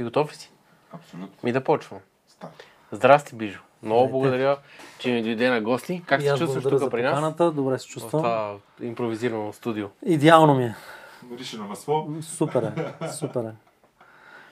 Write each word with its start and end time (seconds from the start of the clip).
Ти 0.00 0.04
готов 0.04 0.32
ли 0.32 0.36
си? 0.36 0.50
Абсолютно. 0.92 1.36
Ми 1.42 1.52
да 1.52 1.64
почвам. 1.64 2.00
Става. 2.28 2.52
Здрасти, 2.92 3.34
Бижо. 3.34 3.60
Много 3.82 3.98
Здравейте. 3.98 4.12
благодаря, 4.12 4.58
че 4.98 5.10
ми 5.10 5.22
дойде 5.22 5.50
на 5.50 5.60
гости. 5.60 6.02
Как 6.06 6.22
се 6.22 6.34
чувстваш 6.36 6.64
тук 6.64 6.90
при 6.90 7.02
нас? 7.02 7.10
поканата. 7.12 7.50
Добре 7.50 7.78
се 7.78 7.86
В 7.86 7.88
чувствам. 7.88 8.22
това 8.22 8.56
импровизирано 8.80 9.52
студио. 9.52 9.88
Идеално 10.02 10.54
ми 10.54 10.64
е. 10.64 10.74
Мирише 11.22 11.58
на 11.58 11.64
масло. 11.64 12.08
Супер 12.22 12.62
е. 12.62 13.08
Супер 13.08 13.44
е. 13.44 13.52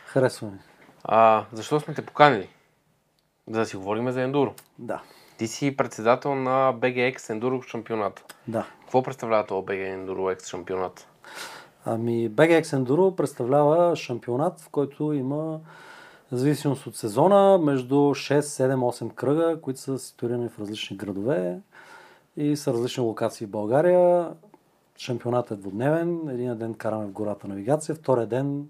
Харесва 0.06 0.46
ми. 0.48 0.58
А, 1.04 1.44
защо 1.52 1.80
сме 1.80 1.94
те 1.94 2.06
поканили? 2.06 2.48
За 3.46 3.58
да 3.58 3.66
си 3.66 3.76
говорим 3.76 4.10
за 4.10 4.22
ендуро. 4.22 4.54
Да. 4.78 5.02
Ти 5.38 5.46
си 5.46 5.76
председател 5.76 6.34
на 6.34 6.74
BGX 6.74 7.30
Ендуро 7.30 7.62
шампионата. 7.62 8.22
Да. 8.48 8.66
Какво 8.80 9.02
представлява 9.02 9.46
това 9.46 9.62
BG 9.62 9.96
Enduro 9.96 10.36
X 10.36 10.46
шампионат? 10.46 11.08
Ами 11.90 12.30
BGX 12.30 12.62
Enduro 12.62 13.14
представлява 13.14 13.96
шампионат, 13.96 14.60
в 14.60 14.68
който 14.68 15.12
има 15.12 15.60
зависимост 16.32 16.86
от 16.86 16.96
сезона 16.96 17.58
между 17.58 17.94
6, 17.94 18.40
7, 18.40 18.74
8 18.74 19.14
кръга, 19.14 19.60
които 19.60 19.80
са 19.80 19.98
ситуирани 19.98 20.48
в 20.48 20.58
различни 20.58 20.96
градове 20.96 21.60
и 22.36 22.56
са 22.56 22.72
различни 22.72 23.02
локации 23.02 23.46
в 23.46 23.50
България. 23.50 24.30
Шампионатът 24.98 25.58
е 25.58 25.60
двудневен. 25.60 26.28
Един 26.28 26.56
ден 26.56 26.74
караме 26.74 27.06
в 27.06 27.10
гората 27.12 27.48
навигация, 27.48 27.94
втория 27.94 28.26
ден 28.26 28.68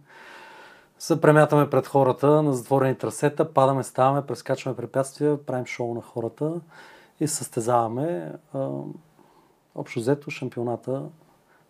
се 0.98 1.20
премятаме 1.20 1.70
пред 1.70 1.86
хората 1.86 2.42
на 2.42 2.52
затворени 2.52 2.94
трасета, 2.94 3.52
падаме, 3.52 3.82
ставаме, 3.82 4.26
прескачаме 4.26 4.76
препятствия, 4.76 5.46
правим 5.46 5.66
шоу 5.66 5.94
на 5.94 6.00
хората 6.00 6.60
и 7.20 7.28
състезаваме. 7.28 8.32
Общо 9.74 10.00
взето 10.00 10.30
шампионата 10.30 11.02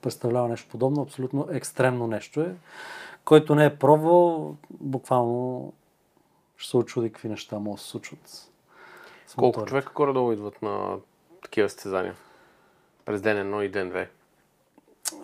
представлява 0.02 0.48
нещо 0.48 0.68
подобно, 0.70 1.02
абсолютно 1.02 1.46
екстремно 1.50 2.06
нещо 2.06 2.40
е. 2.40 2.54
Който 3.24 3.54
не 3.54 3.64
е 3.64 3.76
пробвал, 3.76 4.56
буквално 4.70 5.72
ще 6.56 6.70
се 6.70 6.76
очуди 6.76 7.12
какви 7.12 7.28
неща 7.28 7.58
могат 7.58 7.78
да 7.78 7.82
се 7.82 7.88
случват. 7.88 8.50
Колко 9.36 9.64
човека 9.64 9.92
горе-долу 9.94 10.32
идват 10.32 10.62
на 10.62 10.96
такива 11.42 11.68
състезания? 11.68 12.14
През 13.04 13.22
ден 13.22 13.38
едно 13.38 13.62
и 13.62 13.68
ден 13.68 13.88
две. 13.88 14.10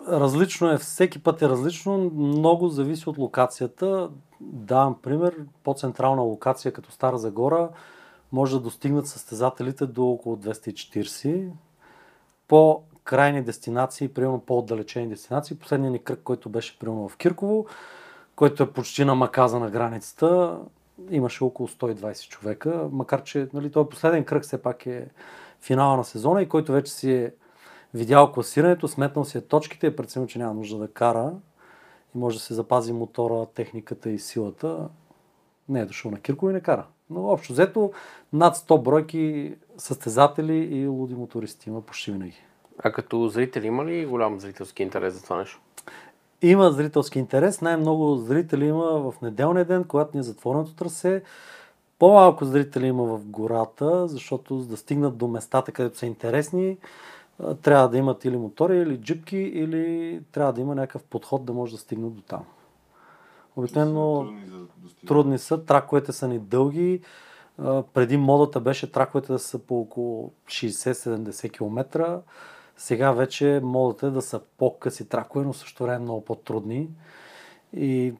Различно 0.07 0.71
е, 0.71 0.77
всеки 0.77 1.23
път 1.23 1.41
е 1.41 1.49
различно, 1.49 1.97
много 2.13 2.67
зависи 2.69 3.09
от 3.09 3.17
локацията. 3.17 4.09
Давам 4.41 5.01
пример, 5.01 5.35
по-централна 5.63 6.21
локация 6.21 6.73
като 6.73 6.91
Стара 6.91 7.17
Загора 7.17 7.69
може 8.31 8.55
да 8.55 8.59
достигнат 8.59 9.07
състезателите 9.07 9.85
до 9.85 10.07
около 10.07 10.35
240. 10.35 11.49
По 12.47 12.81
крайни 13.05 13.41
дестинации, 13.41 14.07
примерно 14.07 14.39
по-отдалечени 14.39 15.09
дестинации, 15.09 15.57
последният 15.57 15.91
ни 15.91 15.99
кръг, 15.99 16.19
който 16.23 16.49
беше 16.49 16.79
примерно 16.79 17.09
в 17.09 17.17
Кирково, 17.17 17.65
който 18.35 18.63
е 18.63 18.71
почти 18.71 19.05
на 19.05 19.15
Маказа 19.15 19.59
на 19.59 19.69
границата, 19.69 20.59
имаше 21.09 21.43
около 21.43 21.69
120 21.69 22.29
човека, 22.29 22.89
макар 22.91 23.23
че 23.23 23.47
нали, 23.53 23.71
този 23.71 23.89
последен 23.89 24.23
кръг 24.23 24.43
все 24.43 24.61
пак 24.61 24.85
е 24.85 25.07
финала 25.61 25.97
на 25.97 26.03
сезона 26.03 26.41
и 26.41 26.49
който 26.49 26.71
вече 26.71 26.91
си 26.91 27.11
е 27.11 27.33
видял 27.93 28.31
класирането, 28.31 28.87
сметнал 28.87 29.25
си 29.25 29.37
е 29.37 29.41
точките 29.41 29.87
и 29.87 29.89
е 29.89 29.95
преценил, 29.95 30.27
че 30.27 30.39
няма 30.39 30.53
нужда 30.53 30.77
да 30.77 30.87
кара 30.87 31.33
и 32.15 32.17
може 32.17 32.37
да 32.37 32.43
се 32.43 32.53
запази 32.53 32.93
мотора, 32.93 33.45
техниката 33.45 34.09
и 34.09 34.19
силата. 34.19 34.89
Не 35.69 35.79
е 35.79 35.85
дошъл 35.85 36.11
на 36.11 36.19
Кирково 36.19 36.49
и 36.49 36.53
не 36.53 36.61
кара. 36.61 36.85
Но 37.09 37.27
общо 37.27 37.53
взето 37.53 37.91
над 38.33 38.55
100 38.55 38.81
бройки 38.81 39.55
състезатели 39.77 40.57
и 40.57 40.87
луди 40.87 41.15
мотористи 41.15 41.69
има 41.69 41.81
почти 41.81 42.11
винаги. 42.11 42.45
А 42.83 42.91
като 42.91 43.27
зрители 43.27 43.67
има 43.67 43.85
ли 43.85 44.05
голям 44.05 44.39
зрителски 44.39 44.83
интерес 44.83 45.13
за 45.13 45.23
това 45.23 45.37
нещо? 45.37 45.61
Има 46.41 46.71
зрителски 46.71 47.19
интерес. 47.19 47.61
Най-много 47.61 48.15
зрители 48.15 48.65
има 48.65 49.11
в 49.11 49.21
неделния 49.21 49.65
ден, 49.65 49.83
когато 49.83 50.17
ни 50.17 50.19
е 50.19 50.23
затвореното 50.23 50.75
трасе. 50.75 51.23
По-малко 51.99 52.45
зрители 52.45 52.87
има 52.87 53.03
в 53.03 53.25
гората, 53.25 54.07
защото 54.07 54.59
за 54.59 54.67
да 54.67 54.77
стигнат 54.77 55.17
до 55.17 55.27
местата, 55.27 55.71
където 55.71 55.97
са 55.97 56.05
интересни, 56.05 56.77
трябва 57.61 57.89
да 57.89 57.97
имат 57.97 58.25
или 58.25 58.37
мотори, 58.37 58.77
или 58.77 58.97
джипки, 58.97 59.37
или 59.37 60.21
трябва 60.31 60.53
да 60.53 60.61
има 60.61 60.75
някакъв 60.75 61.03
подход 61.03 61.45
да 61.45 61.53
може 61.53 61.71
да 61.71 61.77
стигнат 61.77 62.13
до 62.15 62.21
там. 62.21 62.43
Обикновено 63.55 64.23
Трудни 64.23 64.39
трудни 65.07 65.37
са, 65.37 65.65
траковете 65.65 66.11
са 66.11 66.27
ни 66.27 66.39
дълги. 66.39 67.01
Преди 67.93 68.17
модата 68.17 68.59
беше 68.59 68.91
траковете 68.91 69.31
да 69.31 69.39
са 69.39 69.59
по 69.59 69.79
около 69.79 70.31
60-70 70.47 71.51
км. 71.51 72.21
Сега 72.77 73.11
вече 73.11 73.59
модата 73.63 74.07
е 74.07 74.09
да 74.09 74.21
са 74.21 74.41
по-къси 74.57 75.09
тракове, 75.09 75.45
но 75.45 75.53
също 75.53 75.83
време 75.83 75.99
много 75.99 76.25
по-трудни. 76.25 76.89
И 77.73 78.13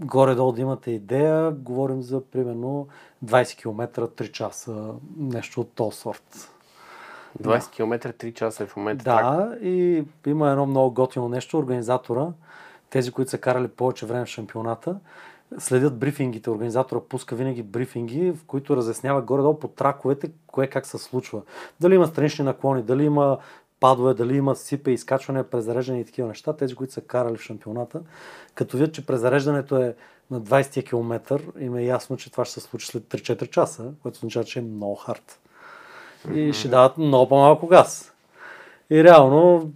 горе-долу 0.00 0.52
да 0.52 0.60
имате 0.60 0.90
идея, 0.90 1.50
говорим 1.50 2.02
за 2.02 2.24
примерно 2.24 2.88
20 3.24 3.56
км 3.56 4.06
3 4.06 4.30
часа, 4.30 4.94
нещо 5.16 5.60
от 5.60 5.72
този 5.72 5.96
сорт. 5.96 6.50
20 7.42 7.70
км 7.70 8.12
3 8.12 8.34
часа 8.34 8.62
е 8.62 8.66
в 8.66 8.76
момента 8.76 9.04
трак. 9.04 9.24
Да, 9.24 9.56
и 9.62 10.04
има 10.26 10.50
едно 10.50 10.66
много 10.66 10.94
готино 10.94 11.28
нещо. 11.28 11.58
Организатора, 11.58 12.26
тези, 12.90 13.12
които 13.12 13.30
са 13.30 13.38
карали 13.38 13.68
повече 13.68 14.06
време 14.06 14.24
в 14.24 14.28
шампионата, 14.28 14.96
следят 15.58 15.98
брифингите. 15.98 16.50
Организатора 16.50 17.00
пуска 17.00 17.36
винаги 17.36 17.62
брифинги, 17.62 18.30
в 18.32 18.44
които 18.46 18.76
разяснява 18.76 19.22
горе-долу 19.22 19.58
по 19.58 19.68
траковете, 19.68 20.30
кое 20.46 20.66
как 20.66 20.86
се 20.86 20.98
случва. 20.98 21.42
Дали 21.80 21.94
има 21.94 22.06
странични 22.06 22.44
наклони, 22.44 22.82
дали 22.82 23.04
има 23.04 23.38
падове, 23.80 24.14
дали 24.14 24.36
има 24.36 24.56
сипе, 24.56 24.90
изкачване, 24.90 25.42
презареждане 25.42 26.00
и 26.00 26.04
такива 26.04 26.28
неща. 26.28 26.52
Тези, 26.52 26.74
които 26.74 26.92
са 26.92 27.00
карали 27.00 27.36
в 27.36 27.42
шампионата, 27.42 28.00
като 28.54 28.76
видят, 28.76 28.94
че 28.94 29.06
презареждането 29.06 29.76
е 29.76 29.94
на 30.30 30.40
20 30.40 30.88
км, 30.88 31.40
им 31.58 31.76
е 31.76 31.84
ясно, 31.84 32.16
че 32.16 32.32
това 32.32 32.44
ще 32.44 32.60
се 32.60 32.60
случи 32.60 32.86
след 32.86 33.02
3-4 33.02 33.50
часа, 33.50 33.92
което 34.02 34.16
означава, 34.16 34.44
че 34.44 34.58
е 34.58 34.62
много 34.62 34.94
хард. 34.94 35.40
И 36.34 36.52
ще 36.52 36.68
дават 36.68 36.98
много 36.98 37.28
по-малко 37.28 37.66
газ. 37.66 38.12
И 38.90 39.04
реално, 39.04 39.70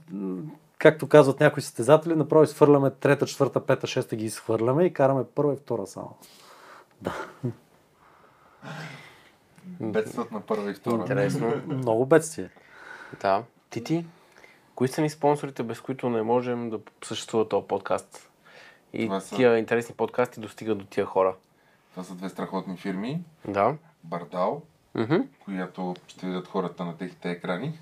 както 0.78 1.08
казват 1.08 1.40
някои 1.40 1.62
състезатели, 1.62 2.14
направо 2.14 2.44
изхвърляме 2.44 2.90
трета, 2.90 3.26
четвърта, 3.26 3.66
пета, 3.66 3.86
шеста 3.86 4.16
ги 4.16 4.24
изхвърляме 4.24 4.84
и 4.84 4.92
караме 4.92 5.24
първа 5.34 5.52
и 5.52 5.56
втора 5.56 5.86
само. 5.86 6.16
Бедстват 9.80 10.30
на 10.32 10.40
първа 10.40 10.70
и 10.70 10.74
втора. 10.74 11.00
Интересно. 11.00 11.52
Много 11.66 12.06
бедствие. 12.06 12.50
Да. 13.20 13.42
Ти 13.70 13.84
ти? 13.84 14.06
Кои 14.74 14.88
са 14.88 15.02
ни 15.02 15.10
спонсорите, 15.10 15.62
без 15.62 15.80
които 15.80 16.10
не 16.10 16.22
можем 16.22 16.70
да 16.70 16.80
съществува 17.04 17.48
този 17.48 17.66
подкаст? 17.66 18.30
И 18.92 19.04
Това 19.04 19.20
са- 19.20 19.36
тия 19.36 19.58
интересни 19.58 19.94
подкасти 19.94 20.40
достигат 20.40 20.78
до 20.78 20.84
тия 20.84 21.06
хора. 21.06 21.34
Това 21.90 22.04
са 22.04 22.14
две 22.14 22.28
страхотни 22.28 22.76
фирми. 22.76 23.20
Да. 23.44 23.76
Бардал, 24.04 24.62
Мгм. 24.94 25.16
която 25.38 25.96
ще 26.08 26.26
видят 26.26 26.48
хората 26.48 26.84
на 26.84 26.96
техните 26.96 27.30
екрани. 27.30 27.78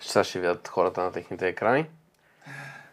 Сега 0.00 0.24
ще 0.24 0.40
видят 0.40 0.68
хората 0.68 1.02
на 1.02 1.12
техните 1.12 1.48
екрани. 1.48 1.86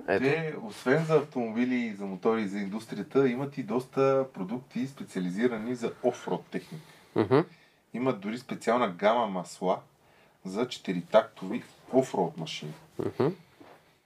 Ето. 0.07 0.23
Те, 0.23 0.55
освен 0.63 1.05
за 1.05 1.15
автомобили 1.15 1.75
и 1.75 1.93
за 1.93 2.05
мотори 2.05 2.41
и 2.41 2.47
за 2.47 2.57
индустрията, 2.57 3.29
имат 3.29 3.57
и 3.57 3.63
доста 3.63 4.25
продукти 4.33 4.87
специализирани 4.87 5.75
за 5.75 5.93
офрод 6.03 6.45
техника. 6.45 6.83
Мгм. 7.15 7.39
Имат 7.93 8.19
дори 8.19 8.37
специална 8.37 8.89
гама 8.89 9.27
масла 9.27 9.79
за 10.49 10.65
4-тактови 10.65 11.63
офроуд 11.93 12.37
машини. 12.37 12.73
Мгм. 12.99 13.27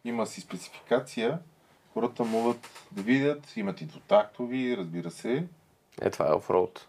Има 0.05 0.25
си 0.27 0.41
спецификация, 0.41 1.39
хората 1.93 2.23
могат 2.23 2.69
да 2.91 3.01
видят, 3.01 3.57
имат 3.57 3.81
и 3.81 3.85
двутактови, 3.85 4.77
разбира 4.77 5.11
се. 5.11 5.47
Е, 6.01 6.09
това 6.09 6.29
е 6.29 6.33
офроуд. 6.33 6.87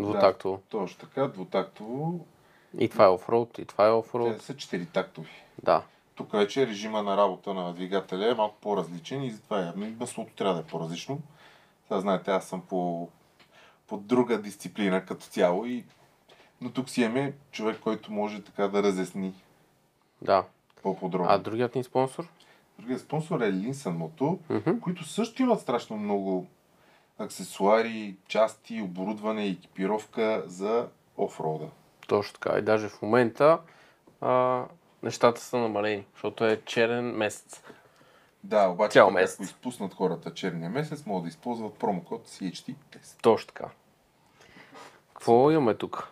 Двутактово. 0.00 0.62
Точно 0.68 0.98
така, 0.98 1.28
двутактово, 1.28 2.26
И 2.78 2.88
това 2.88 3.04
е 3.04 3.08
офроуд, 3.08 3.58
и 3.58 3.64
това 3.64 3.84
е 3.84 3.88
те 3.88 3.92
офроуд. 3.92 4.42
са 4.42 4.54
4-тактови. 4.54 5.28
Да. 5.62 5.82
Тук 6.14 6.32
вече 6.32 6.66
режима 6.66 7.02
на 7.02 7.16
работа 7.16 7.54
на 7.54 7.74
двигателя 7.74 8.30
е 8.30 8.34
малко 8.34 8.56
по-различен 8.60 9.22
и 9.22 9.30
затова 9.30 9.60
явно 9.60 9.86
и 9.86 9.90
маслото 10.00 10.34
трябва 10.34 10.54
да 10.54 10.60
е 10.60 10.64
по-различно. 10.64 11.20
Сега 11.88 12.00
знаете, 12.00 12.30
аз 12.30 12.48
съм 12.48 12.60
по, 12.60 13.08
по 13.86 13.96
друга 13.96 14.42
дисциплина 14.42 15.04
като 15.04 15.26
цяло 15.26 15.66
и 15.66 15.84
но 16.60 16.70
тук 16.70 16.88
си 16.90 17.02
имаме 17.02 17.32
човек, 17.52 17.78
който 17.80 18.12
може 18.12 18.42
така 18.42 18.68
да 18.68 18.82
разясни 18.82 19.34
Да. 20.22 20.44
по-подробно. 20.82 21.26
А 21.30 21.38
другият 21.38 21.74
ни 21.74 21.84
спонсор? 21.84 22.28
Другият 22.78 23.00
спонсор 23.00 23.40
е 23.40 23.52
Linsen 23.52 23.96
Moto, 23.98 24.38
Мгм. 24.50 24.80
които 24.80 25.04
също 25.04 25.42
имат 25.42 25.60
страшно 25.60 25.96
много 25.96 26.46
аксесуари, 27.18 28.16
части, 28.28 28.80
оборудване 28.82 29.46
и 29.46 29.50
екипировка 29.50 30.42
за 30.46 30.88
офрода. 31.16 31.68
Точно 32.08 32.34
така. 32.34 32.58
И 32.58 32.62
даже 32.62 32.88
в 32.88 33.02
момента 33.02 33.58
а, 34.20 34.64
нещата 35.02 35.40
са 35.40 35.58
намалени, 35.58 36.04
защото 36.12 36.44
е 36.44 36.60
черен 36.64 37.04
месец. 37.06 37.62
Да, 38.44 38.68
обаче 38.68 38.92
Цял 38.92 39.10
месец. 39.10 39.34
ако 39.34 39.42
изпуснат 39.42 39.94
хората 39.94 40.34
черния 40.34 40.70
месец, 40.70 41.06
могат 41.06 41.22
да 41.24 41.28
използват 41.28 41.74
промокод 41.74 42.28
CHT10. 42.28 43.22
Точно 43.22 43.46
така. 43.46 43.68
Какво 45.14 45.50
имаме 45.50 45.74
тук? 45.74 46.08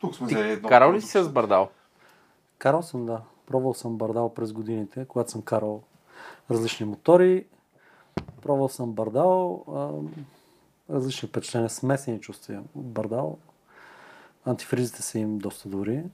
Тук 0.00 0.14
сме 0.14 0.28
Ти 0.28 0.34
едно 0.34 0.68
карал 0.68 0.92
ли 0.92 1.00
си 1.00 1.22
с 1.22 1.28
бардал? 1.28 1.68
Карал 2.58 2.82
съм, 2.82 3.06
да. 3.06 3.20
Пробвал 3.46 3.74
съм 3.74 3.96
бардал 3.96 4.34
през 4.34 4.52
годините, 4.52 5.04
когато 5.08 5.30
съм 5.30 5.42
карал 5.42 5.82
различни 6.50 6.86
мотори. 6.86 7.46
Пробвал 8.42 8.68
съм 8.68 8.92
бардал. 8.92 9.64
А, 9.74 9.90
различни 10.94 11.28
впечатления, 11.28 11.70
смесени 11.70 12.20
чувства. 12.20 12.62
Бардал. 12.74 13.38
Антифризите 14.44 15.02
са 15.02 15.18
им 15.18 15.38
доста 15.38 15.68
добри. 15.68 16.04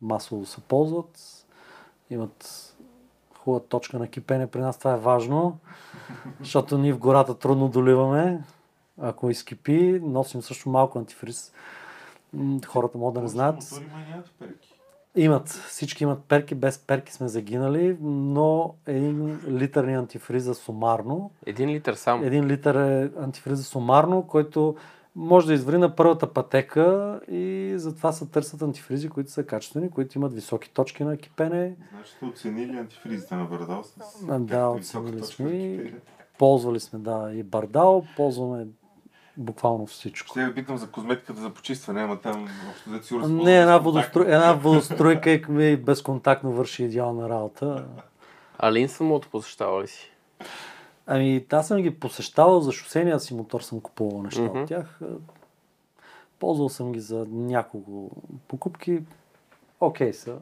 Масово 0.00 0.46
се 0.46 0.60
ползват. 0.60 1.46
Имат 2.10 2.68
хубава 3.38 3.64
точка 3.64 3.98
на 3.98 4.08
кипене 4.08 4.46
при 4.46 4.60
нас. 4.60 4.78
Това 4.78 4.92
е 4.92 4.98
важно, 4.98 5.58
защото 6.40 6.78
ние 6.78 6.92
в 6.92 6.98
гората 6.98 7.38
трудно 7.38 7.68
доливаме. 7.68 8.42
Ако 9.00 9.30
изкипи, 9.30 10.00
носим 10.02 10.42
също 10.42 10.70
малко 10.70 10.98
антифриз. 10.98 11.52
Хората 12.66 12.98
могат 12.98 13.14
да 13.14 13.22
не 13.22 13.28
знаят. 13.28 13.82
Имат, 15.16 15.48
всички 15.48 16.04
имат 16.04 16.24
перки, 16.24 16.54
без 16.54 16.78
перки 16.78 17.12
сме 17.12 17.28
загинали, 17.28 17.96
но 18.02 18.74
един 18.86 19.40
литър 19.48 19.84
ни 19.84 19.94
антифриза 19.94 20.54
сумарно. 20.54 21.30
Един 21.46 21.70
литър 21.70 21.94
само. 21.94 22.24
Един 22.24 22.46
литър 22.46 22.74
е 22.74 23.10
антифриза 23.20 23.64
сумарно, 23.64 24.26
който 24.26 24.76
може 25.16 25.46
да 25.46 25.54
изври 25.54 25.78
на 25.78 25.96
първата 25.96 26.32
пътека 26.32 27.20
и 27.30 27.72
затова 27.76 28.12
се 28.12 28.26
търсят 28.26 28.62
антифризи, 28.62 29.08
които 29.08 29.30
са 29.30 29.46
качествени, 29.46 29.90
които 29.90 30.18
имат 30.18 30.34
високи 30.34 30.70
точки 30.70 31.04
на 31.04 31.16
кипене. 31.16 31.76
Значи 31.90 32.12
сте 32.12 32.24
оценили 32.24 32.76
антифризите 32.76 33.34
на 33.34 33.44
Бардал 33.44 33.82
с 33.84 33.94
да, 34.38 34.68
оценили 34.68 35.22
сме 35.22 35.92
ползвали 36.38 36.80
сме, 36.80 36.98
да, 36.98 37.30
и 37.34 37.42
бардал, 37.42 38.04
ползваме 38.16 38.66
буквално 39.36 39.86
всичко. 39.86 40.28
Ще 40.28 40.44
ви 40.46 40.54
питам 40.54 40.76
за 40.76 40.90
козметиката 40.90 41.40
за 41.40 41.50
почистване, 41.50 42.02
ама 42.02 42.20
там 42.20 42.48
общо 42.70 43.06
сигурно 43.06 43.26
се 43.26 43.32
Не, 43.32 43.60
една, 43.60 43.78
водостро... 43.78 44.22
една 44.22 44.52
водостройка 44.52 45.30
и 45.30 45.44
ми 45.48 45.76
безконтактно 45.76 46.52
върши 46.52 46.84
идеална 46.84 47.28
работа. 47.28 47.86
А 48.58 48.72
Лин 48.72 48.88
самото 48.88 49.28
посещава 49.28 49.82
ли 49.82 49.88
си? 49.88 50.10
Ами, 51.06 51.46
аз 51.52 51.68
съм 51.68 51.82
ги 51.82 51.98
посещавал 52.00 52.60
за 52.60 52.72
шосения 52.72 53.20
си 53.20 53.34
мотор, 53.34 53.60
съм 53.60 53.80
купувал 53.80 54.22
неща 54.22 54.42
Мгм. 54.42 54.60
от 54.60 54.68
тях. 54.68 55.00
Ползвал 56.38 56.68
съм 56.68 56.92
ги 56.92 57.00
за 57.00 57.26
няколко 57.30 58.10
покупки. 58.48 59.00
Окей 59.80 60.12
са. 60.12 60.36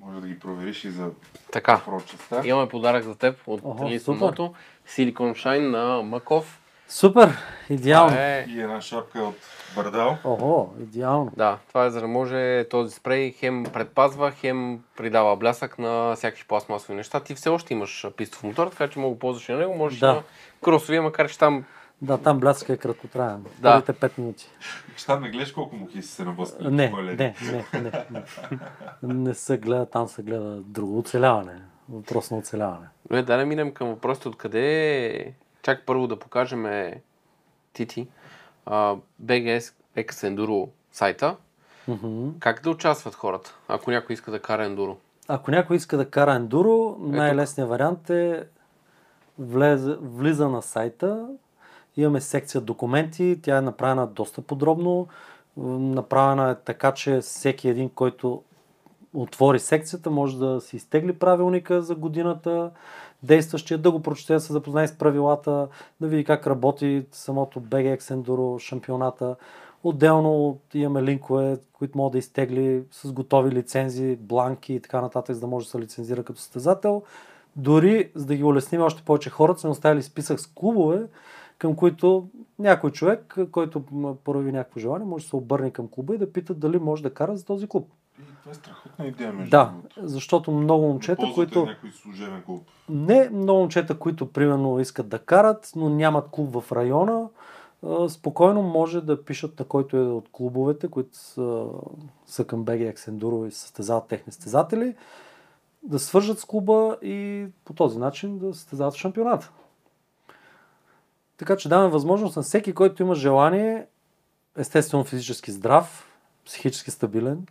Може 0.00 0.20
да 0.20 0.28
ги 0.28 0.38
провериш 0.38 0.84
и 0.84 0.90
за 0.90 1.10
Така. 1.52 1.82
прочеста. 1.84 2.42
Имаме 2.44 2.68
подарък 2.68 3.04
за 3.04 3.14
теб 3.14 3.38
от 3.46 3.62
Лин 3.90 4.00
самото. 4.00 4.54
Силикон 4.86 5.34
Шайн 5.34 5.70
на 5.70 6.02
Маков. 6.02 6.60
Супер! 6.88 7.36
Идеално! 7.70 8.08
Това 8.10 8.22
е... 8.26 8.44
И 8.48 8.60
една 8.60 8.80
шапка 8.80 9.22
от 9.22 9.36
Бардал. 9.76 10.16
Охо, 10.24 10.74
идеално. 10.80 11.32
Да, 11.36 11.58
това 11.68 11.84
е 11.84 11.90
за 11.90 12.00
да 12.00 12.06
може 12.08 12.64
този 12.70 12.94
спрей 12.94 13.32
хем 13.32 13.64
предпазва, 13.72 14.30
хем 14.30 14.80
придава 14.96 15.36
блясък 15.36 15.78
на 15.78 16.14
всякакви 16.16 16.44
пластмасови 16.48 16.94
неща. 16.94 17.20
Ти 17.20 17.34
все 17.34 17.48
още 17.48 17.72
имаш 17.72 18.06
пистов 18.16 18.42
мотор, 18.42 18.66
така 18.66 18.88
че 18.88 18.98
мога 18.98 19.14
да 19.14 19.18
ползваш 19.18 19.48
и 19.48 19.52
на 19.52 19.58
него. 19.58 19.74
Можеш 19.74 19.98
Да. 20.00 20.14
на 20.14 20.22
кросовия, 20.64 21.02
макар 21.02 21.28
че 21.28 21.38
там 21.38 21.64
Да, 22.02 22.18
там 22.18 22.40
бляска 22.40 22.72
е 22.72 22.76
краткотраен. 22.76 23.44
Да. 23.58 23.72
Първите 23.72 23.92
5 23.92 24.18
минути. 24.18 24.48
Ще 24.96 25.18
не 25.18 25.30
гледаш 25.30 25.52
колко 25.52 25.76
мухи 25.76 26.02
си 26.02 26.08
се 26.08 26.24
наблъскали. 26.24 26.70
Не, 26.70 26.88
не, 26.90 27.14
не, 27.14 27.34
не, 27.80 27.92
не. 29.02 29.14
Не 29.14 29.34
се 29.34 29.58
гледа, 29.58 29.86
там 29.86 30.08
се 30.08 30.22
гледа 30.22 30.60
друго 30.60 30.98
оцеляване. 30.98 31.60
Въпрос 31.88 32.30
на 32.30 32.36
оцеляване. 32.36 32.86
Добре, 33.06 33.22
да 33.22 33.36
не 33.36 33.44
минем 33.44 33.72
към 33.72 33.88
въпросите 33.88 34.28
откъде. 34.28 35.34
Чак 35.64 35.82
първо 35.86 36.06
да 36.06 36.18
покажем 36.18 36.92
Тити, 37.72 38.08
BGS 39.22 39.74
X 39.96 40.10
Enduro 40.10 40.68
сайта. 40.92 41.36
Мгм. 41.88 42.28
Как 42.38 42.62
да 42.62 42.70
участват 42.70 43.14
хората, 43.14 43.54
ако 43.68 43.90
някой 43.90 44.14
иска 44.14 44.30
да 44.30 44.42
кара 44.42 44.64
ендуро? 44.64 44.96
Ако 45.28 45.50
някой 45.50 45.76
иска 45.76 45.96
да 45.96 46.10
кара 46.10 46.34
ендуро, 46.34 46.96
най-лесният 46.98 47.70
вариант 47.70 48.10
е 48.10 48.44
влезе, 49.38 49.96
влиза 50.00 50.48
на 50.48 50.62
сайта, 50.62 51.28
имаме 51.96 52.20
секция 52.20 52.60
документи, 52.60 53.38
тя 53.42 53.56
е 53.56 53.60
направена 53.60 54.06
доста 54.06 54.42
подробно, 54.42 55.08
направена 55.56 56.50
е 56.50 56.54
така, 56.54 56.92
че 56.92 57.20
всеки 57.20 57.68
един, 57.68 57.90
който 57.90 58.42
отвори 59.14 59.58
секцията, 59.58 60.10
може 60.10 60.38
да 60.38 60.60
си 60.60 60.76
изтегли 60.76 61.18
правилника 61.18 61.82
за 61.82 61.94
годината, 61.94 62.70
действащия, 63.24 63.78
да 63.78 63.90
го 63.90 64.02
прочете, 64.02 64.32
да 64.32 64.40
се 64.40 64.52
запознае 64.52 64.88
с 64.88 64.98
правилата, 64.98 65.68
да 66.00 66.08
види 66.08 66.24
как 66.24 66.46
работи 66.46 67.06
самото 67.12 67.60
BGX 67.60 68.00
Enduro 68.00 68.58
шампионата. 68.58 69.36
Отделно 69.84 70.58
имаме 70.74 71.02
линкове, 71.02 71.58
които 71.72 71.98
могат 71.98 72.12
да 72.12 72.18
изтегли 72.18 72.84
с 72.90 73.12
готови 73.12 73.50
лицензии, 73.50 74.16
бланки 74.16 74.74
и 74.74 74.80
така 74.80 75.00
нататък, 75.00 75.34
за 75.34 75.40
да 75.40 75.46
може 75.46 75.66
да 75.66 75.70
се 75.70 75.78
лицензира 75.78 76.22
като 76.22 76.40
състезател. 76.40 77.02
Дори, 77.56 78.10
за 78.14 78.26
да 78.26 78.36
ги 78.36 78.44
улесним 78.44 78.82
още 78.82 79.02
повече 79.02 79.30
хората, 79.30 79.60
сме 79.60 79.70
оставили 79.70 80.02
списък 80.02 80.40
с 80.40 80.46
клубове, 80.46 81.06
към 81.58 81.76
които 81.76 82.28
някой 82.58 82.90
човек, 82.90 83.36
който 83.50 83.82
прояви 84.24 84.52
някакво 84.52 84.80
желание, 84.80 85.06
може 85.06 85.24
да 85.24 85.28
се 85.28 85.36
обърне 85.36 85.70
към 85.70 85.88
клуба 85.88 86.14
и 86.14 86.18
да 86.18 86.32
пита 86.32 86.54
дали 86.54 86.78
може 86.78 87.02
да 87.02 87.14
кара 87.14 87.36
за 87.36 87.44
този 87.44 87.66
клуб. 87.66 87.88
И 88.18 88.22
това 88.40 88.52
е 88.52 88.54
страхотна 88.54 89.06
идея, 89.06 89.32
между 89.32 89.50
Да, 89.50 89.72
защото 89.96 90.50
много 90.50 90.86
момчета, 90.86 91.26
които... 91.34 91.66
някой 91.66 91.90
служебен 91.90 92.42
клуб. 92.42 92.62
Не 92.88 93.30
много 93.30 93.60
момчета, 93.60 93.98
които 93.98 94.32
примерно 94.32 94.80
искат 94.80 95.08
да 95.08 95.18
карат, 95.18 95.72
но 95.76 95.88
нямат 95.88 96.28
клуб 96.30 96.60
в 96.60 96.72
района, 96.72 97.28
спокойно 98.08 98.62
може 98.62 99.00
да 99.00 99.24
пишат 99.24 99.58
на 99.58 99.64
който 99.64 99.96
е 99.96 100.00
от 100.00 100.28
клубовете, 100.32 100.88
които 100.88 101.18
са, 101.18 101.66
са 102.26 102.44
към 102.44 102.64
BGX 102.64 102.96
Enduro 102.96 103.48
и 103.48 103.50
състезават 103.50 104.08
техни 104.08 104.32
състезатели, 104.32 104.94
да 105.82 105.98
свържат 105.98 106.38
с 106.38 106.44
клуба 106.44 106.96
и 107.02 107.46
по 107.64 107.72
този 107.72 107.98
начин 107.98 108.38
да 108.38 108.54
състезават 108.54 108.94
в 108.94 108.98
шампионата. 108.98 109.50
Така 111.36 111.56
че 111.56 111.68
даваме 111.68 111.90
възможност 111.90 112.36
на 112.36 112.42
всеки, 112.42 112.72
който 112.72 113.02
има 113.02 113.14
желание, 113.14 113.86
естествено 114.56 115.04
физически 115.04 115.52
здрав, 115.52 116.06
психически 116.46 116.90
стабилен, 116.90 117.46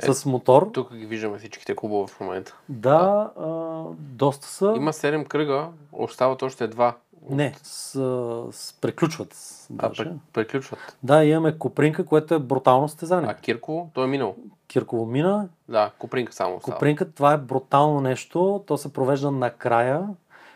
Е, 0.00 0.12
с 0.14 0.26
мотор. 0.26 0.70
Тук 0.72 0.94
ги 0.94 1.06
виждаме 1.06 1.38
всичките 1.38 1.76
клубове 1.76 2.06
в 2.08 2.20
момента. 2.20 2.56
Да, 2.68 3.30
а, 3.36 3.46
доста 3.98 4.46
са. 4.46 4.72
Има 4.76 4.92
7 4.92 5.24
кръга, 5.24 5.68
остават 5.92 6.42
още 6.42 6.68
два. 6.68 6.96
Не, 7.30 7.54
с, 7.62 7.90
с, 8.52 8.72
приключват. 8.72 9.34
с- 9.34 9.70
А, 9.78 9.90
пре- 9.90 10.14
приключват. 10.32 10.96
Да, 11.02 11.24
имаме 11.24 11.58
Копринка, 11.58 12.06
което 12.06 12.34
е 12.34 12.38
брутално 12.38 12.88
състезание. 12.88 13.30
А 13.30 13.34
Кирко, 13.34 13.90
той 13.94 14.04
е 14.04 14.08
минал. 14.08 14.36
Кирково 14.68 15.06
мина. 15.06 15.48
Да, 15.68 15.90
Копринка 15.98 16.32
само 16.32 16.56
остава. 16.56 16.74
Копринка, 16.74 17.10
това 17.12 17.32
е 17.32 17.38
брутално 17.38 18.00
нещо. 18.00 18.64
То 18.66 18.76
се 18.76 18.92
провежда 18.92 19.30
накрая, 19.30 20.08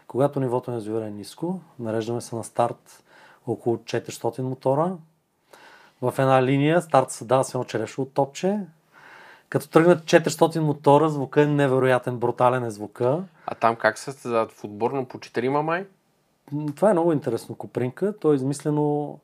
когато 0.07 0.41
нивото 0.41 0.71
на 0.71 0.77
язовира 0.77 1.07
е 1.07 1.11
ниско. 1.11 1.61
Нареждаме 1.79 2.21
се 2.21 2.37
на 2.37 2.45
старт 2.45 3.03
около 3.47 3.77
400 3.77 4.39
мотора. 4.41 4.93
В 6.03 6.15
една 6.19 6.43
линия 6.43 6.83
старт 6.83 7.11
се 7.11 7.25
дава 7.25 7.45
с 7.45 7.55
едно 7.55 7.65
черешово 7.65 8.07
топче. 8.07 8.59
Като 9.53 9.69
тръгнат 9.69 10.05
400 10.05 10.59
мотора, 10.59 11.09
звука 11.09 11.43
е 11.43 11.47
невероятен, 11.47 12.17
брутален 12.17 12.65
е 12.65 12.71
звука. 12.71 13.23
А 13.47 13.55
там 13.55 13.77
как 13.77 13.99
се 13.99 14.05
състезават? 14.05 14.53
В 14.53 14.65
отборно 14.65 15.07
по 15.07 15.19
4 15.19 15.49
май? 15.49 15.87
Това 16.77 16.91
е 16.91 16.93
много 16.93 17.13
интересно 17.13 17.55
Копринка. 17.55 18.15
То 18.19 18.33
е 18.33 18.37
измислено, 18.37 19.19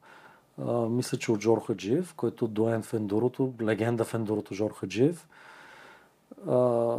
а, 0.66 0.72
мисля, 0.72 1.18
че 1.18 1.32
от 1.32 1.40
Жор 1.40 1.66
Хаджиев, 1.66 2.14
който 2.14 2.44
е 2.44 2.48
доен 2.48 2.82
в 2.82 2.94
ендурото, 2.94 3.52
легенда 3.62 4.04
в 4.04 4.14
ендурото 4.14 4.54
Жор 4.54 4.70
Хаджиев. 4.70 5.28
А, 6.48 6.96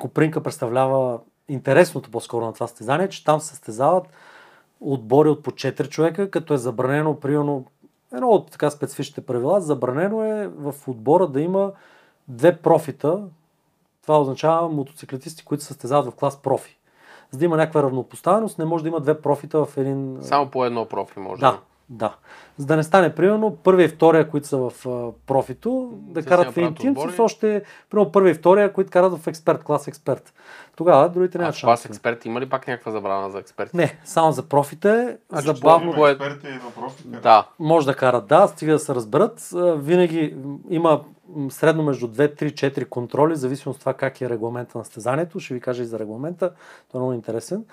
Копринка 0.00 0.42
представлява 0.42 1.20
интересното 1.48 2.10
по-скоро 2.10 2.46
на 2.46 2.52
това 2.52 2.66
състезание, 2.66 3.08
че 3.08 3.24
там 3.24 3.40
се 3.40 3.46
състезават 3.46 4.04
отбори 4.80 5.28
от 5.28 5.42
по 5.42 5.50
4 5.50 5.88
човека, 5.88 6.30
като 6.30 6.54
е 6.54 6.58
забранено, 6.58 7.20
примерно, 7.20 7.64
едно 8.14 8.28
от 8.28 8.50
така 8.50 8.70
специфичните 8.70 9.20
правила, 9.20 9.60
забранено 9.60 10.24
е 10.24 10.48
в 10.48 10.74
отбора 10.88 11.26
да 11.26 11.40
има 11.40 11.72
две 12.28 12.56
профита. 12.56 13.22
Това 14.02 14.20
означава 14.20 14.68
мотоциклетисти, 14.68 15.44
които 15.44 15.62
се 15.62 15.68
състезават 15.68 16.12
в 16.12 16.16
клас 16.16 16.42
профи. 16.42 16.78
За 17.30 17.38
да 17.38 17.44
има 17.44 17.56
някаква 17.56 17.82
равнопоставеност, 17.82 18.58
не 18.58 18.64
може 18.64 18.84
да 18.84 18.88
има 18.88 19.00
две 19.00 19.20
профита 19.20 19.64
в 19.64 19.76
един... 19.76 20.18
Само 20.20 20.50
по 20.50 20.64
едно 20.64 20.86
профи 20.86 21.18
може. 21.18 21.40
Да, 21.40 21.60
да. 21.88 22.14
За 22.56 22.66
да 22.66 22.76
не 22.76 22.82
стане, 22.82 23.14
примерно, 23.14 23.56
първия 23.56 23.84
и 23.84 23.88
втория, 23.88 24.28
които 24.28 24.46
са 24.46 24.56
в 24.58 24.72
а, 24.86 25.12
профито, 25.26 25.90
да 25.94 26.22
Те 26.22 26.28
карат 26.28 26.46
в 26.46 26.56
един 26.56 26.74
тим, 26.74 26.96
с 26.96 27.18
още, 27.18 27.62
примерно, 27.90 28.12
първия 28.12 28.30
и 28.30 28.34
втория, 28.34 28.72
които 28.72 28.90
карат 28.90 29.12
в 29.14 29.26
експерт, 29.26 29.64
клас 29.64 29.88
експерт. 29.88 30.34
Тогава 30.76 31.08
другите 31.08 31.38
А 31.38 31.40
нямат 31.40 31.54
в 31.54 31.60
клас 31.60 31.82
шанс. 31.82 31.90
експерт 31.90 32.24
има 32.24 32.40
ли 32.40 32.48
пак 32.48 32.68
някаква 32.68 32.92
забрана 32.92 33.30
за 33.30 33.38
експерт? 33.38 33.74
Не, 33.74 33.98
само 34.04 34.32
за 34.32 34.42
профите, 34.42 35.18
Значи, 35.28 35.46
забавно 35.46 36.06
е- 36.06 36.10
Експерти 36.10 36.46
и 36.46 36.50
на 36.50 36.70
профи. 36.76 37.02
Да. 37.06 37.48
може 37.58 37.86
да 37.86 37.94
карат, 37.94 38.26
да, 38.26 38.48
стига 38.48 38.72
да 38.72 38.78
се 38.78 38.94
разберат. 38.94 39.50
А, 39.54 39.74
Винаги 39.74 40.36
има 40.70 41.04
средно 41.48 41.82
между 41.82 42.08
2, 42.08 42.28
3, 42.34 42.52
4 42.52 42.84
контроли, 42.84 43.36
зависимо 43.36 43.72
от 43.72 43.80
това 43.80 43.94
как 43.94 44.20
е 44.20 44.28
регламента 44.28 44.78
на 44.78 44.84
стезанието. 44.84 45.40
Ще 45.40 45.54
ви 45.54 45.60
кажа 45.60 45.82
и 45.82 45.86
за 45.86 45.98
регламента, 45.98 46.50
той 46.92 46.98
е 46.98 47.02
много 47.02 47.12
интересен. 47.12 47.64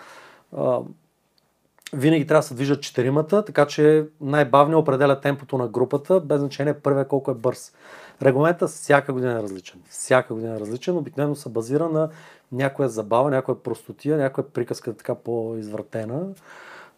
Винаги 1.93 2.27
трябва 2.27 2.39
да 2.39 2.47
се 2.47 2.53
движат 2.53 2.81
четиримата, 2.81 3.45
така 3.45 3.65
че 3.65 4.05
най-бавният 4.21 4.81
определя 4.81 5.19
темпото 5.19 5.57
на 5.57 5.67
групата, 5.67 6.19
без 6.19 6.39
значение 6.39 6.73
първия 6.73 7.07
колко 7.07 7.31
е 7.31 7.33
бърз. 7.33 7.73
Регламента 8.21 8.67
всяка 8.67 9.13
година 9.13 9.31
е 9.31 9.43
различен. 9.43 9.79
Всяка 9.89 10.33
година 10.33 10.55
е 10.55 10.59
различен. 10.59 10.97
Обикновено 10.97 11.35
се 11.35 11.49
базира 11.49 11.89
на 11.89 12.09
някоя 12.51 12.89
забава, 12.89 13.29
някоя 13.29 13.63
простотия, 13.63 14.17
някоя 14.17 14.49
приказка 14.49 14.93
така 14.93 15.15
по-извратена. 15.15 16.27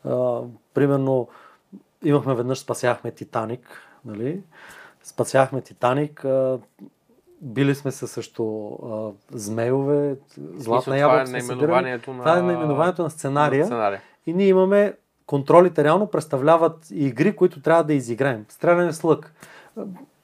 А, 0.06 0.42
примерно, 0.74 1.28
имахме 2.04 2.36
веднъж 2.36 2.60
спасяхме 2.60 3.12
Титаник, 3.12 3.82
нали? 4.06 4.42
Спасяхме 5.04 5.62
Титаник, 5.62 6.26
а, 6.26 6.60
били 7.42 7.76
сме 7.76 7.92
се 7.92 8.08
също 8.08 8.70
а, 8.84 9.38
змейове, 9.38 10.16
златна 10.56 10.84
това 10.84 10.96
е 10.96 11.00
ябълка 11.00 11.28
събирали. 11.28 11.48
наименованието 11.48 12.14
на... 12.14 12.20
Това 12.20 12.38
е 12.38 12.42
наименованието 12.42 13.04
на 13.04 13.10
сценария. 13.10 13.60
на 13.60 13.66
сценария. 13.66 14.02
И 14.28 14.34
ние 14.34 14.48
имаме 14.48 14.94
контролите 15.26 15.84
реално 15.84 16.08
представляват 16.08 16.88
игри, 16.92 17.36
които 17.36 17.62
трябва 17.62 17.84
да 17.84 17.94
изиграем. 17.94 18.46
Стреляне 18.50 18.94
с 18.94 19.04
лък. 19.04 19.34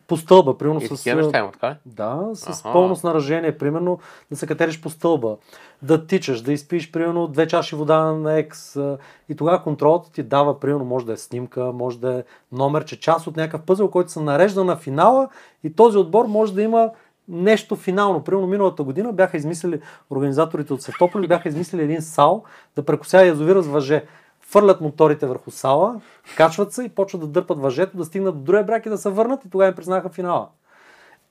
По 0.08 0.18
стълба, 0.18 0.58
примерно 0.58 0.82
И 0.82 0.88
с... 0.88 1.06
неща 1.06 1.40
има, 1.40 1.52
така 1.52 1.70
ли? 1.70 1.76
Да, 1.86 2.30
с 2.34 2.48
Аха. 2.48 2.74
пълно 2.74 2.96
снаражение, 2.96 3.58
примерно 3.58 4.00
да 4.32 4.38
се 4.38 4.48
катериш 4.48 4.82
по 4.82 4.90
стълба, 4.90 5.38
да 5.82 6.08
тичаш, 6.08 6.42
да 6.42 6.54
изпиеш 6.54 6.92
примерно 6.92 7.28
две 7.28 7.48
чаши 7.48 7.76
вода 7.76 8.00
на 8.04 8.34
екс 8.34 8.98
и 9.30 9.36
тогава 9.36 9.64
контролът 9.64 10.12
ти 10.12 10.24
дава, 10.24 10.60
примерно, 10.60 10.86
може 10.86 11.06
да 11.06 11.14
е 11.14 11.18
снимка, 11.18 11.72
може 11.74 12.00
да 12.00 12.14
е 12.14 12.24
номер, 12.52 12.86
че 12.86 13.00
част 13.00 13.28
от 13.28 13.38
някакъв 13.38 13.62
пъзел, 13.62 13.90
който 13.90 14.12
се 14.12 14.20
нарежда 14.22 14.64
на 14.64 14.76
финала 14.76 15.30
и 15.64 15.74
този 15.76 15.98
отбор 15.98 16.26
може 16.26 16.54
да 16.54 16.62
има 16.62 16.90
нещо 17.30 17.76
финално. 17.76 18.24
Примерно 18.24 18.48
миналата 18.48 18.84
година 18.84 19.14
бяха 19.14 19.38
измислили, 19.38 19.82
организаторите 20.10 20.74
от 20.74 20.82
Светополи 20.82 21.28
бяха 21.28 21.50
измислили 21.50 21.84
един 21.84 22.02
сал 22.02 22.44
да 22.76 22.86
прекосява 22.86 23.26
язовира 23.26 23.62
с 23.62 23.68
въже. 23.68 24.06
Фърлят 24.42 24.82
моторите 24.82 25.26
върху 25.26 25.52
сала, 25.52 26.02
качват 26.38 26.74
се 26.74 26.84
и 26.84 26.90
почват 26.90 27.22
да 27.22 27.28
дърпат 27.28 27.60
въжето, 27.60 27.98
да 27.98 28.06
стигнат 28.06 28.36
до 28.36 28.42
другия 28.44 28.64
бряг 28.64 28.86
и 28.86 28.90
да 28.90 28.98
се 28.98 29.10
върнат 29.10 29.46
и 29.46 29.50
тогава 29.50 29.70
им 29.70 29.76
признаха 29.76 30.10
финала. 30.10 30.48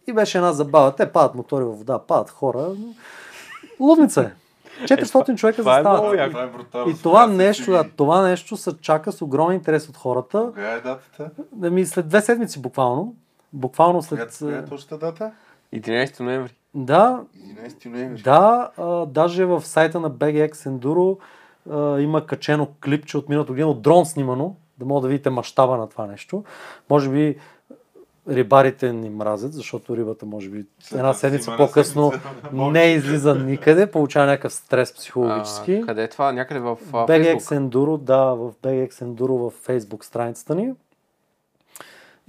И 0.06 0.12
беше 0.12 0.38
една 0.38 0.52
забава. 0.52 0.96
Те 0.96 1.12
падат 1.12 1.34
мотори 1.34 1.64
във 1.64 1.78
вода, 1.78 1.98
падат 1.98 2.30
хора. 2.30 2.66
Лудница 3.80 4.22
е. 4.22 4.32
400 4.84 5.36
човека 5.36 5.56
това 5.56 5.78
е 5.78 5.80
много 5.80 5.96
застават. 5.96 6.18
яко. 6.18 6.30
Това 6.30 6.42
е 6.42 6.46
брутално. 6.46 6.90
И 6.90 6.94
това 7.02 7.26
нещо, 7.26 7.70
да, 7.70 7.84
това 7.96 8.22
нещо 8.22 8.56
се 8.56 8.76
чака 8.80 9.12
с 9.12 9.22
огромен 9.22 9.54
интерес 9.54 9.88
от 9.88 9.96
хората. 9.96 10.46
Кога 10.46 10.72
е 10.72 10.80
датата? 10.80 11.30
Ами 11.62 11.86
след 11.86 12.08
две 12.08 12.20
седмици 12.20 12.60
буквално. 12.60 13.14
Буквално 13.52 14.02
след... 14.02 14.38
коя 14.38 14.58
е 14.58 14.64
точната 14.64 15.06
дата? 15.06 15.32
11 15.74 16.20
ноември. 16.20 16.54
Да, 16.74 17.20
11 17.36 17.86
ноември. 17.86 18.22
да, 18.22 18.70
а, 18.76 19.06
даже 19.06 19.44
в 19.44 19.60
сайта 19.66 20.00
на 20.00 20.10
BGX 20.10 20.52
Enduro 20.52 21.18
а, 21.70 22.00
има 22.00 22.26
качено 22.26 22.68
клипче 22.84 23.18
от 23.18 23.28
миналата 23.28 23.52
година, 23.52 23.68
от 23.68 23.82
дрон 23.82 24.06
снимано, 24.06 24.56
да 24.78 24.84
мога 24.84 25.00
да 25.00 25.08
видите 25.08 25.30
мащаба 25.30 25.76
на 25.76 25.88
това 25.88 26.06
нещо. 26.06 26.44
Може 26.90 27.10
би 27.10 27.36
рибарите 28.28 28.92
ни 28.92 29.10
мразят, 29.10 29.52
защото 29.52 29.96
рибата 29.96 30.26
може 30.26 30.48
би 30.48 30.66
една 30.92 31.14
седмица 31.14 31.56
по-късно 31.56 32.12
седмица. 32.12 32.70
не 32.70 32.84
излиза 32.84 33.34
никъде, 33.34 33.90
получава 33.90 34.26
някакъв 34.26 34.52
стрес 34.52 34.94
психологически. 34.94 35.74
А, 35.74 35.86
къде 35.86 36.02
е 36.02 36.08
това? 36.08 36.32
Някъде 36.32 36.60
в 36.60 36.78
а, 36.92 37.06
BGX? 37.06 37.38
Enduro, 37.38 37.98
да, 37.98 38.24
в 38.24 38.52
BGX 38.62 38.90
Enduro 38.90 39.50
в 39.50 39.66
Facebook 39.66 40.04
страницата 40.04 40.54
ни. 40.54 40.72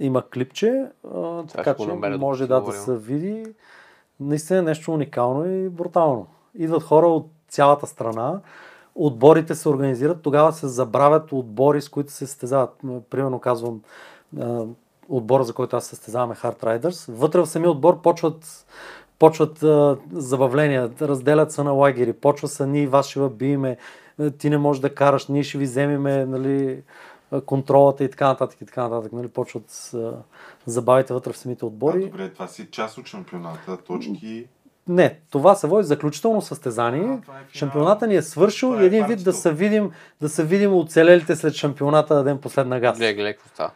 Има 0.00 0.22
клипче, 0.22 0.86
а, 1.14 1.42
така 1.46 1.74
че 1.74 1.92
може 2.18 2.46
да, 2.46 2.60
да 2.60 2.72
се 2.72 2.96
види. 2.96 3.44
Наистина 4.20 4.58
е 4.58 4.62
нещо 4.62 4.92
уникално 4.92 5.46
и 5.46 5.68
брутално. 5.68 6.26
Идват 6.54 6.82
хора 6.82 7.06
от 7.06 7.26
цялата 7.48 7.86
страна, 7.86 8.40
отборите 8.94 9.54
се 9.54 9.68
организират, 9.68 10.22
тогава 10.22 10.52
се 10.52 10.68
забравят 10.68 11.32
отбори, 11.32 11.80
с 11.80 11.88
които 11.88 12.12
се 12.12 12.26
състезават. 12.26 12.80
Примерно 13.10 13.38
казвам, 13.38 13.80
отбора, 15.08 15.44
за 15.44 15.52
който 15.52 15.76
аз 15.76 15.86
състезаваме, 15.86 16.34
Hard 16.34 16.62
Riders. 16.62 17.12
Вътре 17.12 17.40
в 17.40 17.46
самия 17.46 17.70
отбор 17.70 18.00
почват 18.02 18.66
почват 19.20 19.62
а, 19.62 19.96
забавления, 20.12 20.90
разделят 21.00 21.52
се 21.52 21.62
на 21.62 21.72
лагери, 21.72 22.12
почва 22.12 22.48
са 22.48 22.66
ние 22.66 22.86
вас 22.86 23.08
ще 23.08 23.28
биеме, 23.28 23.76
а, 24.18 24.30
ти 24.30 24.50
не 24.50 24.58
можеш 24.58 24.80
да 24.80 24.94
караш, 24.94 25.26
ние 25.26 25.42
ще 25.42 25.58
ви 25.58 25.64
вземеме 25.64 26.26
нали, 26.26 26.82
контролата 27.46 28.04
и 28.04 28.10
така 28.10 28.26
нататък 28.28 28.60
и 28.60 28.66
така 28.66 28.88
нататък. 28.88 29.12
Нали, 29.12 29.28
почват 29.28 29.90
а, 29.94 30.12
забавите 30.66 31.14
вътре 31.14 31.32
в 31.32 31.38
самите 31.38 31.64
А, 31.64 31.66
отбори. 31.66 32.00
добре, 32.04 32.28
това 32.28 32.46
си 32.46 32.68
част 32.70 32.98
от 32.98 33.06
шампионата, 33.06 33.76
точки. 33.76 34.46
Не, 34.88 35.18
това 35.30 35.54
се 35.54 35.66
води 35.66 35.86
заключително 35.86 36.42
състезание. 36.42 37.02
А, 37.02 37.12
е 37.12 37.16
финал. 37.16 37.42
Шампионата 37.52 38.06
ни 38.06 38.14
е 38.16 38.22
свършил 38.22 38.68
Това 38.68 38.80
и 38.80 38.84
е 38.84 38.86
един 38.86 39.06
вид 39.06 39.24
да 39.24 39.32
се 39.32 39.52
видим, 39.52 39.90
да 40.20 40.28
се 40.28 40.44
видим 40.44 40.74
оцелелите 40.74 41.36
след 41.36 41.54
шампионата 41.54 42.14
да 42.14 42.22
дадем 42.22 42.40
последна 42.40 42.80
газ. 42.80 42.98
Какво 42.98 43.48
става. 43.48 43.70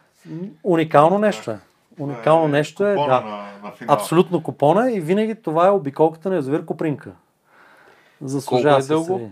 Уникално 0.63 1.19
нещо 1.19 1.51
е. 1.51 1.59
Уникално 1.99 2.47
нещо 2.47 2.85
е, 2.85 2.93
да. 2.93 3.07
На, 3.07 3.21
на. 3.21 3.71
Абсолютно 3.87 4.43
купона 4.43 4.91
и 4.91 4.99
винаги 4.99 5.35
това 5.35 5.67
е 5.67 5.71
обиколката 5.71 6.29
на 6.29 6.35
язовир 6.35 6.65
Копринка. 6.65 7.11
Заслужава 8.21 8.69
Колко 8.69 8.79
е 8.79 8.81
се 8.81 8.87
дълго? 8.87 9.19
се. 9.19 9.31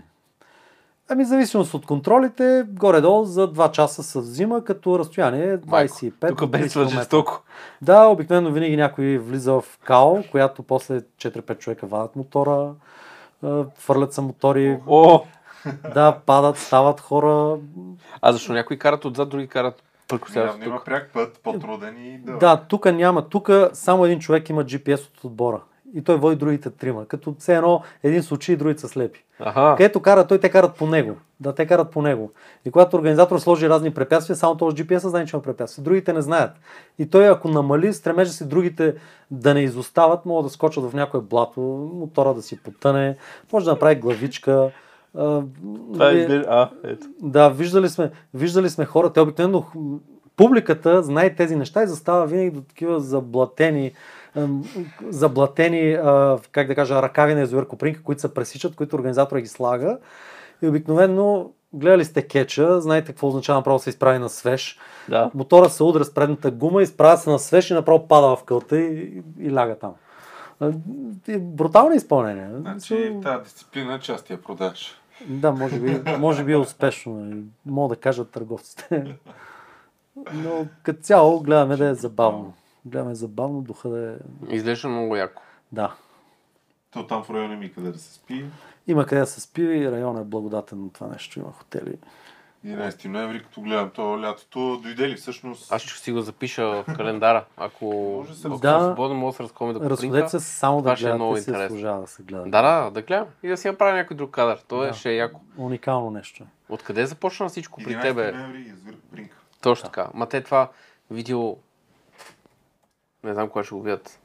Ами, 1.08 1.24
зависимост 1.24 1.74
от 1.74 1.86
контролите, 1.86 2.64
горе-долу 2.68 3.24
за 3.24 3.48
2 3.48 3.70
часа 3.70 4.02
се 4.02 4.18
взима, 4.18 4.64
като 4.64 4.98
разстояние 4.98 5.44
е 5.44 5.58
25 5.58 6.28
Тук 6.28 6.38
до 6.40 6.46
30 6.46 6.50
бедства 6.50 6.82
км. 6.82 6.96
жестоко. 6.98 7.42
Да, 7.82 8.04
обикновено 8.04 8.50
винаги 8.50 8.76
някой 8.76 9.18
влиза 9.18 9.52
в 9.52 9.64
као, 9.84 10.22
която 10.30 10.62
после 10.62 11.00
4-5 11.00 11.58
човека 11.58 11.86
вадат 11.86 12.16
мотора, 12.16 12.70
фърлят 13.78 14.12
се 14.12 14.20
мотори, 14.20 14.78
О, 14.86 15.20
да, 15.94 16.18
падат, 16.26 16.58
стават 16.58 17.00
хора. 17.00 17.58
а 18.22 18.32
защо 18.32 18.52
някои 18.52 18.78
карат 18.78 19.04
отзад, 19.04 19.28
други 19.28 19.48
карат 19.48 19.82
Явно 20.36 20.64
има 20.64 20.76
тук? 20.76 20.84
пряк 20.84 21.10
път, 21.12 21.40
по-труден 21.42 22.06
и 22.06 22.18
да. 22.18 22.38
Да, 22.38 22.56
тук 22.68 22.84
няма. 22.86 23.28
Тук 23.28 23.50
само 23.72 24.04
един 24.04 24.18
човек 24.20 24.48
има 24.48 24.64
GPS 24.64 25.08
от 25.08 25.24
отбора. 25.24 25.60
И 25.94 26.02
той 26.04 26.16
води 26.16 26.36
другите 26.36 26.70
трима. 26.70 27.06
Като 27.06 27.34
все 27.38 27.54
едно 27.56 27.82
един 28.02 28.22
случай 28.22 28.52
и 28.52 28.56
другите 28.56 28.80
са 28.80 28.88
слепи. 28.88 29.24
Аха. 29.40 29.74
Където 29.76 30.00
кара, 30.00 30.26
той 30.26 30.38
те 30.38 30.48
карат 30.48 30.74
по 30.74 30.86
него. 30.86 31.16
Да, 31.40 31.54
те 31.54 31.66
карат 31.66 31.90
по 31.90 32.02
него. 32.02 32.30
И 32.64 32.70
когато 32.70 32.96
организатор 32.96 33.38
сложи 33.38 33.68
разни 33.68 33.94
препятствия, 33.94 34.36
само 34.36 34.56
този 34.56 34.76
GPS 34.76 34.98
знае, 34.98 35.26
че 35.26 35.36
има 35.36 35.42
препятствия. 35.42 35.82
Другите 35.84 36.12
не 36.12 36.22
знаят. 36.22 36.50
И 36.98 37.10
той, 37.10 37.28
ако 37.28 37.48
намали, 37.48 37.92
стремежа 37.92 38.32
си 38.32 38.48
другите 38.48 38.94
да 39.30 39.54
не 39.54 39.60
изостават, 39.60 40.26
могат 40.26 40.46
да 40.46 40.50
скочат 40.50 40.84
в 40.84 40.94
някое 40.94 41.20
блато, 41.20 41.60
мотора 41.94 42.34
да 42.34 42.42
си 42.42 42.62
потъне, 42.62 43.16
може 43.52 43.64
да 43.64 43.70
направи 43.70 43.94
главичка. 43.96 44.70
А, 45.18 45.42
Това 45.92 46.10
е 46.10 46.14
изглежда- 46.14 46.46
А, 46.48 46.70
ето. 46.84 47.06
да, 47.22 47.48
виждали 47.48 47.88
сме, 47.88 48.10
виждали 48.34 48.70
сме 48.70 48.84
хора, 48.84 49.12
те 49.12 49.20
обикновено 49.20 49.64
публиката 50.36 51.02
знае 51.02 51.34
тези 51.34 51.56
неща 51.56 51.82
и 51.82 51.86
застава 51.86 52.26
винаги 52.26 52.50
до 52.50 52.60
такива 52.60 53.00
заблатени, 53.00 53.92
заблатени, 55.08 55.98
как 56.52 56.66
да 56.66 56.74
кажа, 56.74 57.02
ръкави 57.02 57.34
на 57.34 57.40
язовир 57.40 57.66
Копринка, 57.66 58.02
които 58.02 58.20
се 58.20 58.34
пресичат, 58.34 58.76
които 58.76 58.96
организатора 58.96 59.40
ги 59.40 59.48
слага. 59.48 59.98
И 60.62 60.68
обикновено 60.68 61.50
гледали 61.72 62.04
сте 62.04 62.22
кеча, 62.22 62.80
знаете 62.80 63.06
какво 63.06 63.28
означава 63.28 63.58
направо 63.58 63.78
се 63.78 63.90
изправи 63.90 64.18
на 64.18 64.28
свеж. 64.28 64.78
Да. 65.08 65.30
Мотора 65.34 65.68
се 65.68 65.82
удря 65.82 66.04
с 66.04 66.14
предната 66.14 66.50
гума, 66.50 66.82
изправя 66.82 67.16
се 67.16 67.30
на 67.30 67.38
свеж 67.38 67.70
и 67.70 67.74
направо 67.74 68.08
пада 68.08 68.36
в 68.36 68.44
кълта 68.44 68.78
и, 68.78 69.22
и 69.40 69.52
ляга 69.52 69.76
там. 69.78 69.94
Брутално 71.38 71.94
изпълнение. 71.94 72.48
Значи 72.54 73.16
тази 73.22 73.44
дисциплина 73.44 74.00
част 74.00 74.30
я 74.30 74.42
продаш. 74.42 75.00
Да, 75.26 75.52
може 75.52 75.80
би, 75.80 76.02
може 76.18 76.44
би 76.44 76.52
е 76.52 76.56
успешно. 76.56 77.32
Мога 77.66 77.94
да 77.94 78.00
кажат 78.00 78.30
търговците. 78.30 79.16
Но 80.34 80.66
като 80.82 81.02
цяло 81.02 81.40
гледаме 81.40 81.76
да 81.76 81.88
е 81.88 81.94
забавно. 81.94 82.54
Гледаме 82.84 83.14
забавно, 83.14 83.62
духа 83.62 83.88
да 83.88 84.12
е... 84.12 84.16
Изглежда 84.48 84.88
много 84.88 85.16
яко. 85.16 85.42
Да. 85.72 85.94
То 86.90 87.06
там 87.06 87.24
в 87.24 87.30
района 87.30 87.56
ми 87.56 87.72
къде 87.72 87.90
да 87.90 87.98
се 87.98 88.14
спи. 88.14 88.44
Има 88.86 89.06
къде 89.06 89.20
да 89.20 89.26
се 89.26 89.40
спи 89.40 89.62
и 89.62 89.90
районът 89.90 90.22
е 90.22 90.28
благодатен 90.28 90.82
на 90.82 90.90
това 90.92 91.06
нещо. 91.06 91.38
Има 91.38 91.52
хотели. 91.52 91.96
11 92.66 93.06
ноември, 93.06 93.42
като 93.42 93.60
гледам 93.60 93.90
то 93.90 94.22
лятото, 94.22 94.80
дойде 94.82 95.08
ли 95.08 95.16
всъщност? 95.16 95.72
Аз 95.72 95.82
ще 95.82 96.00
си 96.00 96.12
го 96.12 96.20
запиша 96.20 96.66
в 96.66 96.84
календара. 96.96 97.44
Ако 97.56 97.84
Може 98.18 98.30
да 98.30 98.36
се 98.36 98.48
Да. 98.48 98.80
свободен, 98.84 99.16
мога 99.16 99.32
да 99.32 99.36
се 99.36 99.42
разходим 99.42 99.80
да 99.80 99.90
Разходете 99.90 100.28
се 100.28 100.40
само 100.40 100.78
Това 100.78 100.94
да 100.94 101.10
е 101.10 101.14
много 101.14 101.30
гледате, 101.30 101.44
се 101.44 101.50
интересно. 101.50 101.76
служава 101.76 102.00
да 102.00 102.06
се 102.06 102.22
гледа. 102.22 102.42
Да, 102.42 102.62
да, 102.62 102.90
да 102.90 103.02
гледам 103.02 103.26
и 103.42 103.48
да 103.48 103.56
си 103.56 103.68
направя 103.68 103.96
някой 103.96 104.16
друг 104.16 104.30
кадър. 104.30 104.64
То 104.68 104.84
е, 104.84 104.86
Да. 104.86 104.94
ще 104.94 105.10
е 105.10 105.16
яко. 105.16 105.40
Уникално 105.56 106.10
нещо. 106.10 106.42
е. 106.42 106.46
Откъде 106.68 107.06
започна 107.06 107.48
всичко 107.48 107.80
при 107.84 107.92
11 107.92 108.02
тебе? 108.02 108.32
ноември, 108.32 108.68
язовир 108.68 108.96
Бринка. 109.12 109.36
Точно 109.60 109.84
така. 109.84 110.08
Ма 110.14 110.26
те 110.28 110.40
това 110.40 110.68
видео... 111.10 111.56
Не 113.24 113.34
знам 113.34 113.48
кога 113.48 113.64
ще 113.64 113.74
го 113.74 113.82
видят. 113.82 114.18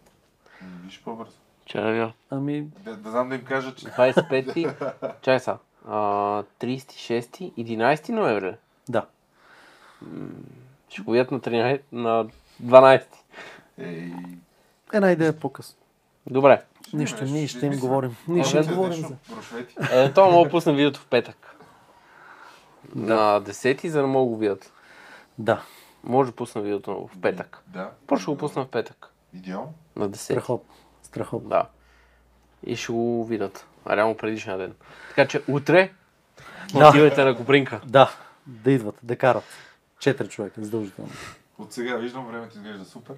Виж 0.86 1.02
по-бързо. 1.06 1.32
Че 1.66 1.78
да 1.82 1.92
видя. 1.92 2.12
Ами, 2.30 2.62
Да, 2.80 2.96
да 2.96 3.12
знам 3.12 3.30
да 3.30 3.36
им 3.36 3.44
кажа, 3.44 3.76
че 3.76 3.86
25-ти... 3.86 4.68
Чай 5.22 5.40
са. 5.40 5.58
А, 5.88 5.98
36-ти, 6.62 7.54
11 7.58 8.10
ноември. 8.10 8.56
да. 8.90 9.06
Ще 10.90 11.02
го 11.02 11.12
видят 11.12 11.32
на, 11.32 11.40
13, 11.40 11.82
на 11.92 12.26
12. 12.64 13.04
Ей, 13.78 14.14
Една 14.94 15.12
идея 15.12 15.40
по-късно. 15.40 15.76
Добре. 16.28 16.64
Нищо, 16.94 17.24
ние 17.26 17.48
ще 17.48 17.66
им 17.66 17.80
говорим. 17.80 18.16
Ние 18.28 18.44
ще 18.44 18.58
им 18.58 18.64
говорим 18.66 18.94
за... 19.08 19.16
Е, 19.92 20.12
това 20.12 20.30
мога 20.30 20.44
да 20.46 20.52
пусна 20.52 20.74
видеото 20.74 21.00
в 21.00 21.06
петък. 21.08 21.56
На 22.96 23.42
10 23.42 23.88
за 23.88 24.02
да 24.02 24.08
мога 24.08 24.26
да 24.26 24.30
го 24.30 24.38
видят. 24.38 24.74
Да, 25.38 25.62
Може 26.04 26.30
да 26.30 26.36
пусна 26.36 26.62
видеото 26.62 27.10
в 27.14 27.22
петък. 27.22 27.64
Да. 27.68 27.90
Просто 28.08 28.22
ще 28.22 28.32
го 28.32 28.38
пусна 28.38 28.64
в 28.64 28.68
петък. 28.68 29.08
Идеално. 29.34 29.74
На 29.96 30.10
10. 30.10 30.16
страхотно. 30.16 30.74
Страхотно. 31.04 31.50
Да. 31.50 31.66
И 32.66 32.76
ще 32.76 32.92
го 32.92 33.26
видят. 33.26 33.66
А 33.86 33.96
реално 33.98 34.18
предишния 34.18 34.58
ден. 34.58 34.74
Така 35.10 35.28
че 35.28 35.42
утре 35.48 35.92
Да. 36.74 36.90
отивайте 36.90 37.24
на 37.24 37.36
Копринка. 37.38 37.82
Да, 37.86 38.12
да 38.48 38.72
идват, 38.72 38.96
да 39.04 39.16
карат. 39.16 39.44
Четири 40.00 40.28
човека, 40.28 40.64
задължително. 40.64 41.12
От 41.58 41.74
сега 41.74 41.96
виждам, 41.96 42.28
времето 42.28 42.58
изглежда 42.58 42.86
супер. 42.86 43.16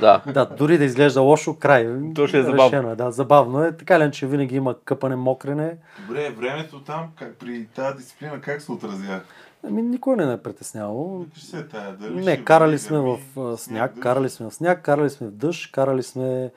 Да. 0.00 0.22
Да, 0.26 0.46
дори 0.46 0.78
да 0.78 0.84
изглежда 0.84 1.20
лошо, 1.20 1.58
край. 1.58 1.88
То 2.14 2.26
ще 2.26 2.38
е 2.38 2.42
забавно. 2.42 2.64
Решено 2.64 2.90
е, 2.90 2.96
да, 2.96 3.10
забавно 3.10 3.64
е. 3.64 3.76
Така 3.76 4.00
ли, 4.00 4.12
че 4.12 4.26
винаги 4.26 4.56
има 4.56 4.76
къпане, 4.84 5.16
мокрене. 5.16 5.76
Добре, 6.06 6.30
времето 6.30 6.80
там, 6.80 7.12
как, 7.18 7.34
при 7.34 7.66
тази 7.66 7.96
дисциплина, 7.96 8.40
как 8.40 8.62
се 8.62 8.72
отразява? 8.72 9.20
Ами 9.64 9.82
никой 9.82 10.16
не 10.16 10.26
ме 10.26 10.32
е 10.32 10.42
притеснявало. 10.42 11.18
Викаш 11.18 11.42
се 11.42 11.68
тая, 11.68 11.92
дали 11.96 12.24
Не, 12.24 12.44
карали 12.44 12.78
сме 12.78 12.98
в 12.98 13.18
сняг, 13.58 13.98
карали 13.98 14.30
сме 14.30 14.50
в 14.50 14.54
сняг, 14.54 14.82
карали 14.82 15.10
сме 15.10 15.26
в 15.26 15.30
дъжд, 15.30 15.72
карали 15.72 16.02
сме 16.02 16.50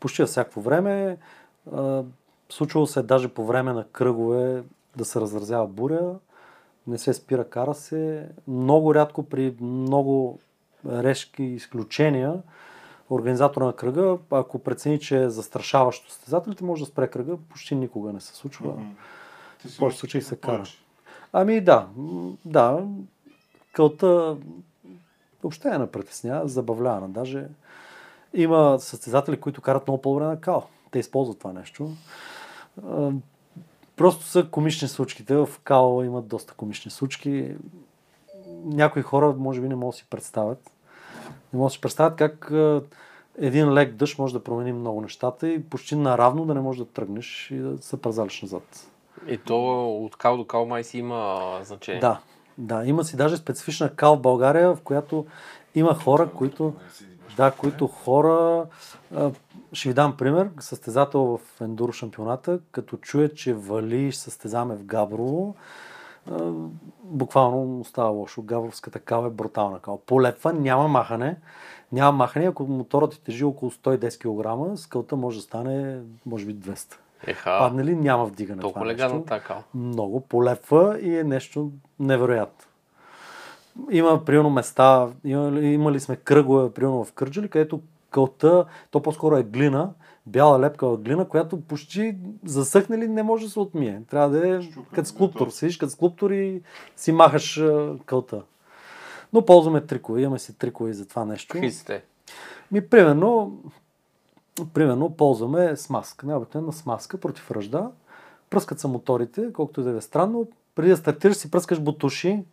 почти 0.00 0.24
всяко 0.24 0.60
време. 0.60 1.16
Случвало 2.50 2.86
се 2.86 3.02
даже 3.02 3.28
по 3.28 3.46
време 3.46 3.72
на 3.72 3.84
кръгове 3.84 4.62
да 4.96 5.04
се 5.04 5.20
разразява 5.20 5.66
буря, 5.66 6.14
не 6.86 6.98
се 6.98 7.14
спира, 7.14 7.48
кара 7.48 7.74
се. 7.74 8.28
Много 8.48 8.94
рядко 8.94 9.22
при 9.22 9.54
много 9.60 10.38
решки 10.86 11.42
изключения 11.42 12.34
организатора 13.10 13.64
на 13.64 13.72
кръга, 13.72 14.18
ако 14.30 14.58
прецени, 14.58 15.00
че 15.00 15.22
е 15.22 15.30
застрашаващо 15.30 16.10
състезателите, 16.10 16.64
може 16.64 16.82
да 16.84 16.90
спре 16.90 17.08
кръга. 17.08 17.36
Почти 17.36 17.74
никога 17.74 18.12
не 18.12 18.20
се 18.20 18.34
случва. 18.34 18.74
Ти 19.62 19.68
си 19.68 19.78
повече 19.78 19.98
случаи 19.98 20.22
се 20.22 20.36
кара. 20.36 20.56
повече. 20.56 20.78
Ами 21.32 21.60
да, 21.60 21.88
да. 22.44 22.86
Кълта 23.72 24.36
въобще 25.42 25.70
не 25.70 25.78
ме 25.78 25.90
притеснява, 25.90 26.48
забавлява. 26.48 27.08
Даже 27.08 27.48
има 28.34 28.76
състезатели, 28.80 29.40
които 29.40 29.60
карат 29.60 29.88
много 29.88 30.02
по-добре 30.02 30.24
на 30.24 30.40
кал. 30.40 30.66
Те 30.90 30.98
използват 30.98 31.38
това 31.38 31.52
нещо. 31.52 31.90
Просто 33.96 34.24
са 34.24 34.46
комични 34.50 34.88
случките. 34.88 35.36
В 35.36 35.48
кал 35.64 36.02
имат 36.04 36.26
доста 36.26 36.54
комични 36.54 36.90
случки. 36.90 37.54
Някои 38.64 39.02
хора 39.02 39.34
може 39.38 39.60
би 39.60 39.68
не 39.68 39.74
могат 39.74 39.94
да 39.94 39.98
си 39.98 40.06
представят. 40.10 40.70
Не 41.52 41.58
могат 41.58 41.70
да 41.70 41.74
си 41.74 41.80
представят 41.80 42.16
как 42.16 42.52
един 43.38 43.72
лек 43.72 43.94
дъжд 43.94 44.18
може 44.18 44.32
да 44.32 44.44
промени 44.44 44.72
много 44.72 45.00
нещата 45.00 45.48
и 45.48 45.62
почти 45.62 45.96
наравно 45.96 46.44
да 46.44 46.54
не 46.54 46.60
можеш 46.60 46.78
да 46.78 46.86
тръгнеш 46.86 47.50
и 47.50 47.58
да 47.58 47.78
се 47.82 48.02
пазалиш 48.02 48.42
назад. 48.42 48.90
И 49.26 49.38
то 49.38 49.88
от 50.04 50.16
кал 50.16 50.36
до 50.36 50.46
кал 50.46 50.66
май 50.66 50.84
си 50.84 50.98
има 50.98 51.50
значение. 51.62 52.00
Да, 52.00 52.20
да. 52.58 52.84
Има 52.84 53.04
си 53.04 53.16
даже 53.16 53.36
специфична 53.36 53.94
кал 53.94 54.16
в 54.16 54.20
България, 54.20 54.74
в 54.74 54.80
която 54.80 55.26
има 55.74 55.94
хора, 55.94 56.30
които... 56.30 56.74
Да, 57.36 57.50
които 57.50 57.86
хора... 57.86 58.66
Ще 59.72 59.88
ви 59.88 59.94
дам 59.94 60.16
пример. 60.16 60.50
Състезател 60.60 61.20
в 61.20 61.60
ендуро 61.60 61.92
шампионата, 61.92 62.58
като 62.70 62.96
чуе, 62.96 63.34
че 63.34 63.54
вали 63.54 64.12
състезаме 64.12 64.74
в 64.74 64.84
Габрово, 64.84 65.54
буквално 67.04 67.84
става 67.84 68.10
лошо. 68.10 68.42
Габровската 68.42 69.00
кал 69.00 69.26
е 69.26 69.30
брутална 69.30 69.78
кал. 69.78 70.00
Полепва, 70.06 70.52
няма 70.52 70.88
махане. 70.88 71.36
Няма 71.92 72.12
махане. 72.12 72.46
Ако 72.46 72.64
моторът 72.64 73.10
ти 73.10 73.22
тежи 73.22 73.44
около 73.44 73.70
110 73.70 74.72
кг, 74.72 74.78
скълта 74.78 75.16
може 75.16 75.38
да 75.38 75.42
стане, 75.42 76.00
може 76.26 76.46
би, 76.46 76.54
200. 76.54 76.94
Еха, 77.26 77.56
Падне 77.58 77.84
ли, 77.84 77.96
няма 77.96 78.24
вдигане. 78.26 78.60
толкова 78.60 78.80
това 78.80 78.92
легана 78.92 79.14
нещо 79.14 79.26
тази 79.28 79.44
кал. 79.44 79.62
много 79.74 80.20
полепва 80.20 80.98
и 81.00 81.18
е 81.18 81.24
нещо 81.24 81.70
невероятно. 82.00 82.64
Има, 83.90 84.24
примерно, 84.24 84.50
места, 84.50 85.08
има, 85.24 85.60
имали 85.60 86.00
сме 86.00 86.16
кръгове, 86.16 86.72
примерно 86.72 87.04
в 87.04 87.12
Кърджали, 87.12 87.48
където 87.48 87.80
кълта, 88.10 88.64
то 88.90 89.02
по-скоро 89.02 89.36
е 89.36 89.42
глина, 89.42 89.90
бяла 90.26 90.60
лепкава 90.60 90.96
глина, 90.96 91.24
която 91.24 91.60
почти 91.60 92.16
засъхне 92.44 92.98
ли 92.98 93.08
не 93.08 93.22
може 93.22 93.44
да 93.44 93.50
се 93.50 93.60
отмие. 93.60 94.02
Трябва 94.10 94.28
да 94.30 94.48
е 94.48 94.60
като 94.94 95.08
скулптур. 95.08 95.38
готов. 95.38 95.54
Седиш 95.54 95.76
като 95.76 95.92
скулптур 95.92 96.30
и 96.30 96.62
си 96.96 97.12
махаш 97.12 97.62
кълта. 98.06 98.42
Но 99.32 99.44
ползваме 99.44 99.80
трикове, 99.80 100.20
имаме 100.22 100.38
си 100.38 100.58
трикове 100.58 100.90
и 100.90 100.94
за 100.94 101.08
това 101.08 101.24
нещо. 101.24 101.52
Какви 101.52 101.70
сте? 101.70 102.02
Ми, 102.72 102.88
примерно, 102.88 103.58
примерно, 104.66 105.16
ползваме 105.16 105.76
смазка. 105.76 106.26
Необикновена 106.26 106.72
смазка 106.72 107.18
против 107.20 107.50
ръжда. 107.50 107.90
Пръскат 108.50 108.80
са 108.80 108.88
моторите, 108.88 109.52
колкото 109.52 109.80
и 109.80 109.84
да 109.84 109.96
е 109.96 110.00
странно. 110.00 110.48
Преди 110.74 110.90
да 110.90 110.96
стартираш 110.96 111.36
си 111.36 111.50
пръскаш 111.50 111.80
бутуши 111.80 112.44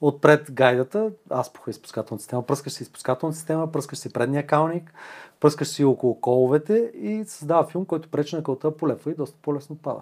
отпред 0.00 0.52
гайдата, 0.52 1.10
аспоха 1.32 1.70
изпускателна 1.70 2.18
система, 2.18 2.42
пръскаш 2.42 2.72
си 2.72 2.82
изпускателна 2.82 3.32
система, 3.32 3.72
пръскаш 3.72 3.98
си 3.98 4.12
предния 4.12 4.46
калник, 4.46 4.92
пръскаш 5.40 5.68
си 5.68 5.84
около 5.84 6.20
коловете 6.20 6.92
и 6.94 7.24
създава 7.26 7.66
филм, 7.66 7.84
който 7.84 8.08
пречи 8.08 8.36
на 8.36 8.42
кълта 8.42 8.76
полепва 8.76 9.10
и 9.10 9.14
доста 9.14 9.38
по-лесно 9.42 9.76
пада. 9.76 10.00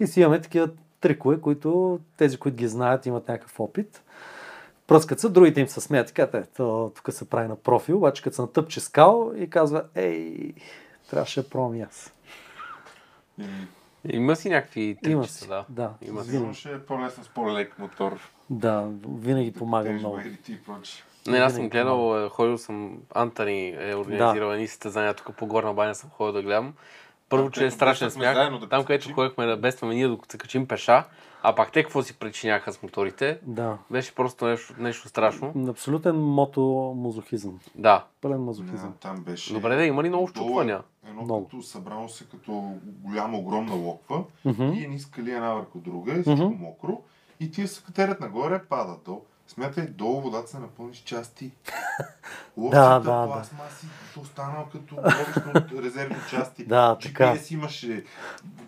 И 0.00 0.06
си 0.06 0.20
имаме 0.20 0.40
такива 0.40 0.68
трикове, 1.00 1.40
които 1.40 1.98
тези, 2.16 2.38
които 2.38 2.56
ги 2.56 2.68
знаят, 2.68 3.06
имат 3.06 3.28
някакъв 3.28 3.60
опит. 3.60 4.02
Пръскат 4.90 5.20
се, 5.20 5.28
другите 5.28 5.60
им 5.60 5.68
се 5.68 5.80
смеят 5.80 6.10
и 6.10 6.12
казват, 6.12 6.34
е, 6.34 6.62
тук 6.94 7.08
се 7.10 7.30
прави 7.30 7.48
на 7.48 7.56
профил, 7.56 7.96
обаче 7.96 8.22
като 8.22 8.36
се 8.36 8.42
натъпче 8.42 8.80
скал 8.80 9.32
и 9.36 9.50
казва, 9.50 9.84
ей, 9.94 10.54
трябваше 11.10 11.42
да 11.42 11.48
пробвам 11.48 11.74
и 11.74 11.82
аз. 11.82 12.14
Има 14.04 14.36
си 14.36 14.50
някакви 14.50 14.80
Има 14.82 15.22
тричета, 15.22 15.38
си, 15.38 15.48
да. 15.48 15.64
да. 15.68 15.92
Има 16.02 16.24
си. 16.24 16.30
Сигурно 16.30 16.54
ще 16.54 16.72
е 16.72 16.78
по-лесно 16.78 17.24
с 17.24 17.28
по-лек 17.28 17.78
мотор. 17.78 18.18
Да, 18.50 18.88
винаги 19.08 19.52
помага 19.52 19.90
много. 19.90 20.20
Не, 21.26 21.38
аз 21.38 21.54
съм 21.54 21.68
гледал, 21.68 22.26
е, 22.26 22.28
ходил 22.28 22.58
съм, 22.58 22.98
Антони 23.14 23.74
е 23.78 23.94
организирал 23.94 24.52
едни 24.52 24.68
състезания 24.68 25.14
тук 25.14 25.36
по 25.36 25.46
Горна 25.46 25.74
баня, 25.74 25.94
съм 25.94 26.10
ходил 26.10 26.32
да 26.32 26.42
гледам. 26.42 26.74
Първо, 27.30 27.50
че 27.50 27.66
е 27.66 27.70
страшен 27.70 28.10
смях, 28.10 28.34
да 28.34 28.68
там 28.68 28.84
където 28.84 28.86
качим. 28.86 29.14
ходихме 29.14 29.46
да 29.46 29.56
бестваме 29.56 29.94
ние, 29.94 30.08
докато 30.08 30.32
се 30.32 30.38
качим 30.38 30.68
пеша, 30.68 31.04
а 31.42 31.54
пак 31.54 31.72
те 31.72 31.82
какво 31.82 32.02
си 32.02 32.18
причиняха 32.18 32.72
с 32.72 32.82
моторите, 32.82 33.38
Да. 33.42 33.78
беше 33.90 34.14
просто 34.14 34.46
нещо, 34.46 34.74
нещо 34.78 35.08
страшно. 35.08 35.54
Абсолютен 35.68 36.16
мото-мазохизъм. 36.16 37.52
Да. 37.74 38.04
Пълен 38.20 38.40
мазохизъм. 38.40 38.94
там 39.00 39.16
беше... 39.16 39.52
Добре, 39.52 39.76
да, 39.76 39.84
има 39.84 40.02
ли 40.02 40.08
много 40.08 40.24
е 40.24 40.28
щупвания? 40.28 40.82
Едно 41.08 41.22
Много. 41.22 41.44
като 41.44 41.62
събрано 41.62 42.08
се 42.08 42.24
като 42.24 42.74
голяма, 42.84 43.38
огромна 43.38 43.74
локва 43.74 44.24
Мгм. 44.44 44.62
и 44.62 44.84
едни 44.84 44.98
скали 44.98 45.30
една 45.30 45.54
върху 45.54 45.78
друга 45.78 46.12
и 46.12 46.22
всичко 46.22 46.44
Мгм. 46.44 46.54
мокро. 46.54 47.00
И 47.40 47.50
тия 47.50 47.68
се 47.68 47.82
катерят 47.84 48.20
нагоре, 48.20 48.62
падат 48.64 49.02
долу. 49.04 49.22
Смятай, 49.50 49.86
долу 49.86 50.20
водата 50.20 50.48
се 50.48 50.58
напълни 50.58 50.94
с 50.94 50.98
части. 50.98 51.50
Лодчета, 52.56 52.82
да, 52.82 52.98
да. 52.98 53.26
пластмаси, 53.26 53.86
то 54.14 54.20
останал 54.20 54.68
като 54.72 54.94
от 55.54 55.84
резервни 55.84 56.16
части. 56.30 56.64
Да, 56.64 56.98
така. 56.98 57.34
GPS 57.34 57.54
имаше, 57.54 58.04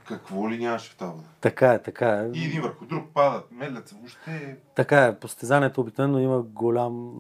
какво 0.09 0.51
ли 0.51 0.59
нямаше 0.59 0.90
в 0.90 0.97
тази 0.97 1.11
вода. 1.11 1.29
Така 1.40 1.73
е, 1.73 1.83
така 1.83 2.09
е. 2.09 2.38
И 2.38 2.45
един 2.45 2.62
върху 2.62 2.87
друг 2.87 3.05
падат, 3.14 3.45
медлят 3.51 3.88
се, 3.88 3.95
въобще 3.95 4.57
Така 4.75 5.05
е, 5.05 5.18
по 5.18 5.29
състезанието 5.29 5.81
обикновено 5.81 6.18
има 6.18 6.42
голям 6.42 7.12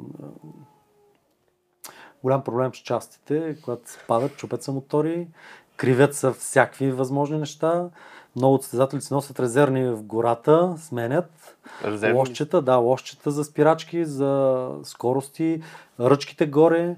голям 2.22 2.44
проблем 2.44 2.74
с 2.74 2.78
частите, 2.78 3.56
когато 3.62 3.82
падат, 4.08 4.36
чупят 4.36 4.62
се 4.62 4.70
мотори, 4.70 5.28
кривят 5.76 6.14
са 6.14 6.32
всякакви 6.32 6.90
възможни 6.90 7.38
неща. 7.38 7.90
Много 8.36 8.54
от 8.54 8.62
състезатели 8.62 9.00
си 9.00 9.14
носят 9.14 9.40
резервни 9.40 9.84
в 9.84 10.02
гората, 10.02 10.74
сменят. 10.78 11.56
Резервни? 11.84 12.18
Лошчета, 12.18 12.62
да, 12.62 12.76
лошчета 12.76 13.30
за 13.30 13.44
спирачки, 13.44 14.04
за 14.04 14.68
скорости, 14.84 15.62
ръчките 16.00 16.46
горе. 16.46 16.96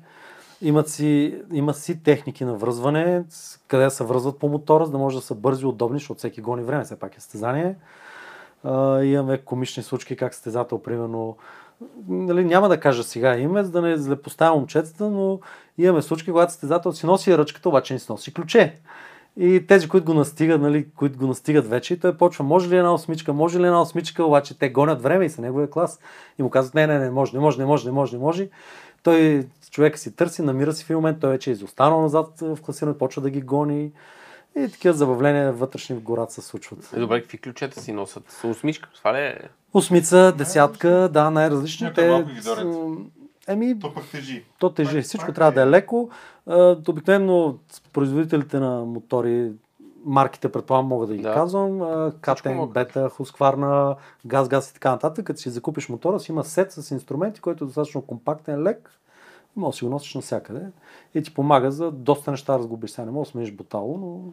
Имат 0.62 0.88
си, 0.88 1.38
има 1.52 1.74
си 1.74 2.02
техники 2.02 2.44
на 2.44 2.54
връзване, 2.54 3.24
къде 3.68 3.90
се 3.90 4.04
връзват 4.04 4.38
по 4.38 4.48
мотора, 4.48 4.86
за 4.86 4.92
да 4.92 4.98
може 4.98 5.16
да 5.16 5.22
са 5.22 5.34
бързи 5.34 5.62
и 5.62 5.66
удобни, 5.66 5.98
защото 5.98 6.18
всеки 6.18 6.40
гони 6.40 6.62
време, 6.62 6.84
все 6.84 6.98
пак 6.98 7.16
е 7.16 7.20
състезание. 7.20 7.76
Имаме 9.02 9.38
комични 9.38 9.82
случки, 9.82 10.16
как 10.16 10.34
състезател, 10.34 10.78
примерно, 10.78 11.36
нали, 12.08 12.44
няма 12.44 12.68
да 12.68 12.80
кажа 12.80 13.04
сега 13.04 13.36
име, 13.36 13.64
за 13.64 13.70
да 13.70 13.82
не 13.82 13.96
злепоставя 13.96 14.56
момчетата, 14.56 15.10
но 15.10 15.40
имаме 15.78 16.02
случки, 16.02 16.30
когато 16.30 16.52
състезател 16.52 16.92
си 16.92 17.06
носи 17.06 17.38
ръчката, 17.38 17.68
обаче 17.68 17.92
не 17.92 17.98
си 17.98 18.06
носи 18.12 18.34
ключе. 18.34 18.76
И 19.36 19.64
тези, 19.68 19.88
които 19.88 20.04
го 20.06 20.14
настигат, 20.14 20.60
нали, 20.60 20.86
които 20.96 21.18
го 21.18 21.26
настигат 21.26 21.68
вече, 21.68 21.94
и 21.94 22.00
той 22.00 22.16
почва, 22.16 22.44
може 22.44 22.68
ли 22.68 22.76
една 22.76 22.94
осмичка, 22.94 23.32
може 23.32 23.60
ли 23.60 23.66
една 23.66 23.80
осмичка, 23.82 24.24
обаче 24.24 24.58
те 24.58 24.68
гонят 24.68 25.02
време 25.02 25.24
и 25.24 25.30
са 25.30 25.42
неговия 25.42 25.70
клас. 25.70 25.98
И 26.38 26.42
му 26.42 26.50
казват, 26.50 26.74
не, 26.74 26.86
не, 26.86 26.98
не, 26.98 27.10
може, 27.10 27.32
не 27.34 27.40
може, 27.40 27.58
не 27.58 27.64
може, 27.66 27.86
не 27.86 27.92
може, 27.92 28.16
не 28.16 28.22
може. 28.22 28.48
Той, 29.02 29.46
човека 29.70 29.98
си 29.98 30.16
търси, 30.16 30.42
намира 30.42 30.72
си 30.72 30.84
в 30.84 30.90
един 30.90 30.96
момент, 30.96 31.20
той 31.20 31.30
вече 31.30 31.50
е 31.50 31.52
изостанал 31.52 32.00
назад 32.00 32.26
в 32.40 32.58
класирането, 32.62 32.98
почва 32.98 33.22
да 33.22 33.30
ги 33.30 33.40
гони. 33.40 33.92
И 34.58 34.68
такива 34.70 34.94
забавления 34.94 35.52
вътрешни 35.52 35.96
в 35.96 36.00
гората 36.00 36.32
се 36.32 36.40
случват. 36.40 36.90
Е, 36.92 37.00
добре, 37.00 37.20
какви 37.22 37.38
ключета 37.38 37.80
си 37.80 37.92
носят? 37.92 38.30
С 38.30 38.44
осмичка, 38.44 38.88
това 38.94 39.14
ли 39.14 39.18
е? 39.18 39.38
Осмица, 39.74 40.32
десятка, 40.32 41.08
да, 41.12 41.30
най-различни. 41.30 41.92
Те, 41.94 42.24
Еми, 43.48 43.78
то 43.80 43.94
пък 43.94 44.04
тежи. 44.04 44.44
то 44.58 44.70
тежи. 44.70 44.96
Пак- 44.96 45.04
Всичко 45.04 45.26
пак 45.26 45.34
трябва 45.34 45.52
да 45.52 45.60
е 45.60 45.64
е. 45.64 45.66
леко. 45.66 46.10
Обикновено 46.88 47.58
производителите 47.92 48.58
на 48.58 48.84
мотори, 48.84 49.52
марките, 50.04 50.52
предполагам, 50.52 50.86
мога 50.86 51.06
да 51.06 51.16
ги 51.16 51.22
Да. 51.22 51.34
казвам. 51.34 51.78
Катен. 52.20 52.66
Бета, 52.66 53.08
Хускварна, 53.08 53.96
Газ, 54.26 54.48
Газ 54.48 54.70
и 54.70 54.74
така 54.74 54.90
нататък. 54.90 55.26
Като 55.26 55.40
си 55.40 55.50
закупиш 55.50 55.88
мотора, 55.88 56.20
си 56.20 56.32
има 56.32 56.44
сет 56.44 56.72
с 56.72 56.90
инструменти, 56.90 57.40
който 57.40 57.64
е 57.64 57.66
достатъчно 57.66 58.02
компактен, 58.02 58.62
лек. 58.62 58.90
Може 59.56 59.74
да 59.74 59.76
си 59.78 59.84
го 59.84 59.90
носиш 59.90 60.14
навсякъде. 60.14 60.66
И 61.14 61.22
ти 61.22 61.34
помага 61.34 61.70
за 61.70 61.90
доста 61.90 62.30
неща 62.30 62.52
да 62.52 62.58
разгубиш. 62.58 62.90
Сега 62.90 63.04
не 63.04 63.10
мога 63.10 63.24
да 63.24 63.30
смениш 63.30 63.52
бутало, 63.52 63.98
но 63.98 64.32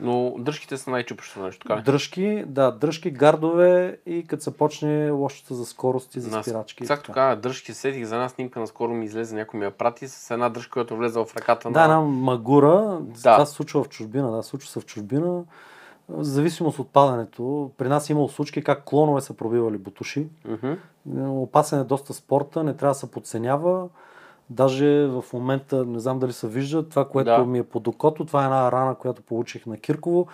Но 0.00 0.34
дръжките 0.38 0.76
са 0.76 0.90
най-чупещо 0.90 1.42
нещо, 1.42 1.66
така? 1.68 1.80
Дръжки, 1.82 2.44
да, 2.46 2.70
дръжки, 2.70 3.10
гардове 3.10 3.98
и 4.06 4.26
като 4.26 4.42
се 4.42 4.56
почне 4.56 5.10
лошата 5.10 5.54
за 5.54 5.66
скорост 5.66 6.14
и 6.16 6.20
за 6.20 6.36
На- 6.36 6.42
спирачки. 6.42 6.86
Как 6.86 7.04
така. 7.04 7.36
дръжки 7.36 7.74
сетих 7.74 8.04
за 8.04 8.14
една 8.14 8.28
снимка, 8.28 8.60
наскоро 8.60 8.92
ми 8.94 9.04
излезе, 9.04 9.36
някой 9.36 9.60
ми 9.60 9.66
я 9.66 9.70
прати 9.70 10.08
с 10.08 10.30
една 10.30 10.48
дръжка, 10.48 10.70
която 10.70 10.94
е 10.94 10.96
влезла 10.96 11.24
в 11.24 11.36
ръката 11.36 11.70
Да, 11.70 11.78
на... 11.78 11.84
една 11.84 12.00
магура, 12.00 12.98
Да. 13.00 13.14
това 13.14 13.46
се 13.46 13.54
случва 13.54 13.84
в 13.84 13.88
чужбина, 13.88 14.30
да, 14.30 14.42
случва 14.42 14.70
се 14.70 14.80
в 14.80 14.86
чужбина. 14.86 15.42
В 16.08 16.24
зависимост 16.24 16.78
от 16.78 16.88
падането, 16.88 17.70
при 17.78 17.88
нас 17.88 18.10
е 18.10 18.12
имало 18.12 18.28
случки 18.28 18.64
как 18.64 18.84
клонове 18.84 19.20
са 19.20 19.34
пробивали 19.34 19.78
бутуши. 19.78 20.26
Мгм. 20.44 20.72
Опасен 21.20 21.80
е 21.80 21.84
доста 21.84 22.14
спорта, 22.14 22.64
не 22.64 22.74
трябва 22.76 22.90
да 22.90 22.98
се 22.98 23.10
подценява. 23.10 23.88
Даже 24.50 25.06
в 25.06 25.24
момента, 25.32 25.84
не 25.84 25.98
знам 25.98 26.18
дали 26.18 26.32
се 26.32 26.48
вижда, 26.48 26.88
това, 26.88 27.04
което 27.08 27.30
Да. 27.30 27.44
ми 27.44 27.58
е 27.58 27.62
под 27.62 27.86
окото, 27.86 28.24
това 28.24 28.42
е 28.42 28.44
една 28.44 28.72
рана, 28.72 28.94
която 28.94 29.22
получих 29.22 29.66
на 29.66 29.76
Кирково. 29.76 30.26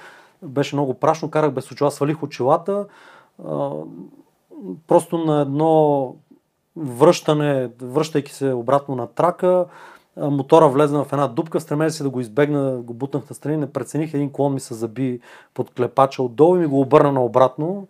Беше 0.43 0.77
много 0.77 0.95
прашно, 0.95 1.31
карах 1.31 1.53
без 1.53 1.71
очила, 1.71 1.91
свалих 1.91 2.23
очилата. 2.23 2.87
А, 3.49 3.71
просто 4.87 5.19
на 5.19 5.41
едно 5.41 6.15
връщане, 6.77 7.71
връщайки 7.83 8.33
се 8.33 8.53
обратно 8.53 8.97
на 8.97 9.07
трака, 9.07 9.67
мотора 10.17 10.69
влезна 10.69 11.05
в 11.05 11.13
една 11.13 11.29
дупка, 11.29 11.61
стремех 11.61 11.93
се 11.93 12.03
да 12.03 12.11
го 12.11 12.21
избегна, 12.21 12.77
го 12.77 12.95
бутнах 12.95 13.31
на 13.31 13.35
страни, 13.35 13.57
не 13.57 13.73
прецених, 13.73 14.15
един 14.15 14.33
клон 14.33 14.55
ми 14.55 14.61
се 14.61 14.75
заби 14.75 15.21
под 15.55 15.71
клепача 15.71 16.23
отдолу 16.23 16.57
и 16.57 16.59
ми 16.59 16.67
го 16.67 16.81
обърна 16.81 17.13
наобратно. 17.13 17.87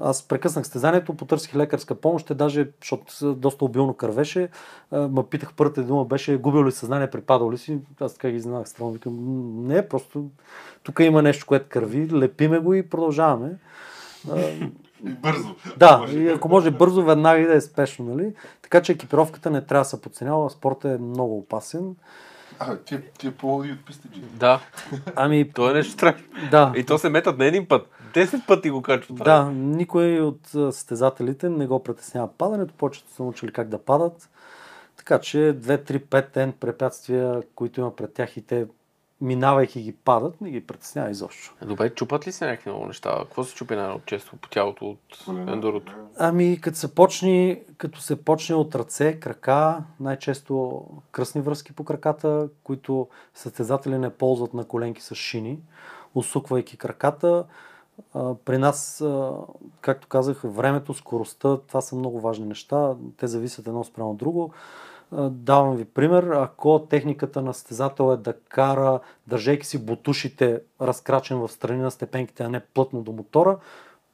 Аз 0.00 0.22
прекъснах 0.22 0.66
стезанието, 0.66 1.14
потърсих 1.14 1.56
лекарска 1.56 1.94
помощ, 1.94 2.26
те 2.26 2.34
даже, 2.34 2.68
защото 2.80 3.34
доста 3.34 3.64
обилно 3.64 3.94
кървеше, 3.94 4.48
а, 4.90 5.08
ме 5.08 5.22
питах 5.30 5.54
първата 5.56 5.82
дума 5.82 6.04
беше 6.04 6.36
губил 6.36 6.64
ли 6.64 6.72
съзнание, 6.72 7.10
припадал 7.10 7.52
ли 7.52 7.58
си. 7.58 7.78
Аз 8.00 8.14
така 8.14 8.30
ги 8.30 8.36
изненадах 8.36 8.68
странно, 8.68 8.92
викам, 8.92 9.12
«М, 9.12 9.74
не, 9.74 9.88
просто 9.88 10.24
тук 10.82 11.00
има 11.00 11.22
нещо, 11.22 11.46
което 11.46 11.68
кърви, 11.68 12.10
лепиме 12.12 12.58
го 12.58 12.74
и 12.74 12.88
продължаваме. 12.88 13.56
Бързо. 15.02 15.54
да, 15.76 15.98
Може. 15.98 16.18
и 16.18 16.28
ако 16.28 16.48
може 16.48 16.70
бързо, 16.70 17.02
веднага 17.02 17.40
и 17.40 17.46
да 17.46 17.54
е 17.54 17.60
спешно, 17.60 18.04
нали? 18.04 18.34
Така 18.62 18.82
че 18.82 18.92
екипировката 18.92 19.50
не 19.50 19.66
трябва 19.66 19.80
да 19.80 19.88
се 19.88 20.00
подценява, 20.00 20.50
спортът 20.50 20.98
е 20.98 21.02
много 21.02 21.38
опасен. 21.38 21.96
А, 22.58 22.76
ти, 22.76 22.98
ти 23.18 23.26
е 23.26 23.30
по-лоди 23.30 23.72
от 23.72 23.84
пистаджи. 23.86 24.20
Да, 24.20 24.60
Ами, 25.16 25.50
то 25.52 25.70
е 25.70 25.74
нещо 25.74 25.92
страшно. 25.92 26.24
да, 26.50 26.72
И 26.76 26.84
то 26.84 26.98
се 26.98 27.08
метат 27.08 27.38
не 27.38 27.46
един 27.46 27.68
път. 27.68 27.88
Десет 28.14 28.40
пъти 28.46 28.70
го 28.70 28.82
качват. 28.82 29.18
да, 29.18 29.44
никой 29.50 30.20
от 30.20 30.40
състезателите 30.46 31.48
не 31.48 31.66
го 31.66 31.82
притеснява 31.82 32.28
падането, 32.38 32.74
повечето 32.78 33.10
са 33.10 33.22
научили 33.22 33.52
как 33.52 33.68
да 33.68 33.78
падат. 33.78 34.30
Така 34.96 35.18
че 35.18 35.36
2, 35.38 35.90
3, 35.90 35.98
5 36.00 36.34
N 36.36 36.52
препятствия, 36.52 37.42
които 37.54 37.80
има 37.80 37.96
пред 37.96 38.12
тях 38.14 38.36
и 38.36 38.42
те 38.42 38.66
минавайки 39.24 39.82
ги 39.82 39.92
падат, 39.92 40.40
не 40.40 40.50
ги 40.50 40.66
притеснява 40.66 41.10
изобщо. 41.10 41.54
Е, 41.62 41.64
Добре, 41.64 41.90
чупат 41.90 42.26
ли 42.26 42.32
се 42.32 42.46
някакви 42.46 42.70
много 42.70 42.86
неща? 42.86 43.16
Какво 43.18 43.44
се 43.44 43.54
чупи 43.54 43.76
най-често 43.76 44.36
по 44.36 44.48
тялото 44.48 44.86
от 44.86 45.26
ендурото? 45.28 45.92
Ами, 46.18 46.60
като 46.60 46.78
се 46.78 46.94
почне, 46.94 47.62
като 47.78 48.00
се 48.00 48.24
почне 48.24 48.54
от 48.54 48.74
ръце, 48.74 49.20
крака, 49.20 49.84
най-често 50.00 50.84
кръсни 51.12 51.40
връзки 51.40 51.72
по 51.72 51.84
краката, 51.84 52.48
които 52.64 53.08
състезатели 53.34 53.98
не 53.98 54.10
ползват 54.10 54.54
на 54.54 54.64
коленки 54.64 55.02
с 55.02 55.14
шини, 55.14 55.58
усуквайки 56.14 56.76
краката. 56.76 57.44
При 58.44 58.58
нас, 58.58 59.04
както 59.80 60.08
казах, 60.08 60.40
времето, 60.44 60.94
скоростта, 60.94 61.56
това 61.56 61.80
са 61.80 61.96
много 61.96 62.20
важни 62.20 62.46
неща. 62.46 62.94
Те 63.16 63.26
зависят 63.26 63.66
едно 63.66 63.84
спрямо 63.84 64.14
друго. 64.14 64.52
Давам 65.30 65.76
ви 65.76 65.84
пример. 65.84 66.22
Ако 66.22 66.86
техниката 66.90 67.42
на 67.42 67.54
състезател 67.54 68.12
е 68.12 68.16
да 68.16 68.32
кара, 68.32 69.00
държейки 69.26 69.66
си 69.66 69.86
бутушите 69.86 70.60
разкрачен 70.80 71.38
в 71.38 71.48
страни 71.48 71.82
на 71.82 71.90
степенките, 71.90 72.42
а 72.42 72.48
не 72.48 72.60
плътно 72.60 73.02
до 73.02 73.12
мотора, 73.12 73.58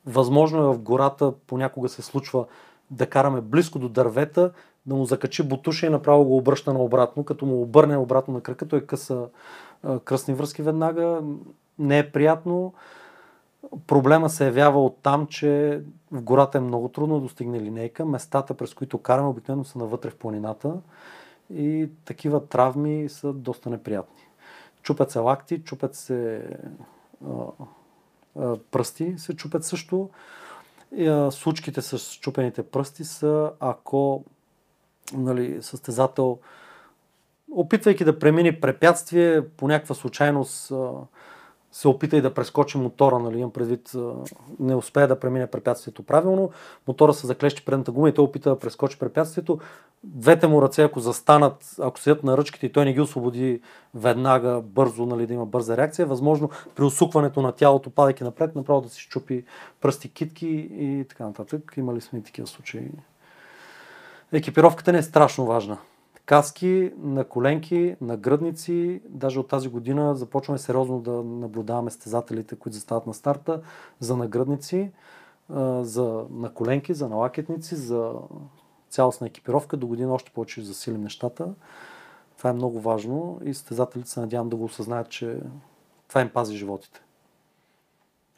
Възможно 0.07 0.59
е 0.59 0.75
в 0.75 0.79
гората, 0.79 1.33
понякога 1.47 1.89
се 1.89 2.03
случва 2.03 2.47
да 2.91 3.07
караме 3.07 3.41
близко 3.41 3.79
до 3.79 3.89
дървета, 3.89 4.53
да 4.87 4.95
му 4.95 5.05
закачи 5.05 5.43
бутуша 5.43 5.87
и 5.87 5.91
направо 5.91 6.25
го 6.25 6.37
обръща 6.37 6.73
наобратно, 6.73 7.25
като 7.25 7.47
му 7.47 7.63
обърне 7.63 7.97
обратно 7.97 8.35
на 8.35 8.41
кръка, 8.41 8.69
той 8.69 8.81
къса 8.81 9.29
а, 9.83 9.99
кръстни 9.99 10.35
връзки 10.35 10.63
веднага. 10.63 11.21
Не 11.79 11.99
е 11.99 12.11
приятно. 12.11 12.75
Проблема 13.87 14.31
се 14.31 14.45
явява 14.45 14.85
от 14.85 14.99
там, 15.03 15.27
че 15.27 15.83
в 16.11 16.23
гората 16.23 16.59
е 16.59 16.61
много 16.61 16.89
трудно 16.89 17.15
да 17.15 17.21
достигне 17.21 17.61
линейка. 17.61 18.05
Местата, 18.05 18.55
през 18.55 18.75
които 18.75 18.99
караме, 18.99 19.29
обикновено 19.29 19.65
са 19.65 19.79
навътре 19.79 20.11
в 20.11 20.17
планината 20.17 20.81
и 21.55 21.89
такива 22.05 22.47
травми 22.47 23.09
са 23.09 23.33
доста 23.33 23.71
неприятни. 23.71 24.23
Чупят 24.83 25.11
се 25.11 25.19
лакти, 25.19 25.63
чупят 25.63 25.95
се 25.95 26.49
а, 27.27 27.31
а, 28.39 28.57
пръсти, 28.71 29.15
се 29.19 29.37
чупят 29.37 29.65
също. 29.65 30.11
И, 30.97 31.07
а, 31.07 31.31
случките 31.31 31.83
с 31.83 32.15
чупените 32.15 32.63
пръсти 32.63 33.05
са 33.05 33.53
ако 33.61 34.25
нали, 35.13 35.63
състезател 35.63 36.39
опитвайки 37.53 38.05
да 38.05 38.19
премини 38.19 38.61
препятствие, 38.61 39.49
по 39.49 39.69
някаква 39.69 39.95
случайност 39.95 40.71
а, 40.71 40.93
се 41.73 41.89
опита 41.89 42.17
и 42.17 42.21
да 42.21 42.35
прескочи 42.35 42.79
мотора, 42.79 43.19
нали, 43.19 43.39
имам 43.39 43.51
предвид, 43.51 43.93
не 44.61 44.75
успее 44.75 45.07
да 45.07 45.21
премине 45.21 45.47
препятствието 45.47 46.03
правилно, 46.03 46.51
мотора 46.89 47.15
се 47.15 47.27
заклещи 47.27 47.65
предната 47.65 47.93
гума 47.93 48.09
и 48.09 48.15
той 48.15 48.25
опита 48.25 48.51
да 48.51 48.59
прескочи 48.59 48.99
препятствието. 48.99 49.59
Двете 50.05 50.47
му 50.47 50.63
ръце, 50.63 50.83
ако 50.83 51.01
застанат, 51.01 51.77
ако 51.81 52.01
седят 52.01 52.25
на 52.25 52.37
ръчките 52.37 52.67
и 52.67 52.73
той 52.73 52.85
не 52.85 52.93
ги 52.93 53.01
освободи 53.01 53.61
веднага, 53.95 54.63
бързо, 54.65 55.07
нали, 55.07 55.27
да 55.27 55.35
има 55.35 55.47
бърза 55.47 55.77
реакция, 55.77 56.07
възможно 56.07 56.51
при 56.75 56.85
усукването 56.85 57.43
на 57.43 57.53
тялото, 57.53 57.91
падайки 57.91 58.25
напред, 58.25 58.57
направо 58.57 58.81
да 58.81 58.89
си 58.89 59.01
щупи 59.01 59.45
пръсти, 59.81 60.13
китки 60.13 60.69
и 60.73 61.05
така 61.09 61.25
нататък. 61.25 61.75
Имали 61.77 62.01
сме 62.01 62.19
и 62.19 62.23
такива 62.23 62.47
случаи. 62.47 62.91
Екипировката 64.33 64.93
не 64.93 64.99
е 64.99 65.03
страшно 65.03 65.47
важна. 65.47 65.79
Каски, 66.31 66.93
на 66.99 67.25
коленки, 67.25 67.97
на 68.01 68.17
гръдници. 68.17 69.01
Даже 69.09 69.41
от 69.41 69.49
тази 69.49 69.69
година 69.69 70.15
започваме 70.15 70.59
сериозно 70.59 71.01
да 71.01 71.11
наблюдаваме 71.23 71.91
стезателите, 71.91 72.57
които 72.57 72.75
застават 72.75 73.07
на 73.07 73.15
старта, 73.15 73.63
за 74.01 74.17
нагръдници, 74.17 74.91
за 75.81 76.27
наколенки, 76.31 76.95
за 76.95 77.09
налакетници, 77.09 77.77
за 77.77 78.13
цялостна 78.91 79.27
екипировка. 79.27 79.77
До 79.77 79.87
година 79.87 80.15
още 80.15 80.31
повече 80.31 80.53
ще 80.53 80.63
засилим 80.63 81.03
нещата. 81.03 81.55
Това 82.39 82.51
е 82.51 82.53
много 82.53 82.81
важно 82.81 83.41
и 83.45 83.55
състезателите 83.55 84.11
се 84.11 84.21
надявам 84.21 84.49
да 84.49 84.57
го 84.57 84.65
осъзнаят, 84.65 85.09
че 85.09 85.41
това 86.09 86.21
им 86.21 86.29
пази 86.29 86.57
животите. 86.57 87.03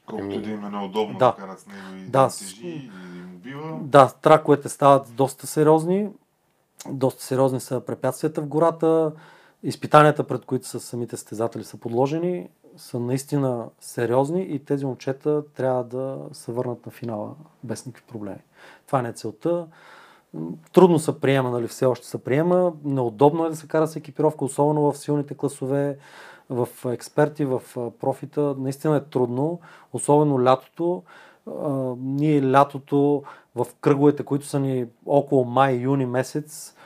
Колкото 0.07 0.41
да 0.41 0.51
им 0.51 0.65
е 0.65 0.71
неудобно 0.71 1.19
да. 1.19 1.27
да 1.27 1.37
карат 1.37 1.61
с 1.61 1.67
него 1.67 1.97
и 1.97 2.11
Да, 2.11 2.29
тежи 2.29 2.67
или 2.67 2.91
да 3.13 3.19
им 3.19 3.35
убива. 3.35 3.79
Да, 3.83 4.09
траковете 4.23 4.69
стават 4.69 5.15
доста 5.15 5.47
сериозни. 5.47 6.11
Доста 6.90 7.23
сериозни 7.23 7.61
са 7.61 7.81
препятствията 7.81 8.42
в 8.42 8.47
гората. 8.47 9.12
Изпитанията, 9.62 10.25
пред 10.25 10.45
които 10.45 10.66
са 10.66 10.81
самите 10.81 11.16
стезатели 11.16 11.64
са 11.64 11.77
подложени, 11.77 12.49
са 12.77 13.01
наистина 13.01 13.68
сериозни 13.81 14.42
и 14.42 14.64
тези 14.64 14.87
момчета 14.87 15.42
трябва 15.55 15.85
да 15.85 16.18
се 16.33 16.53
върнат 16.53 16.87
на 16.87 16.92
финала 16.92 17.35
без 17.64 17.87
никакви 17.87 18.07
проблеми. 18.09 18.40
Това 18.87 19.03
не 19.03 19.09
е 19.09 19.12
целта. 19.12 19.66
Трудно 20.73 20.99
се 20.99 21.21
приема, 21.21 21.51
нали, 21.51 21.68
все 21.68 21.87
още 21.87 22.07
се 22.07 22.25
приема. 22.25 22.73
Неудобно 22.85 23.47
е 23.47 23.51
да 23.51 23.57
се 23.57 23.68
кара 23.68 23.87
с 23.87 23.97
екипировка, 23.97 24.45
особено 24.45 24.92
в 24.92 24.99
силните 24.99 25.35
класове, 25.35 25.99
в 26.51 26.68
експерти, 26.87 27.45
в 27.45 27.62
профита. 28.01 28.55
Наистина 28.59 28.97
е 28.97 29.01
трудно, 29.01 29.61
особено 29.92 30.45
лятото. 30.45 31.03
А, 31.47 31.95
ние 31.99 32.51
лятото 32.51 33.23
в 33.55 33.67
кръговете, 33.81 34.23
които 34.23 34.47
са 34.47 34.61
ни 34.61 34.87
около 35.07 35.45
май-юни 35.45 36.07
месец, 36.07 36.77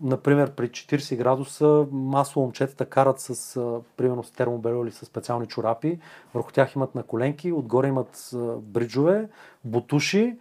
например 0.00 0.50
при 0.50 0.68
40 0.68 1.16
градуса, 1.16 1.86
масово 1.92 2.40
момчетата 2.40 2.86
карат 2.86 3.20
с, 3.20 3.56
а, 3.56 3.80
примерно 3.96 4.24
с 4.24 4.30
термобело 4.30 4.84
или 4.84 4.92
с 4.92 5.06
специални 5.06 5.46
чорапи. 5.46 5.98
Върху 6.34 6.52
тях 6.52 6.74
имат 6.74 6.94
на 6.94 7.02
коленки, 7.02 7.52
отгоре 7.52 7.88
имат 7.88 8.30
а, 8.34 8.36
бриджове, 8.56 9.28
бутуши. 9.64 10.36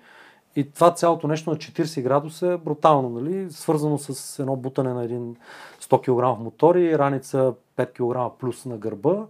И 0.56 0.72
това 0.72 0.94
цялото 0.94 1.28
нещо 1.28 1.50
на 1.50 1.56
40 1.56 2.02
градуса 2.02 2.48
е 2.48 2.58
брутално, 2.58 3.10
нали? 3.10 3.52
свързано 3.52 3.98
с 3.98 4.40
едно 4.40 4.56
бутане 4.56 4.94
на 4.94 5.04
един 5.04 5.36
100 5.82 6.36
кг 6.36 6.40
мотор 6.40 6.76
и 6.76 6.98
раница 6.98 7.54
5 7.78 8.32
кг 8.32 8.40
плюс 8.40 8.66
на 8.66 8.78
гърба. 8.78 9.26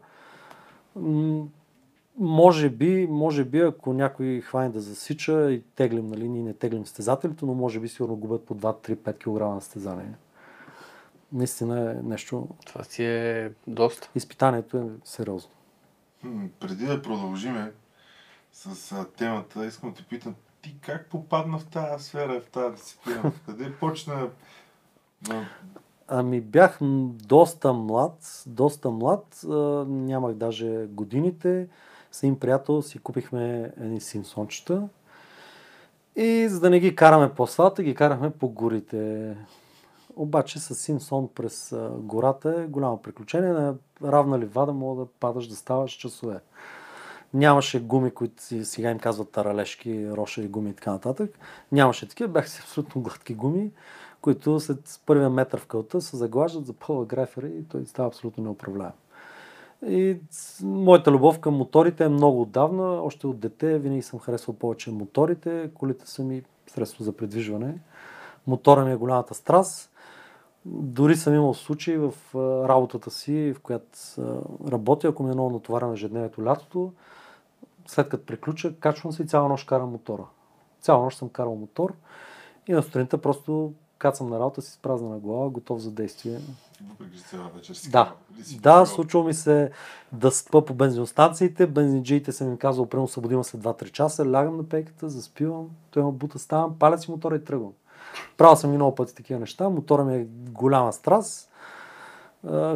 Може 2.20 2.70
би, 2.70 3.08
може 3.10 3.44
би, 3.44 3.60
ако 3.60 3.94
някой 3.94 4.42
хване 4.42 4.70
да 4.70 4.82
засича 4.82 5.52
и 5.52 5.62
теглим, 5.62 6.08
нали, 6.08 6.30
ние 6.30 6.44
не 6.44 6.54
теглим 6.54 6.86
стезателите, 6.86 7.46
но 7.46 7.54
може 7.54 7.80
би 7.80 7.88
сигурно 7.88 8.16
губят 8.16 8.46
по 8.46 8.56
2-3-5 8.56 9.18
кг 9.18 9.54
на 9.56 9.62
стезание. 9.62 10.14
Наистина 11.34 11.92
е 11.92 11.94
нещо, 12.04 12.48
Това 12.66 12.84
си 12.84 13.04
е 13.06 13.52
доста. 13.68 14.10
изпитанието 14.16 14.78
е 14.78 14.86
сериозно. 15.04 15.52
Преди 16.60 16.86
да 16.86 17.02
продължиме 17.02 17.72
с 18.52 19.06
темата, 19.18 19.66
искам 19.66 19.90
да 19.90 19.96
те 19.96 20.04
питам, 20.04 20.36
ти 20.62 20.76
как 20.82 21.06
попадна 21.06 21.58
в 21.60 21.66
тази 21.66 22.04
сфера, 22.04 22.42
в 22.42 22.50
тази 22.50 22.76
дисциплина? 22.76 23.32
Къде 23.46 23.74
почна? 23.74 24.30
Ами 26.08 26.42
бях 26.42 26.78
доста 26.82 27.74
млад, 27.74 28.44
доста 28.48 28.90
млад, 28.92 29.42
нямах 29.88 30.34
даже 30.34 30.86
годините. 30.88 31.68
С 32.12 32.24
един 32.24 32.40
приятел 32.40 32.82
си 32.82 33.00
купихме 33.00 33.72
едни 33.78 34.02
симсончета 34.02 34.88
и 36.16 36.48
за 36.50 36.60
да 36.60 36.70
не 36.70 36.80
ги 36.80 36.96
караме 36.96 37.34
по 37.34 37.44
асфалта, 37.44 37.84
ги 37.84 37.96
карахме 37.96 38.30
по 38.30 38.50
горите. 38.50 39.36
Обаче 40.16 40.60
с 40.60 40.76
Симсон 40.76 41.30
през 41.36 41.76
гората 41.98 42.62
е 42.62 42.68
голямо 42.68 43.02
приключение. 43.02 43.50
На 43.50 43.76
равна 44.04 44.40
ливада 44.40 44.74
мога 44.74 45.02
да 45.02 45.08
падаш 45.20 45.48
да 45.48 45.56
ставаш 45.56 45.92
часове. 45.92 46.40
Нямаше 47.34 47.84
гуми, 47.84 48.12
които 48.12 48.44
сега 48.64 48.92
им 48.92 49.00
казват 49.00 49.32
таралешки, 49.32 50.12
рошави 50.12 50.48
гуми 50.48 50.70
и 50.70 50.74
така 50.74 50.92
нататък. 50.92 51.40
Нямаше 51.72 52.10
такива, 52.10 52.30
бяха 52.30 52.50
си 52.50 52.62
абсолютно 52.64 53.02
гладки 53.02 53.34
гуми, 53.34 53.72
които 54.22 54.60
след 54.60 55.02
първия 55.06 55.30
метър 55.30 55.60
в 55.60 55.66
кълта 55.66 56.02
се 56.02 56.18
заглаждат, 56.18 56.66
запълва 56.66 57.06
грефера 57.06 57.48
и 57.48 57.64
той 57.64 57.86
става 57.86 58.08
абсолютно 58.08 58.44
неуправляем. 58.44 58.92
И 59.88 60.18
моята 60.64 61.12
любов 61.12 61.40
към 61.40 61.56
моторите 61.56 62.04
е 62.04 62.10
много 62.10 62.42
отдавна. 62.42 63.04
Още 63.04 63.28
от 63.28 63.40
дете 63.40 63.80
винаги 63.80 64.02
съм 64.02 64.20
харесвал 64.20 64.56
повече 64.56 64.92
моторите. 64.92 65.70
Колите 65.74 66.10
са 66.10 66.24
ми 66.24 66.44
средство 66.68 67.04
за 67.04 67.12
придвижване. 67.12 67.80
Мотора 68.48 68.86
ми 68.86 68.92
е 68.92 68.96
голямата 68.96 69.34
страст. 69.34 69.92
Дори 70.66 71.16
съм 71.16 71.36
имал 71.36 71.54
случаи 71.54 71.98
в 71.98 72.14
работата 72.68 73.12
си, 73.12 73.54
в 73.58 73.60
която 73.60 73.90
работя, 74.68 75.08
ако 75.08 75.24
ми 75.24 75.30
е 75.30 75.34
много 75.34 75.50
натоварено 75.50 75.94
ежедневието 75.94 76.46
лятото, 76.46 76.94
след 77.88 78.10
като 78.10 78.26
приключа, 78.26 78.76
качвам 78.80 79.14
се 79.14 79.24
и 79.24 79.28
цяла 79.28 79.50
нощ 79.50 79.68
карам 79.68 79.92
мотора. 79.92 80.24
Цяла 80.82 81.04
нощ 81.04 81.18
съм 81.18 81.30
карал 81.30 81.56
мотор 81.56 81.94
и 82.68 82.74
на 82.74 82.84
сутринта 82.84 83.18
просто 83.18 83.74
кацам 84.00 84.30
на 84.30 84.40
работа 84.40 84.62
си 84.62 84.72
с 84.72 84.78
празна 84.78 85.10
на 85.10 85.18
глава, 85.20 85.50
готов 85.50 85.80
за 85.80 85.92
действие. 85.92 86.40
Въпреки 86.90 87.20
цяла 87.20 87.50
вечер 87.56 87.74
си 87.74 87.92
Да, 87.92 88.14
да, 88.62 88.86
случва 88.86 89.24
ми 89.24 89.34
се 89.34 89.72
да 90.12 90.32
спа 90.32 90.66
по 90.66 90.74
бензиностанциите, 90.74 91.68
бензинджиите 91.68 92.32
съм 92.32 92.48
им 92.48 92.58
казал, 92.58 92.86
примерно 92.86 93.08
събудима 93.08 93.44
се 93.44 93.58
2-3 93.58 93.92
часа, 93.92 94.32
лягам 94.32 94.58
на 94.58 94.64
пейката, 94.64 95.10
заспивам, 95.10 95.70
той 95.92 96.04
има 96.04 96.12
бута, 96.12 96.40
ставам, 96.40 96.80
паля 96.80 96.98
си 96.98 97.12
мотора 97.12 97.36
и 97.36 97.44
тръгвам. 97.44 97.72
Правил 98.38 98.56
съм 98.56 98.74
и 98.74 98.76
много 98.76 98.96
пъти 98.96 99.16
такива 99.16 99.40
неща, 99.40 99.70
мотора 99.70 100.04
ми 100.04 100.16
е 100.16 100.28
голяма 100.50 100.94
страст, 100.94 101.50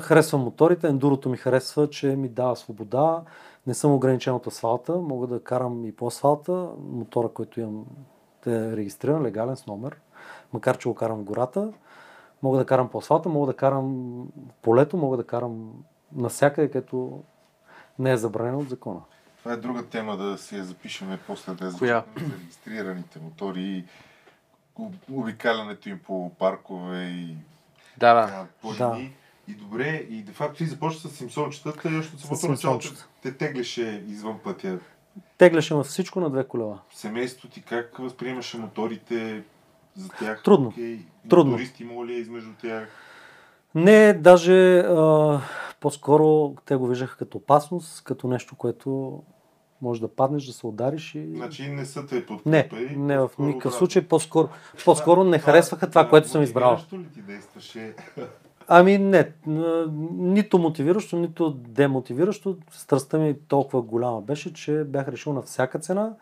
харесвам 0.01 0.41
моторите, 0.41 0.87
ендурото 0.87 1.29
ми 1.29 1.37
харесва, 1.37 1.89
че 1.89 2.07
ми 2.07 2.29
дава 2.29 2.55
свобода, 2.55 3.21
не 3.67 3.73
съм 3.73 3.93
ограничен 3.93 4.33
от 4.33 4.47
асфалта, 4.47 4.95
мога 4.95 5.27
да 5.27 5.43
карам 5.43 5.85
и 5.85 5.91
по 5.91 6.07
асфалта, 6.07 6.69
мотора, 6.91 7.29
който 7.29 7.59
имам 7.59 7.85
е 8.47 8.77
регистриран, 8.77 9.23
легален 9.23 9.55
с 9.55 9.67
номер, 9.67 10.01
макар 10.53 10.77
че 10.77 10.89
го 10.89 10.95
карам 10.95 11.17
в 11.17 11.23
гората. 11.23 11.73
Мога 12.43 12.57
да 12.57 12.65
карам 12.65 12.89
по 12.89 12.97
асфалта, 12.97 13.29
мога 13.29 13.47
да 13.47 13.57
карам 13.57 13.87
в 14.49 14.53
полето, 14.61 14.97
мога 14.97 15.17
да 15.17 15.23
карам 15.23 15.71
навсякъде, 16.15 16.71
където 16.71 17.23
не 17.99 18.11
е 18.11 18.17
забранено 18.17 18.59
от 18.59 18.69
закона. 18.69 19.01
Това 19.39 19.53
е 19.53 19.57
друга 19.57 19.85
тема 19.85 20.17
да 20.17 20.37
си 20.37 20.57
я 20.57 20.63
запишеме 20.63 21.19
после 21.27 21.53
да 21.53 21.71
Коя? 21.77 22.03
за 22.17 22.25
регистрираните 22.25 23.19
мотори 23.19 23.61
и 23.61 23.85
обикалянето 25.11 25.89
им 25.89 25.99
по 25.99 26.31
паркове 26.39 27.03
и 27.03 27.37
Да, 27.97 28.13
да. 28.13 28.45
планини. 28.61 29.07
Да. 29.07 29.51
И 29.51 29.55
добре, 29.55 30.05
и 30.09 30.21
де 30.21 30.31
факто 30.31 30.57
ти 30.57 30.65
започна 30.65 31.09
с 31.09 31.13
симсончетата 31.13 31.89
и 31.89 31.97
още 31.97 32.13
от 32.15 32.21
самото 32.21 32.47
начало 32.47 32.79
те 33.21 33.37
теглеше 33.37 34.03
извън 34.07 34.39
пътя. 34.43 34.79
Тегляше 35.37 35.75
ме 35.75 35.83
всичко 35.83 36.19
на 36.19 36.29
две 36.29 36.47
колела. 36.47 36.79
Семейството 36.93 37.47
ти 37.53 37.61
как 37.61 37.97
възприемаше 37.97 38.57
моторите 38.57 39.43
за 39.95 40.09
тях? 40.09 40.43
Трудно. 40.43 40.67
Окей. 40.67 40.99
Трудно. 41.29 41.51
Мотористи 41.51 41.83
има 41.83 42.05
ли 42.05 42.13
е 42.13 42.17
измежду 42.17 42.49
тях? 42.61 42.87
Не, 43.75 44.13
даже 44.13 44.79
а, 44.79 45.41
по-скоро 45.79 46.55
те 46.65 46.75
го 46.75 46.87
виждаха 46.87 47.17
като 47.17 47.37
опасност, 47.37 48.03
като 48.03 48.27
нещо, 48.27 48.55
което 48.55 49.21
може 49.81 50.01
да 50.01 50.07
паднеш, 50.07 50.45
да 50.45 50.53
се 50.53 50.67
удариш 50.67 51.15
и... 51.15 51.35
Значи 51.35 51.67
не 51.69 51.85
са 51.85 52.05
те 52.05 52.15
Не, 52.15 52.25
подкрепили. 52.25 52.95
не 52.95 53.17
в 53.17 53.27
по-скоро 53.27 53.47
никакъв 53.47 53.73
случай, 53.73 54.07
по-скоро, 54.07 54.49
по-скоро 54.85 55.23
не 55.23 55.39
харесваха 55.39 55.89
това, 55.89 56.09
което 56.09 56.27
съм 56.29 56.43
избрал. 56.43 56.77
Ли 56.93 57.09
ти 57.13 57.21
действаше? 57.21 57.93
Ами 58.67 58.97
не, 58.97 59.31
нито 60.13 60.59
мотивиращо, 60.59 61.15
нито 61.15 61.49
демотивиращо. 61.51 62.57
Страстта 62.71 63.17
ми 63.19 63.35
толкова 63.47 63.81
голяма 63.81 64.21
беше, 64.21 64.53
че 64.53 64.83
бях 64.83 65.07
решил 65.07 65.33
на 65.33 65.41
всяка 65.41 65.79
цена 65.79 66.13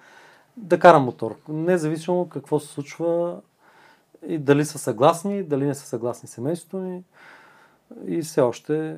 да 0.57 0.79
карам 0.79 1.03
мотор. 1.03 1.35
Независимо 1.49 2.29
какво 2.29 2.59
се 2.59 2.67
случва 2.67 3.41
и 4.27 4.37
дали 4.37 4.65
са 4.65 4.79
съгласни, 4.79 5.43
дали 5.43 5.65
не 5.65 5.75
са 5.75 5.85
съгласни 5.85 6.29
семейството 6.29 6.77
ми. 6.77 7.03
И 8.05 8.21
все 8.21 8.41
още 8.41 8.97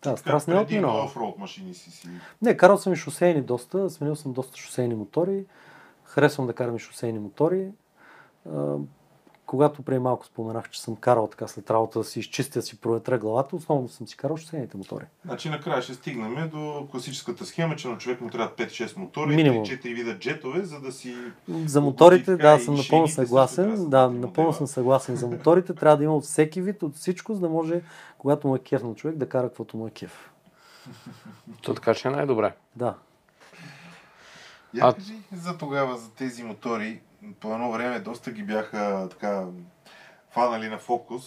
тази 0.00 0.20
страст 0.20 0.48
не 0.48 0.54
е 0.54 0.58
отминала. 0.58 1.10
машини 1.38 1.74
си 1.74 1.90
си. 1.90 2.08
Не, 2.42 2.56
карал 2.56 2.78
съм 2.78 2.92
и 2.92 2.96
шосейни 2.96 3.42
доста, 3.42 3.90
сменил 3.90 4.16
съм 4.16 4.32
доста 4.32 4.56
шосейни 4.56 4.94
мотори. 4.94 5.44
Харесвам 6.04 6.46
да 6.46 6.52
карам 6.52 6.76
и 6.76 6.78
шосейни 6.78 7.18
мотори. 7.18 7.68
Когато 9.46 9.82
преди 9.82 9.98
малко 9.98 10.26
споменах, 10.26 10.70
че 10.70 10.80
съм 10.80 10.96
карал 10.96 11.26
така 11.26 11.48
след 11.48 11.70
работа 11.70 11.98
да 11.98 12.04
си 12.04 12.20
изчистя, 12.20 12.62
си 12.62 12.80
проветря 12.80 13.18
главата, 13.18 13.56
основно 13.56 13.88
съм 13.88 14.08
си 14.08 14.16
карал 14.16 14.36
шосейните 14.36 14.76
мотори. 14.76 15.04
Значи 15.24 15.48
накрая 15.48 15.82
ще 15.82 15.94
стигнем 15.94 16.48
до 16.48 16.88
класическата 16.90 17.46
схема, 17.46 17.76
че 17.76 17.88
на 17.88 17.98
човек 17.98 18.20
му 18.20 18.30
трябват 18.30 18.58
5-6 18.58 18.96
мотора 18.96 19.26
Минимум. 19.26 19.64
и 19.64 19.66
4 19.66 19.94
вида 19.94 20.18
джетове, 20.18 20.62
за 20.62 20.80
да 20.80 20.92
си... 20.92 21.14
За 21.48 21.80
моторите, 21.80 22.36
да, 22.36 22.58
съм 22.58 22.74
напълно 22.74 23.06
трябва 23.06 23.08
съгласен. 23.08 23.70
да 23.70 23.76
са 23.76 23.88
Да, 23.88 24.08
напълно 24.10 24.52
съм 24.52 24.66
съгласен 24.66 25.16
за 25.16 25.26
моторите. 25.26 25.74
Трябва 25.74 25.96
да 25.96 26.04
има 26.04 26.16
от 26.16 26.24
всеки 26.24 26.62
вид, 26.62 26.82
от 26.82 26.94
всичко, 26.96 27.34
за 27.34 27.40
да 27.40 27.48
може, 27.48 27.82
когато 28.18 28.48
му 28.48 28.56
е 28.56 28.58
кеф 28.58 28.82
на 28.82 28.94
човек, 28.94 29.16
да 29.16 29.28
кара 29.28 29.48
каквото 29.48 29.76
му 29.76 29.86
е 29.86 29.90
кеф. 29.90 30.30
То 31.62 31.74
така 31.74 31.94
че 31.94 32.08
е 32.08 32.10
най-добре. 32.10 32.52
Да. 32.76 32.94
Я 34.74 34.84
А- 34.86 34.92
кажи 34.94 35.14
за 35.32 35.58
тогава, 35.58 35.96
за 35.96 36.10
тези 36.10 36.42
мотори, 36.42 37.00
по 37.40 37.52
едно 37.54 37.72
време 37.72 38.00
доста 38.00 38.30
ги 38.30 38.42
бяха 38.42 39.08
така 39.10 39.46
фанали 40.30 40.68
на 40.68 40.78
фокус, 40.78 41.24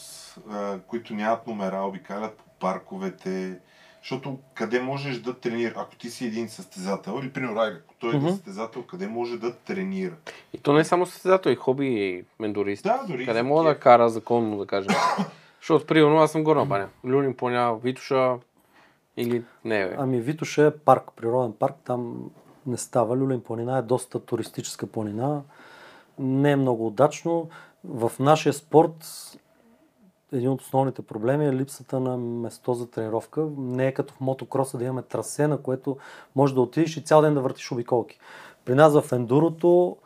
а, 0.49 0.79
които 0.87 1.13
нямат 1.13 1.47
номера, 1.47 1.77
обикалят 1.81 2.37
по 2.37 2.43
парковете, 2.59 3.59
защото 4.01 4.39
къде 4.53 4.79
можеш 4.79 5.19
да 5.19 5.33
тренира, 5.39 5.73
ако 5.77 5.95
ти 5.95 6.09
си 6.09 6.25
един 6.25 6.49
състезател, 6.49 7.19
или 7.21 7.33
примерно 7.33 7.55
Райли, 7.55 7.75
ако 7.85 7.93
той 7.99 8.13
е 8.13 8.17
Мгм. 8.17 8.27
състезател, 8.29 8.83
къде 8.83 9.07
може 9.07 9.37
да 9.37 9.55
тренира? 9.55 10.15
И 10.53 10.57
то 10.57 10.73
не 10.73 10.79
е 10.79 10.83
само 10.83 11.05
състезател, 11.05 11.49
и 11.49 11.55
хоби, 11.55 11.87
и 11.87 12.25
мендорист. 12.39 12.83
Да, 12.83 13.03
дори 13.07 13.25
Къде 13.25 13.43
мога 13.43 13.63
да 13.63 13.79
кара 13.79 14.09
законно, 14.09 14.57
да 14.57 14.65
кажем. 14.65 14.95
Защото, 15.59 15.85
примерно, 15.85 16.17
аз 16.17 16.31
съм 16.31 16.43
горна 16.43 16.65
баня. 16.65 16.89
Люлин 17.05 17.33
поня, 17.33 17.75
Витуша 17.83 18.37
или 19.17 19.43
не, 19.65 19.87
бе. 19.87 19.95
Ами 19.99 20.21
Витоша 20.21 20.65
е 20.65 20.71
парк, 20.71 21.03
природен 21.15 21.53
парк, 21.53 21.75
там 21.85 22.31
не 22.65 22.77
става. 22.77 23.17
Люлин 23.17 23.41
планина 23.41 23.77
е 23.77 23.81
доста 23.81 24.19
туристическа 24.19 24.87
планина. 24.87 25.41
Не 26.19 26.51
е 26.51 26.55
много 26.55 26.87
удачно. 26.87 27.49
В 27.83 28.11
нашия 28.19 28.53
спорт 28.53 29.05
един 30.33 30.49
от 30.49 30.61
основните 30.61 31.01
проблеми 31.01 31.45
е 31.45 31.53
липсата 31.53 31.99
на 31.99 32.17
место 32.17 32.73
за 32.73 32.89
тренировка. 32.89 33.47
Не 33.57 33.87
е 33.87 33.93
като 33.93 34.13
в 34.13 34.19
мотокроса 34.19 34.77
да 34.77 34.83
имаме 34.83 35.01
трасе, 35.01 35.47
на 35.47 35.57
което 35.57 35.97
може 36.35 36.53
да 36.53 36.61
отидеш 36.61 36.97
и 36.97 37.03
цял 37.03 37.21
ден 37.21 37.33
да 37.33 37.41
въртиш 37.41 37.71
обиколки. 37.71 38.19
При 38.65 38.75
нас 38.75 39.01
в 39.01 39.11
ендурото 39.11 39.97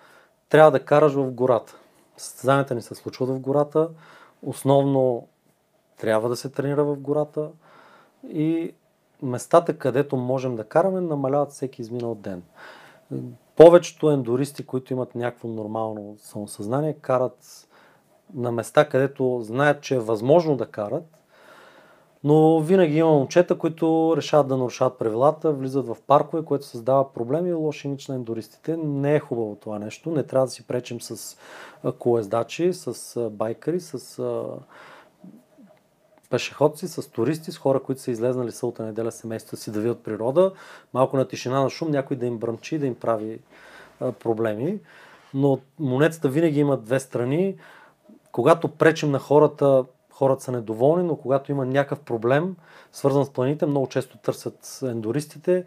трябва 0.49 0.71
да 0.71 0.85
караш 0.85 1.13
в 1.13 1.31
гората. 1.31 1.75
Състезанията 2.17 2.75
ни 2.75 2.81
се 2.81 2.95
случват 2.95 3.29
в 3.29 3.39
гората. 3.39 3.89
Основно 4.43 5.27
трябва 5.97 6.29
да 6.29 6.35
се 6.35 6.49
тренира 6.49 6.83
в 6.83 6.95
гората. 6.95 7.49
И 8.29 8.73
местата, 9.21 9.77
където 9.77 10.17
можем 10.17 10.55
да 10.55 10.63
караме, 10.63 11.01
намаляват 11.01 11.51
всеки 11.51 11.81
изминал 11.81 12.15
ден. 12.15 12.43
Повечето 13.55 14.11
ендуристи, 14.11 14.65
които 14.65 14.93
имат 14.93 15.15
някакво 15.15 15.47
нормално 15.47 16.15
самосъзнание, 16.17 16.93
карат 16.93 17.67
на 18.33 18.51
места, 18.51 18.89
където 18.89 19.39
знаят, 19.43 19.81
че 19.81 19.95
е 19.95 19.99
възможно 19.99 20.57
да 20.57 20.65
карат, 20.65 21.23
но 22.23 22.59
винаги 22.59 22.97
има 22.97 23.11
момчета, 23.11 23.57
които 23.57 24.13
решават 24.17 24.47
да 24.47 24.57
нарушават 24.57 24.97
правилата, 24.97 25.51
влизат 25.51 25.87
в 25.87 25.97
паркове, 26.07 26.45
което 26.45 26.65
създава 26.65 27.13
проблеми 27.13 27.49
и 27.49 27.53
лош 27.53 27.85
имидж 27.85 28.07
на 28.07 28.15
ендуристите. 28.15 28.77
Не 28.77 29.15
е 29.15 29.19
хубаво 29.19 29.55
това 29.55 29.79
нещо. 29.79 30.11
Не 30.11 30.23
трябва 30.23 30.47
да 30.47 30.51
си 30.51 30.67
пречим 30.67 31.01
с 31.01 31.37
колездачи, 31.99 32.73
с 32.73 33.29
байкари, 33.29 33.79
с 33.79 34.23
пешеходци, 36.31 36.87
с 36.87 37.11
туристи, 37.11 37.51
с 37.51 37.57
хора, 37.57 37.79
които 37.79 38.01
са 38.01 38.11
излезнали 38.11 38.51
сълта 38.51 38.83
неделя 38.83 39.11
семейството 39.11 39.57
си 39.57 39.71
да 39.71 39.79
видят 39.79 40.03
природа, 40.03 40.51
малко 40.93 41.17
на 41.17 41.27
тишина, 41.27 41.61
на 41.61 41.69
шум, 41.69 41.91
някой 41.91 42.17
да 42.17 42.25
им 42.25 42.37
бръмчи, 42.37 42.79
да 42.79 42.85
им 42.85 42.95
прави 42.95 43.39
проблеми. 44.19 44.79
Но 45.33 45.59
монетата 45.79 46.29
винаги 46.29 46.59
има 46.59 46.77
две 46.77 46.99
страни. 46.99 47.55
Когато 48.31 48.67
пречим 48.67 49.11
на 49.11 49.19
хората, 49.19 49.85
хората 50.11 50.43
са 50.43 50.51
недоволни, 50.51 51.03
но 51.03 51.15
когато 51.15 51.51
има 51.51 51.65
някакъв 51.65 51.99
проблем, 51.99 52.55
свързан 52.91 53.25
с 53.25 53.29
планините, 53.29 53.65
много 53.65 53.87
често 53.87 54.17
търсят 54.17 54.79
ендуристите. 54.83 55.65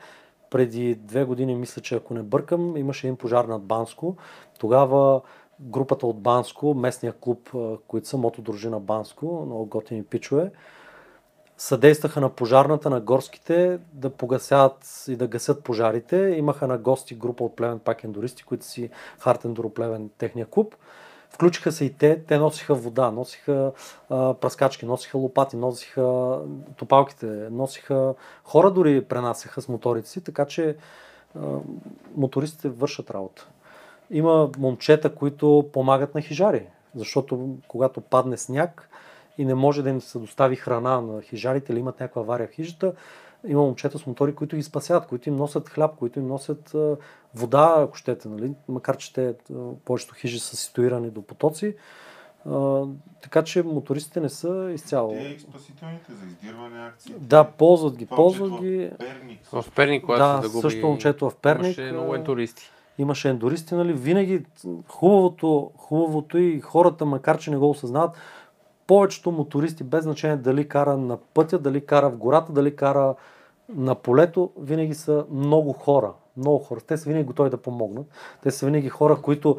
Преди 0.51 0.95
две 0.95 1.25
години, 1.25 1.55
мисля, 1.55 1.83
че 1.83 1.95
ако 1.95 2.15
не 2.15 2.23
бъркам, 2.23 2.77
имаше 2.77 3.07
един 3.07 3.17
пожар 3.17 3.45
над 3.45 3.63
Банско. 3.63 4.17
Тогава 4.59 5.21
групата 5.61 6.07
от 6.07 6.21
Банско, 6.21 6.75
местния 6.75 7.13
клуб, 7.13 7.51
които 7.89 8.09
са 8.09 8.17
мотодружина 8.17 8.81
Банско, 8.81 9.43
много 9.47 9.67
готини 9.67 10.05
пичове, 10.05 10.51
съдействаха 11.59 12.21
на 12.21 12.29
пожарната, 12.29 12.91
на 12.91 13.01
горските 13.01 13.79
да 13.93 14.11
погасяват 14.11 15.05
и 15.09 15.17
да 15.17 15.27
гасят 15.27 15.65
пожарите. 15.65 16.17
Имаха 16.17 16.67
на 16.67 16.79
гости 16.79 17.15
група 17.15 17.45
от 17.45 17.57
племен 17.57 17.79
пак 17.79 18.05
ендуристи, 18.05 18.45
които 18.45 18.65
си 18.65 18.91
Хартен 19.19 19.55
Плевен, 19.75 20.11
техния 20.19 20.47
клуб. 20.47 20.75
Включиха 21.31 21.73
се 21.73 21.85
и 21.85 21.93
те, 21.93 22.23
те 22.25 22.39
носиха 22.39 22.75
вода, 22.75 23.11
носиха 23.11 23.73
а, 24.11 24.35
праскачки, 24.35 24.87
носиха 24.87 25.19
лопати, 25.19 25.57
носиха 25.57 26.39
топалките, 26.77 27.27
носиха 27.51 28.15
хора 28.45 28.71
дори 28.71 29.05
пренасяха 29.05 29.63
с 29.63 29.69
моторите 29.69 30.09
си, 30.09 30.25
така 30.25 30.45
че 30.45 30.77
а, 31.37 31.41
мотористите 32.17 32.69
вършат 32.69 33.11
работа. 33.11 33.49
Има 34.15 34.51
момчета, 34.59 35.15
които 35.15 35.71
помагат 35.73 36.15
на 36.15 36.21
хижари, 36.21 36.67
защото 36.95 37.57
когато 37.69 38.01
падне 38.01 38.37
сняг 38.37 38.89
и 39.39 39.45
не 39.45 39.55
може 39.55 39.83
да 39.83 39.91
им 39.91 40.01
се 40.01 40.19
достави 40.19 40.57
храна 40.57 41.01
на 41.01 41.23
хижарите 41.23 41.73
или 41.73 41.79
имат 41.79 42.01
някаква 42.01 42.23
авария 42.23 42.49
в 42.49 42.51
хижата, 42.51 42.93
има 43.47 43.63
момчета 43.63 43.99
с 43.99 44.07
мотори, 44.07 44.35
които 44.35 44.57
ги 44.57 44.63
спасяват, 44.63 45.07
които 45.07 45.29
им 45.29 45.37
носят 45.37 45.69
хляб, 45.69 45.97
които 45.97 46.19
им 46.19 46.27
носят 46.27 46.77
вода, 47.35 47.75
ако 47.79 47.97
щете, 47.97 48.29
нали? 48.29 48.53
макар 48.69 48.97
че 48.97 49.13
те, 49.13 49.35
повечето 49.85 50.15
хижи 50.15 50.41
са 50.41 50.57
ситуирани 50.57 51.11
до 51.11 51.23
потоци. 51.23 51.77
А, 52.51 52.85
така 53.23 53.43
че 53.43 53.63
мотористите 53.63 54.21
не 54.21 54.29
са 54.29 54.71
изцяло. 54.75 55.11
Те 55.11 55.39
спасителните 55.41 56.13
за 56.13 56.27
издирване 56.27 56.87
акции. 56.87 57.15
Да, 57.19 57.45
ползват 57.45 57.97
ги, 57.97 58.07
ползват 58.07 58.61
ги. 58.61 58.91
Перник. 58.99 59.45
В 59.53 59.65
Перник, 59.77 60.05
когато 60.05 60.23
Да, 60.23 60.41
да 60.41 60.49
губи... 60.49 60.61
също 60.63 60.87
момчето 60.87 61.31
в 61.31 61.37
Перник. 61.37 61.79
Имаше 61.79 61.93
много 61.93 62.15
ентуристи. 62.15 62.71
Имаше 62.99 63.29
ендуристи, 63.29 63.75
нали, 63.75 63.93
винаги 63.93 64.45
хубавото, 64.89 65.71
хубавото 65.77 66.39
и 66.39 66.61
хората, 66.61 67.05
макар 67.05 67.39
че 67.39 67.51
не 67.51 67.57
го 67.57 67.71
осъзнават, 67.71 68.17
повечето 68.87 69.33
мотористи, 69.33 69.85
без 69.85 70.05
значение 70.05 70.37
дали 70.37 70.69
кара 70.69 70.97
на 70.97 71.17
пътя, 71.17 71.59
дали 71.59 71.87
кара 71.87 72.11
в 72.11 72.17
гората, 72.17 72.53
дали 72.53 72.77
кара 72.77 73.15
на 73.69 73.95
полето, 73.95 74.51
винаги 74.59 74.95
са 74.95 75.25
много 75.31 75.73
хора. 75.73 76.13
Много 76.37 76.59
хора. 76.59 76.81
Те 76.81 76.97
са 76.97 77.09
винаги 77.09 77.27
готови 77.27 77.51
да 77.51 77.57
помогнат. 77.57 78.07
Те 78.43 78.51
са 78.51 78.67
винаги 78.67 78.89
хора, 78.89 79.17
които 79.23 79.57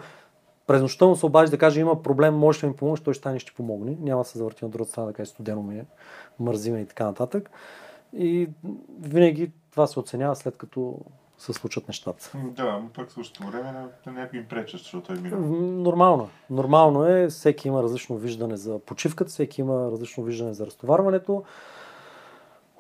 през 0.67 0.81
нощта 0.81 1.05
му 1.05 1.15
се 1.15 1.25
обажи 1.25 1.51
да 1.51 1.57
каже 1.57 1.79
има 1.79 2.03
проблем, 2.03 2.35
можеш 2.35 2.61
да 2.61 2.67
ми 2.67 2.75
помогнеш, 2.75 2.99
той 2.99 3.13
ще 3.13 3.19
стане 3.19 3.39
ще 3.39 3.53
помогне. 3.53 3.97
Няма 4.01 4.21
да 4.21 4.29
се 4.29 4.37
завърти 4.37 4.65
на 4.65 4.71
другата 4.71 4.91
страна 4.91 5.07
да 5.07 5.13
каже 5.13 5.29
студено 5.29 5.63
ми 5.63 5.79
е, 5.79 5.85
мързиме 6.39 6.79
и 6.79 6.85
така 6.85 7.05
нататък. 7.05 7.49
И 8.13 8.49
винаги 8.99 9.51
това 9.71 9.87
се 9.87 9.99
оценява 9.99 10.35
след 10.35 10.57
като 10.57 10.99
се 11.37 11.53
случат 11.53 11.87
нещата. 11.87 12.31
Да, 12.35 12.79
но 12.83 12.89
пък 12.89 13.09
в 13.09 13.13
същото 13.13 13.47
време 13.47 13.87
някой 14.05 14.39
им 14.39 14.45
пречат, 14.45 14.79
защото 14.79 15.07
той 15.07 15.15
мина. 15.15 15.37
Нормално. 15.59 16.29
Нормално 16.49 17.05
е. 17.05 17.27
Всеки 17.27 17.67
има 17.67 17.83
различно 17.83 18.17
виждане 18.17 18.57
за 18.57 18.79
почивката, 18.79 19.29
всеки 19.29 19.61
има 19.61 19.91
различно 19.91 20.23
виждане 20.23 20.53
за 20.53 20.65
разтоварването. 20.65 21.43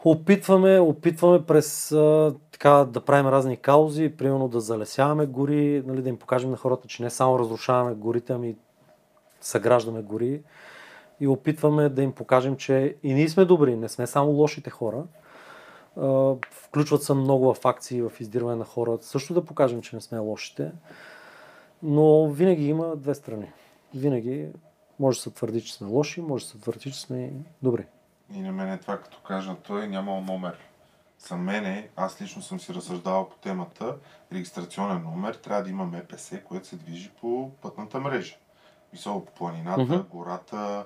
Опитваме, 0.05 0.79
опитваме 0.79 1.45
през 1.45 1.91
а, 1.91 2.35
така 2.51 2.69
да 2.69 3.01
правим 3.01 3.27
разни 3.27 3.57
каузи, 3.57 4.13
примерно 4.17 4.47
да 4.47 4.59
залесяваме 4.59 5.25
гори, 5.25 5.83
нали, 5.85 6.01
да 6.01 6.09
им 6.09 6.17
покажем 6.17 6.51
на 6.51 6.57
хората, 6.57 6.87
че 6.87 7.03
не 7.03 7.09
само 7.09 7.39
разрушаваме 7.39 7.95
горите, 7.95 8.33
ами 8.33 8.55
съграждаме 9.41 10.01
гори. 10.01 10.41
И 11.19 11.27
опитваме 11.27 11.89
да 11.89 12.01
им 12.01 12.11
покажем, 12.11 12.57
че 12.57 12.95
и 13.03 13.13
ние 13.13 13.29
сме 13.29 13.45
добри, 13.45 13.75
не 13.75 13.89
сме 13.89 14.07
само 14.07 14.31
лошите 14.31 14.69
хора. 14.69 15.03
Включват 16.51 17.03
се 17.03 17.13
много 17.13 17.53
в 17.53 17.65
акции, 17.65 18.01
в 18.01 18.11
издирване 18.19 18.55
на 18.55 18.65
хора, 18.65 18.97
също 19.01 19.33
да 19.33 19.45
покажем, 19.45 19.81
че 19.81 19.95
не 19.95 20.01
сме 20.01 20.19
лошите. 20.19 20.71
Но 21.83 22.27
винаги 22.27 22.67
има 22.67 22.95
две 22.95 23.15
страни. 23.15 23.51
Винаги 23.95 24.47
може 24.99 25.17
да 25.17 25.21
се 25.23 25.31
твърди, 25.31 25.61
че 25.61 25.73
сме 25.73 25.87
лоши, 25.87 26.21
може 26.21 26.45
да 26.45 26.51
се 26.51 26.57
твърди, 26.57 26.91
че 26.91 27.01
сме 27.01 27.33
добри. 27.61 27.85
И 28.33 28.39
на 28.39 28.51
мен 28.51 28.71
е 28.73 28.77
това, 28.77 28.97
като 28.97 29.17
кажа, 29.27 29.55
той 29.63 29.87
нямал 29.87 30.21
номер. 30.21 30.57
За 31.19 31.35
мене, 31.35 31.89
аз 31.95 32.21
лично 32.21 32.41
съм 32.41 32.59
си 32.59 32.73
разсъждавал 32.73 33.29
по 33.29 33.35
темата, 33.35 33.95
регистрационен 34.33 35.03
номер 35.03 35.33
трябва 35.33 35.63
да 35.63 35.69
има 35.69 35.85
МПС, 35.85 36.41
което 36.43 36.67
се 36.67 36.75
движи 36.75 37.11
по 37.21 37.51
пътната 37.61 37.99
мрежа. 37.99 38.35
Високо 38.93 39.25
по 39.25 39.31
планината, 39.31 39.81
Мгм. 39.81 39.95
гората, 40.11 40.85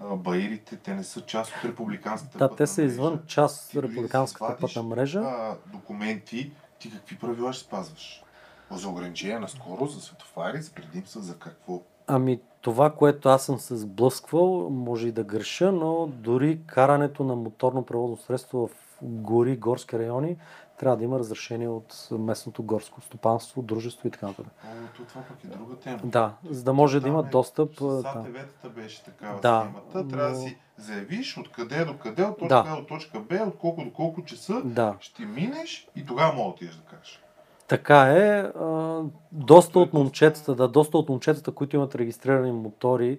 баирите, 0.00 0.76
те 0.76 0.94
не 0.94 1.04
са 1.04 1.20
част 1.20 1.52
от 1.56 1.64
републиканската 1.64 2.38
Да, 2.38 2.48
пътна 2.48 2.56
те 2.56 2.66
са 2.66 2.80
мрежа. 2.80 2.92
извън 2.92 3.20
част 3.26 3.74
от 3.74 3.82
да 3.82 3.88
републиканската 3.88 4.56
пътна 4.60 4.82
мрежа. 4.82 5.20
А, 5.20 5.56
документи, 5.72 6.52
ти 6.78 6.90
какви 6.90 7.18
правила 7.18 7.52
ще 7.52 7.64
спазваш? 7.64 8.24
За 8.70 8.88
ограничение 8.88 9.38
на 9.38 9.48
скорост, 9.48 9.94
за 9.94 10.00
светофари, 10.00 10.62
за 10.62 10.70
предимства, 10.70 11.20
за 11.20 11.38
какво? 11.38 11.82
Ами 12.06 12.40
това, 12.60 12.90
което 12.90 13.28
аз 13.28 13.44
съм 13.44 13.58
се 13.58 13.76
сблъсквал, 13.76 14.70
може 14.70 15.08
и 15.08 15.12
да 15.12 15.24
греша, 15.24 15.72
но 15.72 16.06
дори 16.06 16.60
карането 16.66 17.24
на 17.24 17.36
моторно 17.36 17.82
превозно 17.82 18.16
средство 18.16 18.66
в 18.68 18.72
гори, 19.02 19.56
горски 19.56 19.98
райони, 19.98 20.36
трябва 20.78 20.96
да 20.96 21.04
има 21.04 21.18
разрешение 21.18 21.68
от 21.68 22.08
местното 22.12 22.62
горско 22.62 23.00
стопанство, 23.00 23.62
дружество 23.62 24.08
и 24.08 24.10
така 24.10 24.26
нататък. 24.26 24.52
То 24.96 25.02
това 25.04 25.20
пък 25.22 25.44
е 25.44 25.48
друга 25.48 25.76
тема. 25.76 25.98
Да, 26.04 26.32
за 26.44 26.64
да 26.64 26.72
може 26.72 27.00
да 27.00 27.02
Там 27.02 27.10
има 27.10 27.24
е- 27.28 27.30
достъп. 27.30 27.70
а, 27.72 27.90
С 27.90 28.02
да. 28.02 28.08
АТВ-тата 28.08 28.68
беше 28.70 29.04
такава 29.04 29.40
Да, 29.40 29.60
схемата. 29.62 30.08
Трябва 30.08 30.28
да 30.28 30.38
но- 30.38 30.38
си 30.38 30.58
заявиш 30.76 31.38
откъде 31.38 31.84
до 31.84 31.98
къде, 31.98 32.24
от 32.24 32.38
точка 32.38 32.48
Да. 32.48 32.64
А 32.68 32.76
до 32.76 32.86
точка 32.86 33.20
Б, 33.20 33.34
от 33.36 33.58
колко 33.58 33.84
до 33.84 33.92
колко 33.92 34.24
часа 34.24 34.62
Да, 34.64 34.94
ще 35.00 35.24
минеш 35.24 35.88
и 35.96 36.06
тогава 36.06 36.32
мога 36.32 36.44
да 36.44 36.50
отидеш 36.50 36.74
да 36.74 36.82
кажеш. 36.82 37.22
така 37.68 38.02
е. 38.02 38.38
А, 38.40 39.02
доста 39.32 39.78
от 39.78 39.92
момчетата, 39.92 40.54
да, 40.54 40.68
доста 40.68 40.98
от 40.98 41.08
момчетата, 41.08 41.52
които 41.52 41.76
имат 41.76 41.94
регистрирани 41.94 42.52
мотори, 42.52 43.18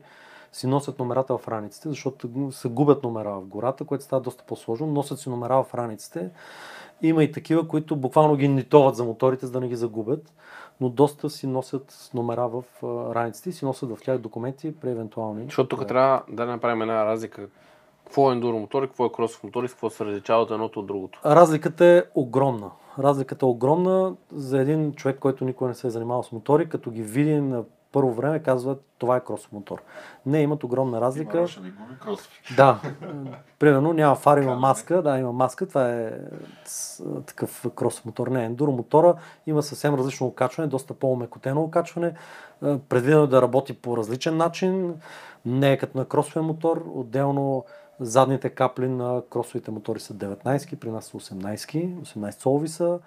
си 0.52 0.67
носят 0.67 1.00
номерата 1.00 1.38
в 1.38 1.48
раниците, 1.48 1.89
защото 1.89 2.52
се 2.52 2.69
губят 2.69 3.04
номера 3.04 3.32
в 3.32 3.45
гората, 3.45 3.86
което 3.86 4.04
става 4.04 4.22
доста 4.22 4.43
по-сложно. 4.43 4.88
Носят 4.88 5.19
си 5.19 5.30
номера 5.30 5.63
в 5.63 5.74
раниците. 5.74 6.30
Има 7.02 7.24
и 7.24 7.32
такива, 7.32 7.68
които 7.68 7.96
буквално 7.96 8.36
ги 8.36 8.48
нитоват 8.48 8.96
за 8.96 9.04
моторите, 9.04 9.46
за 9.46 9.52
да 9.52 9.60
не 9.60 9.68
ги 9.68 9.76
загубят, 9.76 10.34
но 10.82 10.90
доста 10.90 11.30
си 11.30 11.48
носят 11.48 12.10
номера 12.14 12.48
в 12.48 12.64
раниците 13.16 13.50
и 13.50 13.54
си 13.54 13.66
носят 13.66 13.90
в 13.90 13.98
тях 14.04 14.18
документи 14.18 14.76
при 14.76 14.90
евентуални. 14.90 15.44
Защото 15.44 15.78
тук 15.78 15.88
трябва 15.88 16.22
да 16.30 16.46
направим 16.46 16.82
една 16.82 17.06
разлика. 17.06 17.48
Какво 18.06 18.30
е 18.30 18.34
ендуро 18.34 18.60
мотор 18.60 18.84
и 18.84 18.88
какво 18.88 19.06
е 19.06 19.12
кросов 19.12 19.44
мотор 19.44 19.64
и 19.64 19.68
какво 19.68 19.90
се 19.90 20.06
различава 20.06 20.42
от 20.42 20.52
едното 20.52 20.80
от 20.80 20.88
другото. 20.88 21.20
Разликата 21.26 21.86
е 21.86 22.04
огромна. 22.16 22.72
Разликата 23.00 23.46
е 23.46 23.50
огромна 23.50 24.16
за 24.32 24.60
един 24.60 24.94
човек, 24.94 25.20
който 25.20 25.46
никога 25.46 25.68
не 25.68 25.74
се 25.74 25.88
е 25.88 25.90
занимавал 25.90 26.24
с 26.24 26.32
мотори, 26.32 26.70
като 26.70 26.92
ги 26.92 27.04
види 27.04 27.36
на 27.36 27.64
първо 27.91 28.13
време, 28.13 28.39
казва 28.39 28.78
това 28.97 29.17
е 29.17 29.23
кросов 29.23 29.52
мотор. 29.52 29.82
Не, 30.25 30.41
имат 30.41 30.63
огромна 30.63 31.02
разлика. 31.02 31.38
Има, 31.38 31.47
кросови. 32.02 32.36
Да, 32.56 32.80
примерно 33.60 33.93
няма 33.93 34.15
фар, 34.15 34.38
има 34.38 34.56
маска, 34.56 35.02
да, 35.02 35.17
има 35.17 35.32
маска, 35.32 35.67
това 35.67 35.89
е 35.89 36.12
такъв 37.25 37.65
кросов 37.75 38.06
мотор. 38.06 38.28
Не, 38.28 38.45
ендуро 38.45 38.71
мотора 38.71 39.15
има 39.47 39.63
съвсем 39.63 39.95
различно 39.95 40.28
окачване, 40.28 40.69
доста 40.69 40.93
по-умекотено 40.93 41.62
окачване, 41.62 42.13
Е, 42.65 42.80
предвидено 42.80 43.23
е 43.23 43.28
да 43.28 43.41
работи 43.41 43.73
по 43.73 43.97
различен 43.97 44.38
начин, 44.38 44.95
не 45.45 45.71
е 45.71 45.78
като 45.78 45.97
на 45.97 46.06
кросовия 46.06 46.43
мотор, 46.43 46.86
отделно 46.93 47.65
задните 47.99 48.49
капли 48.49 48.88
на 48.88 49.21
кросовите 49.30 49.71
мотори 49.71 49.99
са 49.99 50.13
19, 50.13 50.75
при 50.75 50.89
нас 50.89 51.06
са 51.06 51.17
18, 51.17 52.02
18 52.02 52.41
солови 52.41 52.67
са. 52.67 52.99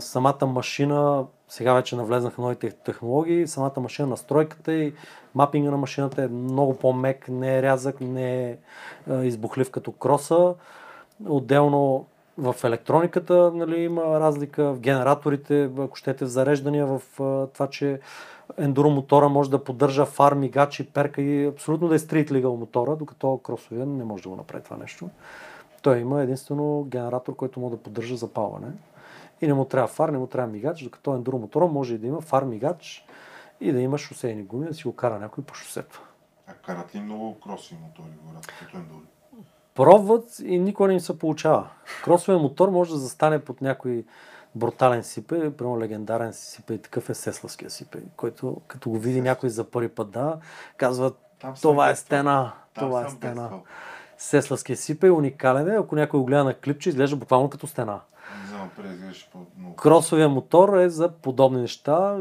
Самата 0.00 0.46
машина, 0.46 1.24
сега 1.48 1.74
вече 1.74 1.96
навлезнаха 1.96 2.42
новите 2.42 2.70
технологии, 2.70 3.46
самата 3.46 3.80
машина, 3.80 4.08
настройката 4.08 4.74
и 4.74 4.94
мапинга 5.34 5.70
на 5.70 5.76
машината 5.76 6.22
е 6.22 6.28
много 6.28 6.76
по-мек, 6.76 7.28
не 7.28 7.58
е 7.58 7.62
рязък, 7.62 8.00
не 8.00 8.50
е 8.50 8.56
избухлив 9.22 9.70
като 9.70 9.92
кроса. 9.92 10.54
Отделно 11.28 12.06
в 12.38 12.56
електрониката 12.64 13.52
нали, 13.54 13.80
има 13.80 14.20
разлика, 14.20 14.72
в 14.72 14.80
генераторите, 14.80 15.70
ако 15.78 15.96
щете 15.96 16.24
в 16.24 16.28
зареждания, 16.28 16.86
в 16.86 17.02
това, 17.54 17.66
че 17.70 18.00
ендуро 18.58 18.90
мотора 18.90 19.28
може 19.28 19.50
да 19.50 19.64
поддържа 19.64 20.04
фар, 20.04 20.34
мигачи, 20.34 20.86
перка 20.86 21.22
и 21.22 21.46
абсолютно 21.46 21.88
да 21.88 21.94
е 21.94 21.98
стрит 21.98 22.32
легал 22.32 22.56
мотора, 22.56 22.96
докато 22.96 23.38
кросовия 23.38 23.86
не 23.86 24.04
може 24.04 24.22
да 24.22 24.28
го 24.28 24.36
направи 24.36 24.64
това 24.64 24.76
нещо. 24.76 25.08
Той 25.82 25.98
има 25.98 26.22
единствено 26.22 26.86
генератор, 26.88 27.36
който 27.36 27.60
може 27.60 27.76
да 27.76 27.82
поддържа 27.82 28.16
запалване. 28.16 28.68
И 29.40 29.46
не 29.46 29.54
му 29.54 29.64
трябва 29.64 29.88
фар, 29.88 30.08
не 30.08 30.18
му 30.18 30.26
трябва 30.26 30.52
мигач, 30.52 30.82
докато 30.82 31.14
ендуро 31.14 31.38
мотора 31.38 31.66
може 31.66 31.94
и 31.94 31.98
да 31.98 32.06
има 32.06 32.20
фар, 32.20 32.44
мигач 32.44 33.06
и 33.60 33.72
да 33.72 33.80
има 33.80 33.98
шосейни 33.98 34.42
гуми, 34.42 34.66
да 34.66 34.74
си 34.74 34.82
го 34.82 34.96
кара 34.96 35.18
някой 35.18 35.44
по 35.44 35.54
шосето. 35.54 36.02
А 36.46 36.52
карат 36.52 36.94
ли 36.94 37.00
много 37.00 37.40
кросови 37.40 37.80
мотори 37.82 38.16
в 38.22 38.28
гората, 38.28 38.48
като 38.58 38.76
ендури? 38.76 39.06
Пробват 39.74 40.38
и 40.44 40.58
никога 40.58 40.88
не 40.88 40.94
им 40.94 41.00
се 41.00 41.18
получава. 41.18 41.68
Кросовия 42.04 42.38
мотор 42.38 42.68
може 42.68 42.90
да 42.90 42.98
застане 42.98 43.38
под 43.38 43.60
някой 43.60 44.04
брутален 44.54 45.04
сипе, 45.04 45.50
примерно 45.56 45.80
легендарен 45.80 46.32
сипе 46.32 46.74
и 46.74 46.82
такъв 46.82 47.10
е 47.10 47.14
Сеславския 47.14 47.70
сипе, 47.70 47.98
който 48.16 48.60
като 48.66 48.90
го 48.90 48.98
види 48.98 49.20
някой 49.20 49.50
за 49.50 49.64
първи 49.64 49.88
път, 49.88 50.10
да, 50.10 50.38
казва 50.76 51.12
това 51.62 51.90
е 51.90 51.96
стена, 51.96 52.52
това 52.74 53.06
е 53.06 53.10
стена. 53.10 53.50
Сеславския 54.18 54.76
сипе 54.76 55.06
е 55.06 55.10
уникален, 55.10 55.68
е, 55.68 55.76
ако 55.76 55.96
някой 55.96 56.20
го 56.20 56.26
гледа 56.26 56.44
на 56.44 56.54
клипче, 56.54 56.88
изглежда 56.88 57.16
буквално 57.16 57.50
като 57.50 57.66
стена. 57.66 58.00
Кросовия 59.76 60.28
мотор 60.28 60.76
е 60.76 60.88
за 60.88 61.08
подобни 61.08 61.60
неща. 61.60 62.18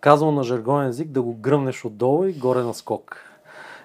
казвам 0.00 0.34
на 0.34 0.42
жаргонен 0.42 0.88
език, 0.88 1.08
да 1.08 1.22
го 1.22 1.34
гръмнеш 1.34 1.84
отдолу 1.84 2.24
и 2.24 2.32
горе 2.32 2.62
на 2.62 2.74
скок. 2.74 3.16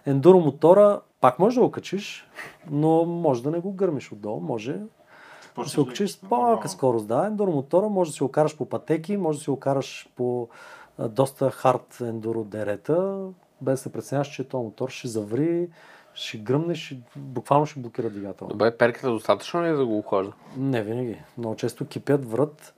Ендуро 0.06 0.40
мотора 0.40 1.02
пак 1.22 1.40
може 1.40 1.56
да 1.56 1.62
го 1.62 1.72
качиш, 1.72 2.30
но 2.70 3.06
може 3.06 3.44
да 3.44 3.52
не 3.52 3.60
го 3.60 3.74
гърмиш 3.74 4.12
отдолу, 4.12 4.40
може 4.40 4.80
да 5.58 5.70
се 5.70 5.82
окачиш 5.82 6.12
с 6.12 6.18
по-малка 6.18 6.70
скорост. 6.70 7.08
Да, 7.08 7.26
ендуро 7.28 7.52
мотора 7.52 7.90
може 7.90 8.12
да 8.12 8.16
си 8.16 8.24
го 8.24 8.32
караш 8.32 8.58
по 8.58 8.66
пътеки, 8.66 9.18
може 9.18 9.38
да 9.38 9.44
си 9.44 9.50
го 9.50 9.60
караш 9.60 10.10
по 10.16 10.48
доста 11.00 11.52
хард 11.52 11.98
ендуро 12.02 12.44
дерета, 12.44 13.28
без 13.62 13.80
да 13.80 13.84
се 13.84 13.92
преценяваш, 13.92 14.28
че 14.28 14.50
този 14.50 14.66
мотор 14.66 14.90
ще 14.90 15.08
заври, 15.08 15.70
ще 16.18 16.38
гръмнеш 16.38 16.96
буквално 17.16 17.66
ще 17.66 17.80
блокира 17.80 18.10
двигател. 18.10 18.48
Добре, 18.48 18.78
перката 18.78 19.10
достатъчно 19.10 19.64
ли 19.64 19.68
е 19.68 19.74
да 19.74 19.86
го 19.86 19.98
охлажда? 19.98 20.32
Не 20.58 20.82
винаги. 20.84 21.18
Много 21.38 21.56
често 21.56 21.88
кипят, 21.88 22.32
врат. 22.32 22.74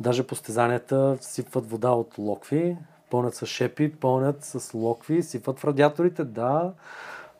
Даже 0.00 0.26
постезанията 0.26 1.16
сипват 1.20 1.70
вода 1.70 1.90
от 1.90 2.18
локви, 2.18 2.76
пълнят 3.10 3.34
с 3.34 3.46
шепи, 3.46 3.92
пълнят 3.92 4.44
с 4.44 4.74
локви, 4.74 5.22
сипват 5.22 5.58
в 5.58 5.64
радиаторите, 5.64 6.24
да. 6.24 6.72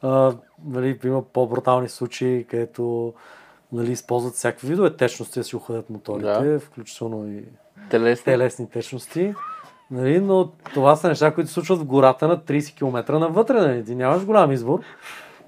А, 0.03 0.33
нали, 0.65 0.99
има 1.05 1.23
по-брутални 1.23 1.89
случаи, 1.89 2.45
където 2.45 3.15
нали, 3.73 3.93
използват 3.93 4.35
всякакви 4.35 4.69
видове 4.69 4.97
течности 4.97 5.39
да 5.41 5.45
си 5.45 5.57
уходят 5.57 5.91
моторите, 5.91 6.27
Да. 6.45 6.61
включително 6.61 7.29
и 7.29 7.45
Телесни. 7.91 8.25
телесни 8.25 8.71
течности. 8.71 9.35
Нали, 9.91 10.21
но 10.21 10.49
това 10.75 10.97
са 10.97 11.09
неща, 11.09 11.35
които 11.35 11.49
се 11.49 11.55
случват 11.55 11.79
в 11.79 11.85
гората 11.85 12.29
на 12.29 12.39
30 12.39 12.75
км 12.77 13.19
навътре. 13.19 13.61
Нали. 13.61 13.85
Ти 13.85 13.95
нямаш 13.95 14.25
голям 14.25 14.53
избор. 14.53 14.81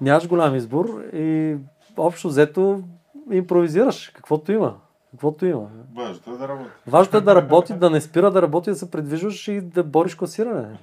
Нямаш 0.01 0.27
голям 0.27 0.55
избор 0.55 1.03
и 1.13 1.57
общо 1.97 2.27
взето 2.27 2.83
импровизираш 3.31 4.09
каквото 4.09 4.51
има. 4.51 4.75
Каквото 5.11 5.45
има. 5.45 5.67
Важното 5.95 6.31
е 6.31 6.37
да 6.37 6.47
работи. 6.47 6.69
Важното 6.87 7.17
е 7.17 7.21
да 7.21 7.35
работи, 7.35 7.73
да 7.73 7.89
не 7.89 8.01
спира 8.01 8.31
да 8.31 8.41
работи, 8.41 8.69
да 8.69 8.75
се 8.75 8.91
предвижваш 8.91 9.47
и 9.47 9.61
да 9.61 9.83
бориш 9.83 10.15
класиране. 10.15 10.79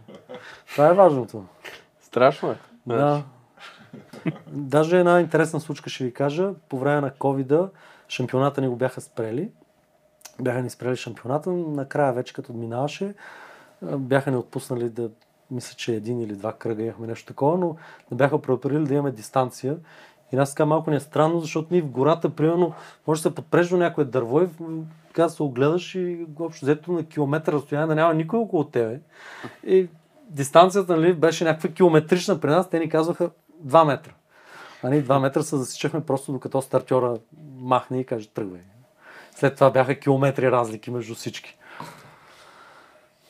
Това 0.72 0.88
е 0.88 0.94
важното. 0.94 1.44
Страшно 2.00 2.50
е. 2.50 2.56
Да. 2.86 3.22
Даже 4.46 4.98
една 4.98 5.20
интересна 5.20 5.60
случка 5.60 5.90
ще 5.90 6.04
ви 6.04 6.12
кажа. 6.12 6.50
По 6.68 6.78
време 6.78 7.00
на 7.00 7.10
covid 7.10 7.68
шампионата 8.08 8.60
ни 8.60 8.68
го 8.68 8.76
бяха 8.76 9.00
спрели. 9.00 9.50
Бяха 10.40 10.62
ни 10.62 10.70
спрели 10.70 10.96
шампионата. 10.96 11.50
Накрая 11.50 12.12
вече 12.12 12.34
като 12.34 12.52
минаваше, 12.52 13.14
бяха 13.82 14.30
ни 14.30 14.36
отпуснали 14.36 14.88
да 14.88 15.10
мисля, 15.50 15.74
че 15.76 15.94
един 15.94 16.20
или 16.20 16.34
два 16.34 16.52
кръга 16.52 16.82
имахме 16.82 17.06
нещо 17.06 17.26
такова, 17.26 17.58
но 17.58 17.76
не 18.10 18.16
бяха 18.16 18.42
преоперили 18.42 18.84
да 18.84 18.94
имаме 18.94 19.10
дистанция. 19.10 19.76
И 20.32 20.36
нас 20.36 20.50
така 20.50 20.66
малко 20.66 20.90
ни 20.90 20.96
е 20.96 21.00
странно, 21.00 21.40
защото 21.40 21.68
ние 21.70 21.82
в 21.82 21.90
гората, 21.90 22.30
примерно, 22.30 22.72
може 23.06 23.22
да 23.22 23.28
се 23.28 23.34
подпреш 23.34 23.68
до 23.68 23.76
някое 23.76 24.04
дърво 24.04 24.42
и 24.42 24.48
така 25.06 25.28
се 25.28 25.42
огледаш 25.42 25.94
и 25.94 26.26
общо 26.40 26.64
взето 26.64 26.92
на 26.92 27.04
километър 27.04 27.52
разстояние 27.52 27.86
да 27.86 27.94
няма 27.94 28.14
никой 28.14 28.38
около 28.38 28.64
тебе. 28.64 29.00
И 29.66 29.88
дистанцията 30.30 30.96
нали, 30.96 31.14
беше 31.14 31.44
някаква 31.44 31.70
километрична 31.70 32.40
при 32.40 32.50
нас. 32.50 32.70
Те 32.70 32.78
ни 32.78 32.88
казваха 32.88 33.30
2 33.66 33.86
метра. 33.86 34.12
А 34.82 34.90
ние 34.90 35.04
2 35.04 35.20
метра 35.20 35.42
се 35.42 35.56
засичахме 35.56 36.04
просто 36.04 36.32
докато 36.32 36.62
стартьора 36.62 37.16
махне 37.58 38.00
и 38.00 38.06
каже 38.06 38.28
тръгвай. 38.28 38.60
След 39.34 39.54
това 39.54 39.70
бяха 39.70 39.98
километри 39.98 40.50
разлики 40.50 40.90
между 40.90 41.14
всички. 41.14 41.55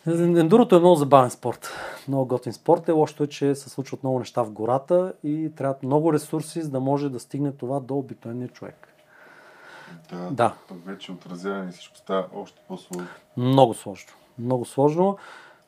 Ендурото 0.07 0.77
е 0.77 0.79
много 0.79 0.97
забавен 0.97 1.31
спорт. 1.31 1.69
Много 2.09 2.27
готин 2.27 2.53
спорт 2.53 2.89
е. 2.89 2.93
Лошото 2.93 3.23
е, 3.23 3.27
че 3.27 3.55
се 3.55 3.71
случват 3.71 4.03
много 4.03 4.19
неща 4.19 4.43
в 4.43 4.51
гората 4.51 5.13
и 5.25 5.53
трябват 5.57 5.83
много 5.83 6.13
ресурси, 6.13 6.63
за 6.63 6.71
да 6.71 6.81
може 6.81 7.09
да 7.09 7.21
стигне 7.21 7.53
това 7.53 7.81
до 7.81 7.95
обикновения 7.95 8.49
човек. 8.49 8.89
Да. 10.11 10.29
Да. 10.31 10.55
Вече 10.87 11.13
отразяване 11.13 11.73
всичко 11.73 11.97
става 11.97 12.27
още 12.35 12.61
по-сложно. 12.69 13.07
Много 13.37 13.75
сложно. 13.75 14.13
Много 14.39 14.65
сложно. 14.65 15.19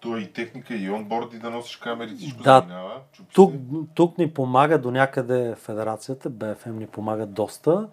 То 0.01 0.17
е 0.17 0.21
и 0.21 0.33
техника, 0.33 0.75
и 0.75 0.91
онборди 0.91 1.39
да 1.39 1.51
носиш 1.51 1.77
камери, 1.77 2.17
всичко 2.17 2.43
Да. 2.43 2.59
заминава. 2.61 3.01
Тук, 3.33 3.55
тук 3.95 4.19
ни 4.19 4.35
помага 4.35 4.79
до 4.79 4.91
някъде 4.91 5.55
федерацията, 5.55 6.31
БФМ 6.31 6.79
ни 6.79 6.87
помага 6.87 7.27
доста. 7.27 7.89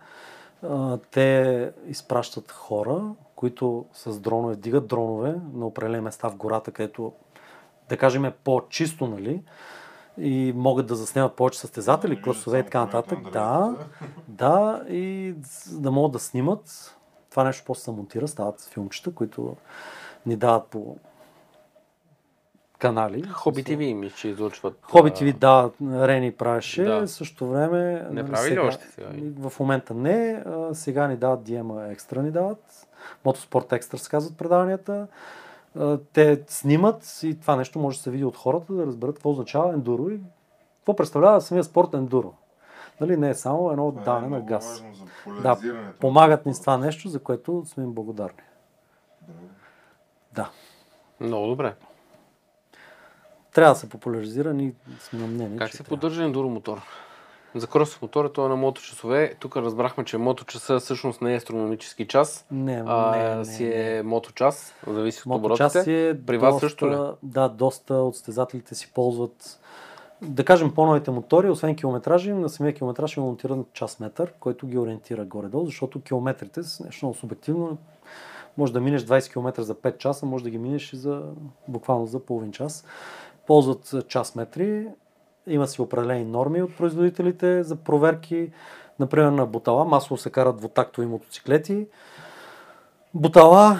Те 1.12 1.72
изпращат 1.88 2.52
хора, 2.52 3.02
които 3.46 3.86
с 3.94 4.20
дронове, 4.20 4.56
дигат 4.56 4.88
дронове 4.88 5.36
на 5.54 5.66
определени 5.68 6.04
места 6.04 6.30
в 6.30 6.36
гората, 6.36 6.72
където 6.72 7.14
да 7.90 7.98
кажем 7.98 8.26
е 8.26 8.32
по-чисто, 8.32 9.08
нали? 9.08 9.44
И 10.18 10.54
могат 10.56 10.88
да 10.88 10.96
заснемат 10.96 11.36
повече 11.36 11.60
състезатели, 11.60 12.16
не 12.16 12.22
класове 12.22 12.60
и 12.60 12.64
така 12.64 12.78
само 12.78 12.86
нататък. 12.86 13.32
Да, 13.32 13.76
да, 14.28 14.84
и 14.90 15.36
да 15.72 15.92
могат 15.92 16.12
да 16.12 16.20
снимат. 16.20 16.96
Това 17.30 17.44
нещо 17.44 17.64
после 17.66 17.84
се 17.84 17.92
монтира, 17.92 18.28
стават 18.28 18.62
филмчета, 18.62 19.14
които 19.14 19.56
ни 20.26 20.36
дават 20.36 20.68
по 20.68 20.98
канали. 22.80 23.24
Хоби 23.24 23.64
ТВ 23.64 23.78
ми 23.78 24.10
ще 24.10 24.28
излучват. 24.28 24.78
Хоби 24.82 25.12
ТВ, 25.12 25.34
да, 25.34 25.70
Рени 25.82 26.32
правеше. 26.32 26.84
Да. 26.84 27.08
Също 27.08 27.48
време. 27.48 27.94
Не 27.94 28.22
нали, 28.22 28.32
прави 28.32 28.52
ли 28.52 28.60
още 28.60 28.88
сега? 28.88 29.08
В 29.50 29.60
момента 29.60 29.94
не. 29.94 30.44
А, 30.46 30.74
сега 30.74 31.08
ни 31.08 31.18
дават 31.18 31.44
Диема 31.44 31.88
екстра 31.88 32.22
ни 32.22 32.32
дават. 32.32 32.88
Мотоспорт 33.26 33.74
екстра 33.74 33.98
се 33.98 34.10
казват 34.10 34.38
предаванията. 34.38 35.08
Те 36.14 36.44
снимат 36.48 37.20
и 37.24 37.40
това 37.40 37.56
нещо 37.56 37.80
може 37.80 37.98
да 37.98 38.04
се 38.04 38.12
види 38.12 38.26
от 38.26 38.38
хората, 38.38 38.74
да 38.74 38.86
разберат 38.86 39.16
какво 39.16 39.30
означава 39.30 39.74
ендуро 39.74 40.10
и 40.10 40.20
какво 40.78 40.96
представлява 40.96 41.42
самия 41.42 41.64
спорт 41.64 41.94
ендуро. 41.94 42.34
Нали, 43.02 43.18
не 43.18 43.30
е 43.30 43.36
само 43.36 43.72
едно 43.72 43.92
Това 43.92 44.02
е 44.02 44.06
даване 44.06 44.28
на 44.28 44.42
газ. 44.42 44.84
Да, 45.42 45.58
помагат 46.00 46.46
ни 46.46 46.54
с 46.54 46.62
това 46.62 46.78
нещо, 46.78 47.10
за 47.10 47.20
което 47.20 47.64
сме 47.66 47.84
им 47.84 47.94
благодарни. 47.94 48.42
Да. 49.22 49.34
Да. 50.34 50.50
Много 51.20 51.48
добре. 51.48 51.76
Трябва 53.54 53.74
да 53.74 53.80
се 53.80 53.90
популяризира, 53.90 54.54
ние 54.54 54.74
сме 55.00 55.20
на 55.20 55.28
мнение. 55.28 55.58
Как 55.58 55.72
че 55.72 55.78
се 55.78 55.84
трябва. 55.84 55.96
поддържа 55.96 56.24
ендуро 56.24 56.50
мотор? 56.50 56.82
За 57.56 57.68
крос 57.68 58.02
мотора 58.02 58.30
това 58.30 58.46
е 58.46 58.50
на 58.50 58.56
моточасове. 58.56 59.34
Тук 59.40 59.58
разбрахме, 59.58 60.06
че 60.06 60.18
моточаса 60.18 60.80
всъщност 60.80 61.22
не 61.22 61.34
е 61.34 61.38
астрономически 61.38 62.08
час, 62.08 62.46
Не, 62.52 62.84
а 62.86 63.18
не, 63.18 63.36
не, 63.36 63.46
си 63.46 63.64
не. 63.64 63.98
е 63.98 64.04
моточас, 64.04 64.74
зависи 64.88 65.20
от 65.20 65.26
Моточас 65.26 65.76
оборотите. 65.76 66.10
е 66.10 66.22
При 66.26 66.38
вас 66.38 66.54
доста, 66.56 66.68
също 66.70 66.90
ли? 66.90 66.98
Да, 67.24 67.50
доста 67.50 67.94
от 67.94 68.16
състезателите 68.16 68.76
си 68.76 68.92
ползват 68.94 69.60
да 70.22 70.46
кажем 70.46 70.74
по-новите 70.74 71.12
мотори, 71.12 71.50
освен 71.50 71.76
километражи, 71.76 72.34
на 72.34 72.50
самия 72.50 72.74
километраж 72.74 73.18
има 73.18 73.26
монтиран 73.26 73.66
час 73.74 74.00
метър, 74.00 74.34
който 74.40 74.68
ги 74.68 74.78
ориентира 74.78 75.26
горе-долу, 75.26 75.66
защото 75.66 76.02
километрите 76.02 76.64
са 76.64 76.84
нещо 76.84 77.06
много 77.06 77.18
субективно. 77.18 77.78
Може 78.58 78.74
да 78.74 78.82
минеш 78.82 79.02
20 79.02 79.32
км 79.32 79.64
за 79.64 79.76
5 79.76 79.98
часа, 79.98 80.26
може 80.26 80.44
да 80.44 80.50
ги 80.50 80.58
минеш 80.58 80.94
и 80.94 80.98
за 80.98 81.24
буквално 81.68 82.06
за 82.06 82.20
половин 82.20 82.52
час. 82.52 82.86
Ползват 83.48 84.08
час 84.08 84.36
метри, 84.36 84.88
има 85.48 85.68
си 85.68 85.82
определени 85.82 86.26
норми 86.26 86.62
от 86.62 86.78
производителите 86.78 87.64
за 87.64 87.76
проверки. 87.76 88.52
Например 89.00 89.30
на 89.30 89.46
бутала, 89.46 89.86
масово 89.86 90.18
се 90.18 90.30
карат 90.30 90.58
двутактови 90.58 91.08
мотоциклети. 91.08 91.88
Бутала, 93.14 93.80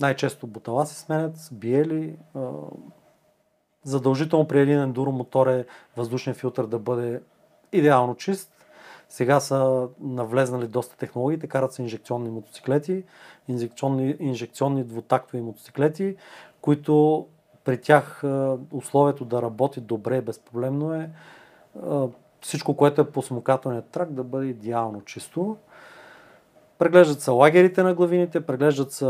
най-често 0.00 0.46
бутала 0.46 0.86
се 0.86 0.94
сменят, 0.94 1.32
биели. 1.52 2.16
Задължително 3.84 4.48
при 4.48 4.60
един 4.60 4.80
ендуро 4.80 5.12
мотор 5.12 5.46
е 5.46 5.66
въздушния 5.96 6.34
филтър 6.34 6.66
да 6.66 6.78
бъде 6.78 7.22
идеално 7.72 8.14
чист. 8.14 8.52
Сега 9.08 9.40
са 9.40 9.88
навлезнали 10.00 10.66
доста 10.66 10.96
технологии, 10.96 11.38
те 11.38 11.46
карат 11.46 11.72
се 11.72 11.82
инжекционни 11.82 12.30
мотоциклети, 12.30 13.04
инжекционни, 13.48 14.16
инжекционни 14.20 14.84
двутактови 14.84 15.42
мотоциклети, 15.42 16.16
които 16.60 17.26
при 17.64 17.80
тях 17.80 18.24
а, 18.24 18.56
условието 18.72 19.24
да 19.24 19.42
работи 19.42 19.80
добре 19.80 20.16
и 20.16 20.20
безпроблемно 20.20 20.94
е 20.94 21.10
а, 21.86 22.08
всичко, 22.40 22.76
което 22.76 23.00
е 23.00 23.10
по 23.10 23.22
смукателния 23.22 23.82
трак 23.82 24.12
да 24.12 24.24
бъде 24.24 24.46
идеално 24.46 25.00
чисто. 25.04 25.56
Преглеждат 26.78 27.20
се 27.20 27.30
лагерите 27.30 27.82
на 27.82 27.94
главините, 27.94 28.40
преглеждат 28.40 28.92
се 28.92 29.06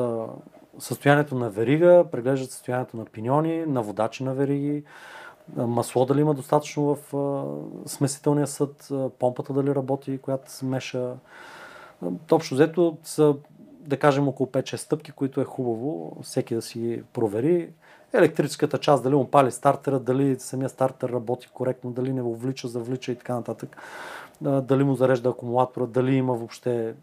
състоянието 0.78 1.34
на 1.34 1.50
верига, 1.50 2.04
преглеждат 2.12 2.50
състоянието 2.50 2.96
на 2.96 3.04
пиньони, 3.04 3.66
на 3.66 3.82
водачи 3.82 4.24
на 4.24 4.34
вериги, 4.34 4.84
а, 5.56 5.66
масло 5.66 6.06
дали 6.06 6.20
има 6.20 6.34
достатъчно 6.34 6.94
в 6.94 6.98
смесителния 7.86 8.46
съд, 8.46 8.88
помпата 9.18 9.52
дали 9.52 9.74
работи, 9.74 10.18
която 10.18 10.52
смеша. 10.52 11.12
Общо 12.30 12.54
взето 12.54 12.96
са, 13.04 13.34
да 13.80 13.98
кажем, 13.98 14.28
около 14.28 14.46
5-6 14.46 14.76
стъпки, 14.76 15.12
които 15.12 15.40
е 15.40 15.44
хубаво 15.44 16.16
всеки 16.22 16.54
да 16.54 16.62
си 16.62 17.02
провери. 17.12 17.70
Електрическата 18.12 18.78
част, 18.78 19.02
дали 19.02 19.14
му 19.14 19.30
пали 19.30 19.50
стартера, 19.50 20.00
дали 20.00 20.40
самия 20.40 20.68
стартер 20.68 21.08
работи 21.08 21.48
коректно, 21.48 21.90
дали 21.90 22.12
не 22.12 22.22
влича, 22.22 22.68
завлича 22.68 23.12
и 23.12 23.16
така 23.16 23.34
нататък. 23.34 23.76
Дали 24.40 24.84
му 24.84 24.94
зарежда 24.94 25.28
акумулатора, 25.28 25.86
дали 25.86 26.14
има 26.14 26.34
въобще 26.34 26.94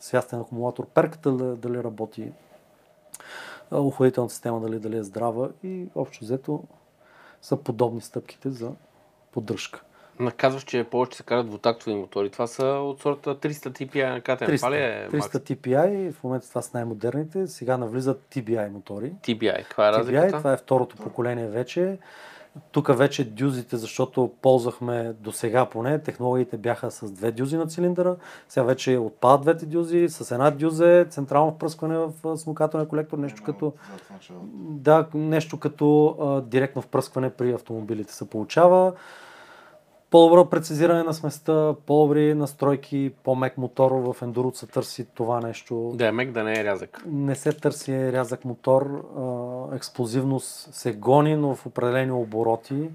свястен 0.00 0.40
акумулатор, 0.40 0.86
перката 0.86 1.32
дали- 1.32 1.84
работи, 1.84 2.32
охладителната 3.70 4.34
система 4.34 4.60
дали, 4.60 4.78
дали 4.78 4.96
е 4.96 5.02
здрава 5.02 5.50
и 5.64 5.86
общо 5.94 6.24
взето 6.24 6.62
са 7.42 7.56
подобни 7.56 8.00
стъпките 8.00 8.50
за 8.50 8.72
поддръжка. 9.32 9.82
Наказваш, 10.20 10.62
че 10.62 10.84
повече 10.84 11.16
се 11.16 11.22
карат 11.22 11.46
двутактови 11.46 11.96
мотори. 11.96 12.30
Това 12.30 12.46
са 12.46 12.64
от 12.64 13.00
сорта 13.00 13.34
300 13.34 13.68
TPI 13.68 14.12
на 14.12 14.20
КТМ. 14.20 14.44
300, 14.44 14.56
Това 14.56 14.70
ли 14.70 14.76
е 14.76 15.08
300 15.10 15.16
макс? 15.16 15.28
TPI, 15.28 16.12
в 16.12 16.24
момента 16.24 16.48
това 16.48 16.62
са 16.62 16.70
най-модерните, 16.74 17.46
сега 17.46 17.78
навлизат 17.78 18.22
TBI 18.34 18.68
мотори. 18.68 19.12
TBI. 19.22 19.62
Каква 19.62 19.88
е 19.88 19.92
TBI, 19.92 19.98
разликата? 19.98 20.38
това 20.38 20.52
е 20.52 20.56
второто 20.56 20.96
поколение 20.96 21.48
вече. 21.48 21.98
Тук 22.72 22.96
вече 22.96 23.24
дюзите, 23.24 23.76
защото 23.76 24.30
ползвахме 24.42 25.14
до 25.20 25.32
сега 25.32 25.66
поне, 25.66 25.98
технологиите 25.98 26.56
бяха 26.56 26.90
с 26.90 27.10
две 27.10 27.32
дюзи 27.32 27.56
на 27.56 27.66
цилиндъра, 27.66 28.16
сега 28.48 28.64
вече 28.64 28.98
отпадат 28.98 29.42
двете 29.42 29.66
дюзи, 29.66 30.08
с 30.08 30.30
една 30.30 30.50
дюзе, 30.50 31.06
централно 31.10 31.52
впръскване 31.52 31.98
в 31.98 32.36
смукателния 32.36 32.88
колектор, 32.88 33.18
нещо 33.18 33.42
като, 33.42 33.72
началото. 34.10 34.46
да, 34.54 35.06
нещо 35.14 35.58
като 35.58 36.16
а, 36.20 36.40
директно 36.40 36.82
впръскване 36.82 37.30
при 37.30 37.52
автомобилите 37.52 38.14
се 38.14 38.30
получава. 38.30 38.92
По-добро 40.10 40.44
прецизиране 40.44 41.02
на 41.02 41.14
сместа, 41.14 41.74
по-добри 41.86 42.34
настройки, 42.34 43.12
по-мек 43.24 43.58
мотор 43.58 43.90
в 43.90 44.16
ендуро 44.22 44.52
се 44.54 44.66
търси 44.66 45.04
това 45.14 45.40
нещо. 45.40 45.92
Да 45.94 46.06
е 46.06 46.12
мек, 46.12 46.32
да 46.32 46.44
не 46.44 46.60
е 46.60 46.64
рязък. 46.64 47.02
Не 47.06 47.34
се 47.34 47.52
търси 47.52 48.12
рязък 48.12 48.44
мотор, 48.44 49.04
експлозивност 49.74 50.74
се 50.74 50.92
гони, 50.92 51.36
но 51.36 51.54
в 51.54 51.66
определени 51.66 52.12
обороти. 52.12 52.90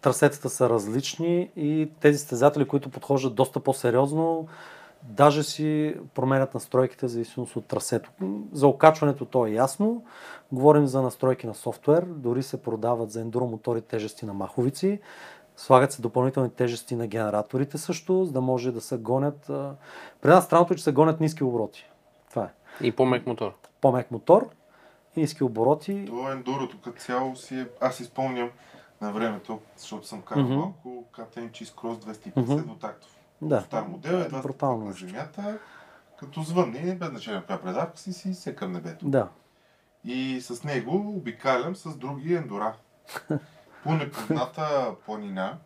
Трасетата 0.00 0.50
са 0.50 0.70
различни 0.70 1.50
и 1.56 1.88
тези 2.00 2.18
стезатели, 2.18 2.64
които 2.64 2.88
подхождат 2.88 3.34
доста 3.34 3.60
по-сериозно, 3.60 4.46
даже 5.02 5.42
си 5.42 5.94
променят 6.14 6.54
настройките 6.54 7.06
в 7.06 7.10
зависимост 7.10 7.56
от 7.56 7.64
трасето. 7.64 8.10
За 8.52 8.66
окачването 8.66 9.24
то 9.24 9.46
е 9.46 9.50
ясно. 9.50 10.02
Говорим 10.52 10.86
за 10.86 11.02
настройки 11.02 11.46
на 11.46 11.54
софтуер, 11.54 12.02
дори 12.02 12.42
се 12.42 12.62
продават 12.62 13.10
за 13.10 13.20
ендуро 13.20 13.46
мотори 13.46 13.80
тежести 13.80 14.26
на 14.26 14.34
маховици. 14.34 15.00
Слагат 15.60 15.92
се 15.92 16.02
допълнителни 16.02 16.50
тежести 16.50 16.96
на 16.96 17.06
генераторите 17.06 17.78
също, 17.78 18.24
за 18.24 18.32
да 18.32 18.40
може 18.40 18.72
да 18.72 18.80
се 18.80 18.96
гонят. 18.98 19.40
При 20.20 20.28
нас 20.28 20.44
странното 20.44 20.72
е, 20.72 20.76
че 20.76 20.84
се 20.84 20.92
гонят 20.92 21.20
ниски 21.20 21.44
обороти. 21.44 21.86
Това 22.30 22.44
е 22.44 22.48
И 22.86 22.92
по-мек 22.92 23.26
мотор. 23.26 23.52
по-мек 23.80 24.10
мотор 24.10 24.48
и 25.16 25.20
ниски 25.20 25.44
обороти. 25.44 26.04
Това 26.06 26.32
ендурото 26.32 26.80
като 26.80 27.00
цяло 27.00 27.36
си 27.36 27.60
е... 27.60 27.68
Аз 27.80 27.94
си 27.94 28.04
спомням 28.04 28.50
на 29.00 29.12
времето, 29.12 29.60
защото 29.76 30.06
съм 30.06 30.22
карал 30.22 30.44
Мгм. 30.44 30.54
малко, 30.54 31.04
KTM 31.12 31.50
Cheese 31.50 31.74
Cross 31.74 31.94
250 31.96 32.36
Мгм. 32.36 32.56
двутактов. 32.56 33.16
Да, 33.42 33.60
Стар 33.60 33.82
модел, 33.82 34.16
едва 34.16 34.42
брутално 34.42 34.78
на 34.78 34.84
нещо. 34.84 35.06
земята, 35.06 35.58
като 36.18 36.42
звънне, 36.42 36.94
без 36.94 37.08
значение 37.08 37.42
коя 37.42 37.60
предавка 37.60 37.98
си, 37.98 38.12
си 38.12 38.34
секам 38.34 38.72
небето. 38.72 39.08
Да. 39.08 39.28
И 40.04 40.40
с 40.40 40.64
него 40.64 41.12
обикалям 41.16 41.76
с 41.76 41.96
други 41.96 42.34
ендура. 42.34 42.74
По 43.84 43.94
непозната 43.94 44.94
планина 45.06 45.58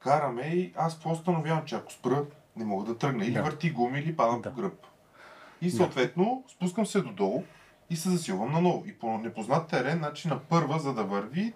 караме 0.00 0.42
и 0.42 0.72
аз 0.76 1.00
по-установявам, 1.00 1.64
че 1.64 1.74
ако 1.74 1.92
спра, 1.92 2.24
не 2.56 2.64
мога 2.64 2.84
да 2.84 2.98
тръгна. 2.98 3.24
Или 3.24 3.32
Да. 3.32 3.42
върти 3.42 3.70
гуми, 3.70 3.98
или 3.98 4.16
падам 4.16 4.40
Да. 4.42 4.50
по 4.50 4.56
гръб. 4.56 4.86
И 5.60 5.70
съответно 5.70 6.44
спускам 6.48 6.86
се 6.86 7.00
додолу 7.00 7.42
и 7.90 7.96
се 7.96 8.10
засилвам 8.10 8.52
наново. 8.52 8.84
И 8.86 8.98
по 8.98 9.18
непознат 9.18 9.68
терен, 9.68 9.98
значи 9.98 10.28
на 10.28 10.38
първа, 10.38 10.78
за 10.78 10.94
да 10.94 11.04
върви, 11.04 11.52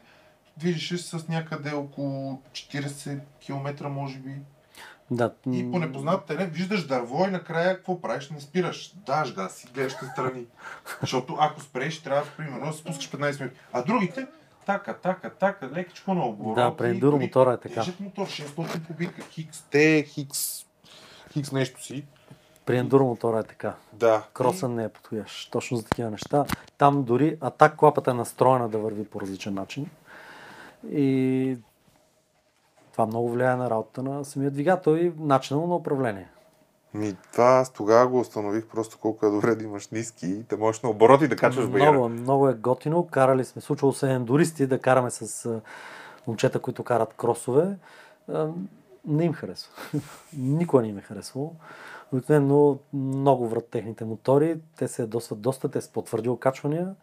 движиш 0.56 1.00
се 1.00 1.18
с 1.18 1.28
някъде 1.28 1.72
около 1.72 2.42
40 2.52 3.20
км, 3.40 3.88
може 3.88 4.18
би. 4.18 4.34
да. 5.10 5.34
И 5.52 5.70
по 5.70 5.78
непознат 5.78 6.24
терен 6.24 6.50
виждаш 6.50 6.86
дърво 6.86 7.24
и 7.26 7.30
накрая 7.30 7.76
какво 7.76 8.00
правиш? 8.00 8.30
Не 8.30 8.40
спираш. 8.40 8.92
Даш 8.96 9.34
газ 9.34 9.64
и 9.64 9.72
гледаш 9.72 9.92
страни. 10.12 10.44
Защото 11.00 11.36
ако 11.40 11.60
спреш, 11.60 12.02
трябва 12.02 12.24
примерно 12.36 12.66
да 12.66 12.72
спускаш 12.72 13.10
15 13.10 13.40
минути. 13.40 13.60
А 13.72 13.82
другите, 13.82 14.26
така, 14.66 14.94
така, 14.94 15.30
така, 15.30 15.68
лекичко 15.74 16.14
на 16.14 16.26
оборот. 16.26 16.54
Да, 16.54 16.76
при 16.76 16.88
ендуро 16.88 17.18
мотора 17.18 17.52
е 17.52 17.56
така. 17.56 17.74
Тежък 17.74 18.00
мотор, 18.00 18.26
600 18.26 18.86
кубика, 18.86 19.22
хикс, 19.22 19.62
те, 19.70 20.02
хикс, 20.02 20.66
хикс 21.32 21.52
нещо 21.52 21.84
си. 21.84 22.06
При 22.66 22.78
ендуро 22.78 23.04
мотора 23.04 23.38
е 23.38 23.42
така. 23.42 23.74
Да. 23.92 24.22
Кросън 24.32 24.74
не 24.74 24.84
е 24.84 24.88
подходящ. 24.88 25.50
Точно 25.50 25.76
за 25.76 25.84
такива 25.84 26.10
неща. 26.10 26.44
Там 26.78 27.04
дори 27.04 27.36
атак 27.40 27.76
клапата 27.76 28.10
е 28.10 28.14
настроена 28.14 28.68
да 28.68 28.78
върви 28.78 29.04
по 29.04 29.20
различен 29.20 29.54
начин. 29.54 29.90
И 30.90 31.58
това 32.92 33.06
много 33.06 33.30
влияе 33.30 33.56
на 33.56 33.70
работата 33.70 34.02
на 34.02 34.24
самия 34.24 34.50
двигател 34.50 34.96
и 34.96 35.12
начина 35.18 35.66
на 35.66 35.76
управление. 35.76 36.28
Ми, 36.96 37.16
това 37.32 37.44
аз 37.44 37.72
тогава 37.72 38.08
го 38.08 38.20
установих 38.20 38.66
просто 38.66 38.98
колко 38.98 39.26
е 39.26 39.30
добре 39.30 39.54
да 39.54 39.64
имаш 39.64 39.88
ниски 39.88 40.26
и 40.26 40.42
да 40.42 40.56
можеш 40.56 40.82
на 40.82 40.90
обороти 40.90 41.28
да 41.28 41.36
качваш 41.36 41.66
Много, 41.66 42.08
много 42.08 42.48
е 42.48 42.54
готино. 42.54 43.06
Карали 43.06 43.44
сме, 43.44 43.62
случвало 43.62 43.92
се 43.92 44.12
ендуристи 44.12 44.66
да 44.66 44.78
караме 44.78 45.10
с 45.10 45.50
момчета, 46.26 46.58
които 46.58 46.84
карат 46.84 47.14
кросове. 47.14 47.76
Не 49.06 49.24
им 49.24 49.32
харесва. 49.32 49.72
Никога 50.36 50.82
не 50.82 50.88
им 50.88 50.98
е 50.98 51.00
харесвало. 51.00 51.52
Обикновено 52.12 52.78
много 52.92 53.48
врат 53.48 53.68
техните 53.70 54.04
мотори. 54.04 54.60
Те 54.78 54.88
се 54.88 55.02
ядосват 55.02 55.40
доста, 55.40 55.68
те 55.68 55.80
са 55.80 55.92
потвърди 55.92 56.28
окачвания. 56.28 56.94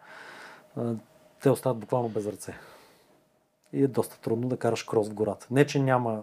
Те 1.42 1.50
остават 1.50 1.78
буквално 1.78 2.08
без 2.08 2.26
ръце. 2.26 2.54
И 3.74 3.84
е 3.84 3.86
доста 3.86 4.20
трудно 4.20 4.48
да 4.48 4.56
караш 4.56 4.82
крос 4.82 5.08
в 5.08 5.14
гората. 5.14 5.46
Не, 5.50 5.66
че 5.66 5.82
няма 5.82 6.20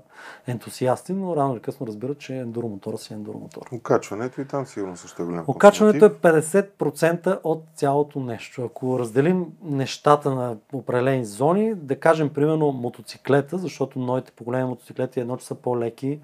ентусиасти, 0.47 1.13
но 1.13 1.35
рано 1.35 1.53
или 1.53 1.61
късно 1.61 1.87
разбират, 1.87 2.19
че 2.19 2.35
ендуро 2.35 2.67
мотора 2.67 2.97
си 2.97 3.13
е 3.13 3.15
ендуро 3.15 3.37
мотор. 3.37 3.61
Окачването 3.71 4.41
и 4.41 4.45
там 4.45 4.65
сигурно 4.65 4.97
също 4.97 5.21
е 5.21 5.25
голям 5.25 5.43
Окачването 5.47 6.05
е 6.05 6.09
50% 6.09 7.39
от 7.43 7.63
цялото 7.75 8.19
нещо. 8.19 8.63
Ако 8.63 8.99
разделим 8.99 9.45
нещата 9.63 10.35
на 10.35 10.57
определени 10.73 11.25
зони, 11.25 11.75
да 11.75 11.99
кажем 11.99 12.33
примерно 12.33 12.71
мотоциклета, 12.71 13.57
защото 13.57 13.99
новите 13.99 14.31
поколения 14.31 14.67
мотоциклети 14.67 15.19
едно, 15.19 15.37
че 15.37 15.45
са 15.45 15.55
по-леки, 15.55 16.19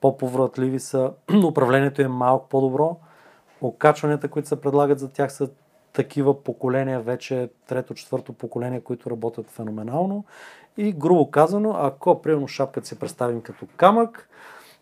по-повратливи 0.00 0.80
са, 0.80 1.12
управлението 1.46 2.02
е 2.02 2.08
малко 2.08 2.48
по-добро. 2.48 2.96
Окачванията, 3.60 4.28
които 4.28 4.48
се 4.48 4.60
предлагат 4.60 4.98
за 4.98 5.12
тях 5.12 5.32
са 5.32 5.48
такива 5.96 6.42
поколения, 6.44 7.00
вече 7.00 7.48
трето, 7.66 7.94
четвърто 7.94 8.32
поколение, 8.32 8.80
които 8.80 9.10
работят 9.10 9.50
феноменално. 9.50 10.24
И 10.76 10.92
грубо 10.92 11.30
казано, 11.30 11.74
ако 11.78 12.22
примерно 12.22 12.48
шапката 12.48 12.86
си 12.86 12.98
представим 12.98 13.40
като 13.40 13.66
камък, 13.76 14.28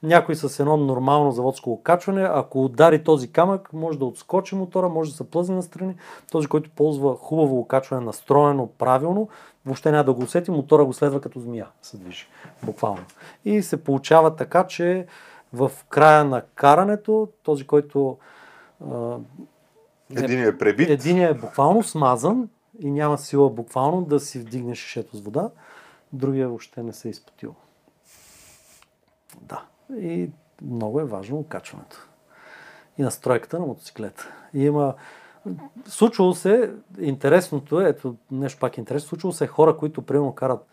някой 0.02 0.34
с 0.34 0.60
едно 0.60 0.76
нормално 0.76 1.30
заводско 1.30 1.72
окачване, 1.72 2.22
ако 2.22 2.64
удари 2.64 3.04
този 3.04 3.32
камък, 3.32 3.72
може 3.72 3.98
да 3.98 4.04
отскочи 4.04 4.54
мотора, 4.54 4.88
може 4.88 5.10
да 5.10 5.16
се 5.16 5.30
плъзне 5.30 5.56
настрани. 5.56 5.96
Този, 6.32 6.46
който 6.48 6.70
ползва 6.70 7.16
хубаво 7.16 7.58
окачване, 7.58 8.06
настроено 8.06 8.66
правилно, 8.66 9.28
въобще 9.66 9.90
няма 9.90 10.04
да 10.04 10.12
го 10.12 10.22
усети, 10.22 10.50
мотора 10.50 10.84
го 10.84 10.92
следва 10.92 11.20
като 11.20 11.40
змия, 11.40 11.66
се 11.82 11.96
движи. 11.96 12.26
Буквално. 12.62 13.04
И 13.44 13.62
се 13.62 13.84
получава 13.84 14.36
така, 14.36 14.66
че 14.66 15.06
в 15.52 15.70
края 15.88 16.24
на 16.24 16.42
карането, 16.54 17.28
този, 17.42 17.66
който 17.66 18.18
а, 18.90 19.16
Единият 20.16 20.54
е 20.54 20.58
пребит. 20.58 20.90
Единият 20.90 21.36
е 21.36 21.40
буквално 21.40 21.82
смазан 21.82 22.48
и 22.80 22.90
няма 22.90 23.18
сила 23.18 23.50
буквално 23.50 24.02
да 24.02 24.20
си 24.20 24.38
вдигне 24.38 24.74
шишето 24.74 25.16
с 25.16 25.20
вода, 25.20 25.50
другия 26.14 26.48
въобще 26.48 26.82
не 26.82 26.92
се 26.92 27.08
е 27.08 27.10
изпотил. 27.10 27.54
Да. 29.40 29.64
И 29.96 30.30
много 30.62 31.00
е 31.00 31.04
важно 31.04 31.38
окачването. 31.38 32.08
И 32.98 33.02
настройката 33.02 33.58
на 33.58 33.66
мотоциклета. 33.66 34.28
И 34.54 34.64
има... 34.64 34.94
Случвало 35.86 36.34
се, 36.34 36.72
интересното 37.00 37.80
е, 37.80 37.88
ето 37.88 38.16
нещо 38.30 38.60
пак 38.60 38.78
интересно, 38.78 39.08
случвало 39.08 39.32
се 39.32 39.46
хора, 39.46 39.76
които 39.76 40.02
примерно 40.02 40.34
карат 40.34 40.66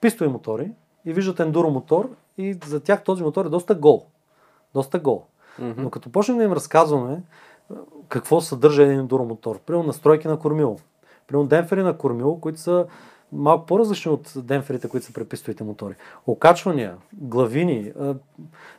пистови 0.00 0.30
мотори 0.30 0.72
и 1.04 1.12
виждат 1.12 1.40
ендуро 1.40 1.70
мотор 1.70 2.10
и 2.38 2.58
за 2.64 2.80
тях 2.80 3.04
този 3.04 3.22
мотор 3.22 3.46
е 3.46 3.48
доста 3.48 3.74
гол. 3.74 4.06
Доста 4.74 4.98
гол. 4.98 5.24
Мгм. 5.58 5.82
Но 5.82 5.90
като 5.90 6.12
почнем 6.12 6.38
да 6.38 6.44
им 6.44 6.52
разказваме 6.52 7.22
какво 8.08 8.40
съдържа 8.40 8.82
един 8.82 8.98
ендуро 8.98 9.24
мотор, 9.24 9.58
примерно 9.58 9.86
настройки 9.86 10.28
на 10.28 10.38
кормило, 10.38 10.78
примерно 11.26 11.48
демпфери 11.48 11.82
на 11.82 11.98
кормило, 11.98 12.40
които 12.40 12.60
са 12.60 12.86
малко 13.32 13.66
по-различни 13.66 14.12
от 14.12 14.32
демпферите, 14.36 14.88
които 14.88 15.06
са 15.06 15.12
при 15.12 15.24
пистовите 15.24 15.64
мотори. 15.64 15.94
Окачвания, 16.26 16.96
главини, 17.12 17.92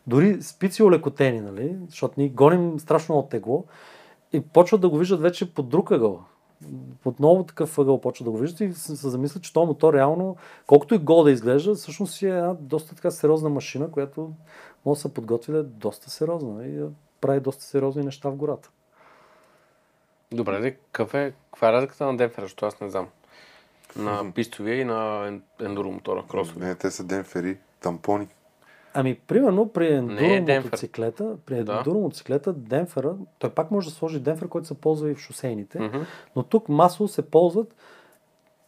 дори 0.07 0.41
спици 0.41 0.83
олекотени, 0.83 1.41
нали? 1.41 1.77
защото 1.87 2.13
ние 2.17 2.29
гоним 2.29 2.79
страшно 2.79 3.15
от 3.15 3.29
тегло 3.29 3.65
и 4.33 4.41
почват 4.41 4.81
да 4.81 4.89
го 4.89 4.97
виждат 4.97 5.21
вече 5.21 5.53
под 5.53 5.69
друг 5.69 5.91
ъгъл. 5.91 6.23
Под 7.03 7.19
много 7.19 7.43
такъв 7.43 7.79
ъгъл 7.79 8.01
почват 8.01 8.25
да 8.25 8.31
го 8.31 8.37
виждат 8.37 8.59
и 8.59 8.73
се 8.73 9.09
замислят, 9.09 9.43
че 9.43 9.53
този 9.53 9.67
мотор 9.67 9.93
реално, 9.93 10.35
колкото 10.67 10.95
и 10.95 10.97
гол 10.97 11.23
да 11.23 11.31
изглежда, 11.31 11.75
всъщност 11.75 12.13
си 12.13 12.25
е 12.25 12.29
една 12.29 12.53
доста 12.59 12.95
така 12.95 13.11
сериозна 13.11 13.49
машина, 13.49 13.91
която 13.91 14.31
може 14.85 14.97
да 14.97 15.01
се 15.01 15.13
подготви 15.13 15.53
да 15.53 15.59
е 15.59 15.63
доста 15.63 16.09
сериозна 16.09 16.65
и 16.65 16.71
да 16.71 16.89
прави 17.21 17.39
доста 17.39 17.63
сериозни 17.63 18.03
неща 18.03 18.29
в 18.29 18.35
гората. 18.35 18.69
Добре, 20.31 20.59
де, 20.59 20.71
какъв 20.71 21.13
е, 21.13 21.33
каква 21.51 21.69
е 21.69 21.71
разликата 21.71 22.05
на 22.05 22.17
демпфера, 22.17 22.45
защото 22.45 22.65
аз 22.65 22.81
не 22.81 22.89
знам. 22.89 23.07
На 23.95 24.31
пистовия 24.35 24.75
и 24.75 24.85
на 24.85 25.27
ен- 25.27 25.41
ендуро 25.61 25.91
мотора, 25.91 26.23
кросовия. 26.29 26.67
Не, 26.67 26.75
те 26.75 26.91
са 26.91 27.03
демпфери, 27.03 27.57
тампони. 27.81 28.27
Ами, 28.93 29.15
примерно 29.17 29.67
при 29.67 29.93
ендуро 29.93 30.19
е 30.19 30.39
демпфер. 30.39 30.63
мотоциклета, 30.63 31.35
при 31.45 31.63
Да. 31.63 31.73
ендуро 31.73 31.99
мотоциклета, 31.99 32.53
демпфера, 32.53 33.15
той 33.39 33.49
пак 33.49 33.71
може 33.71 33.89
да 33.89 33.95
сложи 33.95 34.19
демпфер, 34.19 34.47
който 34.47 34.67
се 34.67 34.73
ползва 34.73 35.11
и 35.11 35.15
в 35.15 35.19
шосейните, 35.19 35.79
Мгм. 35.79 35.97
но 36.35 36.43
тук 36.43 36.69
масово 36.69 37.07
се 37.07 37.21
ползват 37.21 37.75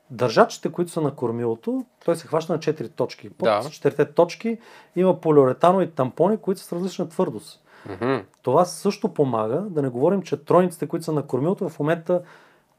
държачите, 0.10 0.72
които 0.72 0.92
са 0.92 1.02
на 1.02 1.12
кормилото, 1.12 1.86
той 2.06 2.16
се 2.16 2.28
хваща 2.28 2.54
на 2.54 2.60
4 2.60 2.90
точки. 2.90 3.30
Под 3.30 3.46
Да. 3.46 3.62
4 3.62 4.06
точки 4.06 4.58
има 4.96 5.22
полиуретанови 5.22 5.88
тампони, 5.88 6.38
които 6.38 6.62
са 6.62 6.68
с 6.68 6.74
различна 6.74 7.10
твърдост. 7.10 7.64
Мгм. 7.86 8.16
Това 8.42 8.66
също 8.66 9.10
помага, 9.10 9.58
да 9.60 9.82
не 9.82 9.90
говорим, 9.90 10.22
че 10.22 10.38
тройниците, 10.38 10.88
които 10.88 11.06
са 11.06 11.12
на 11.12 11.24
кормилото, 11.24 11.70
в 11.70 11.80
момента 11.80 12.22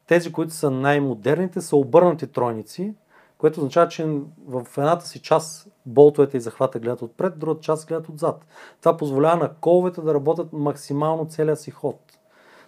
тези, 0.07 0.33
които 0.33 0.53
са 0.53 0.71
най-модерните, 0.71 1.61
са 1.61 1.77
обърнати 1.77 2.27
тройници, 2.27 2.95
което 3.39 3.61
означава, 3.61 3.89
че 3.89 4.05
в 4.47 4.67
едната 4.79 5.07
си 5.07 5.23
част 5.23 5.69
болтовете 5.87 6.37
и 6.37 6.41
захвата 6.41 6.79
гледат 6.79 7.03
отпред, 7.03 7.39
другата 7.39 7.61
част 7.61 7.89
гледат 7.89 8.09
отзад. 8.09 8.47
Това 8.81 8.97
позволява 8.97 9.37
на 9.37 9.55
коловете 9.61 10.01
да 10.01 10.15
работят 10.15 10.53
максимално 10.53 11.29
целия 11.29 11.57
си 11.57 11.71
ход. 11.71 12.01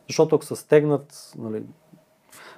Защото 0.08 0.36
ако 0.36 0.44
са 0.44 0.56
стегнат, 0.56 1.32
нали, 1.38 1.62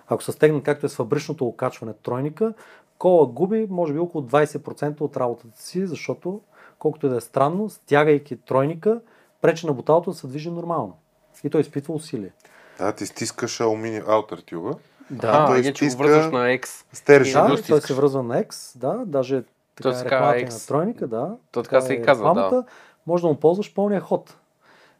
ако 0.07 0.23
са 0.23 0.33
стегнат 0.33 0.65
както 0.65 0.87
е 0.87 0.89
с 0.89 0.97
фабричното 0.97 1.47
окачване 1.47 1.93
тройника, 1.93 2.55
кола 2.99 3.27
губи 3.27 3.67
може 3.71 3.93
би 3.93 3.99
около 3.99 4.25
20% 4.25 5.01
от 5.01 5.17
работата 5.17 5.63
си, 5.63 5.87
защото 5.87 6.41
колкото 6.79 7.07
и 7.07 7.11
да 7.11 7.17
е 7.17 7.21
странно, 7.21 7.69
стягайки 7.69 8.37
тройника, 8.37 9.01
пречи 9.41 9.67
на 9.67 9.73
буталото 9.73 10.11
да 10.11 10.17
се 10.17 10.27
движи 10.27 10.51
нормално. 10.51 10.97
И 11.45 11.51
той 11.51 11.61
изпитва 11.61 11.95
усилие. 11.95 12.33
Да, 12.79 12.93
ти 12.93 13.07
стискаш 13.07 13.61
алумини 13.61 14.03
аутер 14.09 14.39
тюба. 14.39 14.75
Да, 15.11 15.47
той 15.47 15.59
а, 15.59 15.63
го 15.63 15.69
стиска- 15.69 15.97
връзваш 15.99 16.25
на 16.25 16.39
X. 16.39 16.85
Стереш. 16.93 17.33
Да, 17.33 17.57
той 17.69 17.81
се 17.81 17.95
връзва 17.95 18.23
на 18.23 18.45
X, 18.45 18.79
да, 18.79 19.03
даже 19.07 19.43
така 19.77 19.91
То 19.91 19.99
е 20.01 20.05
рекламата 20.05 20.39
и 20.39 20.45
на 20.45 20.51
X. 20.51 20.69
тройника, 20.69 21.07
да. 21.07 21.37
То 21.53 21.63
така 21.63 21.81
се 21.81 21.93
и 21.93 21.97
е 21.97 22.03
казва, 22.03 22.25
да. 22.25 22.31
рекламата. 22.31 22.65
Може 23.07 23.23
да 23.23 23.29
му 23.29 23.35
ползваш 23.35 23.75
пълния 23.75 24.01
ход. 24.01 24.37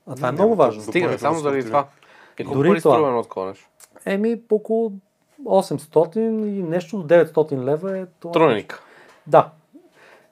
А 0.07 0.15
това 0.15 0.29
е 0.29 0.33
много 0.33 0.55
важно. 0.55 0.81
да 0.81 0.87
Стига, 0.87 1.07
Допълнително 1.07 1.35
само 1.35 1.43
заради 1.43 1.67
това. 1.67 1.87
Колко 2.37 2.55
Дори 2.55 2.69
пари 2.69 2.81
това. 2.81 2.95
струва 2.95 3.09
едно 3.09 3.23
такова 3.23 3.47
нещо? 3.47 3.69
Еми, 4.07 4.41
около 4.51 4.93
800 5.45 6.17
и 6.59 6.63
нещо 6.63 6.99
до 6.99 7.15
900 7.15 7.65
лева 7.65 7.99
е 7.99 8.07
това. 8.21 8.33
Тройник. 8.33 8.83
Да. 9.27 9.51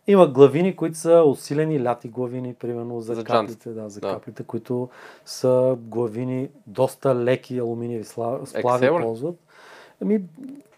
Има 0.07 0.27
главини, 0.27 0.77
които 0.77 0.99
са 0.99 1.23
усилени 1.27 1.85
ляти 1.85 2.09
главини, 2.09 2.55
примерно 2.55 3.01
за, 3.01 3.15
За 3.15 3.25
каплите, 3.25 3.71
да, 3.71 3.89
за 3.89 4.01
Да. 4.01 4.13
каплите, 4.13 4.43
които 4.43 4.89
са 5.25 5.77
главини 5.81 6.49
доста 6.67 7.15
леки 7.15 7.59
алуминиеви 7.59 8.05
сплави 8.05 8.47
Excel 8.47 9.03
ползват. 9.03 9.37
Ами, 10.03 10.23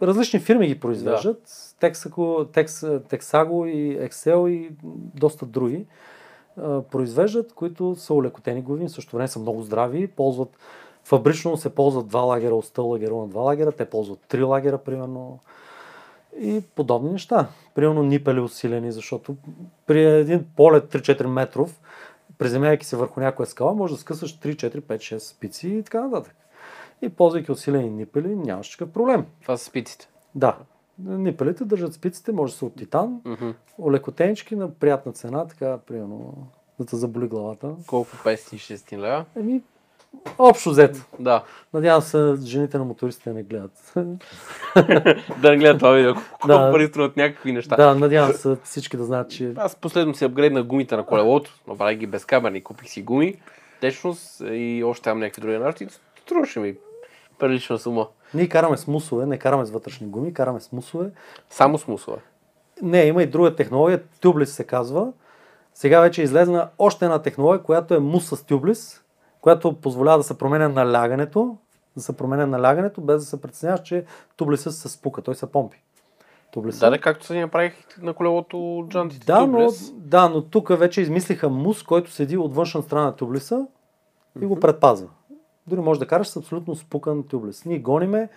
различни 0.03 0.41
фирми 0.41 0.67
ги 0.67 0.81
произвеждат. 0.81 1.49
Texaco, 1.81 2.47
Tex, 2.47 2.99
Texago 2.99 3.67
и 3.67 3.99
Excel 4.09 4.49
и 4.49 4.71
доста 5.15 5.47
други 5.47 5.87
а, 6.57 6.83
произвеждат, 6.83 7.53
които 7.53 7.95
са 7.95 8.15
улекотени 8.15 8.63
главини, 8.63 8.89
в 8.89 8.93
същото 8.93 9.17
време 9.17 9.29
са 9.29 9.39
много 9.39 9.63
здрави, 9.63 10.07
ползват 10.07 10.59
фабрично 11.05 11.57
се 11.57 11.75
ползват 11.75 12.09
два 12.09 12.21
лагера 12.21 12.55
от 12.55 12.65
100 12.67 12.79
лагера 12.83 13.15
на 13.17 13.29
два 13.29 13.41
лагера, 13.41 13.73
те 13.73 13.85
ползват 13.85 14.19
три 14.29 14.43
лагера, 14.43 14.79
примерно 14.79 15.39
и 16.41 16.63
подобни 16.75 17.11
неща. 17.11 17.49
Примерно 17.75 18.03
нипели 18.03 18.41
усилени, 18.41 18.93
защото 18.93 19.37
при 19.87 20.05
един 20.05 20.47
полет 20.57 20.93
3-4 20.93 21.27
метров, 21.27 21.81
приземяйки 22.39 22.87
се 22.87 22.97
върху 22.97 23.21
някоя 23.21 23.47
скала, 23.47 23.75
може 23.75 23.95
да 23.95 24.01
скъсаш 24.01 24.39
3, 24.39 24.55
4, 24.55 24.81
5, 24.81 24.97
6 24.97 25.19
спици 25.19 25.69
и 25.69 25.83
така 25.83 26.01
нататък. 26.01 26.35
И 27.03 27.09
ползвайки 27.09 27.53
усилени 27.53 27.91
нипели, 27.91 28.37
нямаш 28.37 28.71
такъв 28.71 28.93
проблем. 28.93 29.27
Това 29.43 29.57
са 29.57 29.65
спиците. 29.65 30.09
Да, 30.35 30.57
нипелите 30.99 31.65
държат 31.65 31.95
спиците, 31.95 32.33
може 32.33 32.53
да 32.53 32.59
са 32.59 32.67
от 32.67 32.77
титан, 32.77 33.21
Мгм. 33.25 33.51
олекотенички 33.79 34.57
на 34.57 34.71
приятна 34.75 35.13
цена, 35.13 35.47
така, 35.47 35.79
примерно, 35.79 36.47
да 36.81 36.87
те 36.87 36.97
заболи 36.97 37.29
главата. 37.29 37.75
Колко 37.87 38.11
560 38.25 38.99
лева? 38.99 39.25
Еми, 39.37 39.63
общо 40.39 40.71
взето. 40.71 41.01
Да. 41.19 41.43
Надявам 41.75 42.03
се, 42.03 42.35
жените 42.45 42.79
на 42.79 42.85
мотористите 42.85 43.33
не 43.33 43.43
гледат. 43.43 43.93
да 45.43 45.51
не 45.51 45.57
гледат 45.57 45.79
това 45.79 45.91
видео. 45.93 46.15
Колко 46.31 46.47
Да. 46.47 46.73
пари 46.73 46.87
струват 46.87 47.17
някакви 47.17 47.53
неща. 47.53 47.77
да, 47.77 47.95
надявам 47.95 48.33
се 48.33 48.57
всички 48.65 48.97
да 48.97 49.05
знаят, 49.05 49.31
че 49.31 49.53
Аз 49.57 49.77
последно 49.77 50.15
си 50.15 50.25
апгрейдна 50.25 50.63
гумите 50.63 50.97
на 50.97 51.07
колелото, 51.07 51.59
направих 51.69 51.99
ги 51.99 52.07
безкабелни, 52.07 52.65
купих 52.65 52.89
си 52.89 53.03
гуми, 53.03 53.35
течност 53.81 54.43
и 54.51 54.83
още 54.87 55.03
там 55.05 55.19
някакви 55.19 55.43
други 55.43 55.59
неща. 55.59 55.87
Струваше 56.23 56.61
ми 56.61 56.75
прилична 57.39 57.79
сума. 57.79 58.07
ние 58.35 58.49
караме 58.49 58.77
с 58.77 58.87
мусове, 58.87 59.27
не 59.27 59.39
караме 59.39 59.65
с 59.65 59.71
вътрешни 59.71 60.07
гуми, 60.07 60.35
караме 60.35 60.61
с 60.61 60.73
мусове. 60.73 61.11
Само 61.51 61.79
с 61.79 61.89
мусове. 61.89 62.19
Не, 62.83 63.03
има 63.05 63.23
и 63.23 63.27
друга 63.27 63.57
технология, 63.57 64.03
тюблис 64.21 64.53
се 64.53 64.65
казва. 64.65 65.13
Сега 65.75 66.01
вече 66.01 66.21
е 66.21 66.25
излезна 66.25 66.69
още 66.79 67.05
една 67.05 67.23
технология, 67.23 67.63
която 67.63 67.95
е 67.95 67.99
мус 67.99 68.29
с 68.29 68.45
тюблис, 68.45 69.03
която 69.49 69.81
позволява 69.81 70.19
да 70.19 70.25
се 70.25 70.39
променя 70.39 70.69
налягането, 70.69 71.57
да 71.97 72.03
се 72.03 72.17
променя 72.17 72.47
налягането, 72.47 73.01
без 73.01 73.21
да 73.21 73.27
се 73.27 73.41
притесняваш, 73.41 73.83
че 73.83 74.05
тублисът 74.37 74.75
се 74.75 74.89
спука, 74.89 75.23
той 75.23 75.35
се 75.35 75.53
помпи. 75.53 75.83
Тублиса. 76.53 76.87
Да, 76.87 76.91
да, 76.91 77.01
както 77.01 77.27
си 77.27 77.41
направих 77.41 77.75
на 78.03 78.13
колелото 78.13 78.79
от 78.79 78.89
джантите. 78.89 79.27
Да, 79.27 79.47
но, 79.47 79.59
тюблес. 79.59 79.93
да, 79.97 80.29
но 80.29 80.43
тук 80.43 80.79
вече 80.79 81.01
измислиха 81.01 81.49
мус, 81.49 81.83
който 81.83 82.11
седи 82.11 82.37
от 82.37 82.55
външна 82.55 82.83
страна 82.83 83.05
на 83.05 83.17
тюблиса 83.17 83.67
и 84.41 84.47
го 84.47 84.61
предпазва. 84.61 85.09
Дори 85.67 85.81
може 85.81 86.01
да 86.01 86.07
караш 86.07 86.29
с 86.29 86.37
абсолютно 86.37 86.75
спукан 86.75 87.23
тюблис. 87.23 87.65
Ние 87.65 87.79
гониме 87.79 88.29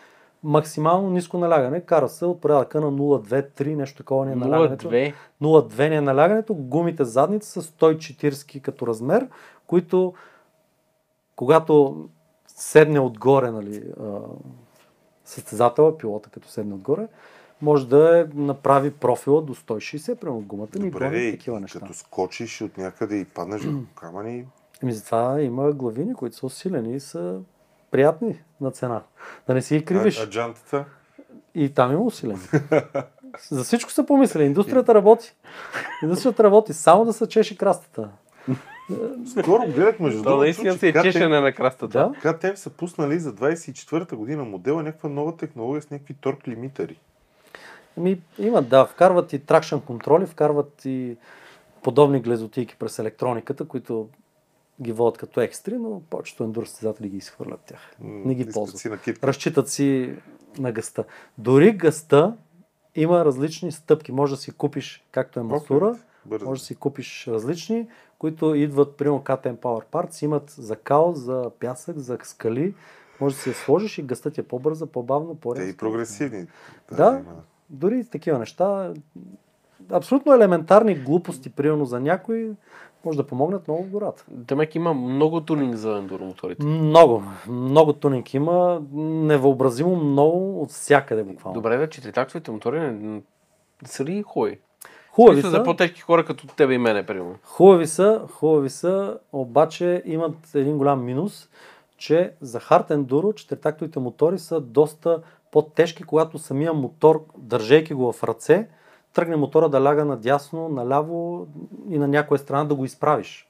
максимално 0.43 1.09
ниско 1.09 1.37
налягане. 1.37 1.81
Кара 1.81 2.09
се 2.09 2.25
от 2.25 2.41
порядъка 2.41 2.81
на 2.81 2.91
0,2-3, 2.91 3.75
нещо 3.75 3.97
такова 3.97 4.25
ни 4.25 4.31
е 4.31 4.35
налягането. 4.35 4.87
0,2. 4.87 5.13
0,2 5.41 5.89
ни 5.89 5.95
е 5.95 6.01
налягането. 6.01 6.53
Гумите 6.53 7.05
задници 7.05 7.49
са 7.49 7.61
140 7.61 8.61
като 8.61 8.87
размер, 8.87 9.27
които 9.67 10.13
когато 11.41 12.05
седне 12.47 12.99
отгоре, 12.99 13.51
нали, 13.51 13.83
състезателя, 15.25 15.97
пилота 15.97 16.29
като 16.29 16.49
седне 16.49 16.73
отгоре, 16.73 17.07
може 17.61 17.87
да 17.87 18.19
е, 18.19 18.25
направи 18.35 18.91
профила 18.91 19.41
до 19.41 19.55
160, 19.55 20.15
прямо 20.15 20.41
гумата 20.41 20.67
ни 20.79 20.91
Добре, 20.91 21.17
и 21.17 21.31
такива 21.31 21.59
неща. 21.59 21.79
като 21.79 21.93
скочиш 21.93 22.61
от 22.61 22.77
някъде 22.77 23.15
и 23.15 23.25
паднеш 23.25 23.63
върху 23.63 23.79
камъни, 23.95 24.45
Еми 24.83 24.93
затова 24.93 25.41
има 25.41 25.71
главини, 25.71 26.13
които 26.13 26.35
са 26.35 26.45
усилени 26.45 26.95
и 26.95 26.99
са 26.99 27.39
приятни 27.91 28.43
на 28.61 28.71
цена. 28.71 29.03
Да 29.47 29.53
не 29.53 29.61
си 29.61 29.77
ги 29.77 29.85
кривиш. 29.85 30.19
а, 30.19 30.23
а 30.23 30.29
джантата? 30.29 30.85
И 31.55 31.73
там 31.73 31.91
има 31.91 32.01
усилени. 32.01 32.41
За 33.49 33.63
всичко 33.63 33.91
са 33.91 34.05
помислили. 34.05 34.43
Индустрията 34.43 34.93
работи. 34.93 35.35
Индустрията 36.03 36.43
работи. 36.43 36.73
Само 36.73 37.05
да 37.05 37.13
се 37.13 37.27
чеши 37.27 37.57
крастата. 37.57 38.09
Скоро 39.39 39.61
гледах 39.61 39.99
между 39.99 40.19
То 40.19 40.23
другото, 40.23 40.41
наистина 40.41 40.73
че 40.73 40.79
се 40.79 40.87
е 40.87 40.93
чешене 40.93 41.39
на 41.39 41.53
крастата. 41.53 41.87
Да. 41.87 42.31
KTM 42.33 42.55
са 42.55 42.69
пуснали 42.69 43.19
за 43.19 43.33
24-та 43.33 44.15
година 44.15 44.43
модела 44.43 44.83
някаква 44.83 45.09
нова 45.09 45.37
технология 45.37 45.81
с 45.81 45.89
някакви 45.89 46.13
торк 46.13 46.47
лимитъри. 46.47 46.99
Ами, 47.97 48.21
има, 48.39 48.61
да. 48.61 48.85
Вкарват 48.85 49.33
и 49.33 49.39
тракшн 49.39 49.77
контроли, 49.77 50.25
вкарват 50.25 50.81
и 50.85 51.17
подобни 51.83 52.21
глезотийки 52.21 52.75
през 52.79 52.99
електрониката, 52.99 53.67
които 53.67 54.09
ги 54.81 54.91
водят 54.91 55.17
като 55.17 55.41
екстри, 55.41 55.77
но 55.77 56.01
повечето 56.09 56.43
ендуро 56.43 56.65
състезатели 56.65 57.09
ги 57.09 57.17
изхвърлят 57.17 57.59
тях. 57.59 57.95
М, 57.99 58.21
Не 58.25 58.35
ги 58.35 58.51
ползват. 58.51 58.77
Си 58.79 58.89
разчитат 59.23 59.69
си 59.69 60.15
на 60.59 60.71
гъста. 60.71 61.03
Дори 61.37 61.71
гъста 61.71 62.33
има 62.95 63.25
различни 63.25 63.71
стъпки. 63.71 64.11
Може 64.11 64.35
да 64.35 64.41
си 64.41 64.51
купиш, 64.51 65.03
както 65.11 65.39
е 65.39 65.43
масура, 65.43 65.95
може 66.41 66.61
да 66.61 66.65
си 66.65 66.75
купиш 66.75 67.27
различни, 67.27 67.87
които 68.21 68.55
идват, 68.55 68.97
примерно 68.97 69.19
KTM 69.19 69.57
Power 69.57 69.85
Parts, 69.85 70.23
имат 70.23 70.49
за 70.49 70.75
кал, 70.75 71.13
за 71.15 71.51
пясък, 71.59 71.97
за 71.97 72.17
скали. 72.23 72.75
Може 73.21 73.35
да 73.35 73.41
си 73.41 73.49
я 73.49 73.55
сложиш 73.55 73.97
и 73.97 74.01
гъстът 74.01 74.37
е 74.37 74.43
по-бърза, 74.43 74.85
по-бавно, 74.85 75.33
Те 75.35 75.39
по-резко. 75.39 75.69
и 75.69 75.77
прогресивни. 75.77 76.45
Да. 76.91 77.21
има. 77.25 77.35
Дори 77.69 78.05
такива 78.05 78.39
неща. 78.39 78.93
Абсолютно 79.91 80.33
елементарни 80.33 80.95
глупости, 80.95 81.49
примерно 81.49 81.85
за 81.85 81.99
някой, 81.99 82.51
може 83.05 83.17
да 83.17 83.27
помогнат 83.27 83.67
много 83.67 83.83
в 83.83 83.89
гората. 83.89 84.25
Демек 84.27 84.75
има 84.75 84.93
много 84.93 85.41
тунинг 85.41 85.75
за 85.75 85.97
ендуромоторите. 85.97 86.65
Много, 86.65 87.23
много 87.47 87.93
тунинг 87.93 88.33
има, 88.33 88.81
невъобразимо 88.93 89.95
много 89.95 90.61
от 90.61 90.69
всякъде 90.69 91.23
буквално. 91.23 91.53
Добре, 91.53 91.77
да, 91.77 91.89
четиритактовите 91.89 92.51
мотори 92.51 92.79
не, 92.79 93.21
са 93.85 94.05
ли 94.05 94.21
хубави? 94.21 94.59
Хубави 95.11 95.41
са. 95.41 95.49
за 95.49 95.63
по-тежки 95.63 96.01
хора 96.01 96.25
като 96.25 96.47
тебе 96.47 96.73
и 96.73 96.77
мене, 96.77 97.05
примерно. 97.05 97.35
Хубави 97.43 97.87
са, 97.87 98.21
хубави 98.33 98.69
са, 98.69 99.17
обаче 99.33 100.03
имат 100.05 100.55
един 100.55 100.77
голям 100.77 101.05
минус, 101.05 101.49
че 101.97 102.31
за 102.41 102.59
хард 102.59 102.91
ендуро 102.91 103.33
четиритактовите 103.33 103.99
мотори 103.99 104.39
са 104.39 104.61
доста 104.61 105.21
по-тежки, 105.51 106.03
когато 106.03 106.39
самия 106.39 106.73
мотор, 106.73 107.25
държейки 107.37 107.93
го 107.93 108.11
в 108.11 108.23
ръце, 108.23 108.67
тръгне 109.13 109.35
мотора 109.35 109.69
да 109.69 109.83
ляга 109.83 110.05
надясно, 110.05 110.69
наляво 110.69 111.47
и 111.89 111.97
на 111.97 112.07
някоя 112.07 112.39
страна 112.39 112.63
да 112.63 112.75
го 112.75 112.85
изправиш. 112.85 113.47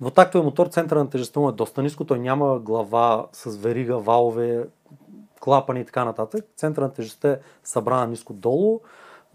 Двутактовия 0.00 0.44
мотор, 0.44 0.66
центъра 0.66 0.98
на 0.98 1.10
тежестта 1.10 1.40
му 1.40 1.48
е 1.48 1.52
доста 1.52 1.82
ниско, 1.82 2.04
той 2.04 2.18
няма 2.18 2.58
глава 2.58 3.26
с 3.32 3.56
верига, 3.56 3.98
валове, 3.98 4.66
клапани 5.40 5.80
и 5.80 5.84
така 5.84 6.04
нататък. 6.04 6.44
Центъра 6.56 6.84
на 6.84 6.92
тежестта 6.92 7.28
е 7.28 7.38
събрана 7.64 8.06
ниско 8.06 8.32
долу, 8.32 8.80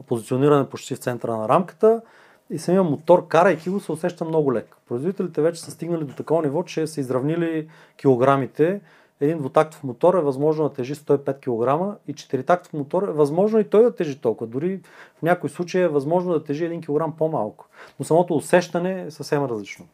позициониране 0.04 0.70
почти 0.70 0.95
в 0.95 1.00
центъра 1.00 1.38
на 1.38 1.50
рамката 1.50 2.02
и 2.50 2.60
самия 2.60 2.84
мотор, 2.84 3.28
карайки 3.28 3.70
го, 3.70 3.80
се 3.80 3.91
усеща 3.91 4.26
много 4.26 4.54
лек. 4.54 4.78
Производителите 4.88 5.41
вече 5.41 5.62
са 5.62 5.72
стигнали 5.72 6.04
до 6.04 6.14
такова 6.14 6.41
ниво, 6.41 6.64
че 6.64 6.88
са 6.88 7.00
изравнили 7.00 7.68
килограмите 7.98 8.82
един 9.22 9.38
двутактов 9.38 9.84
мотор 9.84 10.14
е 10.14 10.22
възможно 10.22 10.70
да 10.70 10.74
тежи 10.74 10.95
105 10.95 11.39
кг 11.39 11.98
и 12.08 12.14
четиритактов 12.14 12.74
мотор 12.74 13.04
е 13.04 13.12
възможно 13.12 13.60
и 13.60 13.70
той 13.70 13.84
да 13.84 13.95
тежи 13.95 14.20
толкова. 14.20 14.48
Дори 14.48 14.82
в 15.20 15.22
някои 15.22 15.50
случаи 15.50 15.82
е 15.82 15.88
възможно 15.88 16.34
да 16.34 16.43
тежи 16.43 16.70
1 16.70 16.86
кг 16.86 17.18
по-малко. 17.18 17.68
Но 18.00 18.06
самото 18.06 18.36
усещане 18.36 19.02
е 19.02 19.12
съвсем 19.12 19.45
различно. 19.45 19.88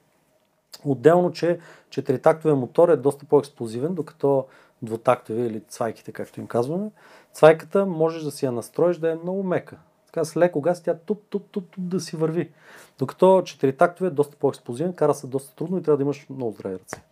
Отделно, 0.86 1.32
че 1.32 1.60
четиритактовия 1.90 2.56
мотор 2.56 2.90
е 2.90 2.98
доста 2.98 3.26
по-експлозивен, 3.26 3.94
докато 3.94 4.46
двутактови 4.82 5.42
или 5.42 5.60
цвайките, 5.60 6.12
както 6.12 6.40
им 6.40 6.48
казваме, 6.48 6.92
цвайката 7.34 7.86
можеш 7.86 8.24
да 8.24 8.32
си 8.32 8.46
я 8.46 8.52
настроиш 8.52 8.98
да 8.98 9.12
е 9.12 9.18
много 9.24 9.44
мека. 9.44 9.78
Така 10.14 10.26
с 10.26 10.38
леко 10.38 10.62
газ 10.62 10.84
тя 10.84 10.98
туп, 10.98 11.24
туп, 11.30 11.50
туп, 11.52 11.70
туп 11.70 11.88
да 11.88 12.00
си 12.00 12.16
върви. 12.16 12.52
Докато 13.00 13.42
четиритактовия 13.46 14.12
е 14.12 14.14
доста 14.14 14.38
по-експлозивен, 14.38 14.94
кара 14.94 15.14
се 15.14 15.28
доста 15.28 15.56
трудно 15.56 15.78
и 15.78 15.84
трябва 15.84 15.98
да 15.98 16.04
имаш 16.04 16.26
много 16.30 16.52
здрави 16.52 16.76
ръце, 16.76 17.04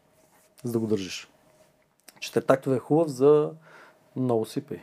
за 0.64 0.72
да 0.72 0.80
го 0.80 0.88
държиш. 0.88 1.30
Четиритактовия 2.20 2.78
е 2.78 2.80
хубав 2.80 3.08
за 3.08 3.52
много 4.16 4.46
сипей. 4.46 4.80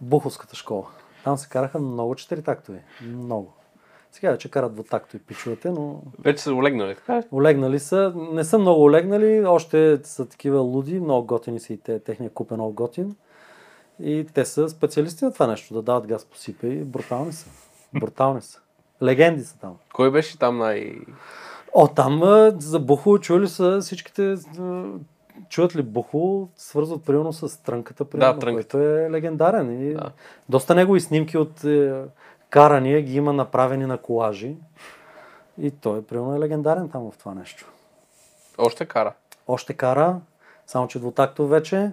Буховската 0.00 0.56
школа. 0.56 0.86
Там 1.24 1.38
се 1.38 1.48
караха 1.48 1.78
много 1.78 2.14
четиритактови. 2.14 2.80
Много. 3.02 3.52
Сега 4.12 4.30
вече 4.30 4.50
карат 4.50 4.74
двутактови 4.74 5.22
пичовете, 5.22 5.70
но 5.70 6.02
Вече 6.18 6.42
са 6.42 6.54
олегнали, 6.54 6.94
така 6.94 7.18
ли? 7.18 7.24
Олегнали 7.32 7.78
са, 7.78 8.12
не 8.16 8.44
са 8.44 8.58
много 8.58 8.82
олегнали, 8.82 9.46
още 9.46 10.00
са 10.04 10.28
такива 10.28 10.60
луди, 10.60 11.00
много 11.00 11.26
готини 11.26 11.60
са 11.60 11.72
и 11.72 11.76
те, 11.76 12.00
техния 12.00 12.30
куп 12.30 12.50
е 12.50 12.54
много 12.54 12.72
готин. 12.72 13.16
И 14.02 14.26
те 14.34 14.44
са 14.44 14.68
специалисти 14.68 15.24
на 15.24 15.32
това 15.32 15.46
нещо, 15.46 15.74
да 15.74 15.82
дават 15.82 16.06
газ 16.06 16.24
по 16.24 16.36
сипа 16.36 16.66
и 16.66 16.84
брутални 16.84 17.32
са. 17.32 17.50
Брутални 17.94 18.42
са. 18.42 18.60
Легенди 19.02 19.44
са 19.44 19.58
там. 19.58 19.76
Кой 19.92 20.10
беше 20.10 20.38
там 20.38 20.58
най... 20.58 20.94
О, 21.74 21.88
там 21.88 22.22
за 22.58 22.80
Бухо 22.80 23.18
чули 23.18 23.48
са 23.48 23.78
всичките, 23.80 24.36
чуват 25.48 25.76
ли 25.76 25.82
Бухо, 25.82 26.48
свързват 26.56 27.04
примерно 27.04 27.32
с 27.32 27.62
трънката, 27.62 28.04
примерно, 28.04 28.38
трънката. 28.40 28.68
който 28.68 28.78
е 28.88 29.10
легендарен. 29.10 29.90
И 29.90 29.94
Да. 29.94 30.10
Доста 30.48 30.74
негови 30.74 31.00
снимки 31.00 31.38
от 31.38 31.64
е, 31.64 32.02
карания 32.50 33.02
ги 33.02 33.16
има 33.16 33.32
направени 33.32 33.86
на 33.86 33.98
колажи. 33.98 34.56
И 35.58 35.70
той 35.70 35.98
е 35.98 36.02
примерно 36.02 36.34
е 36.34 36.38
легендарен 36.38 36.88
там 36.88 37.10
в 37.10 37.18
това 37.18 37.34
нещо. 37.34 37.72
Още 38.58 38.86
кара. 38.86 39.12
Още 39.48 39.74
кара, 39.74 40.20
само 40.66 40.88
че 40.88 40.98
двутактов 40.98 41.50
вече, 41.50 41.92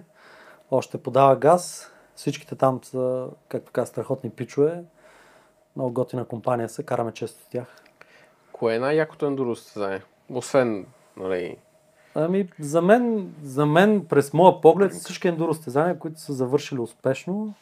още 0.70 0.98
подава 0.98 1.36
газ. 1.36 1.91
Всичките 2.16 2.54
там 2.54 2.80
са, 2.84 3.28
както 3.48 3.72
каза, 3.72 3.86
страхотни 3.86 4.30
пичове. 4.30 4.84
Много 5.76 5.92
готина 5.92 6.24
компания 6.24 6.68
са, 6.68 6.82
караме 6.82 7.12
често 7.12 7.42
с 7.42 7.46
тях. 7.46 7.82
Кое 8.52 8.74
е 8.74 8.78
най-якото 8.78 9.26
ендуро 9.26 9.56
състезание? 9.56 10.02
Освен, 10.30 10.86
нали... 11.16 11.56
Ами, 12.14 12.48
за 12.60 12.82
мен, 12.82 13.34
за 13.42 13.66
мен, 13.66 14.06
през 14.06 14.32
моя 14.32 14.60
поглед, 14.60 14.92
всички 14.92 15.28
ендуро 15.28 15.54
състезания, 15.54 15.98
които 15.98 16.20
са 16.20 16.32
завършили 16.32 16.80
успешно 16.80 17.54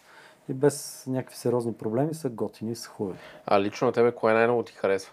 и 0.48 0.53
без 0.53 1.05
някакви 1.07 1.36
сериозни 1.36 1.72
проблеми, 1.72 2.14
са 2.14 2.28
готини 2.28 2.72
и 2.72 2.76
са 2.76 2.88
хубави. 2.88 3.18
А 3.46 3.61
лично 3.61 3.86
на 3.86 3.92
тебе, 3.92 4.12
кое 4.12 4.32
най-много 4.32 4.62
ти 4.62 4.72
харесва? 4.72 5.12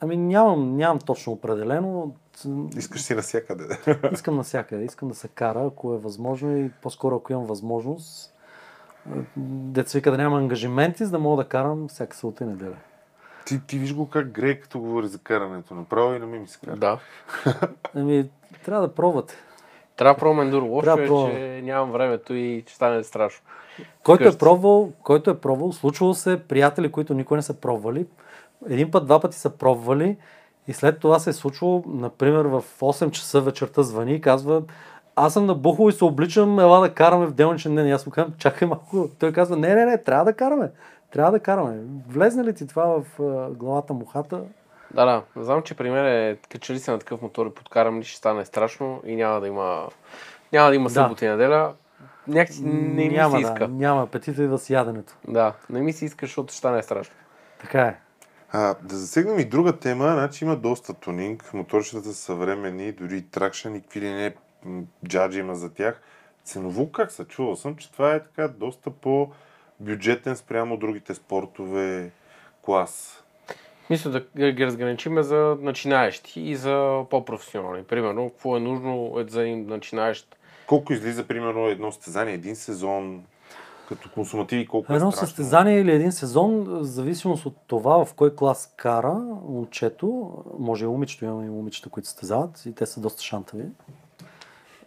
Ами 0.00 0.16
нямам, 0.16 0.76
нямам 0.76 0.98
точно 0.98 1.32
определено. 1.32 2.14
Искаш 2.76 3.02
си 3.02 3.14
навсякъде. 3.14 3.64
Искам 4.12 4.36
навсякъде. 4.36 4.84
Искам 4.84 5.08
да 5.08 5.14
се 5.14 5.28
кара, 5.28 5.66
ако 5.66 5.94
е 5.94 5.98
възможно 5.98 6.56
и 6.56 6.70
по-скоро 6.82 7.16
ако 7.16 7.32
имам 7.32 7.46
възможност. 7.46 8.32
Деца 9.36 9.98
вика 9.98 10.10
да 10.10 10.16
нямам 10.16 10.38
ангажименти, 10.38 11.04
за 11.04 11.10
да 11.10 11.18
мога 11.18 11.42
да 11.42 11.48
карам 11.48 11.88
всяка 11.88 12.16
събота 12.16 12.44
и 12.44 12.46
неделя. 12.46 12.76
ти, 13.46 13.66
ти 13.66 13.78
виж 13.78 13.94
го 13.94 14.10
как 14.10 14.28
грее, 14.30 14.60
като 14.60 14.80
говори 14.80 15.06
за 15.06 15.18
карането. 15.18 15.74
Направо 15.74 16.14
и 16.14 16.18
на 16.18 16.26
ми 16.26 16.38
ми 16.38 16.48
се 16.48 16.58
кара. 16.64 16.76
Да. 16.76 16.98
Ами, 17.94 18.30
трябва 18.64 18.88
да 18.88 18.94
пробвате. 18.94 19.34
Трябва 19.96 20.14
да 20.14 20.20
пробвам 20.20 20.46
ендуро. 20.46 20.66
Лошо 20.66 20.84
Трябва 20.84 21.04
е, 21.04 21.06
пробвам. 21.06 21.30
че 21.30 21.60
нямам 21.64 21.92
времето 21.92 22.34
и 22.34 22.62
ще 22.66 22.74
стане 22.74 23.04
страшно. 23.04 23.44
Който 24.02 24.28
е 24.28 24.38
пробвал, 24.38 24.92
който 25.02 25.30
е 25.30 25.40
пробвал, 25.40 25.72
случвало 25.72 26.14
се 26.14 26.42
приятели, 26.48 26.92
които 26.92 27.14
никой 27.14 27.36
не 27.36 27.42
са 27.42 27.54
пробвали. 27.54 28.06
Един 28.68 28.90
път, 28.90 29.06
два 29.06 29.20
пъти 29.20 29.38
са 29.38 29.50
пробвали 29.50 30.16
и 30.68 30.72
след 30.72 31.00
това 31.00 31.18
се 31.18 31.30
е 31.30 31.32
случвало, 31.32 31.84
например, 31.86 32.44
в 32.44 32.64
8 32.80 33.10
часа 33.10 33.40
вечерта 33.40 33.82
звъни 33.82 34.14
и 34.14 34.20
казва 34.20 34.62
аз 35.16 35.32
съм 35.32 35.46
набухал 35.46 35.88
и 35.88 35.92
се 35.92 36.04
обличам, 36.04 36.60
ела 36.60 36.80
да 36.80 36.94
караме 36.94 37.26
в 37.26 37.32
делничен 37.32 37.74
ден. 37.74 37.86
И 37.86 37.92
аз 37.92 38.06
му 38.06 38.12
казвам, 38.12 38.34
чакай 38.38 38.68
малко. 38.68 39.08
Той 39.18 39.32
казва, 39.32 39.56
не, 39.56 39.74
не, 39.74 39.84
не, 39.84 40.02
трябва 40.02 40.24
да 40.24 40.32
караме. 40.32 40.70
Трябва 41.12 41.32
да 41.32 41.40
караме. 41.40 41.78
Влезне 42.08 42.44
ли 42.44 42.54
ти 42.54 42.66
това 42.66 42.84
в 42.86 43.04
главата 43.50 43.92
мухата? 43.92 44.40
Да, 44.94 45.04
да. 45.04 45.22
Знам, 45.44 45.62
че 45.62 45.74
при 45.74 45.90
мен 45.90 46.06
е, 46.06 46.36
качели 46.50 46.78
се 46.78 46.90
на 46.90 46.98
такъв 46.98 47.22
мотор 47.22 47.46
и 47.46 47.54
подкарам 47.54 47.98
ли, 47.98 48.04
ще 48.04 48.18
стане 48.18 48.44
страшно 48.44 49.02
и 49.06 49.16
няма 49.16 49.40
да 49.40 49.46
има, 49.46 49.88
няма 50.52 50.68
да 50.68 50.74
има 50.74 50.88
Да. 50.88 50.94
събота 50.94 51.26
и 51.26 51.28
неделя. 51.28 51.72
Някакси 52.28 52.64
не 52.64 53.08
ми 53.08 53.08
няма, 53.08 53.36
се 53.36 53.42
иска. 53.42 53.58
Да, 53.58 53.68
няма 53.68 54.02
апетита 54.02 54.42
и 54.42 54.46
в 54.46 54.60
яденето. 54.70 55.16
Да, 55.28 55.52
не 55.70 55.80
ми 55.80 55.92
се 55.92 56.04
иска, 56.04 56.26
защото 56.26 56.52
ще 56.52 56.58
стане 56.58 56.82
страшно. 56.82 57.14
Така 57.60 57.82
е. 57.82 57.96
А, 58.52 58.74
да 58.82 58.96
засегнем 58.96 59.38
и 59.38 59.44
друга 59.44 59.78
тема, 59.78 60.04
значи 60.04 60.44
има 60.44 60.56
доста 60.56 60.94
тунинг, 60.94 61.54
моторчетата 61.54 62.08
са 62.08 62.14
съвременни, 62.14 62.92
дори 62.92 63.22
тракшен 63.22 63.76
и 63.76 63.80
какви 63.80 64.00
ли 64.00 64.10
не 64.10 64.34
джаджи 65.06 65.38
има 65.38 65.54
за 65.54 65.74
тях. 65.74 66.00
Ценово 66.44 66.92
как 66.92 67.12
са? 67.12 67.24
Чувал 67.24 67.56
съм, 67.56 67.76
че 67.76 67.92
това 67.92 68.14
е 68.14 68.22
така 68.22 68.48
доста 68.48 68.90
по-бюджетен 68.90 70.36
спрямо 70.36 70.76
другите 70.76 71.14
спортове 71.14 72.10
клас. 72.62 73.22
Мисля 73.90 74.10
да 74.10 74.52
ги 74.52 74.66
разграничиме 74.66 75.22
за 75.22 75.56
начинаещи 75.60 76.40
и 76.40 76.56
за 76.56 77.04
по-професионални. 77.10 77.84
Примерно, 77.84 78.30
какво 78.30 78.56
е 78.56 78.60
нужно 78.60 79.14
е 79.18 79.30
за 79.30 79.42
един 79.42 79.66
начинаещ. 79.66 80.36
Колко 80.66 80.92
излиза, 80.92 81.26
примерно, 81.26 81.68
едно 81.68 81.92
състезание, 81.92 82.34
един 82.34 82.56
сезон, 82.56 83.24
като 83.88 84.10
консумативи, 84.10 84.66
колко 84.66 84.92
Едно 84.92 85.08
е 85.08 85.12
страшно? 85.12 85.26
състезание 85.26 85.80
или 85.80 85.92
един 85.92 86.12
сезон, 86.12 86.64
в 86.64 86.84
зависимост 86.84 87.46
от 87.46 87.56
това 87.66 88.04
в 88.04 88.14
кой 88.14 88.36
клас 88.36 88.74
кара 88.76 89.14
момчето, 89.48 90.32
може 90.58 90.84
и 90.84 90.88
момичето, 90.88 91.24
имаме 91.24 91.46
и 91.46 91.50
момичета, 91.50 91.88
които 91.90 92.08
състезават 92.08 92.66
и 92.66 92.74
те 92.74 92.86
са 92.86 93.00
доста 93.00 93.22
шантави. 93.22 93.64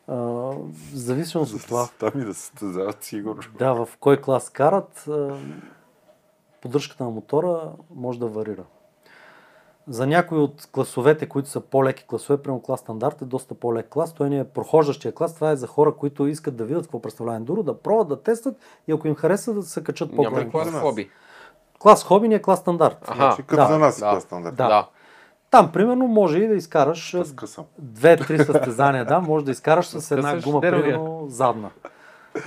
А, 0.08 0.16
в 0.16 0.66
зависимост 0.94 1.54
от 1.54 1.62
това, 1.68 1.88
Там 2.00 2.12
и 2.22 2.26
да 2.26 2.34
състезават, 2.34 3.04
сигурно. 3.04 3.42
да, 3.60 3.74
в 3.74 3.90
кой 4.00 4.22
клас 4.22 4.50
карат, 4.50 5.10
поддръжката 6.62 7.04
на 7.04 7.10
мотора 7.10 7.72
може 7.96 8.20
да 8.20 8.28
варира. 8.28 8.64
За 9.90 10.08
някои 10.08 10.38
от 10.38 10.68
класовете, 10.72 11.30
които 11.30 11.50
са 11.50 11.62
по-леки 11.62 12.06
класове, 12.08 12.38
прямо 12.44 12.62
клас 12.62 12.80
стандарт 12.80 13.22
е 13.22 13.26
доста 13.26 13.56
по-лек 13.56 13.90
клас. 13.90 14.14
Той 14.14 14.30
не 14.30 14.40
е 14.40 14.44
прохождащия 14.44 15.12
клас. 15.12 15.36
Това 15.36 15.52
е 15.52 15.56
за 15.56 15.68
хора, 15.68 15.94
които 15.96 16.28
искат 16.28 16.56
да 16.56 16.66
видят 16.66 16.84
какво 16.84 17.02
представлява 17.02 17.38
ендуро, 17.38 17.64
да 17.64 17.78
пробват, 17.78 18.08
да 18.08 18.24
тестват 18.24 18.56
и 18.88 18.92
ако 18.92 19.08
им 19.08 19.16
хареса 19.16 19.54
да 19.54 19.62
се 19.62 19.84
качат 19.84 20.12
Няма 20.12 20.24
по-голям 20.24 20.48
ли 20.48 20.52
клас 20.52 20.72
хоби? 20.72 21.10
Клас 21.80 22.04
хоби 22.04 22.28
ни 22.28 22.36
е 22.36 22.42
клас 22.42 22.60
стандарт. 22.60 22.98
Аха, 23.02 23.16
Значи, 23.16 23.44
като 23.44 23.62
да, 23.62 23.68
за 23.68 23.80
нас 23.80 23.98
е 23.98 24.02
да, 24.02 24.12
клас 24.12 24.24
стандарт. 24.24 24.56
да. 24.56 24.68
Да. 24.68 24.88
Там, 25.52 25.72
примерно, 25.72 26.08
може 26.08 26.40
и 26.40 26.48
да 26.48 26.56
изкараш 26.56 27.16
две-три 27.80 28.46
състезания, 28.46 29.06
да, 29.06 29.20
може 29.20 29.46
да 29.46 29.52
изкараш 29.52 29.88
с 29.88 30.12
една 30.12 30.42
гума, 30.42 30.62
примерно, 30.62 31.26
задна. 31.28 31.70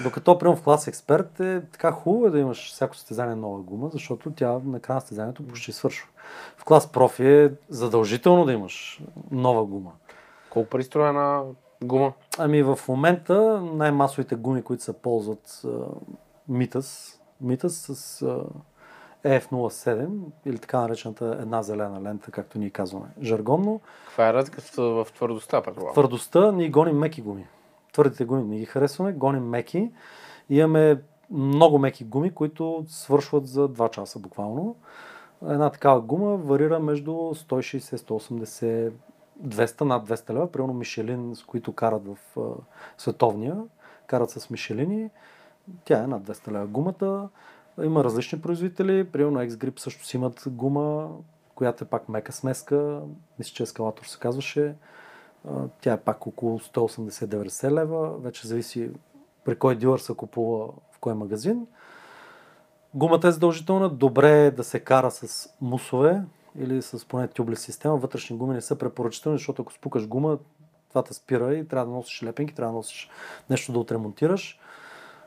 Докато, 0.03 0.39
примерно, 0.39 0.57
в 0.57 0.63
клас 0.63 0.89
експерт 0.89 1.41
е 1.41 1.63
така 1.73 1.93
хубаво 1.93 2.27
е 2.27 2.31
да 2.31 2.39
имаш 2.39 2.73
всяко 2.73 2.97
състезание 2.97 3.35
нова 3.35 3.61
гума, 3.61 3.89
защото 3.93 4.31
тя 4.31 4.59
на 4.65 4.81
края 4.81 4.95
на 4.95 5.01
състезанието 5.01 5.47
почти 5.47 5.73
свършва. 5.73 6.09
В 6.57 6.65
клас 6.65 6.93
профи 6.93 7.27
е 7.29 7.53
задължително 7.69 8.45
да 8.45 8.53
имаш 8.53 9.03
нова 9.31 9.65
гума. 9.65 9.93
Колко 10.51 10.71
пристроя 10.71 11.09
една 11.09 11.43
гума? 11.85 12.13
Ами 12.39 12.63
в 12.63 12.79
момента 12.89 13.61
най-масовите 13.61 14.35
гуми, 14.35 14.63
които 14.63 14.83
се 14.83 14.93
ползват 14.93 15.63
Митас, 16.49 17.21
Митас 17.41 17.75
с 17.75 18.23
а, 18.23 18.45
EF07 19.25 20.09
или 20.47 20.59
така 20.59 20.81
наречената 20.81 21.39
една 21.41 21.63
зелена 21.63 22.03
лента, 22.03 22.31
както 22.31 22.59
ние 22.59 22.71
казваме 22.71 23.07
жаргонно. 23.23 23.81
Каква 24.07 24.29
е 24.29 24.33
разликата 24.33 24.83
в 24.83 25.07
твърдостта, 25.15 25.63
предполагам? 25.63 25.93
Твърдостта 25.93 26.53
ние 26.53 26.69
гоним 26.69 26.99
меки 26.99 27.23
гуми. 27.23 27.47
Твърдите 27.93 28.25
гуми 28.25 28.43
не 28.43 28.59
ги 28.59 28.65
харесваме, 28.65 29.13
гоним 29.13 29.49
меки. 29.49 29.91
Имаме 30.51 31.03
много 31.31 31.79
меки 31.79 32.05
гуми, 32.05 32.35
които 32.35 32.85
свършват 32.89 33.47
за 33.47 33.69
2 33.69 33.91
часа 33.91 34.19
буквално. 34.19 34.77
Една 35.49 35.71
такава 35.71 36.01
гума 36.01 36.37
варира 36.37 36.81
между 36.81 37.11
160, 37.11 37.97
180, 37.97 38.93
200 39.47 39.81
над 39.81 40.09
200 40.09 40.33
лева. 40.33 40.53
Примерно 40.53 40.75
Мишелин, 40.75 41.35
с 41.35 41.45
които 41.45 41.73
карат 41.73 42.03
в 42.07 42.17
световния, 42.99 43.57
карат 44.07 44.31
с 44.31 44.51
Мишелини. 44.51 45.11
Тя 45.85 46.05
е 46.05 46.07
над 46.07 46.23
200 46.23 46.53
лева 46.53 46.67
гумата. 46.67 47.29
Има 47.83 48.05
различни 48.05 48.41
производители. 48.41 49.05
Примерно 49.05 49.39
X-Grip 49.39 49.81
също 49.81 50.07
си 50.07 50.17
имат 50.17 50.45
гума, 50.47 51.11
която 51.55 51.85
е 51.85 51.87
пак 51.87 52.09
мека 52.09 52.33
смеска. 52.33 53.01
Мисля, 53.39 53.55
че 53.55 53.63
ескалатор 53.63 54.05
се 54.05 54.19
казваше. 54.19 54.75
Тя 55.81 55.93
е 55.93 56.01
пак 56.01 56.27
около 56.27 56.59
180-90 56.59 57.71
лева. 57.71 58.19
Вече 58.19 58.49
зависи 58.49 58.91
при 59.45 59.57
кой 59.57 59.77
дилър 59.77 59.99
се 59.99 60.15
купува 60.15 60.67
в 60.67 60.99
кой 61.01 61.15
магазин. 61.15 61.67
Гумата 62.95 63.29
е 63.29 63.31
задължителна. 63.31 63.89
Добре 63.89 64.47
е 64.47 64.51
да 64.51 64.65
се 64.65 64.81
кара 64.81 65.11
с 65.11 65.49
мусове 65.61 66.23
или 66.59 66.83
с 66.83 67.09
поне 67.09 67.29
тюбли 67.29 67.57
система. 67.57 67.97
Вътрешни 67.97 68.37
гуми 68.37 68.55
не 68.55 68.61
са 68.61 68.77
препоръчителни, 68.77 69.39
защото 69.39 69.63
ако 69.63 69.73
спукаш 69.73 70.09
гума, 70.09 70.39
това 70.89 71.03
те 71.03 71.15
спира 71.15 71.55
и 71.55 71.69
трябва 71.69 71.87
да 71.87 71.93
носиш 71.93 72.23
лепенки, 72.23 72.55
трябва 72.55 72.73
да 72.73 72.77
носиш 72.77 73.11
нещо 73.51 73.73
да 73.73 73.79
отремонтираш. 73.79 74.59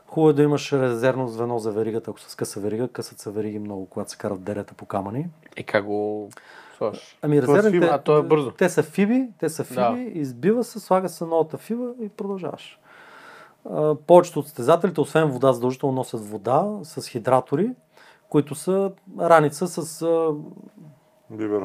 Хубаво 0.06 0.30
е 0.30 0.32
да 0.32 0.42
имаш 0.42 0.72
резервно 0.72 1.28
звено 1.28 1.58
за 1.58 1.72
веригата, 1.72 2.10
ако 2.10 2.20
с 2.20 2.34
къса 2.34 2.60
верига. 2.60 2.88
Късат 2.88 3.18
се 3.18 3.30
вериги 3.30 3.58
много, 3.58 3.86
когато 3.86 4.10
се 4.10 4.18
карат 4.18 4.42
дерета 4.42 4.74
по 4.74 4.86
камъни. 4.86 5.28
И 5.56 5.64
как 5.64 5.84
го 5.84 6.30
слагаш? 6.76 7.18
Ами 7.22 7.40
Това 7.40 7.54
е 7.54 7.58
резервните. 7.58 7.86
А, 7.86 7.98
то 7.98 8.18
е 8.18 8.22
бързо. 8.22 8.50
те 8.50 8.68
са 8.68 8.82
фиби, 8.82 9.28
те 9.38 9.48
са 9.48 9.64
фиби, 9.64 9.74
Да. 9.76 9.96
избива 10.10 10.64
се, 10.64 10.80
слага 10.80 11.08
се 11.08 11.24
новата 11.24 11.58
фиба 11.58 11.90
и 12.00 12.08
продължаваш. 12.08 12.78
А, 13.70 13.94
повечето 13.96 14.38
от 14.38 14.46
състезателите, 14.46 15.00
освен 15.00 15.30
вода, 15.30 15.52
задължително 15.52 15.94
носят 15.94 16.20
вода 16.22 16.64
с 16.82 17.08
хидратори, 17.08 17.70
които 18.28 18.54
са 18.54 18.90
раница 19.20 19.68
с 19.68 20.02
а, 20.02 20.28
Бибер. 21.30 21.62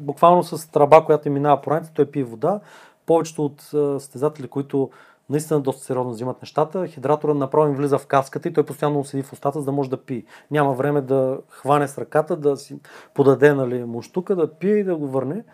буквално 0.00 0.42
с 0.44 0.70
тръба, 0.70 1.04
която 1.04 1.28
им 1.28 1.34
минава 1.34 1.60
по 1.60 1.70
раница, 1.70 1.92
той 1.94 2.06
пие 2.06 2.24
вода. 2.24 2.60
Повечето 3.06 3.44
от 3.44 3.60
а, 3.62 4.00
състезатели, 4.00 4.48
които 4.48 4.90
наистина 5.30 5.60
доста 5.60 5.84
сериозно 5.84 6.12
взимат 6.12 6.42
нещата, 6.42 6.86
хидратора 6.86 7.34
направо 7.34 7.68
им 7.68 7.74
влиза 7.74 7.98
в 7.98 8.06
каската 8.06 8.48
и 8.48 8.52
той 8.52 8.66
постоянно 8.66 9.04
седи 9.04 9.22
в 9.22 9.32
устата, 9.32 9.58
за 9.58 9.64
да 9.64 9.72
може 9.72 9.90
да 9.90 10.04
пие. 10.04 10.24
Няма 10.50 10.72
време 10.72 11.00
да 11.00 11.38
хване 11.48 11.88
с 11.88 11.98
ръката, 11.98 12.36
да 12.36 12.56
си 12.56 12.78
подаде 13.14 13.54
нали, 13.54 13.84
муштука, 13.84 14.36
да 14.36 14.54
пие 14.54 14.76
и 14.76 14.84
да 14.84 14.96
го 14.96 15.08
върне. 15.08 15.44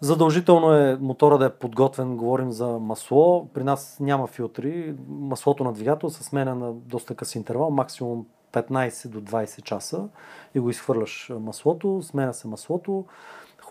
Задължително 0.00 0.72
е 0.74 0.98
мотора 1.00 1.38
да 1.38 1.46
е 1.46 1.50
подготвен, 1.50 2.16
говорим 2.16 2.52
за 2.52 2.66
масло. 2.66 3.48
При 3.54 3.64
нас 3.64 3.96
няма 4.00 4.26
филтри. 4.26 4.94
Маслото 5.08 5.64
на 5.64 5.72
двигател 5.72 6.10
се 6.10 6.24
сменя 6.24 6.54
на 6.54 6.72
доста 6.72 7.14
къс 7.14 7.34
интервал, 7.34 7.70
максимум 7.70 8.26
15 8.52 9.08
до 9.08 9.20
20 9.20 9.62
часа 9.62 10.08
и 10.54 10.60
го 10.60 10.70
изхвърляш 10.70 11.32
маслото, 11.40 12.02
сменя 12.02 12.34
се 12.34 12.48
маслото. 12.48 13.04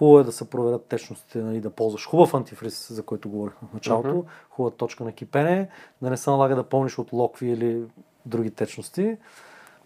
Хубаво 0.01 0.19
е 0.19 0.23
да 0.23 0.31
се 0.31 0.49
проверят 0.49 0.85
течностите, 0.85 1.37
нали, 1.37 1.59
да 1.59 1.69
ползваш 1.69 2.07
хубав 2.07 2.33
антифриз, 2.33 2.93
за 2.93 3.03
който 3.03 3.29
говорихме 3.29 3.67
в 3.71 3.73
началото, 3.73 4.09
Мгм. 4.09 4.27
хубава 4.49 4.75
точка 4.75 5.03
на 5.03 5.11
кипене, 5.11 5.69
да 6.01 6.09
не 6.09 6.17
се 6.17 6.29
налага 6.29 6.55
да 6.55 6.63
пълниш 6.63 6.97
от 6.97 7.13
локви 7.13 7.49
или 7.49 7.83
други 8.25 8.51
течности. 8.51 9.17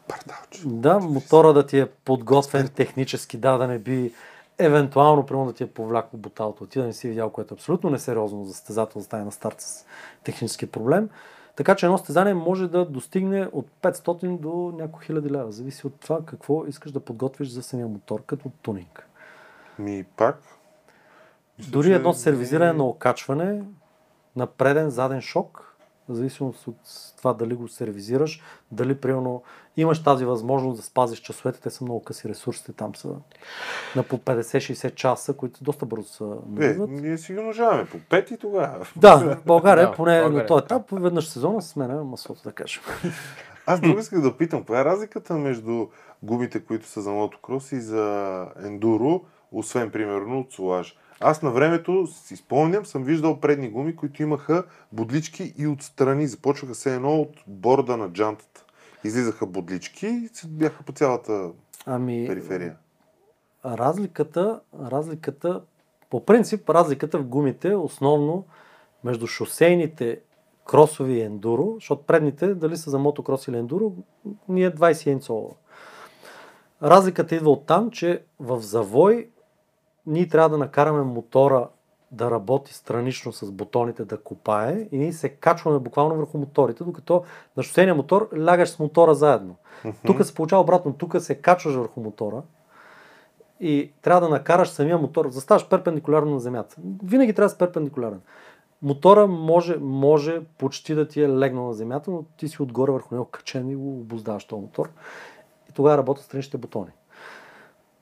Пардалче. 0.07 0.61
Да, 0.65 0.99
мотора 0.99 1.53
да 1.53 1.65
ти 1.65 1.79
е 1.79 1.85
подготвен 1.85 2.67
технически, 2.67 3.37
да, 3.37 3.57
да 3.57 3.67
не 3.67 3.79
би 3.79 4.13
евентуално, 4.57 5.25
примерно 5.25 5.45
да 5.47 5.53
ти 5.53 5.63
е 5.63 5.67
повляко 5.67 6.17
буталото, 6.17 6.65
ти 6.65 6.79
да 6.79 6.85
не 6.85 6.93
си 6.93 7.07
видял, 7.07 7.29
което 7.29 7.53
е 7.53 7.57
абсолютно 7.57 7.89
несериозно 7.89 8.45
за 8.45 8.53
състезател 8.53 9.01
да 9.11 9.17
на 9.17 9.31
старт 9.31 9.61
с 9.61 9.85
технически 10.23 10.65
проблем. 10.65 11.09
Така 11.55 11.75
че 11.75 11.85
едно 11.85 11.97
състезание 11.97 12.33
може 12.33 12.67
да 12.67 12.85
достигне 12.85 13.49
от 13.51 13.67
500 13.81 14.39
до 14.39 14.73
няколко 14.77 14.99
хиляди 14.99 15.29
лева. 15.29 15.51
Зависи 15.51 15.87
от 15.87 15.93
това 15.99 16.19
какво 16.25 16.65
искаш 16.65 16.91
да 16.91 16.99
подготвиш 16.99 17.47
за 17.49 17.63
самия 17.63 17.87
мотор 17.87 18.21
като 18.25 18.51
тунинг. 18.61 19.09
Ми 19.79 20.05
пак. 20.17 20.41
мисля, 21.59 21.71
Дори 21.71 21.87
че 21.87 21.93
едно 21.93 22.09
не- 22.09 22.15
сервизиране 22.15 22.73
на 22.73 22.83
окачване 22.83 23.63
на 24.35 24.47
преден, 24.47 24.89
заден 24.89 25.21
шок, 25.21 25.61
в 26.09 26.13
зависимост 26.13 26.67
от 26.67 26.75
това 27.17 27.33
дали 27.33 27.55
го 27.55 27.67
сервизираш, 27.67 28.41
дали 28.71 28.95
примерно 28.95 29.43
имаш 29.77 30.03
тази 30.03 30.25
възможност 30.25 30.77
да 30.77 30.83
спазиш 30.83 31.19
часовете, 31.19 31.61
те 31.61 31.69
са 31.69 31.83
много 31.83 32.03
къси 32.03 32.29
ресурсите, 32.29 32.73
там 32.73 32.95
са 32.95 33.09
на 33.95 34.03
по 34.03 34.17
50-60 34.17 34.95
часа, 34.95 35.33
които 35.33 35.63
доста 35.63 35.85
бързо 35.85 36.07
се 36.07 36.23
Е, 36.23 36.27
навиват. 36.49 36.89
ние 36.91 37.17
си 37.17 37.33
ги 37.33 37.39
умножаваме 37.39 37.85
по 37.85 37.97
пет 37.99 38.31
и 38.31 38.37
тогава. 38.37 38.87
Да, 38.95 39.15
в 39.17 39.37
България, 39.45 39.85
Да, 39.85 39.91
поне 39.91 40.11
България, 40.11 40.31
на 40.33 40.45
този 40.45 40.63
етап, 40.63 40.81
веднъж 40.91 41.27
сезона 41.27 41.61
се 41.61 41.69
сменя 41.69 42.03
маслото, 42.03 42.41
да 42.43 42.51
кажем. 42.51 42.83
Аз 43.65 43.81
друго 43.81 43.99
исках 43.99 44.21
да 44.21 44.37
питам, 44.37 44.59
каква 44.59 44.81
е 44.81 44.85
разликата 44.85 45.33
между 45.33 45.87
гумите, 46.23 46.59
които 46.59 46.87
са 46.87 47.01
за 47.01 47.11
мотокрос 47.11 47.71
и 47.71 47.81
за 47.81 48.25
ендуро, 48.57 49.21
освен 49.51 49.91
примерно 49.91 50.39
от 50.39 50.53
солаж? 50.53 50.95
Аз 51.19 51.41
на 51.41 51.51
времето 51.51 52.07
си 52.07 52.35
спомням, 52.35 52.85
съм 52.85 53.03
виждал 53.03 53.39
предни 53.39 53.69
гуми, 53.69 53.95
които 53.95 54.23
имаха 54.23 54.63
бодлички 54.91 55.53
и 55.57 55.67
отстрани. 55.67 56.27
Започваха 56.27 56.75
се 56.75 56.95
едно 56.95 57.21
от 57.21 57.29
борда 57.47 57.97
на 57.97 58.09
джантата. 58.09 58.65
Излизаха 59.03 59.45
бодлички 59.45 60.07
и 60.07 60.29
бяха 60.47 60.83
по 60.83 60.91
цялата 60.91 61.51
Ами, 61.85 62.27
периферия. 62.27 62.75
разликата, 63.65 64.59
разликата, 64.81 65.61
по 66.09 66.25
принцип, 66.25 66.69
разликата 66.69 67.17
в 67.19 67.25
гумите 67.25 67.75
основно 67.75 68.45
между 69.03 69.27
шосейните 69.27 70.19
кросови 70.65 71.13
и 71.13 71.21
ендуро, 71.21 71.71
защото 71.75 72.03
предните, 72.03 72.55
дали 72.55 72.77
са 72.77 72.89
за 72.89 72.99
мотокрос 72.99 73.47
или 73.47 73.57
ендуро, 73.57 73.93
ни 74.49 74.63
е 74.63 74.71
21 74.71 75.21
цола. 75.21 75.49
Разликата 76.83 77.35
идва 77.35 77.51
от 77.51 77.65
там, 77.65 77.91
че 77.91 78.23
в 78.39 78.61
завой 78.61 79.29
ние 80.07 80.27
трябва 80.27 80.49
да 80.49 80.57
накараме 80.57 81.03
мотора 81.03 81.67
да 82.11 82.31
работи 82.31 82.73
странично 82.73 83.33
с 83.33 83.51
бутоните, 83.51 84.05
да 84.05 84.17
копае 84.17 84.87
и 84.91 84.97
ние 84.97 85.13
се 85.13 85.29
качваме 85.29 85.79
буквално 85.79 86.15
върху 86.15 86.37
моторите, 86.37 86.83
докато 86.83 87.23
на 87.57 87.63
шосейния 87.63 87.95
мотор 87.95 88.29
лягаш 88.37 88.69
с 88.69 88.79
мотора 88.79 89.13
заедно. 89.13 89.55
Тук 90.05 90.25
се 90.25 90.35
получава 90.35 90.61
обратно, 90.61 90.93
тук 90.93 91.21
се 91.21 91.35
качваш 91.35 91.75
върху 91.75 92.01
мотора 92.01 92.41
и 93.59 93.91
трябва 94.01 94.21
да 94.21 94.29
накараш 94.29 94.69
самия 94.69 94.97
мотор, 94.97 95.29
заставаш 95.29 95.69
перпендикулярно 95.69 96.31
на 96.31 96.39
земята. 96.39 96.75
Винаги 97.03 97.33
трябва 97.33 97.45
да 97.45 97.49
си 97.49 97.57
перпендикулярен. 97.57 98.21
Мотора 98.81 99.27
може, 99.27 99.77
може 99.77 100.41
почти 100.57 100.95
да 100.95 101.07
ти 101.07 101.21
е 101.21 101.29
легнал 101.29 101.67
на 101.67 101.73
земята, 101.73 102.11
но 102.11 102.23
ти 102.37 102.47
си 102.47 102.61
отгоре 102.61 102.91
върху 102.91 103.15
него 103.15 103.25
качен 103.25 103.69
и 103.69 103.75
го 103.75 103.99
обоздаваш 103.99 104.45
този 104.45 104.61
мотор. 104.61 104.89
И 105.69 105.73
тогава 105.73 105.97
работят 105.97 106.25
страничните 106.25 106.57
бутони. 106.57 106.91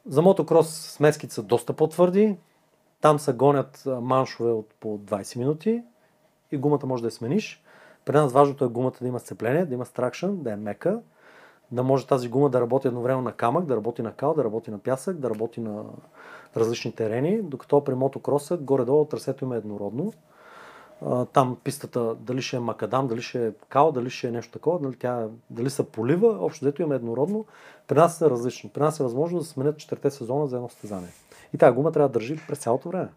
За 0.06 0.22
мотокрос 0.22 0.70
смеските 0.70 1.34
са 1.34 1.44
доста 1.44 1.74
по-твърди. 1.74 2.38
Там 3.02 3.20
се 3.20 3.34
гонят 3.34 3.84
маншове 3.86 4.52
от 4.52 4.74
по 4.80 5.00
20 5.00 5.38
минути 5.38 5.84
и 6.52 6.58
гумата 6.58 6.86
може 6.86 7.04
да 7.04 7.08
я 7.08 7.12
смениш. 7.12 7.64
При 8.06 8.14
нас 8.14 8.34
важното 8.34 8.66
е 8.66 8.68
гумата 8.68 8.94
да 9.02 9.08
има 9.08 9.20
сцепление, 9.20 9.66
да 9.66 9.74
има 9.74 9.86
стракшн, 9.86 10.30
да 10.32 10.52
е 10.52 10.56
мека, 10.56 11.02
да 11.72 11.84
може 11.84 12.08
тази 12.08 12.30
гума 12.30 12.50
да 12.50 12.62
работи 12.62 12.88
едновременно 12.88 13.22
на 13.22 13.32
камък, 13.32 13.66
да 13.66 13.76
работи 13.76 14.02
на 14.02 14.14
кал, 14.14 14.34
да 14.34 14.44
работи 14.44 14.72
на 14.72 14.80
пясък, 14.80 15.18
да 15.18 15.30
работи 15.30 15.62
на 15.62 15.84
различни 16.58 16.92
терени, 16.92 17.42
докато 17.42 17.84
при 17.84 17.96
мотокроса 17.96 18.58
горе-долу 18.58 19.06
трасето 19.06 19.46
има 19.46 19.56
еднородно. 19.56 20.14
Там 21.34 21.58
пистата 21.64 22.16
дали 22.16 22.42
ще 22.42 22.56
е 22.56 22.60
макадам, 22.60 23.08
дали 23.08 23.22
ще 23.22 23.48
е 23.48 23.52
кал, 23.70 23.92
дали 23.92 24.10
ще 24.10 24.28
е 24.28 24.32
нещо 24.32 24.52
такова, 24.52 24.80
дали, 24.80 24.96
тя, 24.96 25.28
дали 25.50 25.70
са 25.70 25.84
полива, 25.84 26.38
общо 26.40 26.66
дето 26.66 26.82
има 26.82 26.96
еднородно. 26.96 27.46
При 27.88 27.98
нас 27.98 28.18
са 28.18 28.30
различни. 28.30 28.70
При 28.70 28.82
нас 28.82 29.00
е 29.00 29.04
възможно 29.04 29.40
да 29.40 29.46
сменят 29.46 29.78
четирите 29.78 30.12
сезона 30.12 30.48
за 30.48 30.56
едно 30.56 30.70
състезание. 30.70 31.10
И 31.54 31.58
тази 31.58 31.76
гума 31.76 31.92
трябва 31.92 32.10
да 32.10 32.14
държи 32.14 32.40
през 32.48 32.60
цялото 32.60 32.90
време. 32.90 33.10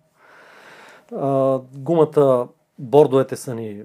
А, 1.16 1.59
гумата, 1.76 2.49
бордовете 2.78 3.37
са 3.37 3.55
ни 3.55 3.82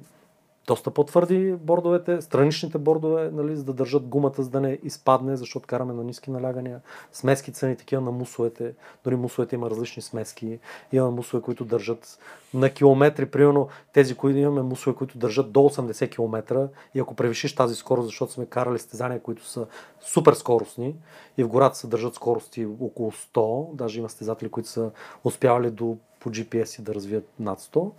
доста 0.67 0.91
по-твърди 0.91 1.55
бордовете, 1.59 2.21
страничните 2.21 2.77
бордове, 2.77 3.29
нали, 3.33 3.55
за 3.55 3.63
да 3.63 3.73
държат 3.73 4.07
гумата, 4.07 4.33
за 4.37 4.49
да 4.49 4.61
не 4.61 4.79
изпадне, 4.83 5.35
защото 5.35 5.67
караме 5.67 5.93
на 5.93 6.03
ниски 6.03 6.31
налягания. 6.31 6.81
Смеските 7.11 7.59
са 7.59 7.67
ни 7.67 7.75
такива 7.75 8.01
на 8.01 8.11
мусовете, 8.11 8.73
дори 9.03 9.15
мусовете 9.15 9.55
има 9.55 9.69
различни 9.69 10.01
смески. 10.01 10.59
Имаме 10.91 11.15
мусове, 11.15 11.43
които 11.43 11.65
държат 11.65 12.19
на 12.53 12.69
километри, 12.69 13.25
примерно 13.25 13.67
тези, 13.93 14.15
които 14.15 14.37
имаме 14.37 14.61
мусове, 14.61 14.95
които 14.95 15.17
държат 15.17 15.51
до 15.51 15.59
80 15.59 16.11
км 16.11 16.69
и 16.95 16.99
ако 16.99 17.15
превишиш 17.15 17.55
тази 17.55 17.75
скорост, 17.75 18.05
защото 18.05 18.31
сме 18.31 18.45
карали 18.45 18.79
стезания, 18.79 19.19
които 19.19 19.47
са 19.47 19.67
супер 20.01 20.33
скоростни 20.33 20.95
и 21.37 21.43
в 21.43 21.47
гората 21.47 21.77
се 21.77 21.87
държат 21.87 22.15
скорости 22.15 22.65
около 22.65 23.11
100, 23.11 23.73
даже 23.73 23.99
има 23.99 24.09
стезатели, 24.09 24.49
които 24.49 24.69
са 24.69 24.91
успявали 25.23 25.71
до 25.71 25.97
по 26.21 26.29
GPS 26.29 26.79
и 26.79 26.81
да 26.81 26.95
развият 26.95 27.29
над 27.39 27.59
100, 27.59 27.91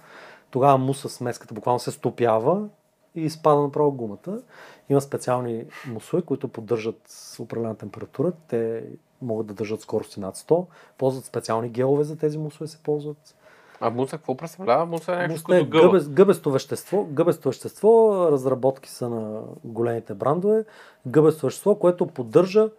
тогава 0.53 0.79
муса 0.79 1.09
смеската 1.09 1.55
буквално 1.55 1.81
се 1.81 1.91
стопява 1.91 2.69
и 3.15 3.23
изпада 3.23 3.61
направо 3.61 3.93
гумата. 3.93 4.43
Има 4.89 5.01
специални 5.01 5.65
мусове, 5.87 6.23
които 6.23 6.49
поддържат 6.49 7.01
определена 7.39 7.75
температура. 7.75 8.33
Те 8.49 8.85
могат 9.23 9.47
да 9.47 9.55
държат 9.55 9.81
скорости 9.81 10.21
над 10.21 10.37
100. 10.37 10.67
Ползват 10.99 11.25
специални 11.25 11.69
гелове 11.69 12.05
за 12.05 12.17
тези 12.17 12.39
мусове 12.39 12.67
се 12.67 12.79
ползват. 12.83 13.35
А 13.81 13.91
муса 13.91 14.17
какво 14.17 14.37
представлява? 14.37 14.87
Муса 14.87 15.13
е 15.13 15.29
нещо 15.29 15.55
е 15.55 15.65
гъба. 15.65 15.83
гъбест, 15.83 16.11
гъбесто 16.11 16.51
вещество. 16.51 17.07
Гъбесто 17.11 17.49
вещество, 17.49 18.27
разработки 18.31 18.91
са 18.91 19.09
на 19.09 19.41
големите 19.65 20.15
брандове. 20.15 20.65
Гъбесто 21.07 21.47
вещество, 21.47 21.75
което 21.75 22.07
поддържа 22.07 22.71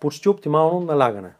почти 0.00 0.28
оптимално 0.28 0.80
налягане. 0.80 1.34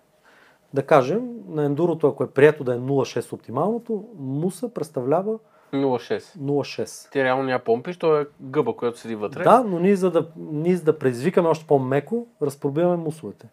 Да 0.75 0.87
кажем, 0.87 1.31
на 1.49 1.65
ендурото, 1.65 2.09
ако 2.09 2.25
е 2.25 2.31
прието 2.31 2.65
да 2.65 2.75
е 2.75 2.79
0,6 2.79 3.33
оптималното, 3.33 4.05
муса 4.19 4.69
представлява 4.69 5.39
0,6. 5.73 6.39
0,6. 6.39 7.11
Ти 7.11 7.25
реално 7.25 7.43
няма 7.43 7.59
помпиш, 7.59 7.97
то 7.97 8.21
е 8.21 8.27
гъба, 8.41 8.77
която 8.77 8.99
седи 8.99 9.15
вътре. 9.15 9.43
Да, 9.43 9.65
но 9.65 9.79
ние 9.79 9.97
за, 9.97 10.11
да, 10.11 10.29
ние 10.37 10.77
за 10.77 10.85
да 10.85 10.99
предизвикаме 10.99 11.49
още 11.49 11.67
по-меко, 11.67 12.27
разпробиваме 12.43 12.97
мусовете. 12.97 13.49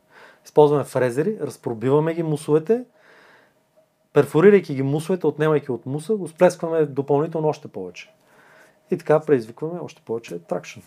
Използваме 0.45 0.84
фрезери, 0.84 1.38
разпробиваме 1.41 2.13
ги 2.13 2.24
мусовете, 2.24 2.84
перфорирайки 4.13 4.76
ги 4.76 4.84
мусовете, 4.84 5.28
отнемайки 5.28 5.72
от 5.72 5.86
муса, 5.86 6.15
го 6.15 6.28
сплескваме 6.28 6.86
допълнително 6.86 7.47
още 7.47 7.68
повече. 7.68 8.13
И 8.91 8.97
така 8.97 9.20
предизвикваме 9.20 9.80
още 9.80 10.01
повече 10.05 10.39
тракшн. 10.39 10.80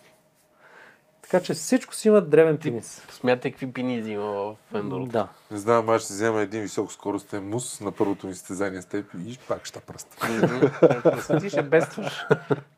Така 1.31 1.45
че 1.45 1.55
всичко 1.55 1.95
си 1.95 2.09
има 2.09 2.21
древен 2.21 2.59
пинис. 2.59 3.03
Смятай 3.11 3.51
какви 3.51 3.73
пинизи 3.73 4.13
има 4.13 4.33
в 4.33 4.57
Ендуро. 4.75 5.07
Да. 5.07 5.29
Не 5.51 5.59
знам, 5.59 5.89
аз 5.89 6.03
ще 6.05 6.13
взема 6.13 6.41
един 6.41 6.63
високоскоростен 6.63 7.49
мус 7.49 7.81
на 7.81 7.93
първото 7.93 8.27
ми 8.27 8.35
състезание 8.35 8.83
с 8.83 8.87
теб 8.87 9.07
и 9.27 9.39
пак 9.49 9.67
ще 9.67 9.81
пръста. 9.81 10.17
Ти 11.41 11.51
ще 11.51 11.63
бестваш 11.63 12.27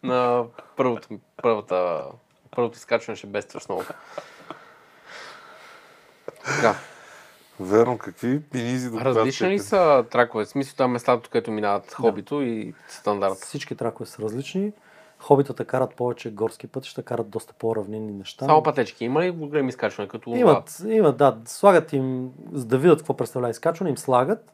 на 0.03 0.45
първото, 0.77 1.09
първата, 1.43 2.05
първото 2.51 2.77
изкачване 2.77 3.17
ще 3.17 3.27
бестваш 3.27 3.69
много. 3.69 3.85
Така. 6.45 6.75
Верно, 7.61 7.99
какви 7.99 8.43
пинизи 8.43 8.91
до 8.91 9.01
Различни 9.01 9.51
ли 9.51 9.59
са 9.59 10.05
тракове? 10.11 10.45
В 10.45 10.49
смисъл 10.49 10.75
там 10.77 10.91
местата, 10.91 11.31
където 11.31 11.51
минават 11.51 11.95
хобито 11.95 12.43
и 12.43 12.75
стандарт. 12.89 13.39
Всички 13.39 13.75
тракове 13.77 14.07
са 14.07 14.23
различни. 14.23 14.73
Хобитата 15.23 15.65
карат 15.65 15.95
повече 15.95 16.31
горски 16.31 16.67
пътища, 16.67 17.03
карат 17.03 17.29
доста 17.29 17.53
по-равнинни 17.53 18.13
неща. 18.13 18.45
Само 18.45 18.63
пътечки. 18.63 19.05
Има 19.05 19.23
ли 19.23 19.31
големи 19.31 19.69
изкачвания? 19.69 20.09
Като 20.09 20.31
Имат, 20.31 20.83
имат, 20.87 21.17
да. 21.17 21.37
Слагат 21.45 21.93
им, 21.93 22.31
за 22.53 22.65
да 22.65 22.79
видят 22.79 22.99
какво 22.99 23.17
представлява 23.17 23.51
изкачване, 23.51 23.91
им 23.91 23.99
слагат. 23.99 24.53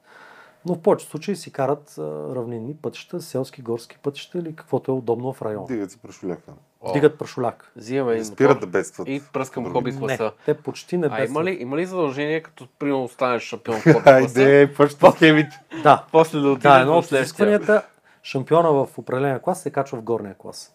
Но 0.66 0.74
в 0.74 0.80
повечето 0.80 1.10
случаи 1.10 1.36
си 1.36 1.52
карат 1.52 1.94
а, 1.98 2.02
равнинни 2.34 2.74
пътища, 2.74 3.20
селски, 3.20 3.62
горски 3.62 3.98
пътища 3.98 4.38
или 4.38 4.56
каквото 4.56 4.90
е 4.90 4.94
удобно 4.94 5.32
в 5.32 5.42
района. 5.42 5.66
Дигат 5.66 5.90
си 5.90 5.98
прашуляка. 5.98 6.52
О, 6.80 6.92
Дигат 6.92 7.18
прашуляк. 7.18 7.72
Взимаме 7.76 8.14
Не 8.14 8.20
и 8.20 8.24
спират 8.24 8.60
да 8.60 8.66
бедстват. 8.66 9.08
и 9.08 9.22
пръскам 9.32 9.72
хоби 9.72 9.92
Не, 9.92 9.98
класа. 9.98 10.32
те 10.44 10.54
почти 10.54 10.96
не 10.96 11.06
А 11.06 11.10
бедстват. 11.10 11.28
има 11.30 11.44
ли, 11.44 11.56
има 11.60 11.76
ли 11.76 11.86
задължение, 11.86 12.42
като 12.42 12.68
примерно 12.78 13.08
станеш 13.08 13.42
шампион 13.42 13.76
в 13.76 13.82
хоби 13.82 13.92
класа? 13.94 14.10
Айде, 14.10 14.74
пъща 14.76 15.12
схемите. 15.12 15.60
Да, 15.82 16.04
После 16.12 16.40
да 16.40 16.48
отидеш 16.48 16.72
да, 16.72 16.80
едно 16.80 16.98
от 16.98 17.04
изискванията, 17.04 17.82
шампиона 18.22 18.68
в 18.70 18.88
определения 18.96 19.38
клас 19.40 19.62
се 19.62 19.70
качва 19.70 19.98
в 19.98 20.02
горния 20.02 20.34
клас. 20.34 20.74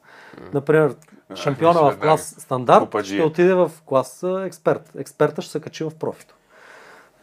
Например, 0.53 0.95
шампиона 1.35 1.81
в 1.81 1.97
клас 1.97 2.35
стандарт 2.39 2.83
Купаджия. 2.83 3.17
ще 3.17 3.25
отиде 3.25 3.53
в 3.53 3.71
клас 3.85 4.23
експерт. 4.23 4.91
Експерта 4.97 5.41
ще 5.41 5.51
се 5.51 5.59
качи 5.59 5.83
в 5.83 5.91
профито. 5.91 6.35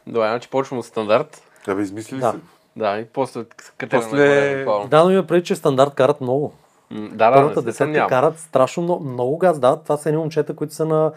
Добре, 0.06 0.28
значи 0.28 0.50
почвам 0.50 0.78
от 0.78 0.86
стандарт. 0.86 1.42
Абе, 1.68 1.82
измислили 1.82 2.20
Да. 2.20 2.32
се. 2.32 2.38
Да, 2.76 2.98
и 2.98 3.04
после 3.04 3.44
катераме 3.78 4.06
После-. 4.06 4.88
Да, 4.88 5.04
но 5.04 5.10
има 5.10 5.22
преди, 5.22 5.44
че 5.44 5.56
стандарт 5.56 5.94
карат 5.94 6.20
много. 6.20 6.52
М, 6.90 7.08
Да, 7.12 7.30
да, 7.30 7.36
Първата 7.36 7.62
десетка 7.62 8.06
карат 8.08 8.38
страшно 8.38 8.82
много, 8.82 9.04
много 9.04 9.38
газ. 9.38 9.58
Да, 9.60 9.76
това 9.76 9.96
са 9.96 10.08
едни 10.08 10.18
момчета, 10.18 10.56
които 10.56 10.74
са 10.74 10.84
на 10.86 11.12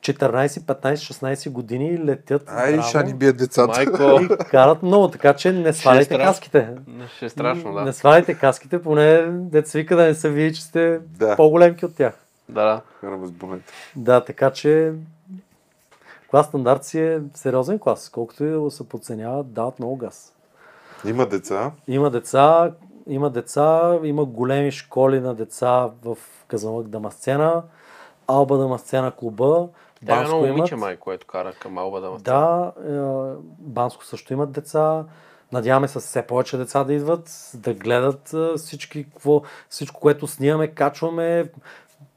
14, 0.00 0.46
15, 0.48 0.94
16 0.94 1.50
години 1.50 1.86
и 1.86 1.98
летят. 1.98 2.42
Ай, 2.48 2.82
ще 2.82 3.02
ни 3.02 3.14
бият 3.14 3.36
децата. 3.36 3.68
Майко, 3.68 4.22
И 4.22 4.28
карат 4.40 4.82
много, 4.82 5.08
така 5.08 5.34
че 5.34 5.52
не 5.52 5.72
сваляйте 5.72 6.04
страшно. 6.04 6.24
каските. 6.24 6.68
ще 7.16 7.26
е 7.26 7.28
страшно, 7.28 7.72
да. 7.74 7.82
Не 7.82 7.92
сваляйте 7.92 8.34
каските, 8.34 8.82
поне 8.82 9.22
деца 9.28 9.78
вика 9.78 9.96
да 9.96 10.02
не 10.02 10.14
се 10.14 10.30
види, 10.30 10.54
че 10.54 10.62
сте 10.62 11.00
Да. 11.08 11.36
по-големки 11.36 11.84
от 11.84 11.94
тях. 11.94 12.14
Да, 12.48 12.80
да. 13.02 13.18
Да, 13.96 14.20
така 14.20 14.50
че 14.50 14.92
клас 16.30 16.46
стандарт 16.46 16.84
си 16.84 17.00
е 17.00 17.20
сериозен 17.34 17.78
клас. 17.78 18.08
Колкото 18.08 18.44
и 18.44 18.50
да 18.50 18.70
се 18.70 18.88
подценява, 18.88 19.44
дават 19.44 19.78
много 19.78 19.96
газ. 19.96 20.32
Има 21.06 21.26
деца. 21.26 21.70
Има 21.88 22.10
деца, 22.10 22.72
има 23.06 23.30
деца, 23.30 23.98
има 24.04 24.24
големи 24.24 24.70
школи 24.70 25.20
на 25.20 25.34
деца 25.34 25.88
в 26.04 26.16
Казанлък 26.48 26.88
Дамасцена, 26.88 27.62
Алба 28.26 28.58
Дамасцена 28.58 29.10
клуба, 29.10 29.68
Тя 30.06 30.14
е 30.14 30.16
Банско 30.16 30.34
едно 30.34 30.46
имат. 30.46 30.56
момиче, 30.56 30.76
май, 30.76 30.96
което 30.96 31.26
кара 31.26 31.52
към 31.52 31.78
Алба 31.78 32.00
да 32.00 32.18
Да, 32.18 32.72
е, 32.86 33.42
Банско 33.58 34.04
също 34.04 34.32
имат 34.32 34.52
деца. 34.52 35.04
Надяваме 35.52 35.88
се 35.88 35.98
все 35.98 36.22
повече 36.22 36.56
деца 36.56 36.84
да 36.84 36.94
идват, 36.94 37.50
да 37.54 37.74
гледат 37.74 38.32
е, 38.32 38.56
всички, 38.56 39.04
какво, 39.04 39.42
всичко, 39.68 40.00
което 40.00 40.26
снимаме, 40.26 40.68
качваме. 40.68 41.50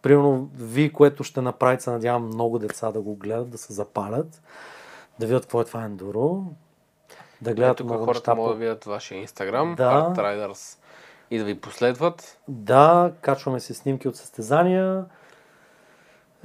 Примерно, 0.02 0.50
ви, 0.56 0.94
което 0.94 1.24
ще 1.24 1.42
направите, 1.42 1.84
се 1.84 1.92
надявам 1.92 2.26
много 2.28 2.60
деца 2.60 2.92
да 2.92 3.02
го 3.02 3.16
гледат, 3.16 3.50
да 3.50 3.58
се 3.58 3.74
запалят, 3.74 4.42
да 5.20 5.26
видят 5.26 5.44
какво 5.44 5.62
е 5.62 5.66
това 5.66 5.84
ендуро, 5.84 6.44
да 7.42 7.54
гледат 7.54 7.78
Тук 7.78 7.86
много 7.86 8.06
хората 8.06 8.20
неща. 8.20 8.36
могат 8.36 8.56
да 8.56 8.60
видят 8.60 8.84
вашия 8.84 9.22
инстаграм, 9.22 9.76
Да. 9.76 10.14
Riders, 10.18 10.78
и 11.32 11.38
да 11.38 11.44
ви 11.44 11.62
последват. 11.62 12.40
Да, 12.48 13.12
качваме 13.22 13.60
се 13.60 13.74
снимки 13.74 14.08
от 14.08 14.16
състезания 14.16 15.06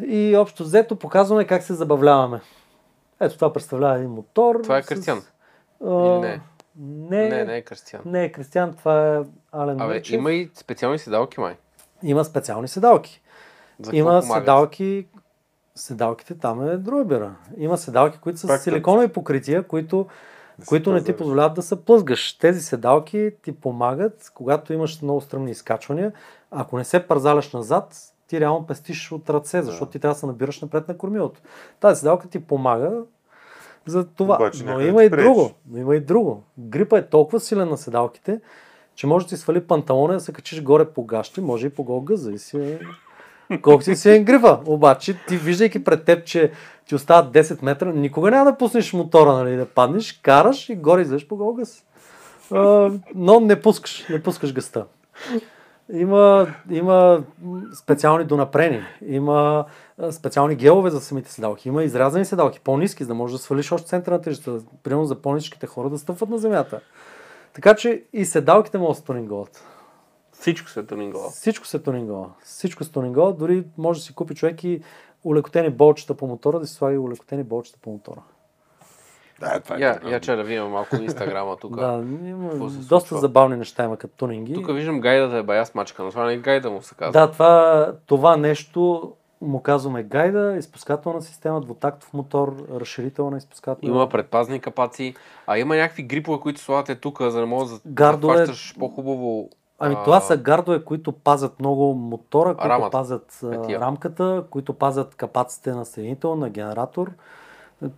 и 0.01 0.37
общо 0.37 0.63
взето 0.63 0.97
показваме 0.97 1.45
как 1.45 1.63
се 1.63 1.75
забавляваме. 1.75 2.41
Ето 3.21 3.35
това 3.35 3.53
представлява 3.53 3.97
един 3.97 4.11
мотор. 4.11 4.61
Това 4.63 4.79
е 4.79 4.83
с- 4.83 4.87
Кристиан. 4.87 5.23
А, 5.85 6.07
Или 6.07 6.19
не? 6.21 6.41
Не, 6.79 7.29
Не, 7.29 7.45
не 7.45 7.57
е 7.57 7.63
Кристиан. 7.63 8.03
не 8.05 8.25
е 8.25 8.33
Кристиан, 8.33 8.75
това 8.75 9.09
е 9.09 9.21
Ален 9.53 9.81
Абе, 9.81 9.95
Мърчев. 9.95 10.15
има 10.15 10.33
и 10.33 10.51
специални 10.55 10.99
седалки, 10.99 11.41
май. 11.41 11.57
Има 12.03 12.25
специални 12.25 12.69
седалки. 12.69 13.23
За 13.81 13.97
Има 13.97 14.23
седалки, 14.23 15.07
седалките 15.75 16.35
там 16.35 16.69
е 16.69 16.77
друга. 16.77 17.31
Има 17.57 17.79
седалки, 17.79 18.19
които 18.19 18.39
са 18.39 18.47
Пак 18.47 18.61
с 18.61 18.63
силиконови 18.63 19.09
покрития, 19.09 19.63
които, 19.63 20.07
които 20.67 20.93
не 20.93 21.05
ти 21.05 21.17
позволяват 21.17 21.55
да 21.55 21.63
се 21.63 21.85
плъзгаш. 21.85 22.33
Тези 22.33 22.61
седалки 22.61 23.31
ти 23.43 23.53
помагат, 23.53 24.31
когато 24.35 24.73
имаш 24.73 25.03
много 25.03 25.21
стръмни 25.21 25.51
изкачвания. 25.51 26.13
Ако 26.51 26.79
не 26.79 26.85
се 26.85 27.07
парзаляш 27.07 27.53
назад, 27.53 27.95
ти 28.29 28.41
реално 28.41 28.67
пестиш 28.67 29.13
от 29.13 29.31
ръце, 29.31 29.63
защото 29.63 29.93
ти 29.93 29.99
трябва 29.99 30.15
да 30.15 30.19
се 30.19 30.27
набираш 30.27 30.61
напред 30.61 30.89
на 30.89 30.99
кормилото. 30.99 31.41
Тази 31.81 31.99
седалка 31.99 32.29
ти 32.29 32.41
помага 32.41 32.93
за 33.87 34.07
това. 34.07 34.37
Обаче 34.37 34.65
но 34.65 34.81
има 34.81 35.05
и 35.05 35.11
друго. 35.11 35.51
Но 35.71 35.79
има 35.79 35.97
и 35.97 36.01
друго. 36.01 36.43
Грипа 36.59 36.99
е 36.99 37.09
толкова 37.09 37.41
силен 37.41 37.69
на 37.69 37.77
седалките, 37.77 38.41
че 38.95 39.07
може 39.07 39.27
да 39.27 39.29
ти 39.29 39.37
свали 39.37 39.67
панталона 39.67 40.15
и 40.15 40.17
да 40.17 40.21
се 40.21 40.33
качиш 40.33 40.63
горе 40.63 40.85
по 40.85 41.05
гащи, 41.05 41.41
може 41.41 41.67
и 41.67 41.71
по 41.71 41.85
гол 41.85 42.01
гъз, 42.01 42.21
зависи 42.21 42.79
колко 43.63 43.83
си 43.83 43.97
силен 43.97 44.25
грифа. 44.25 44.61
Обаче 44.67 45.17
ти 45.29 45.37
виждайки 45.37 45.85
пред 45.85 46.05
теб, 46.05 46.25
че 46.25 46.53
ти 46.87 46.95
остават 46.95 47.33
10 47.35 47.63
метра, 47.63 47.93
никога 47.93 48.31
няма 48.31 48.51
да 48.51 48.59
пуснеш 48.59 48.93
мотора, 48.93 49.33
нали, 49.33 49.57
да 49.57 49.67
паднеш, 49.67 50.13
караш 50.13 50.69
и 50.69 50.77
горе 50.77 51.03
излезеш 51.03 51.29
по 51.29 51.37
гол 51.37 51.55
гъз. 51.55 51.85
Но 53.15 53.41
не 53.41 53.61
пускаш, 53.63 54.09
не 54.11 54.23
пускаш 54.23 54.53
гъста. 54.53 54.87
Има, 55.93 56.47
има 56.71 57.25
специални 57.75 58.25
донапрени, 58.25 58.83
има 59.07 59.65
специални 60.11 60.55
гелове 60.55 60.91
за 60.91 61.01
самите 61.01 61.33
седалки, 61.33 61.69
има 61.69 61.85
изрязани 61.85 62.25
седалки, 62.25 62.61
по-низки, 62.61 63.05
за 63.05 63.09
да 63.09 63.15
можеш 63.15 63.33
да 63.33 63.43
свалиш 63.43 63.73
още 63.73 63.89
центъра 63.89 64.15
на 64.15 64.21
тежестта, 64.21 64.59
примерно 64.83 65.05
за 65.05 65.23
по-низките 65.23 65.67
хора 65.67 65.91
да 65.91 65.99
стъпват 65.99 66.29
на 66.29 66.39
земята. 66.39 66.81
Така 67.53 67.77
че 67.77 68.05
и 68.13 68.25
седалките 68.25 68.79
могат 68.79 68.95
да 68.95 68.99
се 68.99 69.05
тунинговат. 69.05 69.65
Всичко 70.33 70.69
се 70.69 70.81
е 70.81 70.87
тунингова. 70.87 71.31
Всичко 71.31 71.67
се 71.67 71.79
тунингова. 71.79 72.31
Всичко 72.45 72.85
се 72.85 72.93
тунингова. 72.93 73.33
Дори 73.33 73.65
може 73.79 74.01
да 74.01 74.05
си 74.05 74.15
купи 74.15 74.35
човек 74.35 74.65
и 74.65 74.83
улекотени 75.25 75.71
болчета 75.71 76.15
по 76.15 76.27
мотора, 76.27 76.61
да 76.61 76.67
си 76.67 76.75
слаги 76.75 76.99
улекотени 76.99 77.43
болчета 77.43 77.79
по 77.83 77.91
мотора. 77.91 78.23
Да, 79.41 79.61
това 79.61 79.77
е 79.77 79.81
Я, 79.81 80.01
я 80.07 80.21
че 80.21 80.37
да 80.37 80.43
видим 80.43 80.65
малко 80.65 80.97
инстаграма 80.97 81.57
тук. 81.57 81.77
Да, 81.77 82.05
има 82.25 82.51
доста 82.89 83.17
забавни 83.17 83.57
неща 83.57 83.85
има 83.85 83.97
като 83.97 84.15
тунинги. 84.17 84.55
Тук 84.55 84.67
виждам 84.69 85.01
гайдата 85.01 85.37
е 85.37 85.43
бая 85.43 85.67
смачка, 85.67 86.05
но 86.05 86.11
това 86.11 86.25
не 86.25 86.33
е 86.33 86.37
гайда 86.37 86.71
му 86.71 86.83
се 86.83 86.95
казва. 86.95 87.13
Да, 87.13 87.31
това, 87.31 87.93
това 88.07 88.37
нещо 88.37 89.13
му 89.41 89.61
казваме 89.61 90.03
гайда, 90.03 90.57
изпускателна 90.59 91.23
система, 91.23 91.61
двутактов 91.61 92.13
мотор, 92.13 92.57
разширителна 92.71 93.37
изпускателна. 93.37 93.95
Има 93.95 94.09
предпазни 94.09 94.61
капаци, 94.61 95.15
а 95.47 95.59
има 95.59 95.77
някакви 95.77 96.03
грипове, 96.03 96.41
които 96.41 96.61
слагате 96.61 96.95
тук, 96.95 97.23
за 97.23 97.41
да 97.41 97.47
може 97.47 97.73
да 97.73 97.79
Гардове- 97.89 98.37
да 98.37 98.45
хващаш 98.45 98.77
по-хубаво. 98.79 99.49
Ами 99.79 99.95
а, 99.99 100.05
това 100.05 100.21
са 100.21 100.37
гардове, 100.37 100.85
които 100.85 101.13
пазят 101.13 101.61
много 101.61 101.95
мотора, 101.95 102.55
които 102.55 102.69
Рамата. 102.69 102.91
пазят 102.91 103.41
а, 103.45 103.51
Петия. 103.51 103.81
рамката, 103.81 104.45
които 104.51 104.73
пазят 104.73 105.15
капаците 105.15 105.73
на 105.73 105.85
съединител, 105.85 106.35
на 106.37 106.51
генератор. 106.51 107.11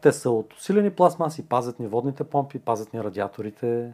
Те 0.00 0.12
са 0.12 0.30
от 0.30 0.54
усилени 0.54 0.90
пластмаси, 0.90 1.48
пазят 1.48 1.80
ни 1.80 1.86
водните 1.86 2.24
помпи, 2.24 2.58
пазят 2.58 2.92
ни 2.92 3.04
радиаторите. 3.04 3.92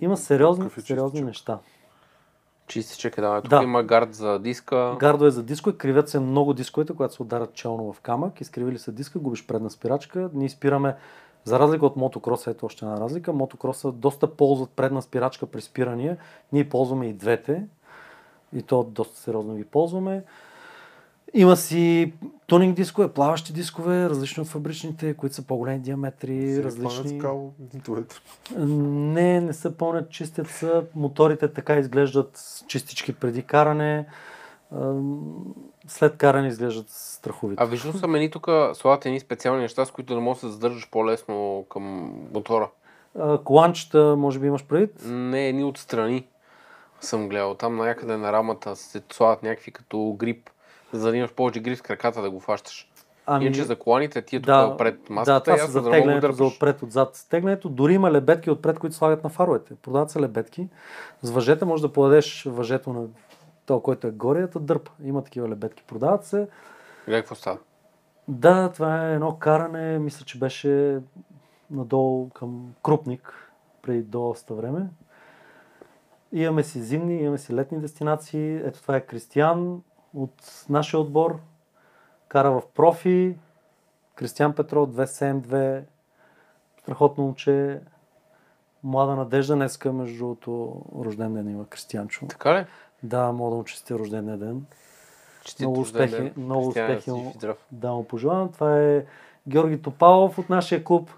Има 0.00 0.16
сериозни, 0.16 0.66
е 0.66 0.80
сериозни 0.80 1.10
чистичък? 1.10 1.26
неща. 1.26 1.58
Чистичък 2.66 3.18
е, 3.18 3.20
да. 3.20 3.40
Тук 3.42 3.50
Да. 3.50 3.62
има 3.62 3.82
гард 3.82 4.14
за 4.14 4.38
диска. 4.38 4.96
Гардове 5.00 5.30
за 5.30 5.42
дискове, 5.42 5.76
кривят 5.76 6.08
се 6.08 6.20
много 6.20 6.52
дисковете, 6.54 6.92
когато 6.92 7.14
се 7.14 7.22
ударят 7.22 7.54
челно 7.54 7.92
в 7.92 8.00
камък, 8.00 8.40
изкривили 8.40 8.78
се 8.78 8.92
диска, 8.92 9.18
губиш 9.18 9.46
предна 9.46 9.70
спирачка. 9.70 10.30
Ние 10.34 10.48
спираме, 10.48 10.96
за 11.44 11.58
разлика 11.58 11.86
от 11.86 11.96
мотокроса, 11.96 12.50
ето 12.50 12.66
още 12.66 12.84
една 12.84 13.00
разлика, 13.00 13.32
мотокроса 13.32 13.92
доста 13.92 14.36
ползват 14.36 14.70
предна 14.70 15.02
спирачка 15.02 15.46
при 15.46 15.60
спирания, 15.60 16.16
ние 16.52 16.68
ползваме 16.68 17.06
и 17.06 17.12
двете 17.12 17.66
и 18.52 18.62
то 18.62 18.82
доста 18.82 19.18
сериозно 19.18 19.54
ги 19.54 19.64
ползваме. 19.64 20.24
Има 21.34 21.56
си 21.56 22.12
тунинг 22.46 22.76
дискове, 22.76 23.08
плаващи 23.08 23.52
дискове, 23.52 24.08
различни 24.08 24.40
от 24.40 24.48
фабричните, 24.48 25.14
които 25.14 25.34
са 25.34 25.42
по-големи 25.42 25.78
диаметри, 25.78 26.64
различни. 26.64 27.18
Скал, 27.18 27.52
нитовете. 27.74 28.16
Не, 28.56 29.40
не 29.40 29.52
са 29.52 29.76
пълнят, 29.76 30.10
чистят 30.10 30.48
са. 30.48 30.84
Моторите 30.94 31.52
така 31.52 31.76
изглеждат 31.76 32.62
чистички 32.68 33.12
преди 33.12 33.42
каране. 33.42 34.06
След 35.88 36.16
каране 36.16 36.48
изглеждат 36.48 36.86
страховито. 36.88 37.62
А 37.62 37.66
виждам 37.66 37.92
са 37.92 38.08
мени 38.08 38.30
тук 38.30 38.48
слагате 38.74 39.08
едни 39.08 39.20
специални 39.20 39.62
неща, 39.62 39.84
с 39.84 39.90
които 39.90 40.14
да 40.14 40.20
можеш 40.20 40.40
да 40.40 40.46
се 40.46 40.52
задържаш 40.52 40.90
по-лесно 40.90 41.66
към 41.68 42.14
мотора. 42.34 42.68
Коланчета, 43.44 44.16
може 44.18 44.38
би 44.38 44.46
имаш 44.46 44.64
предвид? 44.64 45.02
Не, 45.06 45.48
едни 45.48 45.64
отстрани 45.64 46.26
съм 47.00 47.28
гледал. 47.28 47.54
Там 47.54 47.76
някъде 47.76 48.16
на 48.16 48.32
рамата 48.32 48.76
се 48.76 49.02
слагат 49.12 49.42
някакви 49.42 49.70
като 49.70 50.16
грип. 50.18 50.50
За 50.92 51.10
да 51.10 51.16
имаш 51.16 51.32
повече 51.32 51.60
гриз 51.60 51.78
с 51.78 51.82
краката 51.82 52.22
да 52.22 52.30
го 52.30 52.40
фащаш. 52.40 52.88
Ами, 53.26 53.44
Иначе 53.44 53.62
за 53.62 53.76
коланите 53.76 54.22
ти 54.22 54.36
е 54.36 54.40
да, 54.40 54.68
тук 54.68 54.78
пред 54.78 55.00
да, 55.08 55.14
маската 55.14 55.44
това 55.44 55.56
и 55.56 55.58
са 55.58 55.66
за 55.66 55.72
за 55.72 55.82
да 55.82 55.90
да 55.90 55.96
теглянето, 55.96 56.32
за 56.32 56.44
отпред, 56.44 56.82
отзад. 56.82 57.26
Теглянето, 57.30 57.68
дори 57.68 57.94
има 57.94 58.10
лебедки 58.10 58.50
отпред, 58.50 58.78
които 58.78 58.96
слагат 58.96 59.24
на 59.24 59.30
фаровете. 59.30 59.74
Продават 59.74 60.10
се 60.10 60.20
лебедки. 60.20 60.68
С 61.22 61.30
въжета 61.30 61.66
може 61.66 61.82
да 61.82 61.92
подадеш 61.92 62.44
въжето 62.44 62.92
на 62.92 63.06
то, 63.66 63.80
който 63.80 64.06
е 64.06 64.10
горе, 64.10 64.46
да 64.46 64.60
дърпа. 64.60 64.90
Има 65.04 65.24
такива 65.24 65.48
лебедки. 65.48 65.84
Продават 65.86 66.24
се. 66.24 66.48
Гледай 67.06 67.20
какво 67.20 67.34
става. 67.34 67.58
Да, 68.28 68.70
това 68.72 69.08
е 69.08 69.14
едно 69.14 69.36
каране, 69.38 69.98
мисля, 69.98 70.24
че 70.24 70.38
беше 70.38 70.98
надолу 71.70 72.30
към 72.30 72.74
Крупник 72.82 73.52
преди 73.82 74.02
доста 74.02 74.54
време. 74.54 74.86
Имаме 76.32 76.62
си 76.62 76.82
зимни, 76.82 77.20
имаме 77.20 77.38
си 77.38 77.54
летни 77.54 77.80
дестинации. 77.80 78.56
Ето 78.56 78.82
това 78.82 78.96
е 78.96 79.06
Кристиян 79.06 79.82
от 80.16 80.64
нашия 80.68 81.00
отбор. 81.00 81.40
Кара 82.28 82.50
в 82.50 82.62
профи. 82.74 83.36
Кристиян 84.14 84.54
Петров 84.54 84.88
272. 84.88 85.82
Страхотно 86.80 87.24
момче. 87.24 87.80
Млада 88.84 89.16
надежда. 89.16 89.54
Днеска, 89.54 89.92
между 89.92 90.18
другото, 90.18 90.82
рожден 91.04 91.34
ден 91.34 91.50
има 91.50 91.66
Кристиянчо. 91.66 92.26
Така 92.26 92.54
ли? 92.54 92.66
Да, 93.02 93.32
мога 93.32 93.50
да 93.50 93.56
му 93.56 93.64
честя 93.64 93.98
рожден 93.98 94.38
ден. 94.38 94.66
Честит 95.44 95.60
Много 95.60 95.80
успехи, 95.80 96.16
ден. 96.16 96.32
много 96.36 96.68
успехи 96.68 97.10
му. 97.10 97.34
Да, 97.72 97.92
му 97.92 98.04
пожелавам. 98.04 98.52
Това 98.52 98.80
е 98.80 99.04
Георги 99.48 99.82
Топалов 99.82 100.38
от 100.38 100.48
нашия 100.48 100.84
клуб, 100.84 101.10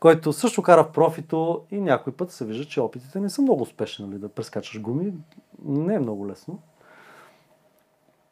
който 0.00 0.32
също 0.32 0.62
кара 0.62 0.84
в 0.84 0.92
профито 0.92 1.62
и 1.70 1.80
някой 1.80 2.12
път 2.12 2.32
се 2.32 2.44
вижда, 2.44 2.64
че 2.64 2.80
опитите 2.80 3.20
не 3.20 3.30
са 3.30 3.42
много 3.42 3.62
успешни, 3.62 4.06
нали, 4.06 4.18
да 4.18 4.28
прескачаш 4.28 4.80
гуми. 4.80 5.12
Не 5.64 5.94
е 5.94 5.98
много 5.98 6.28
лесно. 6.28 6.58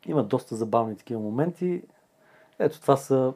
Има 0.06 0.22
доста 0.22 0.56
забавни 0.56 0.96
такива 0.96 1.20
моменти. 1.20 1.82
Ето 2.58 2.80
това 2.80 2.96
са 2.96 3.32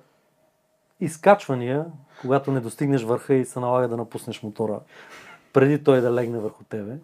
изкачвания, 1.01 1.87
когато 2.21 2.53
не 2.53 2.61
достигнеш 2.61 3.03
върха 3.03 3.35
и 3.35 3.45
се 3.45 3.61
налага 3.61 3.89
да 3.89 3.97
напуснеш 3.97 4.43
мотора, 4.43 4.81
преди 5.53 5.85
той 5.85 6.01
да 6.01 6.15
легне 6.15 6.39
върху 6.39 6.65
тебе. 6.65 6.97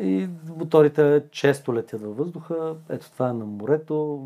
И 0.00 0.28
моторите 0.56 1.22
често 1.30 1.74
летят 1.74 2.02
във 2.02 2.16
въздуха. 2.16 2.74
Ето 2.88 3.10
това 3.10 3.28
е 3.28 3.32
на 3.32 3.44
морето. 3.44 4.22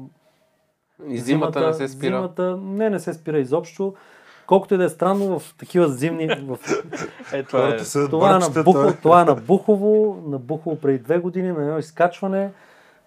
И 1.09 1.19
зимата 1.19 1.67
не 1.67 1.75
се 1.75 1.89
спира. 1.89 2.17
Зимата 2.17 2.57
не, 2.57 2.91
не 2.91 3.01
се 3.01 3.15
спира 3.15 3.39
изобщо. 3.39 3.95
Колкото 4.47 4.75
и 4.75 4.79
да 4.79 4.85
е 4.85 4.89
странно, 4.89 5.39
в 5.39 5.55
такива 5.59 5.89
зимни... 5.89 6.27
В... 6.27 6.59
Е, 7.33 7.43
това 7.43 7.69
е. 7.69 7.77
Това, 8.11 8.37
е 8.37 8.39
на 8.39 8.63
Бухово, 8.65 8.95
това 9.03 9.21
е 9.21 9.25
на 9.25 9.35
Бухово, 9.35 10.23
на 10.27 10.39
Бухово 10.39 10.81
преди 10.81 10.99
две 10.99 11.19
години, 11.19 11.53
на 11.53 11.63
едно 11.63 11.79
изкачване. 11.79 12.51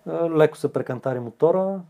А, 0.08 0.30
Леко 0.30 0.58
се 0.58 0.74
прекантари 0.74 1.20
мотора. 1.20 1.82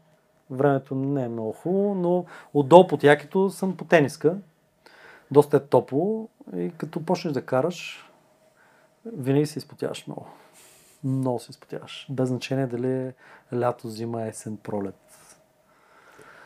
Времето 0.49 0.95
не 0.95 1.23
е 1.23 1.29
много 1.29 1.51
хубаво, 1.51 1.95
но 1.95 2.25
отдолу 2.53 2.87
под 2.87 3.03
якито 3.03 3.49
съм 3.49 3.77
по 3.77 3.85
тениска. 3.85 4.37
Доста 5.31 5.57
е 5.57 5.59
топло 5.59 6.29
и 6.55 6.71
като 6.77 7.05
почнеш 7.05 7.33
да 7.33 7.45
караш, 7.45 8.09
винаги 9.05 9.45
се 9.45 9.59
изпотяваш 9.59 10.07
много. 10.07 10.27
Много 11.03 11.39
се 11.39 11.51
изпотяваш. 11.51 12.07
Без 12.09 12.29
значение 12.29 12.67
дали 12.67 12.91
е 12.91 13.13
лято, 13.53 13.89
зима, 13.89 14.27
есен, 14.27 14.57
пролет. 14.57 14.95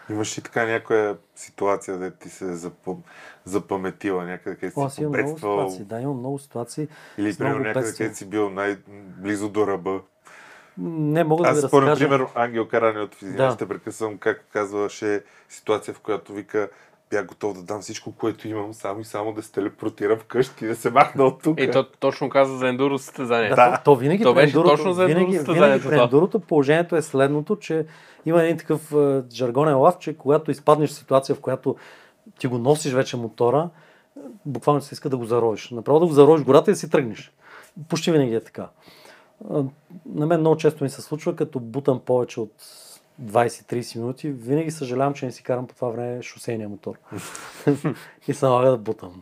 Имаш 0.09 0.37
ли 0.37 0.41
така 0.41 0.65
някоя 0.65 1.17
ситуация, 1.35 1.97
да 1.97 2.11
ти 2.11 2.29
се 2.29 2.51
е 2.51 2.53
запом... 2.53 3.03
запаметила 3.45 4.25
някъде, 4.25 4.55
където 4.55 4.79
О, 4.79 4.89
си 4.89 5.01
имам 5.01 5.11
много 5.11 5.25
победствал? 5.27 5.59
ситуации. 5.59 5.85
Да, 5.85 6.01
имам 6.01 6.17
много 6.17 6.39
ситуации. 6.39 6.87
Или 7.17 7.37
примерно 7.37 7.59
някъде, 7.59 7.91
където 7.91 8.17
си 8.17 8.29
бил 8.29 8.49
най-близо 8.49 9.49
до 9.49 9.67
ръба. 9.67 10.01
Не 10.81 11.23
мога 11.23 11.43
да 11.43 11.49
Аз 11.49 11.61
ви 11.61 11.67
спомням, 11.67 11.89
разкажа. 11.89 12.05
примерно, 12.09 12.29
Ангел 12.35 12.67
Карани 12.67 12.99
от 12.99 13.15
Физиана, 13.15 13.37
Да. 13.37 13.51
ще 13.51 13.67
прекъсвам, 13.67 14.17
как 14.17 14.45
казваше 14.53 15.23
ситуация, 15.49 15.93
в 15.93 15.99
която 15.99 16.33
вика 16.33 16.69
бях 17.09 17.25
готов 17.25 17.53
да 17.53 17.63
дам 17.63 17.81
всичко, 17.81 18.11
което 18.11 18.47
имам, 18.47 18.73
само 18.73 18.99
и 18.99 19.03
само 19.05 19.33
да 19.33 19.43
се 19.43 19.51
телепортирам 19.51 20.19
вкъщи 20.19 20.65
и 20.65 20.67
да 20.67 20.75
се 20.75 20.89
махна 20.89 21.23
от 21.23 21.41
тук. 21.43 21.59
И 21.59 21.71
то 21.71 21.83
точно 21.83 22.29
каза 22.29 22.57
за 22.57 22.67
ендуро 22.67 22.97
състезание. 22.99 23.49
Да, 23.49 23.75
то, 23.77 23.81
то 23.83 23.95
винаги 23.95 24.23
То 24.23 24.33
беше 24.33 24.47
ендурото, 24.47 24.69
точно 24.75 24.93
за 24.93 25.05
винаги, 25.05 25.21
ендуро 25.21 25.31
винаги 25.31 25.45
състезанието 25.45 25.87
при 25.87 25.95
това. 25.95 26.03
ендурото 26.03 26.39
положението 26.39 26.95
е 26.95 27.01
следното, 27.01 27.55
че 27.55 27.85
има 28.25 28.43
един 28.43 28.57
такъв 28.57 28.91
е, 28.93 29.21
жаргонен 29.33 29.77
лав, 29.77 29.97
че 29.99 30.17
когато 30.17 30.51
изпаднеш 30.51 30.89
в 30.89 30.93
ситуация, 30.93 31.35
в 31.35 31.39
която 31.39 31.75
ти 32.39 32.47
го 32.47 32.57
носиш 32.57 32.93
вече 32.93 33.17
мотора, 33.17 33.69
е, 34.17 34.19
буквално 34.45 34.81
се 34.81 34.93
иска 34.93 35.09
да 35.09 35.17
го 35.17 35.25
заровиш. 35.25 35.69
Направо 35.69 35.99
да 35.99 36.05
го 36.05 36.13
заровиш 36.13 36.45
гората 36.45 36.71
и 36.71 36.73
да 36.73 36.77
си 36.77 36.89
тръгнеш. 36.89 37.31
Почти 37.89 38.11
винаги 38.11 38.35
е 38.35 38.39
така. 38.43 38.67
На 40.05 40.25
мен 40.25 40.39
много 40.39 40.57
често 40.57 40.83
ми 40.83 40.89
се 40.89 41.01
случва, 41.01 41.35
като 41.35 41.59
бутам 41.59 41.99
повече 41.99 42.39
от 42.39 42.51
20-30 43.21 43.99
минути, 43.99 44.29
винаги 44.29 44.71
съжалявам, 44.71 45.13
че 45.13 45.25
не 45.25 45.31
си 45.31 45.43
карам 45.43 45.67
по 45.67 45.75
това 45.75 45.89
време 45.89 46.23
шосейния 46.23 46.69
мотор. 46.69 46.99
и 48.27 48.33
се 48.33 48.45
налага 48.45 48.71
да 48.71 48.77
бутам. 48.77 49.21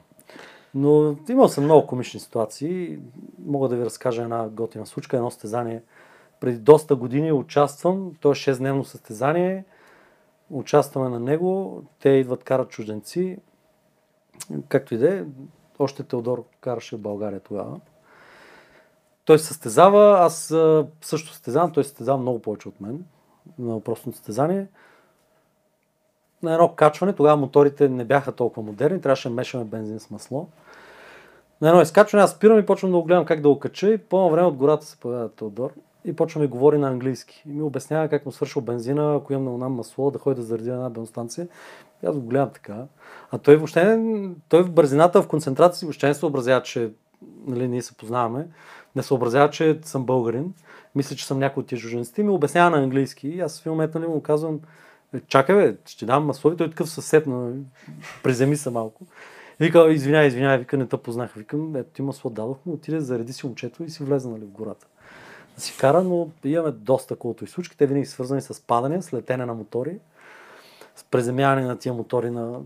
Но 0.75 1.15
имал 1.29 1.47
съм 1.47 1.63
много 1.63 1.87
комични 1.87 2.19
ситуации. 2.19 2.97
Мога 3.45 3.69
да 3.69 3.75
ви 3.75 3.85
разкажа 3.85 4.21
една 4.21 4.49
готина 4.49 4.85
случка, 4.85 5.17
едно 5.17 5.31
състезание. 5.31 5.81
Преди 6.39 6.57
доста 6.57 6.95
години 6.95 7.31
участвам, 7.31 8.11
то 8.21 8.31
е 8.31 8.35
6-дневно 8.35 8.83
състезание. 8.83 9.65
Участваме 10.49 11.09
на 11.09 11.19
него, 11.19 11.81
те 11.99 12.09
идват, 12.09 12.43
карат 12.43 12.69
чужденци. 12.69 13.37
Както 14.67 14.93
и 14.93 14.97
да 14.97 15.15
е, 15.15 15.23
още 15.79 16.03
Теодор 16.03 16.43
караше 16.61 16.95
в 16.95 16.99
България 16.99 17.39
тогава. 17.39 17.79
Той 19.25 19.39
се 19.39 19.45
състезава, 19.45 20.17
аз 20.19 20.55
също 21.01 21.31
състезавам, 21.31 21.71
той 21.71 21.83
се 21.83 21.89
състезава 21.89 22.17
много 22.17 22.41
повече 22.41 22.67
от 22.67 22.81
мен 22.81 23.05
на 23.59 23.73
въпросно 23.73 24.13
състезание. 24.13 24.67
На 26.43 26.53
едно 26.53 26.73
качване, 26.75 27.13
тогава 27.13 27.37
моторите 27.37 27.89
не 27.89 28.05
бяха 28.05 28.31
толкова 28.31 28.63
модерни, 28.63 29.01
трябваше 29.01 29.29
да 29.29 29.35
мешаме 29.35 29.63
бензин 29.63 29.99
с 29.99 30.09
масло. 30.09 30.47
На 31.61 31.69
едно 31.69 31.81
изкачване 31.81 32.23
аз 32.23 32.31
спирам 32.31 32.59
и 32.59 32.65
почвам 32.65 32.91
да 32.91 32.97
го 32.97 33.03
гледам 33.03 33.25
как 33.25 33.41
да 33.41 33.49
го 33.49 33.59
кача 33.59 33.89
и 33.89 33.97
по 33.97 34.29
време 34.29 34.47
от 34.47 34.55
гората 34.55 34.85
се 34.85 34.97
появява 34.97 35.29
Теодор 35.29 35.73
и 36.05 36.15
почва 36.15 36.41
ми 36.41 36.47
говори 36.47 36.77
на 36.77 36.87
английски. 36.87 37.43
И 37.45 37.51
ми 37.51 37.61
обяснява 37.61 38.07
как 38.07 38.25
му 38.25 38.31
свършил 38.31 38.61
бензина, 38.61 39.15
ако 39.15 39.33
имам 39.33 39.59
на 39.59 39.69
масло, 39.69 40.11
да 40.11 40.19
ходи 40.19 40.35
да 40.35 40.41
заради 40.41 40.69
една 40.69 40.89
бензостанция. 40.89 41.47
И 42.03 42.05
аз 42.05 42.15
го 42.15 42.21
гледам 42.21 42.49
така. 42.53 42.83
А 43.31 43.37
той 43.37 43.55
въобще, 43.55 43.99
той 44.49 44.63
в 44.63 44.71
бързината, 44.71 45.21
в 45.21 45.27
концентрация 45.27 45.85
въобще 45.85 46.07
не 46.07 46.13
съобразява, 46.13 46.63
че 46.63 46.91
нали, 47.47 47.67
ние 47.67 47.81
се 47.81 47.97
познаваме. 47.97 48.47
Не 48.95 49.03
съобразява, 49.03 49.49
че 49.49 49.79
съм 49.83 50.05
българин. 50.05 50.53
Мисля, 50.95 51.15
че 51.15 51.25
съм 51.25 51.39
някой 51.39 51.61
от 51.61 51.67
тия 51.67 51.79
чужденците. 51.79 52.21
И 52.21 52.23
ми 52.23 52.29
обяснява 52.29 52.69
на 52.69 52.83
английски. 52.83 53.27
И 53.27 53.39
аз 53.39 53.61
в 53.61 53.65
момент 53.65 53.95
нали, 53.95 54.07
му 54.07 54.21
казвам, 54.21 54.59
«Е, 55.15 55.19
чакай 55.27 55.55
бе, 55.55 55.75
ще 55.85 56.05
дам 56.05 56.25
масло. 56.25 56.51
И 56.51 56.57
той 56.57 56.69
такъв 56.69 56.89
съсед, 56.89 57.27
на... 57.27 57.51
приземи 58.23 58.57
се 58.57 58.69
малко. 58.69 59.05
И 59.59 59.63
вика, 59.63 59.91
извинявай, 59.91 60.27
извинявай, 60.27 60.57
вика, 60.57 60.77
не 60.77 60.87
те 60.87 60.97
познах. 60.97 61.33
Викам, 61.33 61.75
ето 61.75 61.89
ти 61.93 62.01
масло 62.01 62.29
дадох 62.29 62.57
му, 62.65 62.73
отиде, 62.73 62.99
зареди 62.99 63.33
си 63.33 63.45
момчето 63.45 63.83
и 63.83 63.89
си 63.89 64.03
влезе 64.03 64.29
нали, 64.29 64.45
в 64.45 64.49
гората. 64.49 64.87
Да 65.55 65.61
си 65.61 65.77
кара, 65.77 66.03
но 66.03 66.29
имаме 66.43 66.71
доста 66.71 67.15
култови 67.15 67.51
случки. 67.51 67.77
Те 67.77 67.87
винаги 67.87 68.05
свързани 68.05 68.41
с 68.41 68.61
падане, 68.67 69.01
с 69.01 69.13
летене 69.13 69.45
на 69.45 69.53
мотори, 69.53 69.99
с 70.95 71.03
преземяване 71.03 71.61
на 71.61 71.77
тия 71.79 71.93
мотори 71.93 72.29
на, 72.29 72.59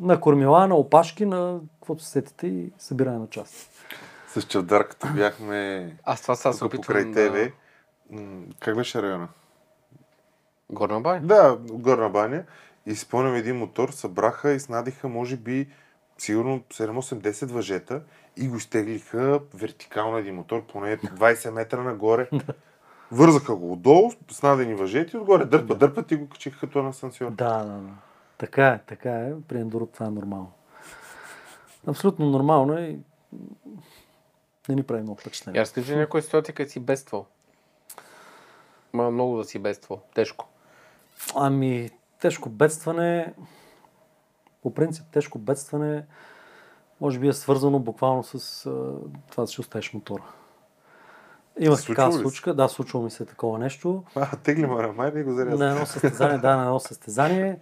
на 0.00 0.20
кормила, 0.20 0.66
на 0.66 0.76
опашки, 0.76 1.26
на 1.26 1.60
каквото 1.74 2.02
се 2.02 2.10
сетите 2.10 2.46
и 2.46 2.72
събиране 2.78 3.18
на 3.18 3.26
части. 3.26 3.69
С 4.34 4.42
Чавдар, 4.42 4.88
като 4.88 5.08
бяхме 5.14 5.90
Аз 6.04 6.22
това 6.22 6.34
сега 6.34 6.52
се 6.52 6.64
опитвам 6.64 6.82
покрай 6.82 7.12
тебе. 7.12 7.52
м, 8.10 8.42
Как 8.60 8.76
беше 8.76 9.02
района? 9.02 9.28
Горна 10.70 11.00
бай? 11.00 11.20
Да, 11.20 11.58
горна 11.70 12.08
баня. 12.10 12.44
И 12.86 12.94
си 12.94 13.00
спомням 13.00 13.34
един 13.34 13.56
мотор, 13.56 13.88
събраха 13.88 14.52
и 14.52 14.60
снадиха, 14.60 15.08
може 15.08 15.36
би, 15.36 15.68
сигурно 16.18 16.60
7-8-10 16.60 17.46
въжета 17.46 18.02
и 18.36 18.48
го 18.48 18.56
изтеглиха 18.56 19.40
вертикално 19.54 20.16
един 20.16 20.34
мотор, 20.34 20.66
поне 20.66 20.98
20 20.98 21.50
метра 21.50 21.82
нагоре. 21.82 22.28
Вързаха 23.12 23.56
го 23.56 23.72
отдолу, 23.72 24.10
с 24.30 24.42
надени 24.42 24.74
въжети, 24.74 25.16
отгоре 25.16 25.44
дърпа, 25.44 25.74
дърпат 25.74 26.10
и 26.10 26.16
го 26.16 26.28
качиха 26.28 26.60
като 26.60 26.82
на 26.82 26.88
асансьор. 26.88 27.30
Да, 27.30 27.58
да, 27.64 27.72
да. 27.72 27.90
Така 28.38 28.66
е, 28.68 28.78
така 28.86 29.10
е. 29.12 29.32
При 29.48 29.60
ендуро 29.60 29.86
това 29.86 30.06
е 30.06 30.10
нормално. 30.10 30.52
Абсолютно 31.86 32.30
нормално 32.30 32.78
е 32.78 32.80
и 32.80 32.98
не 34.70 34.76
ни 34.76 34.82
прави 34.82 35.02
много 35.02 35.20
впечатление. 35.20 35.60
разкажи 35.60 35.96
някоя 35.96 36.22
ситуация, 36.22 36.54
където 36.54 36.72
си 36.72 36.80
бедствал. 36.80 37.26
Ма 38.92 39.10
много 39.10 39.36
да 39.36 39.44
си 39.44 39.58
бедствал. 39.58 40.00
Тежко. 40.14 40.48
Ами, 41.34 41.90
тежко 42.20 42.48
бедстване, 42.48 43.34
по 44.62 44.74
принцип 44.74 45.04
тежко 45.12 45.38
бедстване, 45.38 46.04
може 47.00 47.18
би 47.18 47.28
е 47.28 47.32
свързано 47.32 47.78
буквално 47.78 48.24
с 48.24 48.66
а, 48.66 48.92
това 49.30 49.46
си 49.46 49.60
оставиш 49.60 49.92
мотора. 49.92 50.22
Случвало 51.56 51.76
такава 51.86 52.12
случка, 52.12 52.54
да, 52.54 52.68
случвало 52.68 53.04
ми 53.04 53.10
се 53.10 53.24
такова 53.24 53.58
нещо. 53.58 54.04
А, 54.14 54.36
тегли 54.36 54.66
ме 54.66 54.82
на 54.82 54.92
май 54.92 55.12
и 55.16 55.22
го 55.22 55.32
заряза. 55.32 55.64
На 55.64 55.70
едно 55.70 55.86
състезание, 55.86 56.38
да, 56.38 56.56
на 56.56 56.62
едно 56.62 56.80
състезание. 56.80 57.58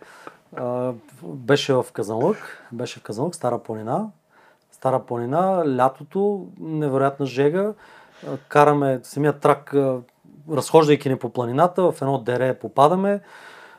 А, 0.56 0.92
беше 1.24 1.74
в 1.74 1.86
Казанлък, 1.92 2.66
беше 2.72 3.00
в 3.00 3.02
Казанлък, 3.02 3.34
Стара 3.34 3.58
планина. 3.62 4.10
Стара 4.78 4.98
планина, 4.98 5.64
лятото, 5.76 6.46
невероятна 6.60 7.26
жега. 7.26 7.74
Караме 8.48 9.00
самия 9.02 9.32
трак, 9.32 9.74
разхождайки 10.50 11.08
ни 11.08 11.16
по 11.16 11.30
планината, 11.30 11.92
в 11.92 12.02
едно 12.02 12.18
дере 12.18 12.58
попадаме. 12.58 13.20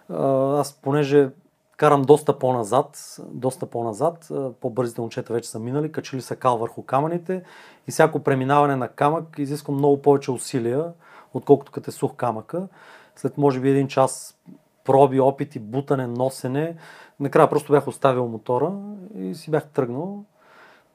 Аз, 0.09 0.73
понеже 0.73 1.29
карам 1.77 2.01
доста 2.01 2.39
по-назад, 2.39 3.17
доста 3.31 3.65
по-назад, 3.65 4.31
по-бързите 4.61 5.01
момчета 5.01 5.33
вече 5.33 5.49
са 5.49 5.59
минали, 5.59 5.91
качили 5.91 6.21
са 6.21 6.35
кал 6.35 6.57
върху 6.57 6.83
камъните 6.83 7.43
и 7.87 7.91
всяко 7.91 8.19
преминаване 8.19 8.75
на 8.75 8.87
камък 8.87 9.35
изисква 9.37 9.73
много 9.73 10.01
повече 10.01 10.31
усилия, 10.31 10.85
отколкото 11.33 11.71
като 11.71 11.89
е 11.89 11.93
сух 11.93 12.15
камъка. 12.15 12.67
След 13.15 13.37
може 13.37 13.59
би 13.59 13.69
един 13.69 13.87
час 13.87 14.37
проби, 14.85 15.19
опити, 15.19 15.59
бутане, 15.59 16.07
носене, 16.07 16.75
накрая 17.19 17.49
просто 17.49 17.71
бях 17.71 17.87
оставил 17.87 18.27
мотора 18.27 18.71
и 19.15 19.35
си 19.35 19.51
бях 19.51 19.67
тръгнал. 19.67 20.23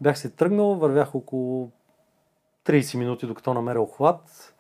Бях 0.04 0.18
си 0.18 0.36
тръгнал, 0.36 0.74
вървях 0.74 1.14
около 1.14 1.70
30 2.66 2.98
минути, 2.98 3.26
докато 3.26 3.54
намеря 3.54 3.80
охват, 3.80 4.54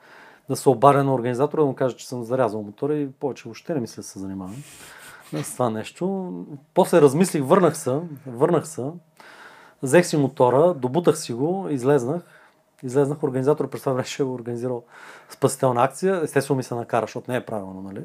да 0.48 0.56
се 0.56 0.68
обаря 0.68 1.04
на 1.04 1.14
организатора, 1.14 1.62
да 1.62 1.66
му 1.66 1.74
кажа, 1.74 1.96
че 1.96 2.08
съм 2.08 2.24
зарязал 2.24 2.62
мотора 2.62 2.94
и 2.94 3.12
повече 3.12 3.42
въобще 3.44 3.74
не 3.74 3.80
мисля 3.80 4.00
да 4.00 4.06
се 4.06 4.18
занимавам 4.18 4.56
с 5.32 5.52
това 5.52 5.70
нещо. 5.70 6.32
После 6.74 7.00
размислих, 7.00 7.42
върнах 7.44 7.76
се, 7.76 8.00
върнах 8.26 8.68
се, 8.68 8.90
взех 9.82 10.06
си 10.06 10.16
мотора, 10.16 10.74
добутах 10.74 11.18
си 11.18 11.32
го, 11.32 11.66
излезнах. 11.70 12.22
Излезнах, 12.82 13.22
организатор 13.22 13.70
през 13.70 13.80
това 13.80 13.92
време 13.92 14.06
ще 14.06 14.22
е 14.22 14.26
организирал 14.26 14.84
спасителна 15.30 15.84
акция. 15.84 16.20
Естествено 16.22 16.56
ми 16.56 16.62
се 16.62 16.74
накара, 16.74 17.04
защото 17.06 17.30
не 17.30 17.36
е 17.36 17.44
правилно, 17.44 17.82
нали? 17.82 18.04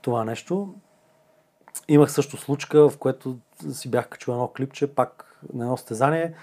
Това 0.00 0.24
нещо. 0.24 0.74
Имах 1.88 2.12
също 2.12 2.36
случка, 2.36 2.88
в 2.88 2.98
което 2.98 3.38
си 3.70 3.90
бях 3.90 4.08
качил 4.08 4.32
едно 4.32 4.48
клипче, 4.48 4.94
пак 4.94 5.31
на 5.54 5.64
едно 5.64 5.76
стезание. 5.76 6.34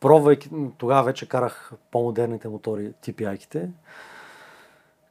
Пробвайки, 0.00 0.50
тогава 0.78 1.02
вече 1.02 1.28
карах 1.28 1.72
по-модерните 1.90 2.48
мотори, 2.48 2.92
TPI-ките. 3.04 3.68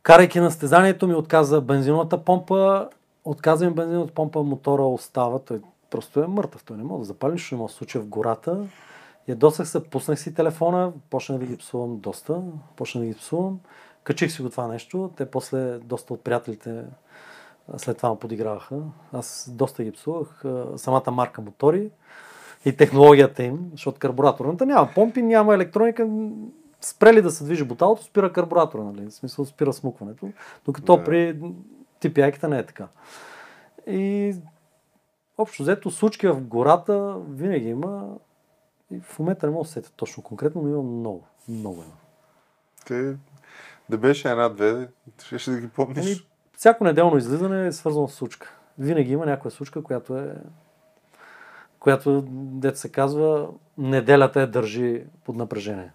Карайки 0.04 0.40
на 0.40 0.52
стезанието 0.52 1.08
ми 1.08 1.16
отказа 1.16 1.62
бензиновата 1.62 2.24
помпа, 2.24 2.90
отказа 3.26 3.66
ми 3.66 3.72
бензиновата 3.72 4.14
помпа, 4.14 4.44
мотора 4.44 4.84
остава, 4.84 5.40
той 5.40 5.62
просто 5.90 6.24
е 6.24 6.28
мъртъв, 6.28 6.64
той 6.64 6.78
не 6.78 6.84
може 6.84 7.00
да 7.00 7.06
запали, 7.06 7.32
нищо 7.32 7.56
не 7.56 7.62
може 7.62 7.72
да 7.72 7.78
случи 7.78 8.00
в 8.00 8.08
гората. 8.08 8.68
Ядосах 9.28 9.68
се, 9.68 9.84
пуснах 9.84 10.20
си 10.20 10.34
телефона, 10.34 10.92
почнах 11.10 11.40
да 11.40 11.46
ги 11.46 11.58
псувам 11.58 12.00
доста, 12.00 12.42
почнах 12.76 13.02
да 13.02 13.08
ги 13.08 13.16
псувам, 13.16 13.60
качих 14.04 14.32
си 14.32 14.42
го 14.42 14.50
това 14.50 14.68
нещо, 14.68 15.12
те 15.18 15.32
после 15.32 15.78
доста 15.78 16.14
от 16.14 16.24
приятелите 16.24 16.84
след 17.78 17.98
това 17.98 18.10
ме 18.10 18.20
подиграваха. 18.20 18.76
Аз 19.14 19.50
доста 19.52 19.84
ги 19.84 19.92
псувах, 19.92 20.44
самата 20.76 21.12
марка 21.12 21.42
мотори 21.42 21.92
и 22.68 22.76
технологията 22.78 23.44
им, 23.44 23.70
защото 23.72 24.00
карбураторната 24.00 24.66
няма 24.66 24.90
помпи, 24.96 25.22
няма 25.22 25.56
електроника, 25.56 26.10
спрели 26.82 27.22
да 27.22 27.32
се 27.32 27.44
движи 27.44 27.64
буталото, 27.64 28.04
спира 28.04 28.34
карбуратора, 28.34 28.84
нали? 28.84 29.10
В 29.10 29.14
смисъл 29.14 29.46
спира 29.46 29.74
смукването, 29.74 30.30
докато 30.66 30.98
Да. 30.98 31.04
при 31.04 31.40
TPI-ките 32.02 32.48
не 32.48 32.60
е 32.60 32.66
така. 32.66 32.88
И 33.88 34.36
общо 35.38 35.64
взето 35.64 35.92
случки 35.92 36.28
в 36.28 36.42
гората 36.42 37.16
винаги 37.30 37.70
има 37.70 38.16
и 38.92 39.00
в 39.00 39.20
момента 39.20 39.48
не 39.48 39.52
мога 39.54 39.64
да 39.64 39.68
се 39.68 39.74
сетя 39.74 39.92
точно 39.96 40.24
конкретно, 40.24 40.62
но 40.62 40.70
има 40.70 40.82
много, 40.82 41.24
много 41.50 41.76
има. 41.76 41.94
Те, 42.86 43.16
да 43.90 43.98
беше 43.98 44.30
една-две, 44.32 44.88
ще, 45.24 45.40
ще 45.40 45.52
да 45.52 45.60
ги 45.60 45.68
помниш. 45.68 46.06
Ами, 46.06 46.16
всяко 46.58 46.84
неделно 46.84 47.18
излизане 47.18 47.68
е 47.68 47.72
свързано 47.72 48.08
с 48.08 48.14
случка. 48.14 48.60
Винаги 48.78 49.12
има 49.12 49.26
някоя 49.26 49.52
случка, 49.52 49.84
която 49.84 50.18
е 50.18 50.36
която, 51.80 52.24
дето 52.30 52.80
се 52.80 52.92
казва, 52.92 53.50
неделята 53.78 54.42
я 54.42 54.48
държи 54.48 55.06
под 55.26 55.36
напрежение. 55.36 55.92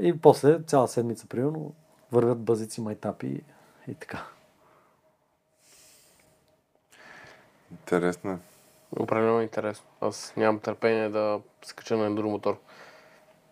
И 0.00 0.20
после, 0.20 0.62
цяла 0.62 0.88
седмица, 0.88 1.26
примерно, 1.26 1.74
вървят 2.12 2.38
базици, 2.38 2.80
майтапи 2.80 3.26
и, 3.26 3.44
и 3.90 3.94
така. 3.94 4.24
Интересно 7.70 8.30
е. 8.30 8.38
Определено 9.00 9.40
интересно. 9.40 9.86
Аз 10.00 10.32
нямам 10.36 10.60
търпение 10.60 11.08
да 11.08 11.40
се 11.64 11.74
кача 11.74 11.96
на 11.96 12.06
ендуромотор. 12.06 12.60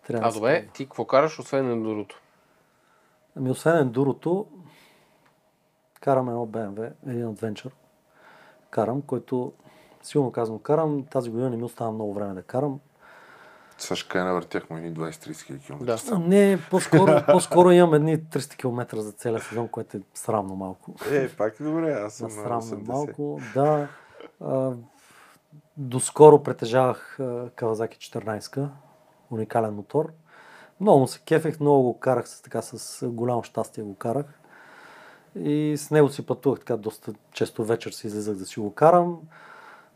Трябва 0.07 0.27
А 0.27 0.29
да 0.29 0.33
добре, 0.33 0.59
пробва. 0.59 0.73
ти 0.73 0.85
какво 0.85 1.05
караш, 1.05 1.39
освен 1.39 1.71
ендурото? 1.71 2.21
Ами, 3.37 3.49
освен 3.49 3.77
ендурото, 3.77 4.47
карам 6.01 6.29
едно 6.29 6.47
BMW, 6.47 6.91
един 7.07 7.35
Adventure. 7.35 7.71
Карам, 8.69 9.01
който, 9.01 9.53
силно 10.07 10.31
казвам, 10.31 10.59
карам. 10.59 11.05
Тази 11.11 11.29
година 11.29 11.49
не 11.49 11.57
ми 11.57 11.63
остава 11.63 11.91
много 11.91 12.13
време 12.13 12.33
да 12.33 12.41
карам. 12.41 12.79
Сашка 13.77 14.23
навъртяхме 14.23 14.77
едни 14.77 14.93
20-30 14.93 15.45
хиляди 15.45 15.65
км. 15.65 15.85
Да. 15.85 16.19
Не, 16.19 16.59
по-скоро, 16.69 17.23
по-скоро 17.31 17.71
имам 17.71 17.93
едни 17.93 18.17
300 18.19 18.55
км 18.57 19.01
за 19.01 19.11
целия 19.11 19.41
сезон, 19.41 19.67
което 19.67 19.97
е 19.97 19.99
срамно 20.13 20.55
малко. 20.55 20.95
Е, 21.11 21.29
пак 21.29 21.59
е 21.59 21.63
добре, 21.63 21.91
аз 21.91 22.13
съм 22.13 22.27
Да, 22.27 22.33
срамно 22.33 22.61
80. 22.61 22.87
малко. 22.87 23.39
Да. 23.53 23.87
А, 24.41 24.71
доскоро 25.77 26.43
притежавах 26.43 27.19
а, 27.19 27.23
Kawasaki 27.49 27.97
14 27.97 28.69
уникален 29.31 29.73
мотор. 29.73 30.13
Много 30.79 30.99
му 30.99 31.07
се 31.07 31.19
кефех, 31.19 31.59
много 31.59 31.83
го 31.83 31.99
карах 31.99 32.29
с, 32.29 32.41
така, 32.41 32.61
с 32.61 33.07
голямо 33.07 33.43
щастие 33.43 33.83
го 33.83 33.95
карах. 33.95 34.25
И 35.39 35.75
с 35.77 35.91
него 35.91 36.09
си 36.09 36.25
пътувах 36.25 36.59
така 36.59 36.77
доста 36.77 37.13
често 37.31 37.65
вечер 37.65 37.91
си 37.91 38.07
излизах 38.07 38.35
да 38.35 38.45
си 38.45 38.59
го 38.59 38.73
карам. 38.73 39.19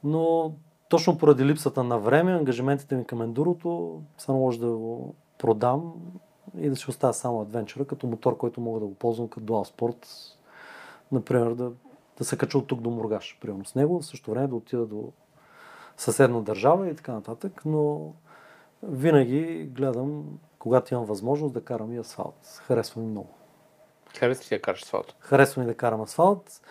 Но 0.03 0.53
точно 0.89 1.17
поради 1.17 1.45
липсата 1.45 1.83
на 1.83 1.99
време, 1.99 2.31
ангажиментите 2.31 2.95
ми 2.95 3.05
към 3.05 3.21
ендурото, 3.21 4.01
се 4.17 4.31
наложи 4.31 4.59
да 4.59 4.71
го 4.71 5.15
продам 5.37 5.93
и 6.57 6.69
да 6.69 6.75
си 6.75 6.89
оставя 6.89 7.13
само 7.13 7.41
адвенчура, 7.41 7.85
като 7.85 8.07
мотор, 8.07 8.37
който 8.37 8.61
мога 8.61 8.79
да 8.79 8.85
го 8.85 8.95
ползвам 8.95 9.27
като 9.27 9.45
Dual 9.45 9.75
Sport. 9.75 10.07
Например, 11.11 11.53
да, 11.53 11.71
да 12.17 12.25
се 12.25 12.37
кача 12.37 12.57
от 12.57 12.67
тук 12.67 12.81
до 12.81 12.89
Мургаш, 12.89 13.37
примерно 13.41 13.65
с 13.65 13.75
него, 13.75 13.99
в 13.99 14.05
същото 14.05 14.31
време 14.31 14.47
да 14.47 14.55
отида 14.55 14.85
до 14.85 15.11
съседна 15.97 16.41
държава 16.41 16.89
и 16.89 16.95
така 16.95 17.11
нататък, 17.11 17.61
но 17.65 18.13
винаги 18.83 19.69
гледам, 19.75 20.39
когато 20.59 20.93
имам 20.93 21.05
възможност 21.05 21.53
да 21.53 21.63
карам 21.63 21.93
и 21.93 21.97
асфалт. 21.97 22.61
Харесва 22.65 23.01
ми 23.01 23.07
много. 23.07 23.29
Харесва 24.19 24.55
ли 24.55 24.59
да 24.59 24.61
караш 24.61 24.83
асфалт? 24.83 25.15
Харесва 25.19 25.61
ми 25.61 25.67
да 25.67 25.75
карам 25.75 26.01
асфалт. 26.01 26.61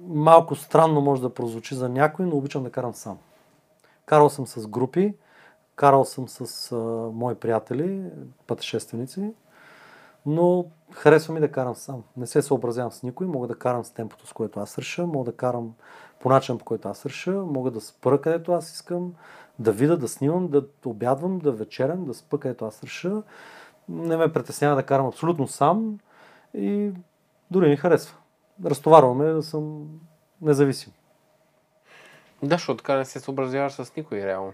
Малко 0.00 0.56
странно 0.56 1.00
може 1.00 1.22
да 1.22 1.34
прозвучи 1.34 1.74
за 1.74 1.88
някой, 1.88 2.26
но 2.26 2.36
обичам 2.36 2.62
да 2.62 2.70
карам 2.70 2.94
сам. 2.94 3.18
Карал 4.06 4.30
съм 4.30 4.46
с 4.46 4.66
групи, 4.66 5.14
карал 5.76 6.04
съм 6.04 6.28
с 6.28 6.72
а, 6.72 6.76
мои 7.12 7.34
приятели, 7.34 8.02
пътешественици, 8.46 9.32
но 10.26 10.64
харесва 10.92 11.34
ми 11.34 11.40
да 11.40 11.52
карам 11.52 11.74
сам. 11.74 12.02
Не 12.16 12.26
се 12.26 12.42
съобразявам 12.42 12.92
с 12.92 13.02
никой, 13.02 13.26
мога 13.26 13.46
да 13.46 13.58
карам 13.58 13.84
с 13.84 13.90
темпото, 13.90 14.26
с 14.26 14.32
което 14.32 14.60
аз 14.60 14.78
реша, 14.78 15.06
мога 15.06 15.24
да 15.24 15.36
карам 15.36 15.74
по 16.20 16.28
начин, 16.28 16.58
по 16.58 16.64
който 16.64 16.88
аз 16.88 17.06
реша, 17.06 17.32
мога 17.32 17.70
да 17.70 17.80
спра 17.80 18.20
където 18.20 18.52
аз 18.52 18.72
искам, 18.72 19.14
да 19.58 19.72
видя, 19.72 19.96
да 19.96 20.08
снимам, 20.08 20.48
да 20.48 20.64
обядвам, 20.84 21.38
да 21.38 21.52
вечерям, 21.52 22.04
да 22.04 22.14
спа 22.14 22.38
където 22.38 22.64
аз 22.64 22.84
реша. 22.84 23.22
Не 23.88 24.16
ме 24.16 24.32
притеснява 24.32 24.76
да 24.76 24.82
карам 24.82 25.06
абсолютно 25.06 25.46
сам 25.46 25.98
и 26.54 26.92
дори 27.50 27.68
ми 27.68 27.76
харесва. 27.76 28.16
Разтоварваме 28.64 29.24
да 29.24 29.42
съм 29.42 29.88
независим. 30.42 30.92
Да, 32.42 32.54
защото 32.54 32.76
така 32.76 32.96
не 32.96 33.04
се 33.04 33.20
съобразяваш 33.20 33.72
с 33.72 33.96
никой 33.96 34.18
реално. 34.18 34.52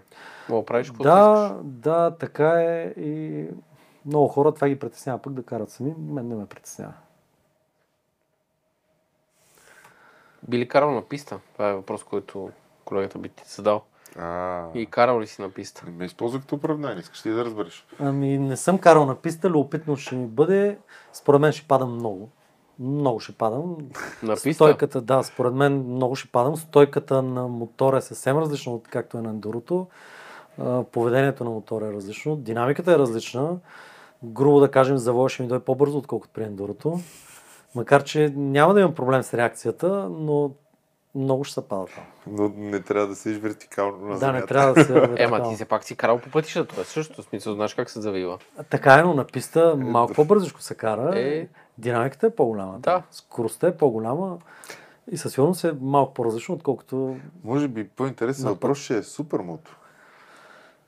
Мога 0.49 0.65
правиш 0.65 0.87
каквото 0.87 1.09
Да, 1.09 1.45
искаш. 1.45 1.61
да, 1.63 2.11
така 2.11 2.49
е 2.53 2.93
и 2.97 3.47
много 4.05 4.27
хора 4.27 4.53
това 4.53 4.69
ги 4.69 4.79
притеснява 4.79 5.21
пък 5.21 5.33
да 5.33 5.43
карат 5.43 5.69
сами. 5.69 5.93
Мен 5.99 6.27
не 6.27 6.35
ме 6.35 6.45
притеснява. 6.45 6.93
Би 10.47 10.57
ли 10.57 10.67
карал 10.67 10.91
на 10.91 11.01
писта? 11.01 11.39
Това 11.53 11.69
е 11.69 11.75
въпрос, 11.75 12.03
който 12.03 12.49
колегата 12.85 13.17
би 13.19 13.29
ти 13.29 13.43
задал. 13.47 13.81
А, 14.17 14.65
И 14.73 14.85
карал 14.85 15.21
ли 15.21 15.27
си 15.27 15.41
на 15.41 15.49
писта? 15.49 15.83
не 15.85 15.91
ме 15.91 16.05
използвай 16.05 16.41
като 16.41 16.55
оправдание, 16.55 16.99
искаш 16.99 17.25
ли 17.25 17.31
да 17.31 17.45
разбереш? 17.45 17.85
Ами 17.99 18.37
не 18.37 18.57
съм 18.57 18.79
карал 18.79 19.05
на 19.05 19.15
писта, 19.15 19.49
любопитно 19.49 19.97
ще 19.97 20.15
ми 20.15 20.27
бъде. 20.27 20.79
Според 21.13 21.41
мен 21.41 21.51
ще 21.51 21.67
падам 21.67 21.95
много. 21.95 22.29
Много 22.79 23.19
ще 23.19 23.31
падам. 23.31 23.77
На 24.23 24.33
писта? 24.33 24.53
Стойката, 24.53 25.01
да, 25.01 25.23
според 25.23 25.53
мен 25.53 25.77
много 25.77 26.15
ще 26.15 26.31
падам. 26.31 26.57
Стойката 26.57 27.21
на 27.21 27.47
мотора 27.47 27.97
е 27.97 28.01
съвсем 28.01 28.37
различна 28.37 28.73
от 28.73 28.87
както 28.87 29.17
е 29.17 29.21
на 29.21 29.29
ендурото. 29.29 29.87
Поведението 30.91 31.43
на 31.43 31.49
мотора 31.49 31.87
е 31.87 31.93
различно. 31.93 32.35
Динамиката 32.35 32.93
е 32.93 32.97
различна. 32.97 33.57
Грубо 34.23 34.59
да 34.59 34.71
кажем, 34.71 34.97
завоя 34.97 35.29
ще 35.29 35.43
ми 35.43 35.49
дойде 35.49 35.65
по-бързо, 35.65 35.97
отколкото 35.97 36.33
при 36.33 36.43
ендурото. 36.43 36.99
Макар, 37.75 38.03
че 38.03 38.33
няма 38.35 38.73
да 38.73 38.79
имам 38.79 38.95
проблем 38.95 39.23
с 39.23 39.33
реакцията, 39.33 40.09
но 40.09 40.51
много 41.15 41.43
ще 41.43 41.53
се 41.53 41.67
пада 41.67 41.85
там. 41.85 42.03
Но 42.27 42.51
не 42.55 42.81
трябва 42.81 43.07
да 43.07 43.15
седиш 43.15 43.39
вертикално 43.39 43.97
на 43.97 44.07
Да, 44.07 44.13
не 44.13 44.17
земята. 44.17 44.47
трябва 44.47 44.73
да 44.73 44.83
се 44.83 44.93
върви 44.99 45.23
Ема 45.23 45.49
ти 45.49 45.55
все 45.55 45.65
пак 45.65 45.83
си 45.83 45.95
карал 45.95 46.19
по 46.19 46.29
пътищата, 46.29 46.69
това 46.69 46.81
е 46.81 46.85
същото 46.85 47.23
смисъл, 47.23 47.53
знаеш 47.53 47.73
как 47.73 47.89
се 47.89 48.01
завива. 48.01 48.37
Така 48.69 48.93
е, 48.93 49.03
но 49.03 49.13
на 49.13 49.25
писта 49.25 49.75
малко 49.75 50.13
по-бързичко 50.13 50.61
се 50.61 50.75
кара. 50.75 51.19
Е. 51.19 51.47
Динамиката 51.77 52.27
е 52.27 52.35
по-голяма. 52.35 52.79
Да. 52.79 53.03
Скоростта 53.11 53.67
е 53.67 53.77
по-голяма. 53.77 54.37
И 55.11 55.17
със 55.17 55.33
сигурност 55.33 55.63
е 55.63 55.73
малко 55.81 56.13
по-различно, 56.13 56.55
отколкото 56.55 57.15
Може 57.43 57.67
би 57.67 57.87
по-интересен 57.87 58.49
въпрос 58.49 58.77
ще 58.77 58.97
е 58.97 59.03
супермото. 59.03 59.77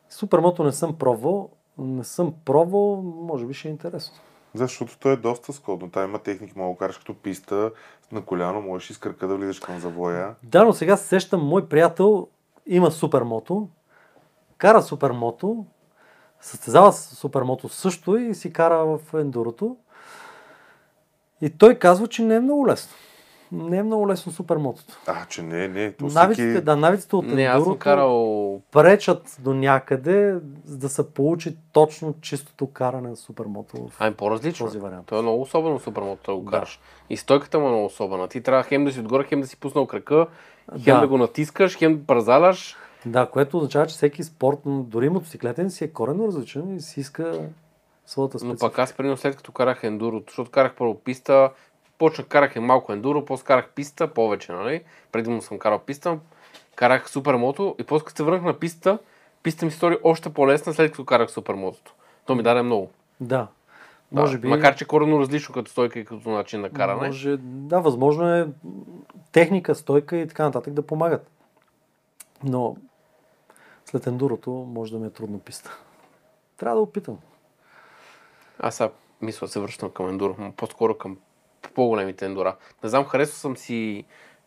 Супермото 0.10 0.64
не 0.64 0.72
съм 0.72 0.98
пробвал. 0.98 1.50
Не 1.78 2.04
съм 2.04 2.34
пробвал, 2.46 2.96
може 3.02 3.46
би 3.46 3.54
ще 3.54 3.68
е 3.68 3.72
интересно. 3.72 4.16
Защото 4.58 4.98
той 5.00 5.14
е 5.14 5.18
доста 5.18 5.54
складно. 5.54 5.92
Та 5.92 6.04
има 6.04 6.20
техники, 6.20 6.54
мога 6.56 6.88
да 6.88 6.94
като 6.94 7.14
писта, 7.14 7.72
на 8.12 8.22
коляно, 8.22 8.62
можеш 8.62 8.90
и 8.90 8.94
с 8.94 8.98
кръка 8.98 9.28
да 9.28 9.36
влизаш 9.36 9.60
към 9.60 9.80
завоя. 9.80 10.36
Да, 10.44 10.66
но 10.66 10.74
сега 10.74 10.98
се 10.98 11.08
сещам, 11.08 11.42
мой 11.42 11.68
приятел 11.68 12.28
има 12.66 12.92
супермото, 12.92 13.68
кара 14.58 14.82
супермото, 14.82 15.66
състезава 16.42 16.94
с 16.94 17.16
супермото 17.16 17.70
също 17.70 18.18
и 18.18 18.36
си 18.36 18.54
кара 18.54 18.86
в 18.86 19.00
ендурото. 19.14 19.78
И 21.42 21.50
той 21.50 21.76
казва, 21.76 22.08
че 22.08 22.24
не 22.24 22.36
е 22.36 22.40
много 22.40 22.68
лесно. 22.68 22.94
Не 23.52 23.78
е 23.78 23.84
много 23.84 24.08
лесно 24.08 24.32
супермотото. 24.32 24.94
А, 25.08 25.26
че 25.26 25.42
не, 25.42 25.68
не. 25.68 25.92
То 25.92 26.06
Навиците, 26.06 26.50
всеки... 26.50 26.66
да, 26.66 26.76
навиците 26.76 27.16
от 27.16 27.26
Не, 27.26 27.44
аз 27.44 27.56
ендурото 27.56 27.80
карал... 27.80 28.62
пречат 28.72 29.38
до 29.40 29.54
някъде, 29.54 30.36
да 30.66 30.90
се 30.90 31.14
получи 31.14 31.58
точно 31.72 32.16
чистото 32.22 32.68
каране 32.68 33.10
на 33.10 33.16
супермото 33.16 33.78
в 33.88 33.96
Ами 34.00 34.16
по-различно. 34.16 34.66
този 34.66 34.80
вариант. 34.80 35.06
То 35.06 35.20
е 35.20 35.22
много 35.22 35.42
особено 35.42 35.80
супермото 35.80 36.32
да 36.32 36.38
го 36.38 36.44
Да. 36.44 36.52
караш. 36.52 36.80
И 37.10 37.18
стойката 37.18 37.60
му 37.60 37.66
е 37.66 37.70
много 37.70 37.86
особена. 37.86 38.28
Ти 38.28 38.42
трябва 38.42 38.64
хем 38.64 38.86
да 38.86 38.92
си 38.92 39.00
отгоре, 39.00 39.24
хем 39.24 39.42
да 39.42 39.48
си 39.48 39.58
пуснал 39.58 39.86
крака, 39.86 40.28
хем 40.74 40.96
Да. 40.96 41.00
да, 41.00 41.08
го 41.08 41.18
натискаш, 41.18 41.78
хем 41.78 41.98
да 41.98 42.06
празаляш. 42.06 42.76
Да, 43.06 43.26
което 43.26 43.58
означава, 43.58 43.86
че 43.86 43.96
всеки 43.96 44.24
спорт, 44.24 44.60
дори 44.66 45.10
мотоциклетен 45.10 45.70
си 45.72 45.84
е 45.84 45.88
коренно 45.88 46.28
различен 46.28 46.76
и 46.76 46.82
си 46.82 47.00
иска 47.00 47.40
своята 48.06 48.34
Но 48.36 48.40
специфика. 48.40 48.70
пък 48.70 48.80
аз, 48.80 48.94
примерно, 48.94 49.18
след 49.18 49.36
като 49.36 49.52
карах 49.52 49.84
ендуро, 49.84 50.22
защото 50.28 50.52
карах 50.52 50.76
първо 50.76 50.96
писта, 50.96 51.50
почнах 51.98 52.28
карах 52.28 52.56
и 52.56 52.60
малко 52.60 52.94
ендуро, 52.94 53.26
после 53.26 53.46
карах 53.46 53.70
писта, 53.76 54.14
повече, 54.14 54.52
нали? 54.52 54.84
Преди 55.12 55.30
му 55.30 55.42
съм 55.42 55.60
карал 55.60 55.80
писта, 55.80 56.20
карах 56.76 57.10
супермото 57.10 57.76
и 57.80 57.84
после 57.84 58.06
като 58.06 58.18
се 58.18 58.24
върнах 58.24 58.44
на 58.44 58.60
писта, 58.60 59.00
писта 59.44 59.66
ми 59.66 59.72
се 59.72 59.78
стори 59.78 59.98
още 60.04 60.34
по-лесна, 60.34 60.74
след 60.74 60.92
като 60.92 61.06
карах 61.06 61.32
супермотото. 61.32 61.94
То 62.26 62.36
ми 62.36 62.44
даде 62.44 62.62
много. 62.62 62.90
Да. 63.20 63.48
Да, 64.12 64.22
Може 64.22 64.38
би. 64.38 64.48
Макар, 64.48 64.76
че 64.76 64.86
коренно 64.86 65.20
различно 65.20 65.54
като 65.54 65.72
стойка 65.72 66.00
и 66.00 66.06
като 66.06 66.30
начин 66.30 66.62
на 66.62 66.70
каране. 66.70 67.08
Може, 67.08 67.38
да, 67.38 67.80
възможно 67.80 68.34
е 68.34 68.48
техника, 69.32 69.76
стойка 69.76 70.18
и 70.18 70.28
така 70.28 70.44
нататък 70.44 70.74
да 70.74 70.82
помагат. 70.82 71.32
Но 72.44 72.76
след 73.86 74.08
ендурото 74.08 74.52
може 74.52 74.92
да 74.92 75.00
ми 75.00 75.08
е 75.08 75.10
трудно 75.10 75.40
писта. 75.40 75.78
Трябва 76.58 76.76
да 76.76 76.82
опитам. 76.82 77.18
Аз 78.60 78.76
сега 78.76 78.90
мисля 79.22 79.48
да 79.48 79.52
се 79.52 79.60
връщам 79.60 79.92
към 79.92 80.10
ендуро, 80.10 80.36
но 80.40 80.52
по-скоро 80.52 80.98
към 80.98 81.18
по-големите 81.68 82.26
ендура. 82.26 82.56
Не 82.84 82.90
знам, 82.90 83.06
харесал 83.06 83.34
съм 83.34 83.58
си 83.58 84.06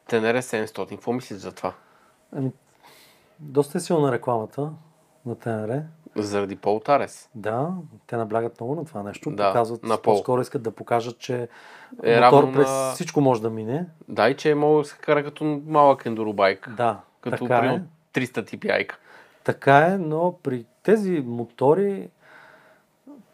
Тенере 0.08 0.42
700. 0.42 0.88
Какво 0.88 1.12
мислиш 1.12 1.38
за 1.38 1.52
това? 1.52 1.72
Ами, 2.32 2.50
доста 3.40 3.78
е 3.78 3.80
силна 3.80 4.12
рекламата 4.12 4.70
на 5.26 5.34
ТНР. 5.34 5.82
Заради 6.16 6.56
Пол 6.56 6.80
Тарес. 6.80 7.28
Да, 7.34 7.70
те 8.06 8.16
наблягат 8.16 8.60
много 8.60 8.74
на 8.74 8.84
това 8.84 9.02
нещо. 9.02 9.30
Да, 9.30 9.48
Показват, 9.48 9.82
на 9.82 9.96
пол. 9.96 10.14
по-скоро 10.14 10.40
искат 10.40 10.62
да 10.62 10.70
покажат, 10.70 11.18
че 11.18 11.48
Е 12.02 12.20
мотор 12.20 12.52
през 12.52 12.68
на- 12.68 12.92
всичко 12.94 13.20
може 13.20 13.42
да 13.42 13.50
мине. 13.50 13.86
Да, 14.08 14.28
и 14.28 14.36
че 14.36 14.50
е 14.50 14.54
мога 14.54 14.78
да 14.78 14.84
се 14.84 14.96
кара 14.96 15.24
като 15.24 15.60
малък 15.66 16.06
ендуробайк. 16.06 16.70
Да, 16.70 17.00
Като 17.20 17.36
така 17.38 17.56
е. 17.56 17.60
примерно 17.60 17.84
300 18.12 18.56
TPI. 18.56 18.90
Така 19.44 19.78
е, 19.78 19.98
но 19.98 20.34
при 20.34 20.66
тези 20.82 21.20
мотори, 21.20 22.08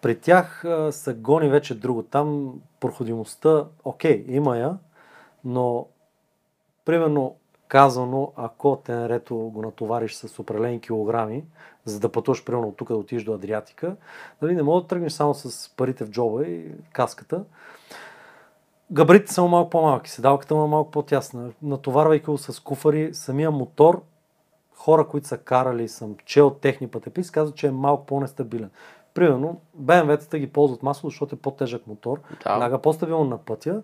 при 0.01 0.19
тях 0.19 0.65
а, 0.65 0.93
се 0.93 1.15
гони 1.15 1.49
вече 1.49 1.75
друго. 1.75 2.03
Там 2.03 2.53
проходимостта, 2.81 3.65
окей, 3.85 4.25
има 4.29 4.59
я, 4.59 4.79
но 5.45 5.87
примерно 6.85 7.37
казано, 7.69 8.33
ако 8.37 8.77
тенерето 8.77 9.37
го 9.37 9.63
натовариш 9.63 10.15
с 10.15 10.39
определени 10.39 10.81
килограми, 10.81 11.45
за 11.85 12.01
да 12.01 12.13
пътуваш 12.13 12.45
примерно 12.45 12.69
от 12.69 12.77
тук 12.77 12.89
да 12.89 12.97
отидеш 12.97 13.25
до 13.25 13.33
Адриатика, 13.33 13.97
нали, 14.43 14.55
не 14.55 14.63
мога 14.63 14.81
да 14.81 14.87
тръгнеш 14.87 15.13
само 15.13 15.35
с 15.35 15.77
парите 15.77 16.05
в 16.05 16.11
джоба 16.11 16.45
и 16.45 16.73
каската. 16.93 17.45
Габаритите 18.91 19.33
са 19.33 19.45
малко 19.45 19.71
по-малки, 19.71 20.11
седалката 20.11 20.55
му 20.55 20.65
е 20.65 20.69
малко 20.69 20.91
по-тясна. 20.91 21.51
Натоварвайки 21.63 22.27
го 22.27 22.39
с 22.39 22.61
куфари, 22.61 23.15
самия 23.15 23.51
мотор 23.51 24.03
хора, 24.75 25.09
които 25.09 25.27
са 25.27 25.39
карали, 25.39 25.89
съм 25.89 26.17
чел 26.25 26.51
техни 26.51 26.89
пътеписи, 26.89 27.33
казват, 27.33 27.57
че 27.57 27.67
е 27.67 27.71
малко 27.71 28.07
по-нестабилен. 28.07 28.71
Примерно, 29.17 29.61
BMW-тата 29.83 30.39
ги 30.39 30.47
ползват 30.47 30.83
масово, 30.83 31.11
защото 31.11 31.35
е 31.35 31.39
по-тежък 31.39 31.87
мотор, 31.87 32.21
Да. 32.45 32.59
ляга 32.59 32.79
по-стабилно 32.79 33.25
на 33.25 33.39
пътя. 33.39 33.83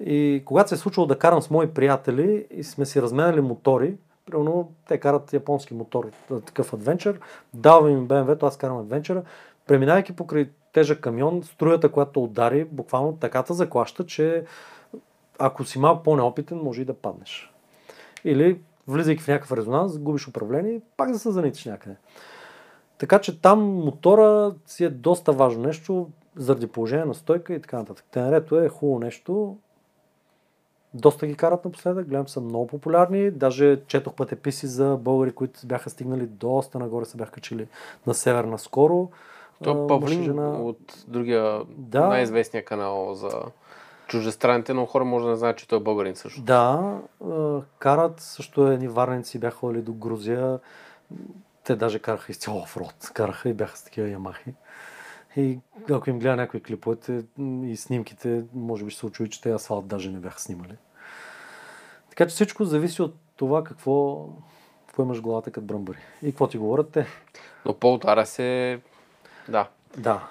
И 0.00 0.42
когато 0.44 0.68
се 0.68 0.74
е 0.74 0.78
случило 0.78 1.06
да 1.06 1.18
карам 1.18 1.42
с 1.42 1.50
мои 1.50 1.66
приятели 1.66 2.46
и 2.50 2.64
сме 2.64 2.86
си 2.86 3.02
разменяли 3.02 3.40
мотори, 3.40 3.96
примерно 4.26 4.72
те 4.88 4.98
карат 4.98 5.32
японски 5.32 5.74
мотор, 5.74 6.10
такъв 6.46 6.72
адвенчър, 6.72 7.20
давам 7.54 7.90
им 7.90 8.08
BMW-то, 8.08 8.46
аз 8.46 8.56
карам 8.56 8.78
адвенчъра, 8.78 9.22
преминавайки 9.66 10.16
покрай 10.16 10.48
тежък 10.72 11.00
камион, 11.00 11.42
струята, 11.42 11.88
която 11.88 12.24
удари, 12.24 12.64
буквално 12.64 13.16
таката 13.16 13.54
заклаща, 13.54 14.06
че 14.06 14.44
ако 15.38 15.64
си 15.64 15.78
малко 15.78 16.02
по-неопитен, 16.02 16.58
може 16.58 16.82
и 16.82 16.84
да 16.84 16.94
паднеш. 16.94 17.52
Или 18.24 18.60
влизайки 18.88 19.22
в 19.22 19.28
някакъв 19.28 19.52
резонанс, 19.52 19.98
губиш 19.98 20.28
управление 20.28 20.72
и 20.72 20.80
пак 20.96 21.12
да 21.12 21.18
се 21.18 21.30
занитиш 21.30 21.64
някъде. 21.64 21.96
Така 23.00 23.18
че 23.20 23.40
там 23.40 23.60
мотора 23.60 24.54
си 24.66 24.84
е 24.84 24.90
доста 24.90 25.32
важно 25.32 25.62
нещо, 25.62 26.08
заради 26.36 26.66
положение 26.66 27.04
на 27.04 27.14
стойка 27.14 27.54
и 27.54 27.60
така 27.62 27.78
нататък. 27.78 28.04
Тенерето 28.10 28.60
е 28.60 28.68
хубаво 28.68 28.98
нещо. 28.98 29.56
Доста 30.94 31.26
ги 31.26 31.34
карат 31.34 31.64
напоследък, 31.64 32.08
гледам 32.08 32.28
са 32.28 32.40
много 32.40 32.66
популярни. 32.66 33.30
Даже 33.30 33.80
четох 33.86 34.14
пътеписи 34.14 34.66
за 34.66 34.96
българи, 35.00 35.32
които 35.32 35.66
бяха 35.66 35.90
стигнали 35.90 36.26
доста 36.26 36.78
нагоре, 36.78 37.04
се 37.04 37.16
бяха 37.16 37.32
качили 37.32 37.68
на 38.06 38.14
север 38.14 38.44
наскоро. 38.44 39.08
То 39.64 39.86
Павлин 39.86 40.24
жена- 40.24 40.50
от 40.50 41.04
другия 41.08 41.60
Да. 41.68 42.06
най-известния 42.08 42.64
канал 42.64 43.14
за 43.14 43.30
чуждестранните, 44.06 44.74
но 44.74 44.86
хора 44.86 45.04
може 45.04 45.24
да 45.24 45.30
не 45.30 45.36
знаят, 45.36 45.56
че 45.58 45.68
той 45.68 45.78
е 45.78 45.82
българин 45.82 46.16
също. 46.16 46.42
Да, 46.42 46.98
карат 47.78 48.20
също 48.20 48.66
едни 48.66 48.88
варненци 48.88 49.38
бяха 49.38 49.56
ходили 49.56 49.82
до 49.82 49.92
Грузия. 49.92 50.58
Те 51.64 51.76
даже 51.76 51.98
караха 51.98 52.32
изцяло 52.32 52.58
офроуд. 52.58 53.10
Караха 53.14 53.48
и 53.48 53.54
бяха 53.54 53.76
с 53.76 53.84
такива 53.84 54.08
ямахи. 54.08 54.54
И 55.36 55.58
ако 55.90 56.10
им 56.10 56.18
гледа 56.18 56.36
някои 56.36 56.62
клиповете 56.62 57.22
и 57.64 57.76
снимките, 57.76 58.44
може 58.54 58.84
би 58.84 58.90
ще 58.90 59.00
се 59.00 59.06
очуди, 59.06 59.30
че 59.30 59.40
те 59.40 59.52
асфалт 59.52 59.86
даже 59.86 60.10
не 60.10 60.18
бяха 60.18 60.40
снимали. 60.40 60.76
Така 62.10 62.26
че 62.26 62.34
всичко 62.34 62.64
зависи 62.64 63.02
от 63.02 63.16
това 63.36 63.64
какво, 63.64 64.26
какво 64.86 65.02
имаш 65.02 65.18
в 65.18 65.22
главата 65.22 65.50
като 65.50 65.66
бръмбари. 65.66 65.98
И 66.22 66.30
какво 66.30 66.48
ти 66.48 66.58
говорят 66.58 66.90
те. 66.90 67.06
Но 67.64 67.74
Пол 67.74 67.98
Тарес 67.98 68.38
е... 68.38 68.80
Да. 69.48 69.68
Да. 69.96 70.28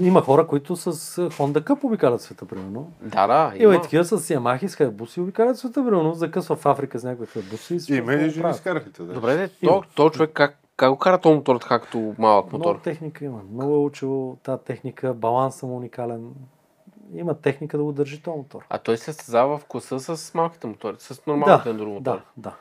Има 0.00 0.20
хора, 0.20 0.46
които 0.46 0.76
с 0.76 0.92
Honda 1.30 1.60
Cup 1.60 1.84
обикалят 1.84 2.20
света, 2.20 2.44
примерно. 2.44 2.92
Да, 3.00 3.26
да. 3.26 3.52
Има 3.56 3.74
и 3.74 3.80
такива 3.80 4.04
с 4.04 4.30
Ямахи, 4.30 4.68
с 4.68 4.76
Хайбуси 4.76 5.20
обикалят 5.20 5.58
света, 5.58 5.84
примерно. 5.84 6.14
Закъсва 6.14 6.56
в 6.56 6.66
Африка 6.66 6.98
с 6.98 7.04
някакви 7.04 7.26
Хайбуси. 7.26 7.78
И 7.88 7.96
има 7.96 8.14
и 8.14 8.30
жени 8.30 8.54
с 8.54 8.60
карахите, 8.60 9.02
да. 9.02 9.14
Добре, 9.14 9.36
де, 9.36 9.48
то, 9.66 9.82
то 9.94 10.10
човек 10.10 10.30
как, 10.34 10.58
как 10.76 10.90
го 10.90 10.98
кара 10.98 11.18
този 11.18 11.36
мотор 11.36 11.56
така 11.56 11.78
като 11.78 12.14
малък 12.18 12.52
мотор? 12.52 12.58
Много 12.58 12.80
техника 12.80 13.24
има. 13.24 13.40
Много 13.52 13.74
е 13.74 13.78
учил 13.78 14.36
тази 14.42 14.62
техника, 14.62 15.14
балансът 15.14 15.68
му 15.68 15.76
уникален. 15.76 16.30
Има 17.14 17.34
техника 17.34 17.78
да 17.78 17.84
го 17.84 17.92
държи 17.92 18.22
този 18.22 18.38
мотор. 18.38 18.64
А 18.70 18.78
той 18.78 18.96
се 18.96 19.04
състезава 19.04 19.58
в 19.58 19.64
класа 19.64 20.16
с 20.16 20.34
малките 20.34 20.66
мотори, 20.66 20.96
с 20.98 21.26
нормалните 21.26 21.70
ендуро 21.70 21.90
мотори. 21.90 22.02
да, 22.36 22.50
да. 22.50 22.54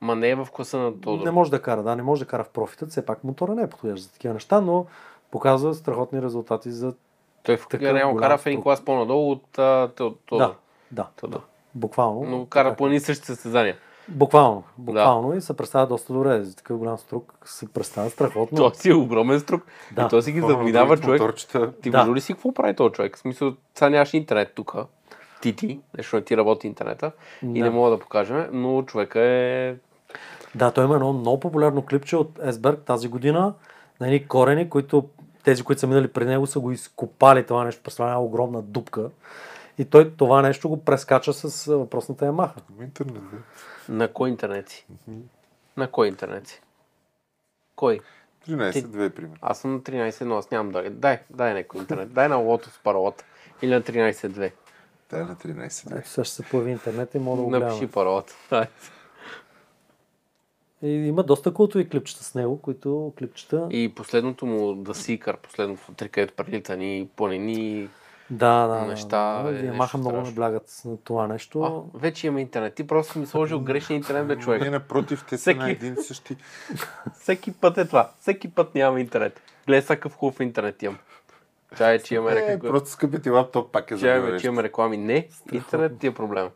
Ма 0.00 0.16
не 0.16 0.28
е 0.28 0.34
в 0.34 0.48
класа 0.52 0.78
на 0.78 1.00
този. 1.00 1.24
Не 1.24 1.30
може 1.30 1.50
да 1.50 1.62
кара, 1.62 1.82
да, 1.82 1.96
не 1.96 2.02
може 2.02 2.20
да 2.24 2.26
кара 2.26 2.44
в 2.44 2.48
профитът. 2.48 2.90
Все 2.90 3.06
пак 3.06 3.24
мотора 3.24 3.54
не 3.54 3.62
е 3.62 3.66
подходящ 3.66 4.02
за 4.02 4.12
такива 4.12 4.34
неща, 4.34 4.60
но 4.60 4.86
показва 5.30 5.74
страхотни 5.74 6.22
резултати 6.22 6.70
за... 6.70 6.94
Той 7.42 7.56
в 7.56 7.68
такъв 7.68 7.94
реално 7.94 8.12
голям 8.14 8.28
кара 8.28 8.38
в 8.38 8.46
един 8.46 8.62
клас 8.62 8.84
по-надолу 8.84 9.30
от 9.32 9.58
а, 9.58 9.88
то- 9.96 10.14
то- 10.26 10.36
Да, 10.38 10.54
да, 10.90 11.06
то- 11.20 11.26
да. 11.26 11.40
Буквално. 11.74 12.30
Но 12.30 12.46
кара 12.46 12.76
по 12.76 12.86
едни 12.86 12.96
и 12.96 13.00
същи 13.00 13.26
състезания. 13.26 13.76
Буквално, 14.08 14.62
буквално 14.78 15.34
и 15.36 15.40
се 15.40 15.56
представя 15.56 15.86
доста 15.86 16.12
добре. 16.12 16.42
За 16.42 16.56
такъв 16.56 16.78
голям 16.78 16.98
струк 16.98 17.38
се 17.44 17.68
представя 17.72 18.10
страхотно. 18.10 18.56
Той 18.58 18.74
си 18.74 18.90
е 18.90 18.94
огромен 18.94 19.40
струк. 19.40 19.62
Да. 19.92 20.02
И 20.04 20.08
той 20.08 20.22
си 20.22 20.32
ги 20.32 20.40
другите 20.40 20.78
човек. 20.78 21.04
Моторчета. 21.20 21.72
Ти 21.82 21.90
Да. 21.90 22.12
ли 22.14 22.20
си 22.20 22.32
какво 22.32 22.54
прави 22.54 22.76
този 22.76 22.92
човек? 22.92 23.16
В 23.16 23.20
смисъл, 23.20 23.52
сега 23.74 23.90
нямаш 23.90 24.14
интернет 24.14 24.52
тук. 24.54 24.74
Ти 25.42 25.56
ти, 25.56 25.80
защото 25.96 26.16
не 26.16 26.24
ти 26.24 26.36
работи 26.36 26.66
интернета. 26.66 27.12
И 27.42 27.46
Да. 27.46 27.64
не 27.64 27.70
мога 27.70 27.90
да 27.90 27.98
покажем, 27.98 28.46
но 28.52 28.82
човека 28.82 29.20
е... 29.20 29.74
Да, 30.54 30.70
той 30.70 30.84
има 30.84 30.94
едно 30.94 31.12
много 31.12 31.40
популярно 31.40 31.82
клипче 31.86 32.16
от 32.16 32.38
Есберг 32.42 32.80
тази 32.82 33.08
година 33.08 33.54
на 34.00 34.06
едни 34.06 34.28
корени, 34.28 34.70
които 34.70 35.04
тези, 35.44 35.62
които 35.62 35.80
са 35.80 35.86
минали 35.86 36.08
при 36.08 36.24
него, 36.24 36.46
са 36.46 36.60
го 36.60 36.72
изкопали 36.72 37.46
това 37.46 37.64
нещо, 37.64 37.82
представлява 37.82 38.14
една 38.14 38.24
огромна 38.24 38.62
дупка. 38.62 39.10
И 39.78 39.84
той 39.84 40.10
това 40.16 40.42
нещо 40.42 40.68
го 40.68 40.84
прескача 40.84 41.32
с 41.32 41.66
въпросната 41.76 42.24
Ямаха. 42.24 42.60
В 42.78 42.82
интернет, 42.82 43.14
да. 43.14 43.94
На 43.94 44.08
кой 44.08 44.28
интернет 44.28 44.68
си? 44.68 44.86
На 45.76 45.90
кой 45.90 46.08
интернет 46.08 46.46
си? 46.48 46.62
Кой? 47.76 48.00
13-2, 48.48 49.10
пример. 49.10 49.38
Аз 49.42 49.58
съм 49.60 49.72
на 49.72 49.80
13, 49.80 50.24
но 50.24 50.36
аз 50.36 50.50
нямам 50.50 50.72
да... 50.72 50.90
Дай, 50.90 51.18
дай 51.30 51.54
някой 51.54 51.80
интернет. 51.80 52.12
Дай 52.12 52.28
на 52.28 52.36
Lotus 52.36 52.82
паролата. 52.82 53.24
Или 53.62 53.70
на 53.70 53.82
13.2. 53.82 54.52
Да, 55.10 55.18
на 55.18 55.36
13-2. 55.36 55.98
Ето 55.98 56.08
сега 56.08 56.24
ще 56.24 56.34
се 56.34 56.42
появи 56.42 56.70
интернет 56.70 57.14
и 57.14 57.18
мога 57.18 57.36
да 57.36 57.42
го. 57.42 57.50
Напиши 57.50 57.86
паролата. 57.86 58.32
Дай. 58.50 58.66
И 60.82 60.88
има 60.88 61.22
доста 61.22 61.54
култови 61.54 61.88
клипчета 61.88 62.24
с 62.24 62.34
него, 62.34 62.58
които 62.58 63.12
клипчета... 63.18 63.66
И 63.70 63.92
последното 63.96 64.46
му 64.46 64.74
The 64.74 64.92
Seeker, 65.18 65.36
последното 65.36 65.92
три, 65.92 66.08
където 66.08 66.34
прелита 66.34 66.76
ни 66.76 67.08
планини. 67.16 67.88
Да, 68.30 68.66
да, 68.66 68.80
неща, 68.80 69.42
да. 69.42 69.48
е 69.48 69.52
да. 69.52 69.58
нещо 69.62 69.76
Маха 69.76 69.98
много 69.98 70.16
наблягат 70.16 70.82
на 70.84 70.96
това 70.96 71.26
нещо. 71.26 71.62
А, 71.62 71.98
вече 71.98 72.26
имаме 72.26 72.40
интернет. 72.40 72.74
Ти 72.74 72.86
просто 72.86 73.18
ми 73.18 73.26
сложил 73.26 73.60
грешния 73.60 73.96
интернет, 73.96 74.26
бе, 74.26 74.36
Не, 74.36 74.42
човек. 74.42 74.70
напротив, 74.70 75.24
те 75.24 75.38
са 75.38 75.40
Всеки- 75.40 75.58
на 75.58 75.70
един 75.70 75.94
и 75.94 76.02
същи. 76.02 76.36
Всеки 77.14 77.52
път 77.52 77.78
е 77.78 77.86
това. 77.86 78.10
Всеки 78.20 78.50
път 78.50 78.74
нямаме 78.74 79.00
интернет. 79.00 79.40
Гледай 79.66 79.82
сега 79.82 79.96
какъв 79.96 80.14
хубав 80.14 80.40
интернет 80.40 80.82
имам. 80.82 80.98
Чай, 81.76 81.98
че 81.98 82.14
имаме 82.14 82.32
Е, 82.32 82.36
реклами. 82.36 82.60
просто 82.62 82.88
скъпи 82.90 83.22
ти 83.22 83.30
лаптоп 83.30 83.72
пак 83.72 83.90
е 83.90 83.96
Чай, 83.96 84.10
бе, 84.10 84.20
забавящ. 84.20 84.40
че 84.40 84.46
имаме 84.46 84.62
реклами. 84.62 84.96
Не, 84.96 85.28
интернет 85.52 85.98
ти 85.98 86.06
е 86.06 86.14
проблем. 86.14 86.48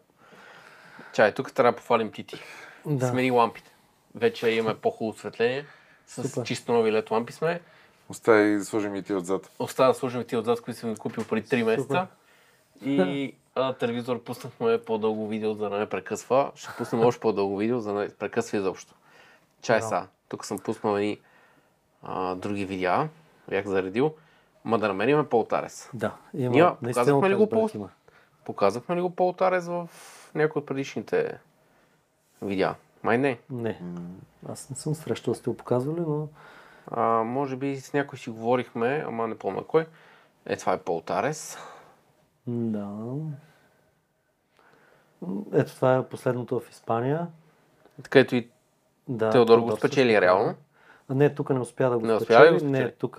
Чай, 1.12 1.32
тук 1.32 1.52
трябва 1.52 1.72
да 1.72 1.76
пофалим 1.76 2.10
Тити. 2.10 2.40
Да. 2.86 3.06
Смени 3.09 3.30
лампите. 3.30 3.73
Вече 4.15 4.49
имаме 4.49 4.74
по-хубаво 4.74 5.11
осветление. 5.11 5.65
С 6.07 6.23
Супер. 6.23 6.47
чисто 6.47 6.73
нови 6.73 6.93
лед 6.93 7.11
лампи 7.11 7.32
сме. 7.32 7.61
Остави 8.09 8.57
да 8.57 8.65
сложим 8.65 8.95
и 8.95 9.03
ти 9.03 9.15
отзад. 9.15 9.51
Остава 9.59 9.89
да 9.89 9.95
сложим 9.95 10.24
ти 10.24 10.36
отзад, 10.36 10.61
които 10.61 10.81
съм 10.81 10.95
ги 10.95 11.01
купил 11.01 11.24
преди 11.24 11.47
3 11.49 11.62
месеца. 11.65 12.07
И 12.85 13.35
а, 13.55 13.73
телевизор 13.73 14.23
пуснахме 14.23 14.78
по-дълго 14.78 15.28
видео, 15.28 15.55
за 15.55 15.69
да 15.70 15.78
не 15.78 15.89
прекъсва. 15.89 16.53
Ще 16.55 16.69
пуснем 16.78 17.01
още 17.01 17.20
по-дълго 17.20 17.57
видео, 17.57 17.81
за 17.81 17.93
да 17.93 18.01
не 18.01 18.09
прекъсва 18.09 18.59
изобщо. 18.59 18.95
Чай 19.62 19.78
Браво. 19.78 19.89
са. 19.91 20.07
Тук 20.28 20.45
съм 20.45 20.59
пуснал 20.59 20.99
и 20.99 21.20
а, 22.03 22.35
други 22.35 22.65
видеа. 22.65 23.09
Бях 23.49 23.66
заредил. 23.66 24.15
Ма 24.65 24.78
да 24.78 24.89
намерим 24.89 25.27
Полтарес. 25.27 25.91
Да, 25.95 26.15
има. 26.35 26.51
Ние 26.51 26.93
показахме 26.93 27.31
ли 27.31 27.35
го 27.35 27.49
по- 27.49 27.70
има. 27.74 27.89
Показахме 28.45 28.97
ли 28.97 29.01
го 29.01 29.11
Полтарес 29.11 29.66
в 29.66 29.89
някои 30.35 30.61
от 30.61 30.66
предишните 30.66 31.39
видеа? 32.43 32.74
Май 33.05 33.18
не. 33.18 33.39
Не, 33.51 33.81
аз 34.48 34.70
не 34.70 34.76
съм 34.76 34.94
срещал, 34.94 35.35
сте 35.35 35.51
го 35.51 35.56
показвали, 35.56 36.01
но 36.01 36.28
А, 36.90 37.02
може 37.22 37.56
би 37.56 37.76
с 37.76 37.93
някой 37.93 38.18
си 38.18 38.31
говорихме, 38.31 39.05
ама 39.09 39.28
не 39.28 39.39
помня 39.39 39.64
кой. 39.64 39.86
Е, 40.47 40.56
това 40.56 40.72
е 40.72 40.78
Полтарес. 40.78 41.59
да. 42.47 42.89
Ето 45.52 45.74
това 45.74 45.97
е 45.97 46.09
последното 46.09 46.60
в 46.60 46.70
Испания. 46.70 47.26
Където 48.10 48.36
и 48.36 48.48
Да, 49.09 49.31
Теодор 49.31 49.59
го 49.59 49.76
спечели 49.76 50.10
също, 50.10 50.22
реално. 50.22 50.55
А 51.09 51.14
не, 51.14 51.35
тук 51.35 51.51
не 51.51 51.59
успя 51.60 51.90
да 51.90 51.98
го 51.98 52.06
Не 52.06 52.14
успя 52.14 52.40
ли 52.40 52.47
да 52.47 52.52
го 52.52 52.59
спечели. 52.59 52.70
Не, 52.70 52.78
спечели? 52.78 52.98
тук 52.98 53.18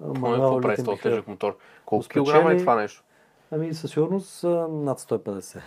Мануел 0.00 0.60
Литенбихер. 0.60 1.02
тежък 1.02 1.28
мотор. 1.28 1.58
Колко 1.86 2.08
килограма 2.08 2.52
е 2.52 2.56
това 2.56 2.76
нещо? 2.76 3.04
Ами 3.50 3.74
със 3.74 3.90
сигурност 3.90 4.44
над 4.44 5.00
150. 5.00 5.60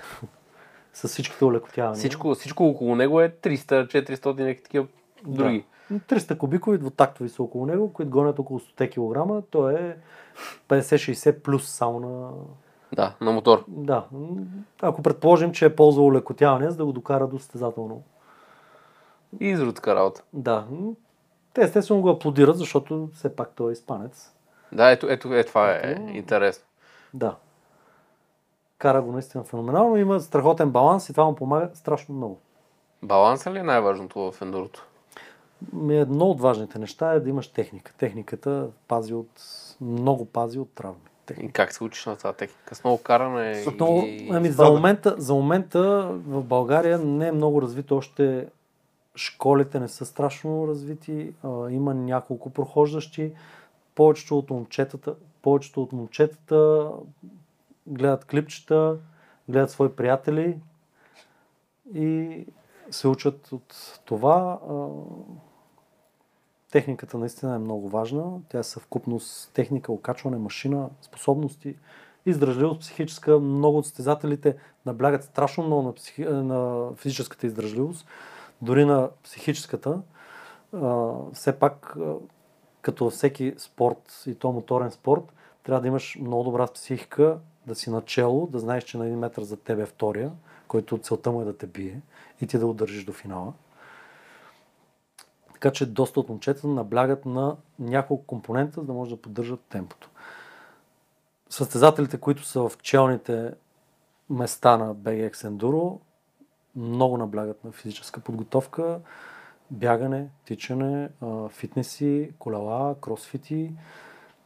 С 0.98 1.08
всичките 1.08 1.46
улекотявания. 1.46 1.96
Всичко, 1.96 2.36
всичко 2.36 2.64
около 2.64 2.96
него 2.96 3.22
е 3.22 3.30
300, 3.30 3.88
400 3.88 4.26
някакви 4.26 4.64
такива 4.64 4.88
други. 5.24 5.66
Да. 5.92 5.98
300 6.00 6.38
кубикови 6.38 6.78
двутактови 6.78 7.30
са 7.30 7.44
около 7.44 7.66
него, 7.66 7.94
които 7.94 8.12
гонят 8.12 8.40
около 8.40 8.60
100 8.60 9.42
кг. 9.42 9.48
То 9.50 9.70
е 9.70 9.98
50-60 10.70 11.40
плюс 11.42 11.70
само 11.70 12.00
на... 12.00 12.30
Да, 12.94 13.16
на 13.22 13.32
мотор. 13.32 13.64
Да. 13.68 14.06
Ако 14.82 15.02
предположим, 15.02 15.52
че 15.52 15.66
е 15.66 15.76
ползвал 15.76 16.06
улекотяване, 16.06 16.70
за 16.70 16.78
да 16.78 16.86
го 16.86 16.92
докара 16.92 17.28
до 17.28 17.40
състезателно. 17.40 18.04
И 19.40 19.48
изрудска 19.48 19.96
работа. 19.96 20.24
Да. 20.34 20.68
Те 21.54 21.62
естествено 21.62 22.02
го 22.02 22.10
аплодират, 22.10 22.58
защото 22.58 23.10
все 23.14 23.36
пак 23.36 23.52
той 23.56 23.72
е 23.72 23.74
изпанец. 23.74 24.34
Да, 24.72 24.92
ето, 24.92 25.10
ето, 25.10 25.34
е, 25.34 25.44
това 25.44 25.72
е 25.72 25.80
Ето. 25.84 26.02
интересно. 26.02 26.66
Да. 27.14 27.36
Кара 28.78 29.02
го 29.02 29.12
наистина 29.12 29.44
феноменално. 29.44 29.98
Има 29.98 30.20
страхотен 30.20 30.70
баланс 30.70 31.10
и 31.10 31.14
това 31.14 31.26
му 31.26 31.36
помага 31.36 31.70
страшно 31.74 32.16
много. 32.16 32.40
Баланса 33.04 33.52
ли 33.52 33.60
е 33.60 33.64
най-важното 33.64 34.32
в 34.32 34.42
ендурото? 34.42 34.88
Ми 35.74 35.98
Едно 35.98 36.26
от 36.26 36.42
важните 36.42 36.80
неща 36.80 37.14
е 37.14 37.20
да 37.20 37.30
имаш 37.30 37.48
техника. 37.48 37.94
Техниката 37.98 38.68
пази 38.88 39.14
от, 39.14 39.42
много 39.82 40.26
пази 40.26 40.60
от 40.60 40.76
травми. 40.76 41.00
И 41.42 41.52
как 41.52 41.74
се 41.74 41.84
учиш 41.84 42.06
на 42.06 42.16
тази 42.16 42.38
техника? 42.38 42.76
С 42.76 42.84
много 42.84 43.04
каране 43.04 43.66
Но, 43.80 44.04
и... 44.06 44.30
ами, 44.34 44.50
за, 44.50 44.72
момента, 44.72 45.16
за 45.18 45.34
момента 45.34 46.12
в 46.28 46.44
България 46.44 47.00
не 47.00 47.28
е 47.28 47.32
много 47.32 47.62
развито 47.62 47.98
още. 47.98 48.48
Школите 49.16 49.80
не 49.80 49.88
са 49.88 50.06
страшно 50.06 50.68
развити. 50.68 51.34
А, 51.44 51.70
има 51.70 51.94
няколко 51.94 52.50
прохождащи. 52.50 53.32
Повечето 53.96 54.38
от 54.38 54.50
момчетата, 54.50 55.16
повечето 55.42 55.84
от 55.84 55.92
момчетата 55.92 56.90
гледат 57.88 58.26
клипчета, 58.26 58.98
гледат 59.50 59.72
свои 59.72 59.90
приятели 59.90 60.60
и 61.94 62.46
се 62.92 63.08
учат 63.08 63.52
от 63.52 64.00
това. 64.06 64.60
Техниката 66.72 67.18
наистина 67.18 67.56
е 67.56 67.60
много 67.60 67.90
важна. 67.90 68.40
Тя 68.50 68.60
е 68.60 68.64
съвкупност 68.64 69.54
техника, 69.54 69.92
окачване, 69.92 70.38
машина, 70.38 70.90
способности, 71.02 71.76
издръжливост 72.26 72.80
психическа. 72.80 73.40
Много 73.40 73.78
от 73.78 73.86
състезателите 73.86 74.58
наблягат 74.86 75.24
страшно 75.24 75.64
много 75.64 75.82
на, 75.82 75.94
психи... 75.94 76.24
на 76.24 76.90
физическата 76.96 77.48
издръжливост, 77.48 78.08
дори 78.62 78.86
на 78.86 79.10
психическата. 79.24 80.02
Все 81.34 81.60
пак, 81.60 81.98
като 82.82 83.10
всеки 83.10 83.54
спорт, 83.58 84.24
и 84.28 84.36
то 84.36 84.52
моторен 84.52 84.92
спорт, 84.92 85.34
трябва 85.64 85.82
да 85.82 85.88
имаш 85.88 86.18
много 86.22 86.44
добра 86.44 86.68
психика, 86.68 87.40
да 87.68 87.76
си 87.76 87.90
начело, 87.90 88.48
да 88.48 88.60
знаеш, 88.60 88.84
че 88.84 88.98
на 88.98 89.06
един 89.06 89.20
метър 89.20 89.44
за 89.44 89.58
тебе 89.58 89.82
е 89.82 89.86
втория, 89.86 90.32
който 90.68 90.98
целта 90.98 91.32
му 91.32 91.42
е 91.42 91.46
да 91.46 91.58
те 91.58 91.68
бие 91.68 92.02
и 92.42 92.48
ти 92.48 92.58
да 92.58 92.68
удържиш 92.68 93.06
до 93.06 93.14
финала. 93.14 93.54
Така 95.54 95.72
че 95.72 95.86
доста 95.86 96.20
от 96.20 96.30
момчета 96.30 96.68
наблягат 96.68 97.26
на 97.26 97.56
няколко 97.80 98.26
компонента, 98.26 98.82
за 98.82 98.88
да 98.88 98.94
може 98.94 99.16
да 99.16 99.22
поддържат 99.22 99.60
темпото. 99.70 100.10
Състезателите, 101.50 102.18
които 102.18 102.44
са 102.44 102.70
в 102.70 102.72
челните 102.82 103.54
места 104.30 104.78
на 104.78 104.96
BGX 104.96 105.34
Enduro, 105.34 106.00
много 106.76 107.18
наблягат 107.18 107.64
на 107.64 107.72
физическа 107.72 108.20
подготовка, 108.20 109.00
бягане, 109.72 110.30
тичане, 110.46 111.10
фитнеси, 111.50 112.32
колела, 112.40 112.96
кросфити, 113.02 113.74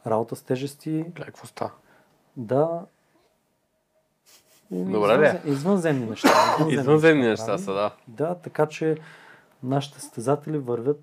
работа 0.06 0.36
с 0.36 0.42
тежести, 0.42 1.04
става? 1.44 1.72
да. 2.36 2.86
Добре 4.72 5.08
ли 5.10 5.26
е? 5.26 5.28
извънзе- 5.28 5.46
Извънземни 5.46 6.06
неща. 6.06 6.56
Извънземни 6.68 7.22
неща 7.22 7.46
прави. 7.46 7.58
са, 7.58 7.72
да. 7.72 7.90
Да, 8.08 8.34
така 8.34 8.66
че 8.66 8.96
нашите 9.62 10.00
състезатели 10.00 10.58
вървят 10.58 11.00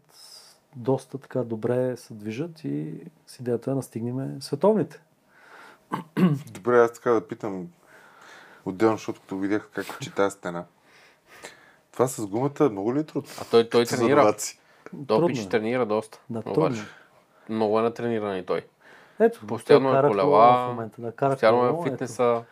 доста 0.75 1.17
така 1.17 1.39
добре 1.39 1.97
се 1.97 2.13
движат 2.13 2.63
и 2.63 2.93
с 3.27 3.39
идеята 3.39 3.69
е 3.69 3.71
да 3.71 3.75
настигнем 3.75 4.41
световните. 4.41 5.01
Добре, 6.47 6.79
аз 6.79 6.93
така 6.93 7.11
да 7.11 7.27
питам 7.27 7.67
отделно, 8.65 8.97
защото 8.97 9.21
като 9.21 9.37
видях 9.37 9.69
как 9.73 9.99
чита 9.99 10.31
стена. 10.31 10.63
Това 11.91 12.07
с 12.07 12.27
гумата 12.27 12.69
много 12.71 12.95
ли 12.95 12.99
е 12.99 13.03
труд? 13.03 13.37
А 13.41 13.45
той, 13.45 13.69
той 13.69 13.85
тренира. 13.85 14.15
новаци. 14.15 14.59
Той 15.07 15.27
пич 15.27 15.37
Трудно 15.37 15.47
е. 15.47 15.49
тренира 15.51 15.85
доста. 15.85 16.19
Да, 16.29 16.41
трудно. 16.41 16.61
баш. 16.61 16.79
много 17.49 17.79
е 17.79 17.83
натрениран 17.83 18.37
и 18.37 18.45
той. 18.45 18.65
Ето, 19.19 19.47
Постоянно 19.47 19.97
е 19.97 20.01
колела, 20.01 20.65
в 20.65 20.67
момента, 20.67 21.01
да, 21.01 21.11
Постоянно 21.29 21.65
е 21.65 21.71
в 21.71 21.85
ето. 21.87 22.43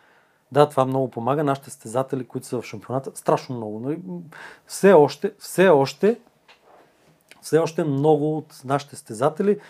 Да, 0.52 0.68
това 0.68 0.84
много 0.84 1.10
помага. 1.10 1.44
Нашите 1.44 1.70
състезатели, 1.70 2.26
които 2.26 2.46
са 2.46 2.60
в 2.60 2.64
шампионата, 2.64 3.10
страшно 3.14 3.56
много. 3.56 3.80
Нали? 3.80 3.98
Все 4.66 4.92
още, 4.92 5.32
все 5.38 5.68
още, 5.68 6.18
все 7.42 7.58
още 7.58 7.84
много 7.84 8.38
от 8.38 8.62
нашите 8.64 8.96
състезатели 8.96 9.60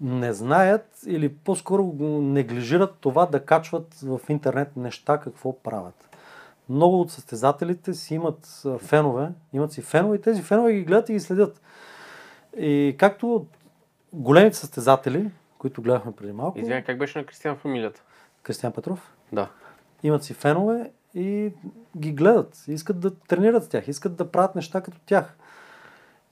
не 0.00 0.32
знаят 0.32 0.86
или 1.06 1.34
по-скоро 1.34 1.92
неглижират 2.20 2.94
това 3.00 3.26
да 3.26 3.44
качват 3.44 3.94
в 3.94 4.20
интернет 4.28 4.76
неща, 4.76 5.18
какво 5.18 5.58
правят. 5.58 6.08
Много 6.68 7.00
от 7.00 7.10
състезателите 7.10 7.94
си 7.94 8.14
имат 8.14 8.64
фенове, 8.78 9.28
имат 9.52 9.72
си 9.72 9.82
фенове 9.82 10.16
и 10.16 10.20
тези 10.20 10.42
фенове 10.42 10.72
ги 10.72 10.84
гледат 10.84 11.08
и 11.08 11.12
ги 11.12 11.20
следят. 11.20 11.60
И 12.56 12.96
както 12.98 13.46
големите 14.12 14.56
състезатели, 14.56 15.30
които 15.58 15.82
гледахме 15.82 16.12
преди 16.12 16.32
малко, 16.32 16.58
Извинявай, 16.58 16.84
как 16.84 16.98
беше 16.98 17.18
на 17.18 17.26
Кристиан 17.26 17.56
фамилията? 17.56 18.02
Кристиан 18.42 18.72
Петров, 18.72 19.12
Да. 19.32 19.48
Имат 20.02 20.24
си 20.24 20.34
фенове 20.34 20.90
и 21.14 21.52
ги 21.96 22.12
гледат. 22.12 22.64
Искат 22.68 23.00
да 23.00 23.14
тренират 23.14 23.64
с 23.64 23.68
тях, 23.68 23.88
искат 23.88 24.16
да 24.16 24.30
правят 24.30 24.54
неща 24.54 24.80
като 24.80 24.98
тях. 25.06 25.36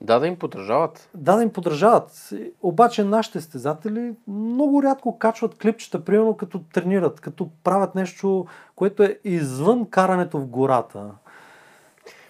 Да, 0.00 0.18
да 0.18 0.26
им 0.26 0.36
поддържават. 0.36 1.10
Да, 1.14 1.36
да 1.36 1.42
им 1.42 1.50
подражават. 1.50 2.28
И- 2.32 2.52
Обаче 2.62 3.04
нашите 3.04 3.40
стезатели 3.40 4.14
много 4.28 4.82
рядко 4.82 5.18
качват 5.18 5.58
клипчета, 5.58 6.04
примерно 6.04 6.36
като 6.36 6.60
тренират, 6.74 7.20
като 7.20 7.48
правят 7.64 7.94
нещо, 7.94 8.46
което 8.76 9.02
е 9.02 9.18
извън 9.24 9.86
карането 9.86 10.38
в 10.38 10.46
гората. 10.46 11.10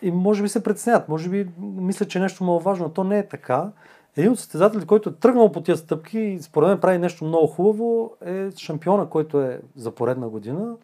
И 0.03 0.11
може 0.11 0.43
би 0.43 0.49
се 0.49 0.63
притесняват, 0.63 1.09
може 1.09 1.29
би 1.29 1.49
мислят, 1.61 2.11
че 2.11 2.21
нещо 2.21 2.45
много 2.45 2.61
важно, 2.61 2.85
но 2.85 2.93
то 2.93 3.05
не 3.05 3.19
е 3.19 3.29
така. 3.29 3.71
Един 4.17 4.33
от 4.33 4.39
състезателите, 4.39 4.87
който 4.87 5.09
е 5.09 5.15
тръгнал 5.15 5.53
по 5.53 5.61
тия 5.61 5.77
стъпки 5.77 6.19
и 6.19 6.43
според 6.43 6.69
мен 6.69 6.81
прави 6.81 6.99
нещо 6.99 7.25
много 7.25 7.47
хубаво, 7.47 8.17
е 8.25 8.51
шампиона, 8.57 9.07
който 9.07 9.41
е 9.41 9.61
за 9.77 9.91
поредна 9.91 10.29
година, 10.29 10.77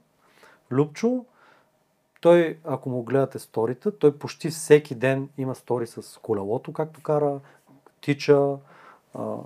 Любчо. 0.70 1.24
той, 2.20 2.59
ако 2.65 2.91
му 2.91 3.03
гледате 3.03 3.39
сторите, 3.39 3.91
той 3.91 4.19
почти 4.19 4.51
всеки 4.51 4.95
ден 4.95 5.28
има 5.39 5.55
стори 5.55 5.86
с 5.86 6.20
колелото, 6.23 6.73
както 6.73 7.03
кара, 7.03 7.41
тича, 8.01 8.57
а, 9.15 9.36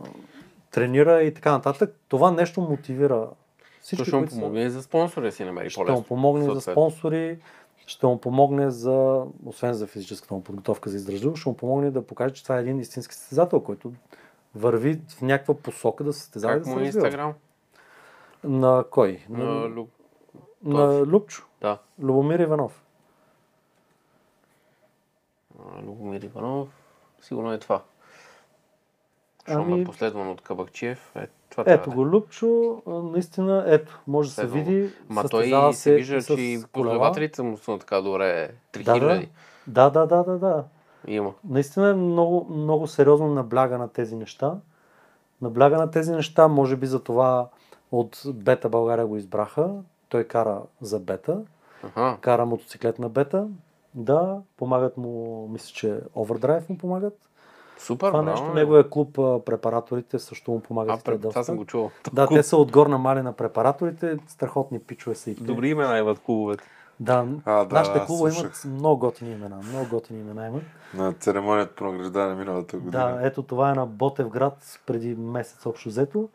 тренира 0.71 1.23
и 1.23 1.35
така 1.35 1.53
нататък. 1.53 1.97
Това 2.09 2.31
нещо 2.31 2.61
мотивира 2.61 3.29
всички, 3.81 4.05
ще 4.05 4.17
му 4.17 4.27
са- 4.27 4.35
помогне 4.35 4.63
и 4.63 4.71
за 4.71 4.83
спонсори 4.83 5.25
да 5.27 5.33
си 5.33 5.45
намери 5.45 5.71
ще 5.71 5.83
му 5.83 6.03
помогне 6.03 6.55
за 6.55 6.61
спонсори, 6.61 7.39
ще 7.87 8.07
му 8.07 8.21
помогне 8.21 8.71
за, 8.71 9.25
освен 9.47 9.75
за 9.75 9.87
физическата 9.87 10.35
му 10.35 10.45
подготовка 10.45 10.91
за 10.91 10.97
издръжливост, 10.97 11.41
ще 11.41 11.49
му 11.49 11.57
помогне 11.57 11.91
да 11.91 12.07
покаже, 12.07 12.35
че 12.35 12.43
това 12.43 12.59
е 12.59 12.61
един 12.61 12.81
истински 12.81 13.15
състезател, 13.15 13.61
който 13.61 13.93
върви 14.55 15.01
в 15.09 15.23
някаква 15.23 15.55
посока 15.55 16.05
да 16.05 16.13
се 16.13 16.21
състезава 16.21 16.55
Как 16.55 16.63
да 16.63 16.71
му 16.71 16.81
е. 16.81 16.85
Инстаграм? 16.85 17.35
На 18.45 18.85
кой? 18.91 19.25
На 19.29 19.45
На, 19.45 19.69
Лю... 19.77 19.87
на 20.63 21.07
Любчо. 21.07 21.45
Да. 21.61 21.79
Любомир 22.03 22.39
Иванов. 22.39 22.83
Любомир 25.83 26.23
Иванов. 26.23 26.69
Сигурно 27.21 27.53
е 27.53 27.59
това. 27.59 27.83
Щом 29.51 29.73
Ами- 29.73 29.81
е 29.81 29.85
последван 29.85 30.31
от 30.31 30.41
Кабакчиев. 30.41 31.13
Е, 31.17 31.27
това 31.51 31.65
Ето 31.67 31.91
го 31.91 32.07
Любчо, 32.07 32.83
а, 32.87 32.91
наистина, 32.91 33.65
ето, 33.67 34.01
може 34.07 34.29
да 34.29 34.35
се 34.35 34.47
види. 34.47 34.91
Ма 35.09 35.29
той 35.29 35.73
се 35.73 35.95
вижда, 35.95 36.17
и 36.17 36.23
с 36.23 36.27
че 36.27 36.41
и 36.41 36.63
последователите 36.73 37.43
му 37.43 37.57
са 37.57 37.79
така 37.79 38.01
добре. 38.01 38.51
Да, 38.73 38.81
3000 38.81 39.01
да. 39.01 39.27
Да, 39.67 39.91
да, 39.91 40.07
да, 40.07 40.25
да, 40.25 40.39
да. 40.39 40.65
има. 41.07 41.35
Наистина 41.49 41.89
е 41.89 41.95
много, 41.95 42.47
много 42.51 42.87
сериозно 42.87 43.35
набляга 43.35 43.79
на 43.79 43.89
тези 43.89 44.17
неща. 44.17 44.57
Набляга 45.43 45.77
на 45.77 45.91
тези 45.91 46.13
неща, 46.13 46.49
може 46.49 46.77
би 46.77 46.87
за 46.87 47.03
това 47.03 47.49
от 47.93 48.23
Бета 48.27 48.69
България 48.69 49.07
го 49.07 49.17
избраха. 49.17 49.71
Той 50.09 50.25
кара 50.25 50.59
за 50.81 50.99
Бета, 51.01 51.41
Аха. 51.83 52.19
кара 52.21 52.47
мотоциклет 52.47 52.99
на 52.99 53.09
Бета. 53.09 53.47
Да, 53.95 54.37
помагат 54.57 54.97
му, 54.97 55.49
мисля, 55.49 55.73
че 55.75 56.01
Overdrive 56.17 56.71
му 56.71 56.79
помагат. 56.79 57.19
Супер, 57.79 58.07
Това 58.07 58.23
браво. 58.23 58.31
нещо, 58.31 58.55
неговия 58.55 58.91
клуб 58.91 59.15
препараторите 59.47 60.19
също 60.19 60.51
му 60.51 60.61
помагат. 60.61 61.01
А, 61.01 61.05
пред... 61.05 61.21
това 61.21 61.43
съм 61.45 61.57
го 61.57 61.65
чувал. 61.65 61.91
Да, 62.13 62.27
те 62.27 62.43
са 62.43 62.57
от 62.57 62.73
горна 62.73 62.99
мали 62.99 63.23
на 63.23 63.33
препараторите, 63.33 64.19
страхотни 64.29 64.79
пичове 64.79 65.15
са 65.15 65.31
и 65.31 65.37
те. 65.37 65.43
Добри 65.45 65.69
имена 65.69 65.99
имат 65.99 66.19
клубовете. 66.19 66.65
Да, 67.01 67.27
А, 67.45 67.65
да, 67.65 67.75
нашите 67.75 67.99
да, 67.99 68.07
клубове 68.07 68.33
имат 68.33 68.63
много 68.67 68.99
готини 68.99 69.31
имена. 69.33 69.57
Много 69.63 69.87
готини 69.91 70.21
имена 70.21 70.47
имат. 70.47 70.63
На 70.95 71.13
церемонията 71.13 71.75
по 71.75 71.85
награждане 71.85 72.35
миналата 72.35 72.77
година. 72.77 72.91
Да, 72.91 73.27
ето 73.27 73.43
това 73.43 73.71
е 73.71 73.75
на 73.75 73.87
Ботевград 73.87 74.81
преди 74.87 75.15
месец 75.15 75.67
общо 75.67 75.89
взето. 75.89 76.29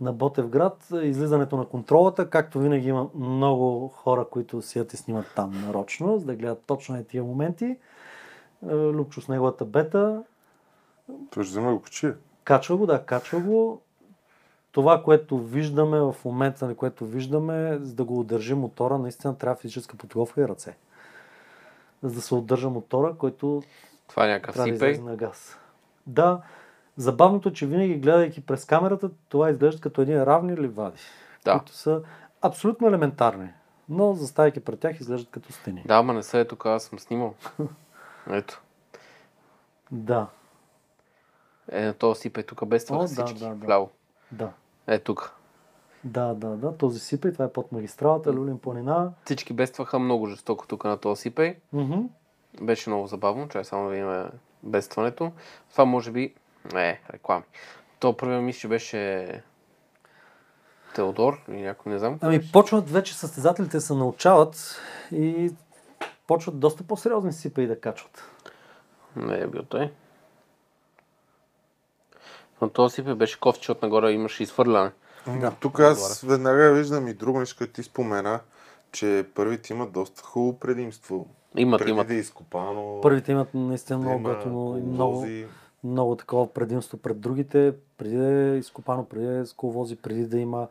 На 0.00 0.12
Ботевград 0.12 0.88
излизането 1.02 1.56
на 1.56 1.66
контролата, 1.66 2.30
както 2.30 2.58
винаги 2.58 2.88
има 2.88 3.08
много 3.14 3.88
хора, 3.88 4.26
които 4.30 4.62
сият 4.62 4.92
и 4.92 4.96
снимат 4.96 5.26
там 5.36 5.62
нарочно, 5.66 6.18
за 6.18 6.26
да 6.26 6.34
гледат 6.34 6.62
точно 6.66 6.96
е 6.96 7.04
тия 7.04 7.24
моменти. 7.24 7.64
Е, 7.64 8.74
Любчо 8.74 9.20
с 9.20 9.28
неговата 9.28 9.64
бета, 9.64 10.22
Той 11.30 11.44
ще 11.44 11.50
вземе 11.50 11.72
го 11.72 11.80
качи. 11.80 12.12
качва 12.44 12.76
го, 12.76 12.86
да, 12.86 13.04
качва 13.04 13.40
го. 13.40 13.80
Това, 14.72 15.02
което 15.02 15.38
виждаме 15.38 16.00
в 16.00 16.16
момента, 16.24 16.66
на 16.66 16.74
което 16.74 17.06
виждаме, 17.06 17.78
за 17.80 17.94
да 17.94 18.04
го 18.04 18.20
удържи 18.20 18.54
мотора, 18.54 18.98
наистина 18.98 19.38
трябва 19.38 19.56
физическа 19.56 19.96
подготовка 19.96 20.40
и 20.40 20.48
ръце. 20.48 20.76
За 22.02 22.14
да 22.14 22.20
се 22.20 22.34
удържа 22.34 22.70
мотора, 22.70 23.14
който 23.18 23.62
Това 24.08 24.24
е 24.24 24.28
някакъв 24.28 24.54
трябва 24.54 24.68
да 24.68 24.74
излезе 24.74 25.02
на 25.02 25.16
газ. 25.16 25.58
Да, 26.06 26.40
забавното 26.96 27.48
е, 27.48 27.52
че 27.52 27.66
винаги 27.66 27.94
гледайки 27.94 28.46
през 28.46 28.64
камерата, 28.64 29.10
това 29.28 29.50
изглежда 29.50 29.80
като 29.80 30.00
един 30.02 30.22
равни 30.22 30.56
ливади, 30.56 31.00
Да. 31.44 31.52
които 31.58 31.72
са 31.72 32.02
абсолютно 32.42 32.88
елементарни. 32.88 33.48
Но 33.88 34.14
заставайки 34.14 34.60
пред 34.60 34.80
тях 34.80 35.00
изглеждат 35.00 35.30
като 35.30 35.52
стени. 35.52 35.82
Да, 35.86 36.02
ма 36.02 36.14
не 36.14 36.22
се 36.22 36.40
е 36.40 36.44
тук, 36.44 36.66
аз 36.66 36.84
съм 36.84 36.98
снимал. 36.98 37.34
Ето. 38.30 38.62
Да, 39.90 40.26
Е, 41.72 41.84
на 41.84 41.94
този 41.94 42.20
сипей 42.20 42.42
тук 42.42 42.66
бестваха 42.66 43.04
О, 43.04 43.08
да, 43.08 43.08
всички. 43.08 43.40
да, 43.40 43.48
да. 43.48 43.66
Вляво. 43.66 43.90
да. 44.32 44.50
Е, 44.86 44.98
тук. 44.98 45.34
Да, 46.04 46.34
да, 46.34 46.48
да. 46.48 46.76
Този 46.76 47.00
сипей, 47.00 47.32
това 47.32 47.44
е 47.44 47.52
под 47.52 47.72
магистралата, 47.72 48.32
Люлин 48.32 48.58
планина. 48.58 49.12
Всички 49.24 49.52
бестваха 49.52 49.98
много 49.98 50.26
жестоко 50.26 50.66
тук 50.66 50.84
на 50.84 50.96
този 50.96 51.22
сипей. 51.22 51.56
Мгм. 51.72 52.00
Беше 52.62 52.90
много 52.90 53.06
забавно, 53.06 53.48
чай 53.48 53.64
само 53.64 53.84
да 53.84 53.90
видим 53.90 54.24
бедстването. 54.62 55.32
Това 55.70 55.84
може 55.84 56.10
би... 56.10 56.34
Не, 56.72 57.00
реклами. 57.12 57.42
То 57.98 58.16
първият 58.16 58.42
мисля, 58.42 58.60
че 58.60 58.68
беше 58.68 59.42
Теодор 60.94 61.40
или 61.48 61.62
някой, 61.62 61.92
не 61.92 61.98
знам. 61.98 62.18
Ами 62.20 62.52
почват 62.52 62.90
вече 62.90 63.14
състезателите 63.14 63.80
се 63.80 63.94
научават 63.94 64.80
и 65.12 65.52
почват 66.26 66.58
доста 66.58 66.82
по-сериозни 66.84 67.32
сипей 67.32 67.66
да 67.66 67.80
качват. 67.80 68.24
Не 69.16 69.38
е 69.38 69.46
бил 69.46 69.62
той. 69.62 69.92
Но 72.62 72.68
този 72.68 72.94
сипей 72.94 73.14
беше 73.14 73.40
кофти, 73.40 73.60
защото 73.60 73.86
нагоре 73.86 74.12
имаше 74.12 74.42
изхвърляне. 74.42 74.90
Да, 75.26 75.50
Тук 75.60 75.80
аз 75.80 76.20
веднага 76.20 76.72
виждам 76.72 77.08
и 77.08 77.14
друго 77.14 77.40
нещо, 77.40 77.58
което 77.58 77.72
ти 77.72 77.82
спомена, 77.82 78.40
че 78.92 79.26
първите 79.34 79.72
имат 79.72 79.92
доста 79.92 80.22
хубаво 80.22 80.58
предимство. 80.58 81.26
Имат, 81.56 81.80
Е, 81.80 81.84
Преди 81.84 81.90
имат. 81.90 82.08
да 82.08 82.14
е 82.14 82.18
изкопано, 82.18 82.98
Първите 83.02 83.32
имат 83.32 83.54
наистина 83.54 83.98
много 83.98 84.18
има 84.18 84.34
готино 84.34 84.78
и 84.78 84.82
много, 84.82 85.12
коловози. 85.12 85.46
Много 85.84 86.16
такова 86.16 86.52
предимство 86.52 86.98
пред 86.98 87.20
другите, 87.20 87.74
преди 87.98 88.16
да 88.16 88.26
е 88.26 88.58
изкопано, 88.58 89.04
преди 89.04 89.26
да 89.26 89.38
е 89.38 89.46
с 89.46 89.52
коловози, 89.52 89.96
преди 89.96 90.26
да 90.26 90.38
има 90.38 90.68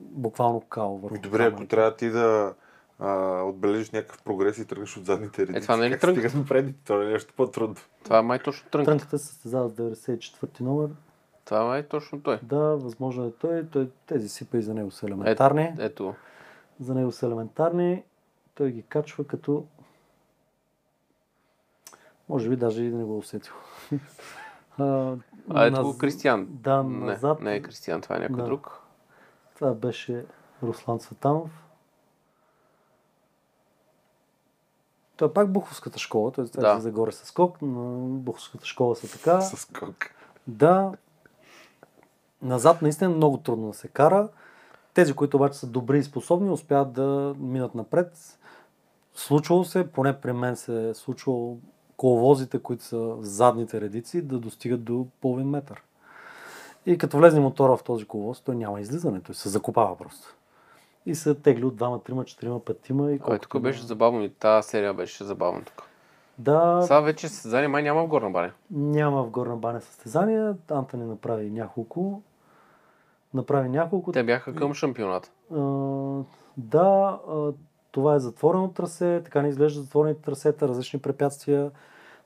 буквално 0.00 0.60
као 0.60 0.98
върху 0.98 1.18
Добре, 1.22 1.44
ако 1.44 1.66
трябва 1.66 1.96
ти 1.96 2.10
да 2.10 2.54
а, 2.98 3.42
отбележиш 3.42 3.90
някакъв 3.90 4.22
прогрес 4.22 4.58
и 4.58 4.64
тръгнеш 4.64 4.96
от 4.96 5.06
задните 5.06 5.46
редици. 5.46 5.62
това 5.62 5.76
не 5.76 5.86
е 5.86 5.88
ли 5.88 5.92
как 5.92 6.00
трънка? 6.00 6.28
стига 6.28 6.42
до 6.42 6.48
предните? 6.48 6.78
Това 6.84 7.04
е 7.04 7.06
нещо 7.06 7.34
по-трудно. 7.36 7.76
Това 8.04 8.18
е 8.18 8.22
май 8.22 8.38
точно 8.38 8.70
трънка. 8.70 8.90
Трънката 8.90 9.18
се 9.18 9.26
състезава 9.26 9.68
с 9.68 9.72
94-ти 9.72 10.62
номер. 10.62 10.88
Това 11.44 11.60
е 11.60 11.64
май 11.64 11.88
точно 11.88 12.22
той. 12.22 12.38
Да, 12.42 12.58
възможно 12.58 13.24
е 13.24 13.32
той. 13.32 13.66
той 13.66 13.88
тези 14.06 14.28
сипа 14.28 14.60
за 14.60 14.74
него 14.74 14.90
са 14.90 15.06
елементарни. 15.06 15.74
Ето. 15.78 16.14
За 16.80 16.94
него 16.94 17.12
са 17.12 17.26
елементарни. 17.26 18.02
Той 18.54 18.70
ги 18.70 18.82
качва 18.82 19.24
като... 19.24 19.64
Може 22.28 22.48
би 22.48 22.56
даже 22.56 22.82
и 22.82 22.90
да 22.90 22.96
не 22.96 23.04
го 23.04 23.18
усетил. 23.18 23.52
а, 24.78 25.16
А 25.50 25.64
ето 25.64 25.76
наз- 25.76 25.98
Кристиян. 25.98 26.46
Да, 26.50 26.82
Не, 26.82 27.06
назад. 27.06 27.40
не 27.40 27.54
е 27.54 27.62
Кристиян, 27.62 28.00
това 28.00 28.16
е 28.16 28.20
някой 28.20 28.36
Да. 28.36 28.44
друг. 28.44 28.80
Това 29.54 29.72
беше 29.72 30.24
Руслан 30.62 30.98
Цветанов. 30.98 31.50
Той 35.16 35.28
е 35.28 35.32
пак 35.32 35.52
Буховската 35.52 35.98
школа, 35.98 36.32
т.е. 36.32 36.44
това 36.44 36.62
Да. 36.62 36.76
е 36.76 36.80
за 36.80 36.90
горе 36.90 37.12
с 37.12 37.24
скок, 37.24 37.62
но 37.62 37.82
Буховската 37.98 38.66
школа 38.66 38.96
са 38.96 39.12
така. 39.12 39.40
С 39.40 39.56
скок. 39.56 39.96
Да, 40.46 40.92
назад 42.42 42.82
наистина 42.82 43.10
много 43.10 43.36
трудно 43.38 43.66
да 43.68 43.74
се 43.74 43.88
кара. 43.88 44.28
Тези, 44.94 45.14
които 45.14 45.36
обаче 45.36 45.58
са 45.58 45.66
добри 45.66 45.98
и 45.98 46.02
способни, 46.02 46.50
успяват 46.50 46.92
да 46.92 47.34
минат 47.38 47.74
напред. 47.74 48.38
Случвало 49.14 49.64
се, 49.64 49.92
поне 49.92 50.20
при 50.20 50.32
мен 50.32 50.56
се 50.56 50.88
е 50.88 50.94
случвало 50.94 51.58
коловозите, 52.02 52.58
които 52.58 52.84
са 52.84 52.98
в 52.98 53.18
задните 53.20 53.80
редици, 53.80 54.22
да 54.22 54.38
достигат 54.38 54.84
до 54.84 55.06
половин 55.20 55.48
метър. 55.48 55.82
И 56.86 56.98
като 56.98 57.16
влезе 57.16 57.40
мотора 57.40 57.76
в 57.76 57.82
този 57.82 58.04
коловоз, 58.04 58.40
той 58.40 58.56
няма 58.56 58.80
излизане, 58.80 59.20
той 59.20 59.34
се 59.34 59.48
закопава 59.48 59.96
просто. 59.98 60.34
И 61.06 61.14
се 61.14 61.34
тегли 61.34 61.64
от 61.64 61.76
двама, 61.76 62.02
трима, 62.02 62.24
четирима, 62.24 62.60
петима. 62.60 63.04
И 63.04 63.12
Ой, 63.12 63.18
колкото 63.18 63.48
тук 63.48 63.62
беше 63.62 63.78
има- 63.78 63.86
забавно 63.86 64.22
и 64.22 64.28
тази 64.30 64.68
серия 64.68 64.94
беше 64.94 65.24
забавна 65.24 65.64
тук. 65.64 65.82
Да, 66.38 66.82
Сега 66.82 67.00
вече 67.00 67.28
състезание 67.28 67.68
май 67.68 67.82
няма 67.82 68.02
в 68.02 68.08
Горна 68.08 68.30
баня. 68.30 68.52
няма 68.70 69.22
в 69.22 69.30
горна 69.30 69.56
баня 69.56 69.80
състезания. 69.80 70.56
Антони 70.70 71.04
направи 71.04 71.50
няколко. 71.50 72.22
Направи 73.34 73.68
няколко. 73.68 74.12
Те 74.12 74.22
бяха 74.24 74.54
към 74.54 74.74
шампионата. 74.74 75.30
Да, 76.56 77.18
а, 77.30 77.52
това 77.92 78.14
е 78.14 78.18
затворено 78.18 78.68
трасе, 78.68 79.20
така 79.24 79.42
не 79.42 79.48
изглежда 79.48 79.80
затворените 79.80 80.22
трасета, 80.22 80.68
различни 80.68 81.00
препятствия. 81.00 81.70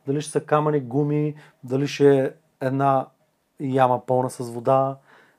Дали 0.07 0.21
ще 0.21 0.31
са 0.31 0.41
камъни, 0.41 0.81
гуми, 0.81 1.35
дали 1.65 1.87
ще 1.87 2.19
е 2.19 2.31
една 2.61 3.07
яма 3.61 4.07
пълна 4.07 4.31
с 4.31 4.51
вода, 4.51 4.97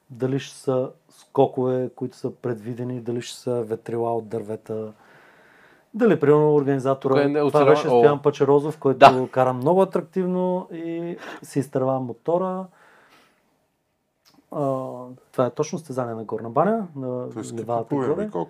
дали 0.09 0.39
ще 0.39 0.55
са 0.55 0.89
скокове, 1.09 1.89
които 1.95 2.17
са 2.17 2.31
предвидени, 2.31 3.01
дали 3.01 3.21
ще 3.21 3.39
са 3.39 3.61
ветрила 3.61 4.15
от 4.15 4.27
дървета. 4.27 4.93
Дали, 5.93 6.19
примерно, 6.19 6.55
организатора, 6.55 7.13
Тук 7.13 7.23
е 7.23 7.27
не- 7.27 7.33
това 7.35 7.47
оцелява- 7.47 7.69
беше 7.69 7.87
О. 7.87 7.89
Стоян 7.91 8.21
Пачерозов, 8.21 8.77
който 8.77 8.99
Да. 8.99 9.27
кара 9.27 9.53
много 9.53 9.81
атрактивно 9.81 10.67
и 10.73 11.17
си 11.43 11.59
изтърва 11.59 11.99
мотора. 11.99 12.65
А, 14.51 14.59
това 15.31 15.45
е 15.45 15.49
точно 15.49 15.79
стезание 15.79 16.15
на 16.15 16.23
Горна 16.23 16.49
баня, 16.49 16.87
на 16.95 17.27
купуваме 17.79 18.13
горе. 18.27 18.47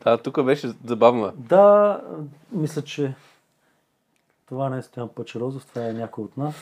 Да, 0.00 0.18
тук 0.18 0.42
беше 0.42 0.72
забавна. 0.84 1.32
Да, 1.36 2.00
мисля, 2.52 2.82
че 2.82 3.14
това 4.48 4.68
не 4.70 4.78
е 4.78 4.82
Стоян 4.82 5.08
Пачерозов, 5.08 5.66
това 5.66 5.88
е 5.88 5.92
някой 5.92 6.24
от 6.24 6.36
нас, 6.36 6.54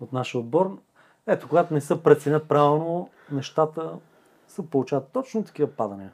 от 0.00 0.12
нашия 0.12 0.40
отбор. 0.40 0.78
Ето, 1.26 1.48
когато 1.48 1.74
не 1.74 1.80
се 1.80 2.02
преценят 2.02 2.48
правилно, 2.48 3.10
нещата 3.32 3.98
се 4.48 4.70
получават 4.70 5.08
точно 5.12 5.44
такива 5.44 5.68
падания. 5.70 6.12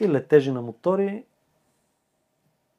И 0.00 0.08
летежи 0.08 0.50
на 0.50 0.62
мотори, 0.62 1.24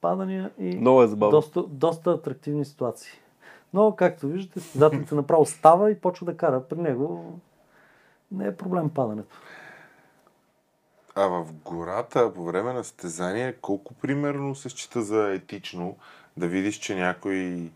падания 0.02 0.52
и 0.58 0.78
Много 0.78 1.04
е 1.04 1.08
забавно. 1.08 1.32
доста, 1.32 1.64
доста 1.64 2.12
атрактивни 2.12 2.66
ситуации. 2.66 3.12
Но, 3.74 3.96
както 3.96 4.28
виждате, 4.28 4.60
състезателите 4.60 5.16
направо 5.16 5.46
става 5.46 5.92
и 5.92 6.00
почва 6.02 6.26
да 6.26 6.38
кара. 6.38 6.64
При 6.68 6.78
него 6.78 7.40
не 8.32 8.48
е 8.48 8.58
проблем 8.58 8.90
падането. 8.90 9.36
А 11.16 11.28
в 11.28 11.54
гората, 11.54 12.34
по 12.34 12.44
време 12.44 12.74
на 12.74 12.84
състезание, 12.84 13.54
колко 13.54 13.94
примерно 13.94 14.56
се 14.56 14.70
счита 14.70 15.02
за 15.02 15.34
етично 15.34 15.98
да 16.40 16.48
видиш, 16.48 16.76
че 16.76 16.96
някой 16.96 17.70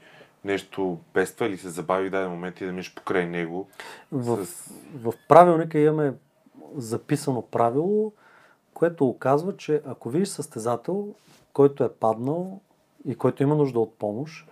нещо 0.45 0.98
пества 1.14 1.45
или 1.48 1.57
се 1.57 1.69
забави 1.69 2.07
в 2.07 2.11
даден 2.11 2.30
момент 2.30 2.61
и 2.61 2.65
да 2.65 2.72
минеш 2.72 2.95
покрай 2.95 3.26
него? 3.26 3.68
В, 4.11 4.45
С- 4.45 4.72
в 4.95 5.14
правилника 5.27 5.80
имаме 5.80 6.14
записано 6.76 7.41
правило, 7.41 8.11
което 8.73 9.07
оказва, 9.07 9.57
че 9.57 9.81
ако 9.85 10.10
видиш 10.10 10.27
състезател, 10.30 11.07
който 11.53 11.84
е 11.84 11.94
паднал 11.94 12.60
и 13.06 13.15
който 13.15 13.44
има 13.44 13.56
нужда 13.56 13.80
от 13.80 13.98
помощ, 13.98 14.48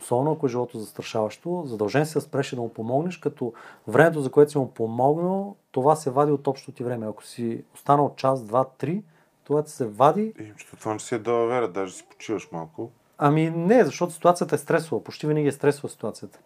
особено 0.00 0.32
ако 0.32 0.46
е 0.46 0.48
живото 0.48 0.78
застрашаващо, 0.78 1.62
задължен 1.66 2.06
си 2.06 2.14
да 2.14 2.20
спреш 2.20 2.52
и 2.52 2.56
да 2.56 2.62
му 2.62 2.72
помогнеш, 2.72 3.16
като 3.16 3.52
времето, 3.88 4.20
за 4.20 4.30
което 4.30 4.50
си 4.50 4.58
му 4.58 4.70
помогнал, 4.70 5.56
това 5.70 5.96
се 5.96 6.10
вади 6.10 6.32
от 6.32 6.46
общото 6.46 6.72
ти 6.72 6.84
време. 6.84 7.06
Ако 7.06 7.24
си 7.24 7.64
останал 7.74 8.14
час, 8.16 8.42
два, 8.44 8.64
три, 8.64 9.02
това 9.44 9.62
ти 9.62 9.70
се 9.70 9.86
вади. 9.86 10.34
Че 10.58 10.66
това 10.66 10.92
не 10.92 10.98
си 11.00 11.14
е 11.14 11.18
дала 11.18 11.46
вера, 11.46 11.68
даже 11.68 11.94
си 11.94 12.06
почиваш 12.10 12.48
малко. 12.52 12.90
Ами 13.18 13.50
не, 13.50 13.84
защото 13.84 14.12
ситуацията 14.12 14.54
е 14.54 14.58
стресова. 14.58 15.04
Почти 15.04 15.26
винаги 15.26 15.48
е 15.48 15.52
стресова 15.52 15.88
ситуацията. 15.88 16.38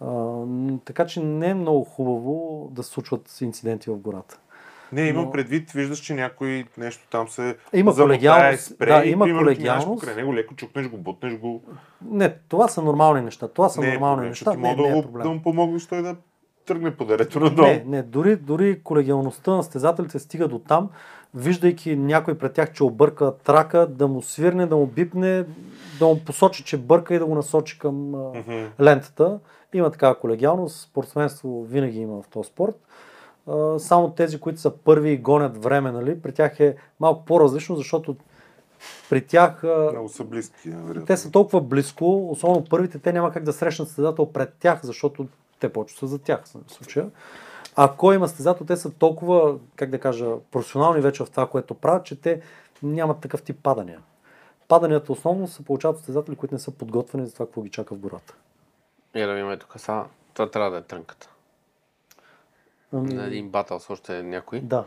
А, 0.00 0.42
така 0.78 1.06
че 1.06 1.20
не 1.20 1.48
е 1.48 1.54
много 1.54 1.84
хубаво 1.84 2.68
да 2.72 2.82
се 2.82 2.90
случват 2.90 3.40
инциденти 3.40 3.90
в 3.90 3.96
гората. 3.96 4.38
Не, 4.92 5.02
имам 5.02 5.24
Но- 5.24 5.30
предвид, 5.30 5.70
виждаш, 5.72 5.98
че 5.98 6.14
някой 6.14 6.64
нещо 6.78 7.06
там 7.10 7.28
се 7.28 7.56
Има 7.72 7.94
колегиалност, 7.94 8.62
спре 8.64 8.86
да, 8.88 9.04
има 9.04 9.24
примерно 9.24 9.42
колегиалност. 9.42 9.86
покрай 10.00 10.14
него, 10.14 10.34
леко 10.34 10.54
чукнеш 10.54 10.88
го, 10.88 10.96
бутнеш 10.98 11.38
го. 11.38 11.62
Не, 12.02 12.34
това 12.38 12.68
са 12.68 12.82
нормални 12.82 13.20
неща. 13.20 13.48
Това 13.48 13.68
са 13.68 13.80
не 13.80 13.88
е 13.88 13.92
нормални 13.92 14.16
проблем, 14.16 14.28
неща. 14.28 14.50
Не, 14.50 14.56
ти 14.56 14.62
не 14.62 14.74
да, 14.76 14.88
е 14.88 14.92
го- 14.92 14.96
да 14.96 15.02
проблем. 15.02 15.28
му 15.28 15.42
помогнеш 15.42 15.86
той 15.86 16.02
да 16.02 16.16
тръгне 16.66 16.90
по 16.90 17.04
дерето 17.04 17.40
надолу. 17.40 17.68
Не, 17.68 17.84
не, 17.86 18.02
дори, 18.02 18.36
дори 18.36 18.80
колегиалността 18.80 19.50
на 19.50 19.62
стезателите 19.62 20.18
стига 20.18 20.48
до 20.48 20.58
там, 20.58 20.88
виждайки 21.36 21.96
някой 21.96 22.38
пред 22.38 22.52
тях, 22.52 22.72
че 22.72 22.84
обърка 22.84 23.34
трака, 23.44 23.86
да 23.86 24.08
му 24.08 24.22
свирне, 24.22 24.66
да 24.66 24.76
му 24.76 24.86
бипне, 24.86 25.44
да 25.98 26.06
му 26.06 26.20
посочи, 26.24 26.64
че 26.64 26.76
бърка 26.76 27.14
и 27.14 27.18
да 27.18 27.26
го 27.26 27.34
насочи 27.34 27.78
към 27.78 28.10
Мгм. 28.10 28.64
лентата. 28.80 29.38
Има 29.74 29.90
такава 29.90 30.18
колегиалност, 30.18 30.80
спортсменство 30.82 31.64
винаги 31.64 31.98
има 31.98 32.22
в 32.22 32.28
този 32.28 32.48
спорт. 32.48 32.74
Само 33.78 34.10
тези, 34.10 34.40
които 34.40 34.60
са 34.60 34.70
първи 34.70 35.10
и 35.10 35.16
гонят 35.18 35.64
време, 35.64 35.92
нали, 35.92 36.20
при 36.20 36.32
тях 36.32 36.60
е 36.60 36.76
малко 37.00 37.24
по-различно, 37.24 37.76
защото 37.76 38.16
при 39.10 39.26
тях 39.26 39.62
Много 39.92 40.08
са 40.08 40.24
близки, 40.24 40.68
вероятно. 40.68 41.04
те 41.06 41.16
са 41.16 41.30
толкова 41.30 41.60
близко, 41.60 42.30
особено 42.30 42.64
първите, 42.70 42.98
те 42.98 43.12
няма 43.12 43.32
как 43.32 43.42
да 43.42 43.52
срещнат 43.52 43.88
състезател 43.88 44.26
пред 44.26 44.54
тях, 44.60 44.80
защото 44.82 45.26
те 45.60 45.68
повече 45.68 45.96
са 45.98 46.06
за 46.06 46.18
тях 46.18 46.44
в 46.44 46.72
случая. 46.72 47.06
Ако 47.76 48.12
има 48.12 48.28
състезател, 48.28 48.66
те 48.66 48.76
са 48.76 48.90
толкова, 48.90 49.58
как 49.76 49.90
да 49.90 50.00
кажа, 50.00 50.26
професионални 50.50 51.00
вече 51.00 51.24
в 51.24 51.30
това, 51.30 51.46
което 51.48 51.74
правят, 51.74 52.04
че 52.04 52.20
те 52.20 52.40
нямат 52.82 53.20
такъв 53.20 53.42
тип 53.42 53.62
падания. 53.62 54.02
Паданията 54.68 55.12
основно 55.12 55.48
се 55.48 55.64
получават 55.64 55.94
от 55.94 55.98
състезатели, 55.98 56.36
които 56.36 56.54
не 56.54 56.58
са 56.58 56.70
подготвени 56.70 57.26
за 57.26 57.32
това, 57.32 57.46
какво 57.46 57.62
ги 57.62 57.70
чака 57.70 57.94
в 57.94 57.98
гората. 57.98 58.34
И 59.14 59.20
да 59.20 59.34
видим 59.34 59.58
тук 59.58 59.72
сега. 59.76 60.04
Това 60.34 60.50
трябва 60.50 60.70
да 60.70 60.76
е 60.76 60.82
трънката. 60.82 61.30
Ами, 62.92 63.14
На 63.14 63.26
един 63.26 63.48
батъл 63.48 63.80
с 63.80 63.90
още 63.90 64.22
някой. 64.22 64.60
Да. 64.60 64.84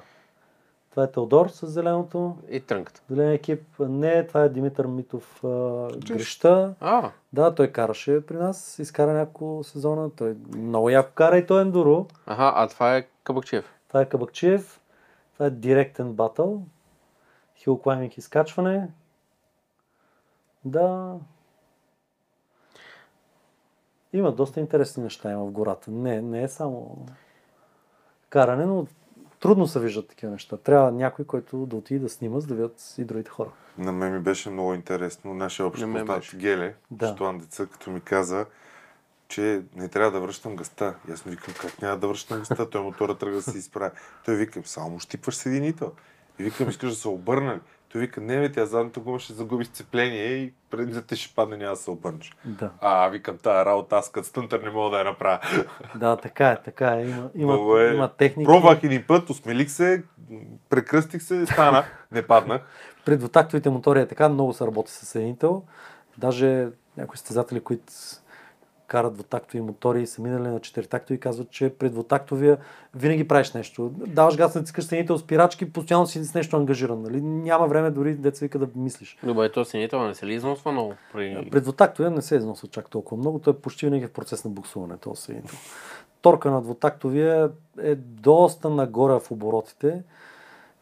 Това 0.91 1.03
е 1.03 1.11
Теодор 1.11 1.47
с 1.47 1.67
зеленото. 1.67 2.37
И 2.49 2.59
трънката. 2.59 3.01
Зелен 3.09 3.31
екип. 3.31 3.63
Не, 3.79 4.27
това 4.27 4.43
е 4.43 4.49
Димитър 4.49 4.85
Митов 4.87 5.43
а, 5.43 5.87
Греща. 6.07 6.75
А, 6.79 7.11
Да, 7.33 7.55
той 7.55 7.71
караше 7.71 8.25
при 8.25 8.35
нас, 8.35 8.79
изкара 8.79 9.13
няколко 9.13 9.63
сезона. 9.63 10.09
Той 10.09 10.35
много 10.55 10.89
яко 10.89 11.11
кара 11.15 11.37
и 11.37 11.45
той 11.45 11.59
е 11.59 11.61
ендуро. 11.61 12.07
аха, 12.25 12.51
а 12.55 12.67
това 12.67 12.97
е 12.97 13.07
Кабакчиев. 13.23 13.73
Това 13.87 14.01
е 14.01 14.09
Кабакчиев. 14.09 14.81
Това 15.33 15.45
е 15.45 15.49
директен 15.49 16.13
батъл. 16.13 16.61
Хил 17.55 17.77
клайминг 17.77 18.17
изкачване. 18.17 18.89
Да. 20.65 21.15
Има 24.13 24.31
доста 24.31 24.59
интересни 24.59 25.03
неща 25.03 25.31
има 25.31 25.45
в 25.45 25.51
гората. 25.51 25.91
Не, 25.91 26.21
не 26.21 26.43
е 26.43 26.47
само 26.47 27.05
каране, 28.29 28.65
но 28.65 28.87
трудно 29.39 29.67
се 29.67 29.79
виждат 29.79 30.07
такива 30.07 30.31
неща. 30.31 30.57
Трябва 30.57 30.91
някой, 30.91 31.25
който 31.25 31.65
да 31.65 31.75
отиде 31.75 31.99
да 31.99 32.09
снима, 32.09 32.39
за 32.39 32.47
да 32.47 32.55
видят 32.55 32.95
и 32.97 33.03
другите 33.03 33.29
хора. 33.29 33.49
На 33.77 33.91
мен 33.91 34.13
ми 34.13 34.19
беше 34.19 34.49
много 34.49 34.73
интересно. 34.73 35.33
Нашия 35.33 35.65
общ 35.65 35.83
познат. 35.83 36.35
Геле, 36.35 36.75
Да. 36.91 37.13
Штуан 37.15 37.37
Деца, 37.37 37.65
като 37.65 37.91
ми 37.91 38.01
каза, 38.01 38.45
че 39.27 39.61
не 39.75 39.87
трябва 39.87 40.11
да 40.11 40.19
връщам 40.19 40.55
гъста. 40.55 40.95
И 41.09 41.11
аз 41.11 41.25
му 41.25 41.31
викам, 41.31 41.53
как 41.61 41.81
няма 41.81 41.97
да 41.97 42.07
връщам 42.07 42.39
гъста? 42.39 42.69
Той 42.69 42.81
мотора 42.81 43.17
тръгва 43.17 43.35
да 43.35 43.51
се 43.51 43.57
изправя. 43.57 43.91
Той 44.25 44.35
викам, 44.35 44.65
само 44.65 44.99
щипваш 44.99 45.35
съединител. 45.35 45.91
И 46.39 46.43
викам, 46.43 46.69
искаш 46.69 46.89
да 46.89 46.95
се 46.95 47.07
обърна 47.07 47.55
ли? 47.55 47.59
Той 47.91 48.01
вика, 48.01 48.21
не, 48.21 48.39
бе, 48.39 48.51
тя 48.51 48.65
задната 48.65 48.99
гума 48.99 49.19
ще 49.19 49.33
загуби 49.33 49.65
сцепление 49.65 50.25
и 50.25 50.53
предните 50.69 51.15
ще 51.15 51.35
падне, 51.35 51.57
няма 51.57 51.71
да 51.71 51.75
се 51.75 51.91
обърнеш. 51.91 52.31
Да. 52.45 52.71
А, 52.81 53.09
викам, 53.09 53.37
тая 53.37 53.65
работа, 53.65 53.95
аз 53.95 54.11
като 54.11 54.27
стънтър 54.27 54.59
не 54.59 54.69
мога 54.69 54.89
да 54.89 54.97
я 54.97 55.03
направя. 55.03 55.39
Да, 55.95 56.17
така 56.17 56.49
е, 56.49 56.61
така 56.63 56.87
е. 56.87 57.01
Има, 57.01 57.29
има, 57.35 57.81
е. 57.81 57.93
има 57.93 58.07
техники. 58.07 58.47
Пробвах 58.47 58.83
един 58.83 59.03
път, 59.07 59.29
усмелих 59.29 59.69
се, 59.69 60.03
прекръстих 60.69 61.21
се, 61.21 61.45
стана, 61.45 61.83
не 62.11 62.27
паднах. 62.27 62.61
При 63.05 63.17
двутактовите 63.17 63.69
мотори 63.69 63.99
е 63.99 64.07
така, 64.07 64.29
много 64.29 64.53
се 64.53 64.65
работи 64.65 64.91
с 64.91 65.05
съединител. 65.05 65.63
Даже 66.17 66.67
някои 66.97 67.17
състезатели, 67.17 67.59
които 67.59 67.83
карат 68.89 69.13
двутактови 69.13 69.61
мотори 69.61 70.01
и 70.01 70.07
са 70.07 70.21
минали 70.21 70.47
на 70.47 70.59
четиритактови, 70.59 71.19
казват, 71.19 71.49
че 71.51 71.69
при 71.69 71.89
двутактовия 71.89 72.57
винаги 72.95 73.27
правиш 73.27 73.51
нещо. 73.51 73.89
Даваш 73.89 74.37
газ, 74.37 74.55
натискаш 74.55 74.85
съединител, 74.85 75.17
спирачки, 75.17 75.73
постоянно 75.73 76.07
си 76.07 76.23
с 76.23 76.33
нещо 76.33 76.57
ангажиран. 76.57 77.01
Нали? 77.01 77.21
Няма 77.21 77.67
време 77.67 77.91
дори 77.91 78.15
деца 78.15 78.45
вика 78.45 78.59
да 78.59 78.67
мислиш. 78.75 79.17
Добре, 79.23 79.51
то 79.51 79.65
синител 79.65 80.07
не 80.07 80.15
се 80.15 80.25
ли 80.25 80.33
износва 80.33 80.71
много? 80.71 80.93
При... 81.13 81.49
При 81.51 81.61
двутактовия 81.61 82.11
не 82.11 82.21
се 82.21 82.35
износва 82.35 82.67
чак 82.67 82.89
толкова 82.89 83.17
много, 83.17 83.39
той 83.39 83.53
е 83.53 83.57
почти 83.57 83.85
винаги 83.85 84.05
в 84.05 84.11
процес 84.11 84.45
на 84.45 84.51
буксуване, 84.51 84.97
този 84.97 85.21
съединител. 85.21 85.57
Торка 86.21 86.51
на 86.51 86.61
двутактовия 86.61 87.51
е 87.81 87.95
доста 87.95 88.69
нагоре 88.69 89.19
в 89.19 89.31
оборотите 89.31 90.03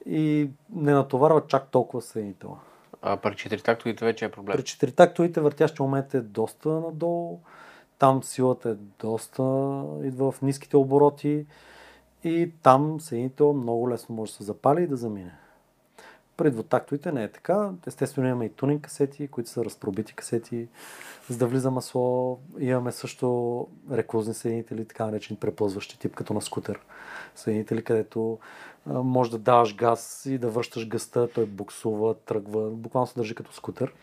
и 0.05 0.49
не 0.75 0.93
натоварва 0.93 1.41
чак 1.47 1.67
толкова 1.67 2.01
съединителя. 2.01 2.57
А 3.01 3.17
при 3.17 3.35
четиритактовите 3.35 4.05
вече 4.05 4.25
е 4.25 4.31
проблем. 4.31 4.57
При 4.57 4.63
четиритактовите 4.63 5.41
въртящия 5.41 5.84
момент 5.84 6.13
е 6.13 6.21
доста 6.21 6.69
надолу. 6.69 7.39
Там 7.99 8.24
силата 8.24 8.69
е 8.69 8.76
доста, 8.99 9.44
идва 10.03 10.32
в 10.32 10.41
ниските 10.41 10.78
обороти 10.78 11.45
и 12.24 12.52
там 12.64 13.02
съединител 13.02 13.53
много 13.53 13.90
лесно 13.90 14.15
може 14.15 14.32
да 14.32 14.38
се 14.38 14.44
запали 14.44 14.84
и 14.84 14.88
да 14.88 14.98
замине. 14.98 15.36
При 16.38 16.52
двутактовите 16.52 17.11
не 17.11 17.24
е 17.24 17.32
така. 17.32 17.72
Естествено 17.88 18.28
имаме 18.28 18.45
и 18.45 18.49
тунинг 18.49 18.82
касети, 18.82 19.28
които 19.28 19.49
са 19.49 19.65
разпробити 19.65 20.15
касети, 20.15 20.68
за 21.30 21.38
да 21.38 21.48
влиза 21.48 21.72
масло. 21.72 22.40
Имаме 22.60 22.91
също 22.91 23.68
рекузни 23.91 24.34
съединители, 24.34 24.86
така 24.86 25.06
наречени 25.06 25.40
преплъзващи 25.40 25.99
тип, 25.99 26.15
като 26.15 26.34
на 26.34 26.41
скутер. 26.41 26.80
Съединители, 27.36 27.84
където 27.84 28.40
може 28.86 29.32
да 29.32 29.38
даваш 29.38 29.76
газ 29.76 30.26
и 30.26 30.38
да 30.38 30.49
връщаш 30.49 30.88
гъста, 30.88 31.30
той 31.36 31.45
буксува, 31.45 32.15
тръгва, 32.15 32.69
буквално 32.69 33.07
се 33.07 33.15
държи 33.15 33.36
като 33.36 33.53
скутер. 33.53 33.94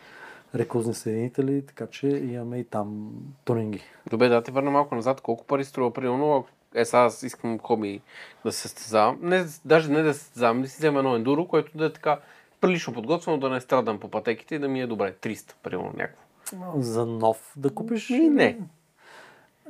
Рекузни 0.55 0.93
съединители, 0.93 1.65
така 1.65 1.87
че 1.87 2.07
имаме 2.07 2.57
и 2.57 2.63
там 2.63 3.11
тунинги. 3.45 3.81
Добре, 4.09 4.29
да 4.29 4.43
те 4.43 4.51
върна 4.51 4.71
малко 4.71 4.95
назад. 4.95 5.21
Колко 5.21 5.45
пари 5.45 5.63
струва 5.63 5.93
примерно? 5.93 6.45
Е, 6.75 6.85
сега 6.85 7.03
аз 7.03 7.23
искам 7.23 7.59
хоби 7.59 8.01
да 8.45 8.51
се 8.51 8.61
състезавам. 8.61 9.19
Не, 9.21 9.45
даже 9.65 9.91
не 9.91 10.01
да 10.01 10.13
се 10.13 10.19
състезавам, 10.19 10.61
да 10.61 10.67
си 10.67 10.77
взема 10.77 10.99
едно 10.99 11.15
ендуро, 11.15 11.47
което 11.47 11.77
да 11.77 11.85
е 11.85 11.93
така 11.93 12.19
прилично 12.61 12.93
подготвено, 12.93 13.37
да 13.37 13.49
не 13.49 13.61
страдам 13.61 13.99
по 13.99 14.09
пътеките 14.09 14.55
и 14.55 14.59
да 14.59 14.67
ми 14.67 14.81
е 14.81 14.87
добре. 14.87 15.13
300, 15.21 15.53
примерно 15.63 15.93
някакво. 15.97 16.23
За 16.81 17.05
нов 17.05 17.53
да 17.55 17.69
купиш? 17.69 18.09
И 18.09 18.29
не. 18.29 18.59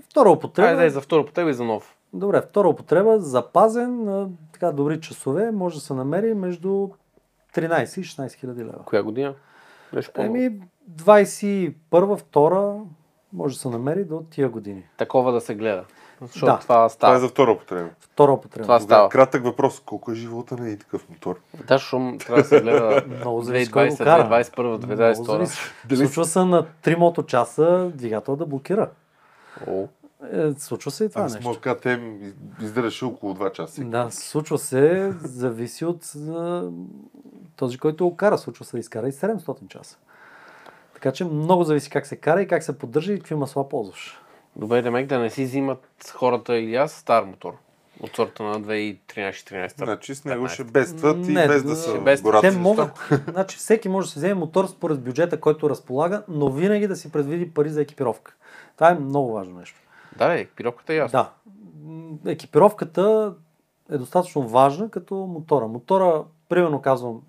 Втора 0.02 0.30
употреба. 0.30 0.70
Айде 0.70 0.84
да 0.84 0.90
за 0.90 1.02
втора 1.02 1.26
потреба 1.26 1.50
и 1.50 1.54
за 1.54 1.64
нов. 1.64 1.96
Добре, 2.14 2.42
втора 2.42 2.70
употреба, 2.70 3.20
запазен 3.20 4.04
на 4.04 4.30
така 4.54 4.72
добри 4.72 5.02
часове, 5.02 5.52
може 5.52 5.76
да 5.76 5.82
се 5.82 5.94
намери 5.94 6.34
между 6.34 6.90
13 7.56 8.00
и 8.00 8.04
16 8.04 8.34
хиляди 8.34 8.64
лева. 8.64 8.86
Коя 8.86 9.04
година? 9.04 9.36
Еми, 10.18 10.62
21 10.92 11.74
втора 12.18 12.76
може 13.34 13.56
да 13.56 13.62
се 13.62 13.70
намери 13.70 14.04
до 14.04 14.24
тия 14.30 14.50
години. 14.50 14.84
Такова 14.98 15.32
да 15.32 15.42
се 15.42 15.56
гледа. 15.56 15.84
Защото 16.22 16.46
Да. 16.46 16.52
това 16.52 16.62
Това 16.62 16.86
е 16.86 16.90
става. 16.90 17.20
за 17.20 17.28
втора 17.28 17.52
употреба. 17.52 17.90
Втора 18.00 18.32
употреба. 18.32 18.64
Това 18.64 18.80
става. 18.80 19.10
Кратък 19.10 19.44
въпрос. 19.44 19.80
Колко 19.80 20.12
е 20.12 20.16
живота 20.16 20.58
на 20.58 20.66
един 20.66 20.78
такъв 20.80 21.10
мотор? 21.10 21.40
Да, 21.68 21.80
шум 21.80 22.18
трябва 22.18 22.38
да 22.38 22.48
се 22.48 22.62
гледа 22.62 23.04
Много 23.10 23.42
зависи 23.42 23.72
кой 23.72 23.88
го 23.90 23.94
2020, 23.94 23.98
кара. 23.98 24.24
2021, 24.24 24.60
Много 24.60 24.84
2022. 24.84 25.24
зависи. 25.24 25.60
Случва 25.98 26.26
се 26.26 26.40
на 26.40 26.66
3 26.84 26.96
моточаса 26.96 27.92
двигател 27.96 28.36
да 28.36 28.46
блокира. 28.46 28.90
О, 29.68 29.88
Е, 30.32 30.52
случва 30.54 30.92
се 30.92 31.06
и 31.06 31.10
това 31.10 31.22
Аз 31.22 31.34
нещо. 31.34 31.48
моят 31.48 31.80
КТМ 31.80 32.02
издържаше 32.62 33.06
около 33.06 33.34
2 33.34 33.52
часа. 33.52 33.84
Да, 33.84 34.08
случва 34.12 34.58
се, 34.58 35.14
зависи 35.14 35.86
от 35.86 36.06
а, 36.30 36.70
този, 37.56 37.78
който 37.78 38.10
го 38.10 38.16
кара. 38.16 38.38
Случва 38.38 38.66
се 38.66 38.72
да 38.72 38.80
изкара 38.80 39.08
и 39.08 39.12
700 39.12 39.68
часа. 39.68 39.98
Така 41.06 41.16
че 41.16 41.26
много 41.26 41.64
зависи 41.64 41.90
как 41.90 42.08
се 42.08 42.16
кара 42.16 42.42
и 42.42 42.48
как 42.48 42.64
се 42.64 42.78
поддържа 42.78 43.14
и 43.14 43.18
какви 43.18 43.36
масла 43.36 43.70
ползваш. 43.70 44.20
Добре, 44.56 44.82
Демек, 44.82 45.08
да 45.08 45.20
не 45.20 45.30
си 45.30 45.44
взимат 45.44 46.14
хората 46.14 46.58
или 46.58 46.76
аз 46.76 46.92
стар 46.92 47.24
мотор. 47.24 47.54
От 48.00 48.16
сорта 48.16 48.44
на 48.44 48.62
2013-14. 48.62 49.84
Значи 49.84 50.16
с 50.16 50.26
него 50.26 50.46
15. 50.46 50.50
ще 50.50 50.64
бедстват 50.64 51.18
и 51.28 51.32
Не, 51.32 51.48
без 51.48 51.64
да 51.64 51.76
са 51.76 52.00
без-. 52.02 52.42
Те 52.42 52.52
могат, 52.52 53.10
значи 53.30 53.58
всеки 53.58 53.90
може 53.90 54.08
да 54.08 54.12
си 54.12 54.20
вземе 54.20 54.34
мотор 54.34 54.68
според 54.68 55.02
бюджета, 55.02 55.40
който 55.40 55.70
разполага, 55.70 56.24
но 56.28 56.52
винаги 56.52 56.88
да 56.88 56.96
си 56.96 57.12
предвиди 57.12 57.54
пари 57.54 57.70
за 57.70 57.82
екипировка. 57.82 58.36
Това 58.76 58.90
е 58.90 58.96
много 58.96 59.34
важно 59.34 59.60
нещо. 59.60 59.80
Да, 60.18 60.34
екипировката 60.34 60.94
е 60.94 60.98
ясна. 60.98 61.30
Да. 62.24 62.32
Екипировката 62.32 63.34
е 63.92 63.98
достатъчно 63.98 64.48
важна 64.48 64.90
като 64.90 65.16
мотора. 65.16 65.68
Мотора, 65.68 66.24
примерно 66.50 66.82
казвам, 66.82 67.22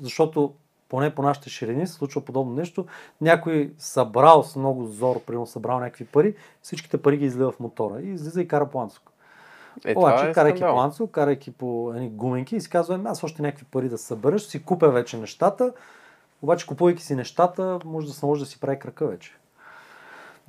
защото 0.00 0.54
поне 0.92 1.14
по 1.14 1.22
нашите 1.22 1.50
ширини 1.50 1.86
се 1.86 1.92
случва 1.92 2.20
подобно 2.20 2.54
нещо. 2.54 2.86
Някой 3.20 3.72
събрал 3.78 4.42
с 4.42 4.56
много 4.56 4.86
зор, 4.86 5.20
примерно 5.20 5.46
събрал 5.46 5.80
някакви 5.80 6.04
пари, 6.04 6.34
всичките 6.62 7.02
пари 7.02 7.16
ги 7.16 7.24
излива 7.24 7.52
в 7.52 7.60
мотора 7.60 8.00
и 8.00 8.12
излиза 8.12 8.40
и 8.42 8.48
кара 8.48 8.66
планско. 8.70 9.12
Е, 9.84 9.94
Обаче, 9.96 10.30
е 10.30 10.32
карайки 10.32 10.58
скандал. 10.58 10.74
планцо, 10.74 11.06
карайки 11.06 11.50
по 11.50 11.92
едни 11.94 12.10
гуменки 12.10 12.56
и 12.56 12.60
си 12.60 12.70
казва, 12.70 12.94
«Ами, 12.94 13.04
аз 13.06 13.24
още 13.24 13.42
някакви 13.42 13.64
пари 13.64 13.88
да 13.88 13.98
събера, 13.98 14.38
ще 14.38 14.50
си 14.50 14.62
купя 14.64 14.90
вече 14.90 15.16
нещата, 15.16 15.72
обаче 16.42 16.66
купувайки 16.66 17.02
си 17.02 17.14
нещата, 17.14 17.78
може 17.84 18.06
да 18.06 18.12
се 18.12 18.26
може 18.26 18.44
да 18.44 18.50
си 18.50 18.60
прави 18.60 18.78
крака 18.78 19.06
вече. 19.06 19.36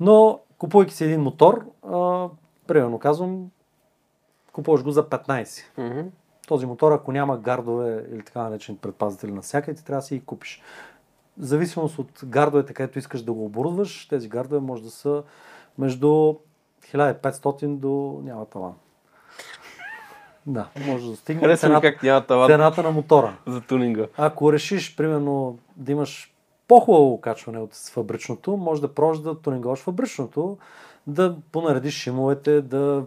Но, 0.00 0.40
купувайки 0.58 0.94
си 0.94 1.04
един 1.04 1.20
мотор, 1.20 1.64
а, 1.88 2.28
примерно 2.66 2.98
казвам, 2.98 3.50
купуваш 4.52 4.82
го 4.82 4.90
за 4.90 5.08
15. 5.08 5.64
Мгм. 5.78 6.00
Този 6.46 6.66
мотор, 6.66 6.92
ако 6.92 7.12
няма 7.12 7.38
гардове 7.38 8.06
или 8.12 8.22
така 8.22 8.42
наречени 8.42 8.78
предпазители 8.78 9.32
на 9.32 9.42
всяка, 9.42 9.74
ти 9.74 9.84
трябва 9.84 10.00
да 10.00 10.06
си 10.06 10.18
ги 10.18 10.24
купиш. 10.24 10.62
В 11.38 11.44
зависимост 11.44 11.98
от 11.98 12.20
гардовете, 12.24 12.74
където 12.74 12.98
искаш 12.98 13.22
да 13.22 13.32
го 13.32 13.44
оборудваш, 13.44 14.08
тези 14.08 14.28
гардове 14.28 14.60
може 14.60 14.82
да 14.82 14.90
са 14.90 15.22
между 15.78 16.34
1500 16.92 17.76
до 17.76 18.20
няма 18.24 18.46
таван. 18.46 18.72
Да, 20.46 20.68
може 20.86 21.10
да 21.10 21.16
стигне 21.16 21.42
Харесва 21.42 21.68
ми 21.68 21.70
цената, 21.70 21.92
как 21.92 22.02
няма 22.02 22.26
таван 22.26 22.48
цената 22.48 22.82
на 22.82 22.90
мотора. 22.90 23.36
за 23.46 23.60
тунинга. 23.60 24.06
Ако 24.16 24.52
решиш, 24.52 24.96
примерно, 24.96 25.58
да 25.76 25.92
имаш 25.92 26.34
по-хубаво 26.68 27.20
качване 27.20 27.58
от 27.58 27.74
фабричното, 27.74 28.56
може 28.56 28.80
да 28.80 28.94
пробваш 28.94 29.18
да 29.18 29.40
тунинговаш 29.40 29.78
фабричното, 29.78 30.58
да 31.06 31.36
понаредиш 31.52 31.94
шимовете, 31.94 32.60
да 32.62 33.04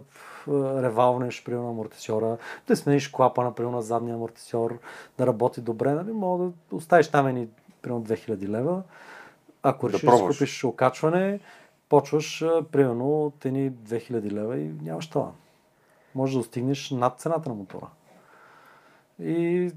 ревалнеш, 0.82 1.44
примерно, 1.44 1.70
амортисьора, 1.70 2.36
да 2.66 2.76
смениш 2.76 3.08
клапа, 3.08 3.44
например, 3.44 3.70
на 3.70 3.82
задния 3.82 4.14
амортисьор, 4.14 4.78
да 5.18 5.26
работи 5.26 5.60
добре, 5.60 5.92
нали? 5.92 6.12
Мога 6.12 6.44
да 6.70 6.76
оставиш 6.76 7.08
там 7.08 7.26
едни, 7.26 7.48
примерно, 7.82 8.04
2000 8.04 8.48
лева. 8.48 8.82
Ако 9.62 9.86
Да 9.86 9.92
решиш 9.92 10.10
да, 10.10 10.18
купиш 10.18 10.64
окачване, 10.64 11.40
почваш, 11.88 12.44
примерно, 12.72 13.24
от 13.24 13.44
едни 13.44 13.72
2000 13.72 14.32
лева 14.32 14.58
и 14.58 14.72
нямаш 14.82 15.08
това. 15.08 15.30
Може 16.14 16.32
да 16.32 16.38
достигнеш 16.38 16.90
над 16.90 17.20
цената 17.20 17.48
на 17.48 17.54
мотора. 17.54 17.86
И 19.20 19.70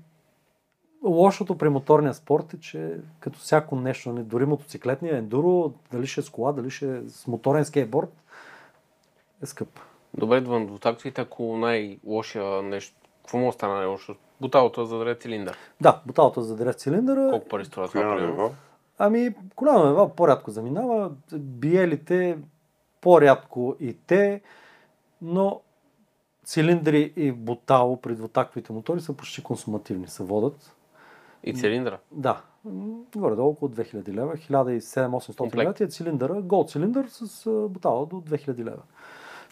лошото 1.04 1.58
при 1.58 1.70
моторния 1.70 2.14
спорт 2.14 2.54
е, 2.54 2.60
че 2.60 2.98
като 3.20 3.40
всяко 3.40 3.76
нещо, 3.76 4.14
не, 4.14 4.24
дори 4.24 4.46
мотоциклетния 4.46 5.18
ендуро, 5.18 5.74
дали 5.92 6.08
ще 6.08 6.22
е 6.22 6.24
с 6.24 6.30
кола, 6.30 6.52
дали 6.52 6.70
ще 6.70 6.98
е 6.98 7.02
с 7.10 7.28
моторен 7.28 7.66
скейтборд, 7.66 8.14
е 9.44 9.46
скъп. 9.46 9.80
Добре, 10.18 10.42
до 10.42 10.66
двутактовите, 10.66 11.22
ако 11.22 11.58
най-лошия 11.58 12.62
нещо, 12.62 12.96
какво 13.22 13.38
му 13.38 13.52
стана 13.52 13.76
най-лошо? 13.76 14.16
Буталото 14.42 14.86
за 14.86 15.00
дред 15.00 15.22
цилиндър. 15.22 15.58
Да, 15.82 16.02
буталата 16.06 16.42
за 16.42 16.56
древ 16.56 16.76
цилиндъра. 16.76 17.30
Колко 17.30 17.48
пари 17.48 17.66
струва 17.66 17.88
това? 17.88 18.02
Примерно? 18.02 18.52
Ами, 18.98 19.36
голяма 19.56 19.86
мева 19.86 20.16
по-рядко 20.16 20.52
заминава, 20.52 21.12
биелите 21.34 22.38
по-рядко 23.02 23.76
и 23.80 23.98
те, 24.08 24.42
но 25.22 25.62
цилиндри 26.46 27.14
и 27.16 27.32
бутало 27.32 28.02
при 28.02 28.16
двутактовите 28.16 28.74
мотори 28.74 29.02
са 29.02 29.14
почти 29.14 29.44
консумативни, 29.44 30.08
се 30.08 30.24
водят. 30.24 30.76
И 31.44 31.54
цилиндъра. 31.54 32.00
Да, 32.12 32.42
горе-долу 33.16 33.50
около 33.50 33.72
2000 33.72 34.14
лева, 34.14 34.38
1700-800 34.38 35.38
Комплект. 35.38 35.58
лева 35.58 35.74
ти 35.74 35.84
е 35.84 35.88
цилиндъра, 35.88 36.42
гол 36.42 36.66
цилиндър 36.68 37.06
с 37.10 37.50
бутала 37.70 38.06
до 38.06 38.16
2000 38.16 38.58
лева. 38.58 38.82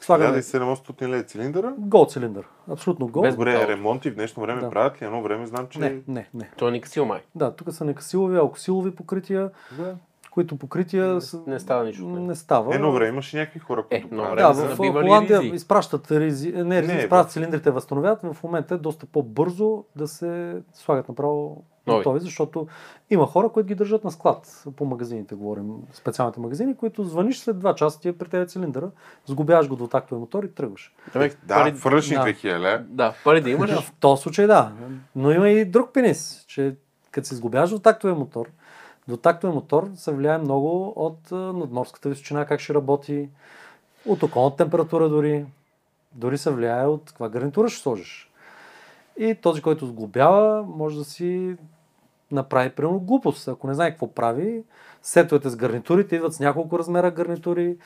Слагаме 0.02 0.38
1700 0.38 1.02
лева 1.04 1.24
цилиндъра. 1.24 1.74
гол 1.78 2.06
цилиндър, 2.06 2.48
абсолютно 2.68 3.08
гол. 3.08 3.22
Без 3.22 3.36
Добре, 3.36 3.68
ремонти 3.68 4.12
в 4.12 4.16
днешно 4.16 4.44
време 4.44 4.62
Да. 4.62 4.70
правят 4.70 5.02
ли? 5.02 5.06
Едно 5.06 5.22
време 5.22 5.48
знам, 5.48 5.68
че... 5.68 5.80
Не, 5.80 6.02
не, 6.08 6.30
не. 6.34 6.50
Той 6.58 6.70
е 6.70 6.72
никсил 6.72 7.06
май. 7.06 7.20
Да, 7.36 7.52
тук 7.52 7.74
са 7.74 7.86
некасилови, 7.86 8.38
алкосилови 8.38 8.92
покрития, 8.92 9.50
Да. 9.78 9.96
които 10.32 10.56
покрития 10.56 11.08
Не- 11.08 11.20
не 11.48 11.60
става 11.60 11.84
нищо 11.84 12.06
него. 12.06 12.20
Не 12.20 12.36
става. 12.36 12.76
Едно 12.76 12.92
време 12.92 13.10
имаше 13.10 13.38
някакви 13.38 13.60
хора, 13.60 13.84
които 13.84 14.08
едно 14.08 14.24
правят. 14.24 14.58
време 14.58 14.68
Да, 14.68 14.76
в 14.76 14.78
Холандия 14.78 15.42
ризи. 15.42 15.56
изпращат 15.56 16.12
ризи, 16.12 16.52
не, 16.54 16.82
ризи, 16.82 16.94
Не, 16.94 17.00
изпращат 17.00 17.30
в- 17.30 17.34
цилиндрите, 17.34 17.72
възстановяват. 17.72 18.20
В 18.24 18.44
момента 18.44 18.76
е 18.76 18.80
доста 18.80 19.06
по-бързо 19.06 19.84
да 19.96 20.08
се 20.08 20.62
слагат 20.74 21.10
направо 21.10 21.64
Нови. 21.90 22.00
готови, 22.00 22.20
защото 22.20 22.68
има 23.10 23.26
хора, 23.26 23.50
които 23.50 23.68
ги 23.68 23.76
държат 23.76 24.04
на 24.04 24.12
склад. 24.12 24.64
По 24.76 24.86
магазините 24.86 25.36
говорим, 25.36 25.74
специалните 25.94 26.40
магазини, 26.40 26.76
които 26.76 27.04
звъниш 27.04 27.40
след 27.40 27.58
2 27.58 27.76
часа, 27.76 28.00
ти 28.02 28.08
е 28.08 28.14
при 28.18 28.30
теб 28.30 28.50
цилиндъра, 28.50 28.92
сгубяваш 29.26 29.68
го 29.68 29.76
до 29.76 29.88
тактовия 29.88 30.20
мотор 30.20 30.44
и 30.44 30.52
тръгваш. 30.52 30.94
Демек, 31.14 31.38
Да, 31.44 31.56
пари, 31.56 31.72
фършни 31.74 32.16
да. 32.16 32.22
2000 32.24 32.60
лева. 32.60 32.84
да, 32.90 33.14
пари 33.24 33.42
да 33.42 33.50
имаш. 33.50 33.72
В 33.72 33.94
този 34.00 34.22
случай 34.22 34.48
да. 34.48 34.72
Но 35.16 35.32
има 35.32 35.50
и 35.50 35.66
друг 35.66 35.94
пенис, 35.94 36.46
че 36.48 36.76
като 37.12 37.28
се 37.28 37.36
сгубяваш 37.36 37.70
до 37.70 37.80
тактовия 37.80 38.16
мотор, 38.16 38.48
до 39.08 39.18
тактовия 39.18 39.56
мотор 39.56 39.90
се 39.96 40.12
влияе 40.12 40.38
много 40.38 40.94
от 40.96 41.32
надморската 41.32 42.10
височина, 42.10 42.46
как 42.46 42.60
ще 42.60 42.74
работи, 42.74 43.30
от 44.06 44.24
околната 44.24 44.58
температура 44.58 45.10
дори. 45.10 45.46
Дори 46.12 46.38
се 46.38 46.52
влияе 46.52 46.86
от 46.86 47.04
каква 47.06 47.30
гарнитура 47.30 47.70
ще 47.70 47.82
сложиш. 47.82 48.32
И 49.18 49.36
този, 49.36 49.62
който 49.62 49.86
сглобява, 49.86 50.64
може 50.64 50.98
да 50.98 51.04
си 51.04 51.56
направи 52.32 52.70
примерно 52.70 53.00
глупост. 53.00 53.48
Ако 53.48 53.68
не 53.68 53.74
знае 53.74 53.90
какво 53.90 54.14
прави, 54.14 54.64
сетовете 55.04 55.50
с 55.50 55.56
гарнитурите 55.56 56.16
идват 56.16 56.34
с 56.34 56.40
няколко 56.40 56.80
размера 56.80 57.12
гарнитури. 57.12 57.78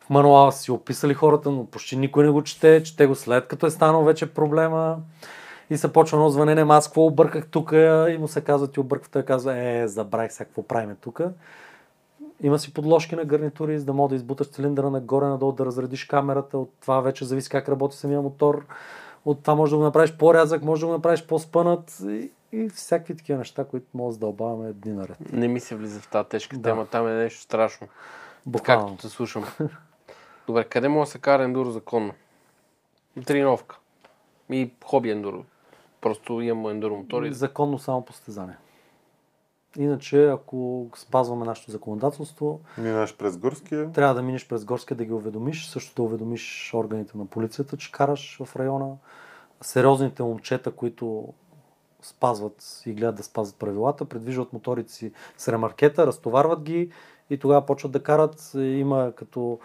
В 0.00 0.10
мануала 0.10 0.52
си 0.52 0.70
описали 0.70 1.14
хората, 1.14 1.50
но 1.50 1.66
почти 1.66 1.96
никой 1.96 2.24
не 2.24 2.30
го 2.30 2.42
чете. 2.42 2.82
Чете 2.82 3.06
го 3.06 3.14
след 3.14 3.46
като 3.46 3.66
е 3.66 3.70
станал 3.70 4.04
вече 4.04 4.34
проблема. 4.34 4.96
И 5.70 5.76
се 5.76 5.92
почва 5.92 6.16
едно 6.16 6.28
звънене, 6.28 6.66
аз 6.68 6.88
какво 6.88 7.06
обърках 7.06 7.46
тук 7.46 7.72
и 8.08 8.16
му 8.20 8.28
се 8.28 8.40
казва, 8.40 8.70
ти 8.70 8.80
обърква, 8.80 9.08
той 9.12 9.22
казва, 9.22 9.58
е, 9.58 9.88
забравих 9.88 10.32
сега 10.32 10.44
какво 10.44 10.62
правиме 10.62 10.96
тук. 11.00 11.20
Има 12.42 12.58
си 12.58 12.74
подложки 12.74 13.16
на 13.16 13.24
гарнитури, 13.24 13.78
за 13.78 13.84
да 13.84 13.92
мога 13.92 14.08
да 14.08 14.14
избуташ 14.14 14.50
цилиндъра 14.50 14.90
нагоре-надолу, 14.90 15.52
да 15.52 15.66
разредиш 15.66 16.04
камерата. 16.04 16.58
От 16.58 16.70
това 16.80 17.00
вече 17.00 17.24
зависи 17.24 17.50
как 17.50 17.68
работи 17.68 17.96
самия 17.96 18.22
мотор. 18.22 18.66
От 19.24 19.42
това 19.42 19.54
може 19.54 19.70
да 19.70 19.76
го 19.76 19.82
направиш 19.82 20.12
по-рязък, 20.12 20.62
може 20.62 20.80
да 20.80 20.86
го 20.86 20.92
направиш 20.92 21.26
по-спънат 21.26 21.98
и 22.52 22.68
всякакви 22.68 23.16
такива 23.16 23.38
неща, 23.38 23.64
които 23.64 23.86
може 23.94 24.06
да 24.08 24.12
задълбаваме 24.12 24.72
дни 24.72 24.92
наред. 24.92 25.32
Не 25.32 25.48
ми 25.48 25.60
се 25.60 25.76
влиза 25.76 26.00
в 26.00 26.08
тази 26.08 26.28
тежка 26.28 26.56
Да. 26.56 26.62
тема. 26.62 26.86
Там 26.86 27.08
е 27.08 27.12
нещо 27.12 27.40
страшно. 27.40 27.88
Буквално. 28.46 28.88
Както 28.88 29.02
те 29.02 29.08
слушам. 29.08 29.44
Добре, 30.46 30.64
къде 30.64 30.88
може 30.88 31.08
да 31.08 31.12
се 31.12 31.18
кара 31.18 31.44
ендуро 31.44 31.70
законно? 31.70 32.12
Тренировка. 33.26 33.78
И 34.50 34.70
хоби 34.84 35.10
ендуро. 35.10 35.44
Просто 36.00 36.40
имам 36.40 36.70
ендуро 36.70 36.96
мотори. 36.96 37.32
Законно 37.32 37.78
само 37.78 38.04
по 38.04 38.12
състезание. 38.12 38.56
Иначе, 39.78 40.26
ако 40.26 40.86
спазваме 40.96 41.44
нашето 41.46 41.70
законодателство, 41.70 42.60
Минаш 42.78 43.16
през 43.16 43.36
горския. 43.36 43.92
трябва 43.92 44.14
да 44.14 44.22
минеш 44.22 44.48
през 44.48 44.64
горския 44.64 44.96
да 44.96 45.04
ги 45.04 45.12
уведомиш, 45.12 45.66
също 45.66 45.94
да 45.94 46.02
уведомиш 46.02 46.70
органите 46.74 47.18
на 47.18 47.26
полицията, 47.26 47.76
че 47.76 47.92
караш 47.92 48.40
в 48.44 48.56
района. 48.56 48.96
Сериозните 49.60 50.22
момчета, 50.22 50.70
които 50.70 51.32
спазват 52.02 52.82
и 52.86 52.92
гледат 52.92 53.14
да 53.14 53.22
спазват 53.22 53.58
правилата, 53.58 54.04
предвижват 54.04 54.52
моторите 54.52 54.92
си 54.92 55.12
с 55.38 55.48
ремаркета, 55.48 56.06
разтоварват 56.06 56.62
ги 56.62 56.90
и 57.30 57.38
тогава 57.38 57.66
почват 57.66 57.92
да 57.92 58.02
карат. 58.02 58.50
Има 58.54 59.12
като 59.16 59.58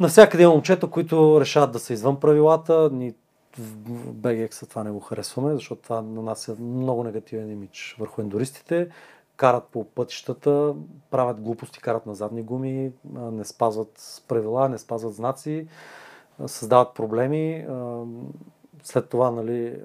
навсякъде 0.00 0.48
момчета, 0.48 0.90
които 0.90 1.40
решават 1.40 1.72
да 1.72 1.78
са 1.78 1.92
извън 1.92 2.20
правилата. 2.20 2.90
Ни 2.92 3.14
в 3.58 4.12
BGX 4.12 4.68
това 4.68 4.84
не 4.84 4.90
го 4.90 5.00
харесваме, 5.00 5.54
защото 5.54 5.82
това 5.82 6.02
нанася 6.02 6.56
много 6.60 7.04
негативен 7.04 7.50
имидж 7.50 7.96
върху 7.98 8.20
ендуристите. 8.20 8.88
Карат 9.36 9.64
по 9.64 9.84
пътищата, 9.84 10.74
правят 11.10 11.40
глупости, 11.40 11.80
карат 11.80 12.06
на 12.06 12.14
задни 12.14 12.42
гуми, 12.42 12.92
не 13.14 13.44
спазват 13.44 14.22
правила, 14.28 14.68
не 14.68 14.78
спазват 14.78 15.14
знаци, 15.14 15.68
създават 16.46 16.94
проблеми. 16.94 17.66
След 18.82 19.08
това, 19.08 19.30
нали, 19.30 19.80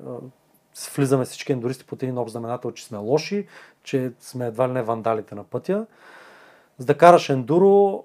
влизаме 0.96 1.26
всички 1.26 1.52
ендуристи 1.52 1.86
под 1.86 2.04
един 2.04 2.18
общ 2.18 2.32
знаменател, 2.32 2.72
че 2.72 2.86
сме 2.86 2.98
лоши, 2.98 3.48
че 3.84 4.12
сме 4.20 4.48
едва 4.48 4.70
ли 4.70 4.72
не 4.72 4.84
вандалите 4.84 5.36
на 5.36 5.44
пътя. 5.44 5.86
За 6.78 6.86
да 6.86 6.98
караш 6.98 7.30
ендуро, 7.30 8.04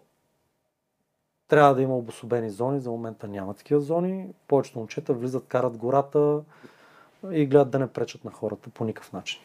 трябва 1.49 1.75
да 1.75 1.83
има 1.83 1.97
обособени 1.97 2.51
зони. 2.51 2.81
За 2.81 2.91
момента 2.91 3.29
няма 3.29 3.55
такива 3.55 3.81
зони. 3.81 4.27
Повечето 4.49 4.79
момчета 4.79 5.13
влизат, 5.13 5.47
карат 5.49 5.77
гората 5.77 6.41
и 7.31 7.47
гледат 7.47 7.71
да 7.71 7.79
не 7.79 7.87
пречат 7.87 8.25
на 8.25 8.31
хората 8.31 8.71
по 8.71 8.85
никакъв 8.85 9.13
начин. 9.13 9.41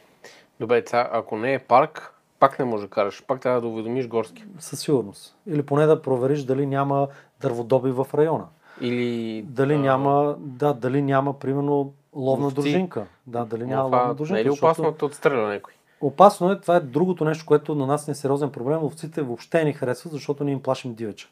Добре, 0.59 0.83
сега, 0.85 1.09
ако 1.11 1.37
не 1.37 1.53
е 1.53 1.59
парк, 1.59 2.13
пак 2.39 2.59
не 2.59 2.65
може 2.65 2.83
да 2.83 2.89
караш. 2.89 3.23
Пак 3.27 3.41
трябва 3.41 3.61
да 3.61 3.67
уведомиш 3.67 4.07
горски. 4.07 4.45
Със 4.59 4.79
сигурност. 4.79 5.35
Или 5.47 5.63
поне 5.63 5.85
да 5.85 6.01
провериш 6.01 6.43
дали 6.43 6.65
няма 6.65 7.07
дърводоби 7.41 7.91
в 7.91 8.07
района. 8.13 8.45
Или... 8.81 9.41
Дали 9.41 9.73
а, 9.73 9.79
няма, 9.79 10.35
да, 10.39 10.73
дали 10.73 11.01
няма, 11.01 11.39
примерно, 11.39 11.93
ловна 12.15 12.45
Ловци. 12.45 12.55
дружинка. 12.55 13.07
Да, 13.27 13.45
дали 13.45 13.65
няма 13.65 13.85
това 13.85 13.97
ловна 13.97 14.15
дружинка. 14.15 14.33
Не 14.35 14.41
е 14.41 14.45
ли 14.45 14.49
защото- 14.49 14.65
опасно 14.65 14.91
да 14.91 14.97
те 14.97 15.05
отстреля 15.05 15.47
някой? 15.47 15.73
Опасно 16.01 16.51
е, 16.51 16.59
това 16.61 16.75
е 16.75 16.79
другото 16.79 17.25
нещо, 17.25 17.45
което 17.45 17.75
на 17.75 17.87
нас 17.87 18.07
не 18.07 18.11
е 18.11 18.15
сериозен 18.15 18.51
проблем. 18.51 18.83
Ловците 18.83 19.21
въобще 19.21 19.63
не 19.63 19.73
харесват, 19.73 20.13
защото 20.13 20.43
ние 20.43 20.53
им 20.53 20.61
плашим 20.61 20.93
дивеча. 20.93 21.27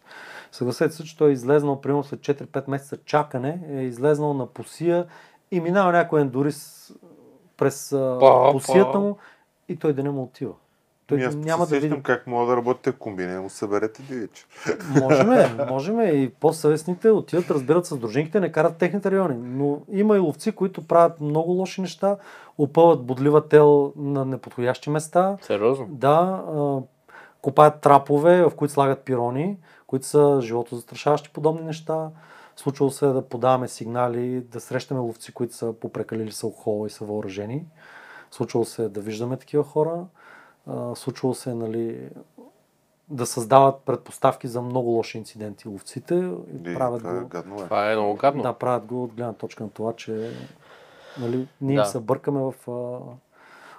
Съгласете 0.52 0.96
се, 0.96 1.04
че 1.04 1.18
той 1.18 1.30
е 1.30 1.34
излезнал, 1.34 1.82
примерно 1.82 2.04
след 2.04 2.20
4-5 2.20 2.70
месеца 2.70 2.98
чакане, 3.06 3.60
е 3.70 3.82
излезнал 3.82 4.34
на 4.34 4.46
посия 4.46 5.06
и 5.52 5.60
минава 5.60 5.92
някой 5.92 6.22
ендорис 6.22 6.92
през 7.58 7.92
а, 7.94 8.50
посията 8.52 9.00
му 9.00 9.18
и 9.70 9.76
той 9.76 9.94
да 9.94 10.04
не 10.04 10.10
му 10.10 10.24
отива. 10.24 10.54
Той 11.12 11.18
Ами 11.18 11.26
аз 11.26 11.36
няма 11.36 11.66
да 11.66 11.80
види. 11.80 12.02
как 12.04 12.28
мога 12.28 12.46
да 12.46 12.58
работите 12.58 12.92
в 12.92 12.98
комбине, 12.98 13.40
му 13.40 13.50
съберете 13.50 14.02
дивича. 14.02 14.46
Можеме, 15.02 15.50
можеме 15.70 16.04
и 16.04 16.30
по-съвестните 16.30 17.10
отиват, 17.10 17.52
разбират 17.52 17.86
с 17.86 17.98
дружинките, 17.98 18.40
не 18.40 18.52
карат 18.52 18.78
техните 18.78 19.12
райони. 19.12 19.36
Но 19.38 19.82
има 19.92 20.16
и 20.16 20.20
ловци, 20.20 20.52
които 20.52 20.88
правят 20.88 21.22
много 21.22 21.52
лоши 21.52 21.82
неща, 21.82 22.18
опъват 22.58 23.06
бодлива 23.06 23.48
тел 23.48 23.94
на 23.96 24.26
неподходящи 24.26 24.90
места. 24.90 25.38
Сериозно? 25.42 25.88
Да, 25.90 26.44
копаят 27.42 27.82
трапове, 27.82 28.44
в 28.44 28.52
които 28.56 28.74
слагат 28.74 29.00
пирони, 29.00 29.58
които 29.88 30.06
са 30.06 30.40
живото 30.42 30.76
застрашаващи 30.76 31.30
подобни 31.30 31.62
неща. 31.62 32.10
Случвало 32.56 32.92
се 32.92 33.06
е 33.06 33.10
да 33.10 33.22
подаваме 33.22 33.68
сигнали, 33.68 34.42
да 34.42 34.60
срещаме 34.60 35.00
ловци, 35.00 35.34
които 35.34 35.56
са 35.56 35.74
попрекалили 35.74 36.32
с 36.32 36.44
алкохола 36.44 36.88
и 36.88 36.90
са 36.90 37.06
въоръжени. 37.06 37.66
Случвало 38.32 38.66
се 38.66 38.84
е 38.84 38.90
да 38.90 39.02
виждаме 39.02 39.38
такива 39.38 39.64
хора. 39.64 40.06
А, 40.68 40.96
случвало 40.96 41.34
се 41.34 41.52
е, 41.52 41.56
нали, 41.56 42.10
да 43.10 43.26
създават 43.26 43.76
предпоставки 43.78 44.48
за 44.48 44.62
много 44.62 44.90
лоши 44.90 45.18
инциденти 45.18 45.68
ловците 45.68 46.16
и 46.16 46.72
И, 46.72 46.74
правят 46.74 47.00
това 47.00 47.12
е 47.12 47.20
го. 47.20 47.28
гадно 47.28 47.56
е. 47.56 47.58
Това 47.60 47.92
е 47.92 47.96
много 47.96 48.16
гадно. 48.16 48.44
Да, 48.44 48.54
правят 48.54 48.86
го 48.86 49.04
от 49.04 49.14
гледна 49.14 49.34
точка 49.34 49.64
на 49.64 49.70
това, 49.70 49.94
че 49.94 50.32
нали, 51.20 51.48
ние 51.62 51.76
Да. 51.76 51.86
се 51.86 52.00
бъркаме 52.00 52.40
в 52.42 52.54
а, 52.68 53.00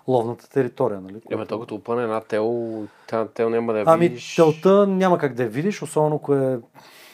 ловната 0.08 0.50
територия. 0.50 1.00
Нали, 1.00 1.14
Еме, 1.14 1.22
което- 1.30 1.48
то 1.48 1.60
като 1.60 1.74
опъне 1.74 2.02
една 2.02 2.20
тел, 2.20 2.72
тази 3.08 3.30
тел 3.30 3.50
няма 3.50 3.72
да 3.72 3.78
я 3.78 3.84
Ами, 3.88 4.08
видиш. 4.08 4.36
телта 4.36 4.86
няма 4.86 5.18
как 5.18 5.34
да 5.34 5.42
я 5.42 5.48
видиш, 5.48 5.82
особено 5.82 6.16
ако 6.16 6.34
е 6.34 6.60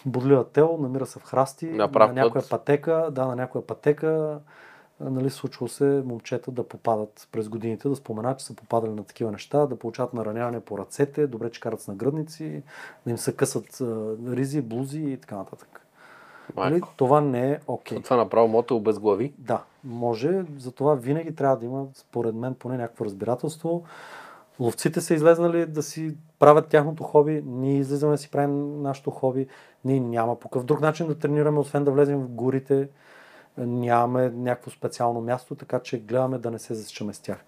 бодлива 0.07 0.45
тел, 0.45 0.79
намира 0.81 1.07
се 1.07 1.19
в 1.19 1.25
храсти, 1.25 1.67
На 1.67 1.89
на 1.89 2.09
някоя 2.09 2.33
път. 2.35 2.51
пътека, 2.51 3.09
да, 3.11 3.27
на 3.27 3.37
някоя 3.37 3.67
пътека, 3.67 4.39
нали, 5.01 5.31
случва 5.31 5.69
се 5.69 6.03
момчета 6.07 6.51
да 6.51 6.69
попадат 6.69 7.29
през 7.33 7.49
годините, 7.49 7.89
да 7.89 7.97
споменат, 7.97 8.39
че 8.39 8.45
са 8.45 8.55
попадали 8.55 8.93
на 8.93 9.05
такива 9.05 9.33
неща, 9.33 9.67
да 9.67 9.77
получават 9.77 10.15
нараняване 10.15 10.61
по 10.61 10.79
ръцете, 10.79 11.27
добре, 11.27 11.51
че 11.51 11.61
карат 11.61 11.81
с 11.81 11.89
нагръдници, 11.89 12.63
да 13.05 13.11
им 13.11 13.19
се 13.19 13.37
късат 13.37 13.81
а, 13.81 14.17
ризи, 14.27 14.63
блузи 14.63 15.01
и 15.01 15.17
така 15.17 15.37
нататък. 15.37 15.81
Нали, 16.57 16.83
това 16.97 17.21
не 17.21 17.51
е 17.51 17.59
окей. 17.67 18.03
Това 18.03 18.17
направо 18.17 18.49
мото 18.49 18.77
обезглави. 18.77 19.35
Да, 19.39 19.63
може. 19.85 20.45
Затова 20.59 20.95
винаги 20.95 21.35
трябва 21.35 21.57
да 21.57 21.65
има, 21.65 21.87
според 21.95 22.35
мен, 22.35 22.55
поне 22.55 22.77
някакво 22.77 23.05
разбирателство. 23.05 23.85
Ловците 24.61 25.01
са 25.01 25.15
излезнали 25.15 25.67
да 25.67 25.83
си 25.83 26.17
правят 26.39 26.69
тяхното 26.69 27.03
хоби, 27.03 27.43
ние 27.47 27.79
излизаме 27.79 28.13
да 28.13 28.19
си 28.19 28.31
правим 28.31 28.83
нашето 28.83 29.11
хоби. 29.11 29.47
Ние 29.85 30.01
няма 30.01 30.37
по 30.37 30.49
какъв 30.49 30.65
друг 30.65 30.81
начин 30.81 31.07
да 31.07 31.19
тренираме, 31.19 31.59
освен 31.59 31.85
да 31.85 31.91
влезем 31.91 32.19
в 32.19 32.29
горите. 32.29 32.89
Нямаме 33.59 34.31
някакво 34.31 34.71
специално 34.71 35.21
място, 35.21 35.55
така 35.55 35.81
че 35.81 35.99
гледаме 35.99 36.39
да 36.39 36.51
не 36.51 36.59
се 36.59 36.75
засичаме 36.75 37.15
с 37.15 37.21
тях. 37.21 37.45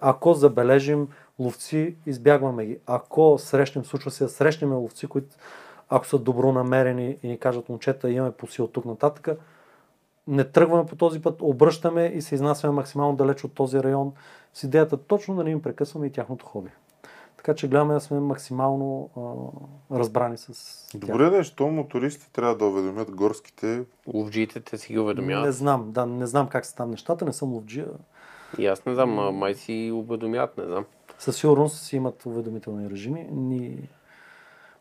Ако 0.00 0.34
забележим 0.34 1.08
ловци, 1.38 1.96
избягваме 2.06 2.66
ги. 2.66 2.78
Ако 2.86 3.38
срещнем, 3.38 3.84
случва 3.84 4.10
се 4.10 4.28
срещнем 4.28 4.72
ловци, 4.72 5.06
които 5.06 5.36
ако 5.88 6.06
са 6.06 6.18
добронамерени 6.18 7.18
и 7.22 7.28
ни 7.28 7.38
кажат 7.38 7.68
момчета, 7.68 8.10
имаме 8.10 8.32
по 8.32 8.46
сила 8.46 8.72
тук 8.72 8.84
нататък, 8.84 9.28
не 10.26 10.44
тръгваме 10.44 10.86
по 10.86 10.96
този 10.96 11.22
път, 11.22 11.38
обръщаме 11.40 12.06
и 12.06 12.22
се 12.22 12.34
изнасяме 12.34 12.72
максимално 12.72 13.16
далеч 13.16 13.44
от 13.44 13.54
този 13.54 13.82
район 13.82 14.12
с 14.54 14.62
идеята 14.62 14.96
точно 14.96 15.36
да 15.36 15.44
не 15.44 15.50
им 15.50 15.62
прекъсваме 15.62 16.06
и 16.06 16.12
тяхното 16.12 16.46
хоби. 16.46 16.70
Така 17.38 17.54
че 17.54 17.68
гледаме 17.68 17.94
да 17.94 18.00
сме 18.00 18.20
максимално 18.20 19.10
а, 19.90 19.98
разбрани 19.98 20.38
с 20.38 20.52
тях. 20.90 21.00
Добре 21.00 21.30
да 21.30 21.38
е, 21.38 21.44
що 21.44 21.68
мотористите 21.68 22.32
трябва 22.32 22.56
да 22.56 22.64
уведомят 22.64 23.10
горските. 23.10 23.84
Ловджиите 24.14 24.60
те 24.60 24.78
си 24.78 24.88
ги 24.88 24.94
Не 24.94 25.00
уведомяват. 25.00 25.54
знам, 25.54 25.92
да, 25.92 26.06
не 26.06 26.26
знам 26.26 26.48
как 26.48 26.66
са 26.66 26.74
там 26.76 26.90
нещата, 26.90 27.24
не 27.24 27.32
съм 27.32 27.52
ловджия. 27.52 27.88
И 28.58 28.66
аз 28.66 28.84
не 28.84 28.94
знам, 28.94 29.18
а 29.18 29.30
май 29.30 29.54
си 29.54 29.90
уведомяват, 29.94 30.58
не 30.58 30.64
знам. 30.64 30.84
Със 31.18 31.36
сигурност 31.36 31.82
си 31.82 31.96
имат 31.96 32.26
уведомителни 32.26 32.90
режими. 32.90 33.28
Ни... 33.30 33.88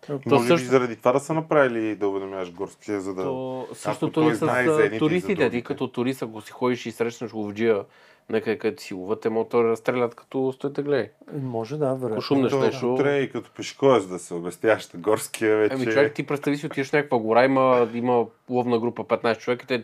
То 0.08 0.20
Може 0.26 0.44
би 0.44 0.48
също- 0.48 0.70
заради 0.70 0.96
това 0.96 1.12
да 1.12 1.20
са 1.20 1.34
направили 1.34 1.96
да 1.96 2.08
уведомяваш 2.08 2.52
горския, 2.52 3.02
за 3.02 3.14
да... 3.14 3.24
То, 3.24 3.68
същото 3.74 4.12
той 4.12 4.32
и 4.32 4.36
с 4.36 5.00
туристите. 5.00 5.36
Ти 5.36 5.42
другите. 5.42 5.62
като 5.62 5.88
турист, 5.88 6.22
ако 6.22 6.42
си 6.42 6.52
ходиш 6.52 6.86
и 6.86 6.92
срещнеш 6.92 7.34
ловджия, 7.34 7.84
нека 8.30 8.58
където 8.58 8.84
си 8.84 8.94
ловат, 8.94 9.22
те 9.22 9.30
мотори 9.30 9.68
разстрелят 9.68 10.16
като 10.16 10.52
стоите 10.52 10.82
гледай. 10.82 11.10
Може 11.42 11.78
да, 11.78 11.94
вероятно. 11.96 12.22
Шумнеш 12.22 12.52
То, 12.52 12.60
нещо... 12.60 12.96
Трябва 12.98 13.18
и 13.18 13.32
като 13.32 13.52
пешеходец 13.52 14.06
да 14.06 14.20
се 14.20 14.34
обясняваш 14.34 14.90
на 14.90 15.00
горския 15.00 15.58
вече. 15.58 15.76
Ами 15.76 15.86
човек, 15.86 16.14
ти 16.14 16.26
представи 16.26 16.58
си, 16.58 16.66
отидеш 16.66 16.90
в 16.90 16.94
някаква 16.94 17.18
гора, 17.18 17.46
има, 17.46 17.88
има 17.94 18.26
ловна 18.50 18.80
група 18.80 19.04
15 19.04 19.38
човека, 19.38 19.64
и 19.64 19.68
те 19.68 19.84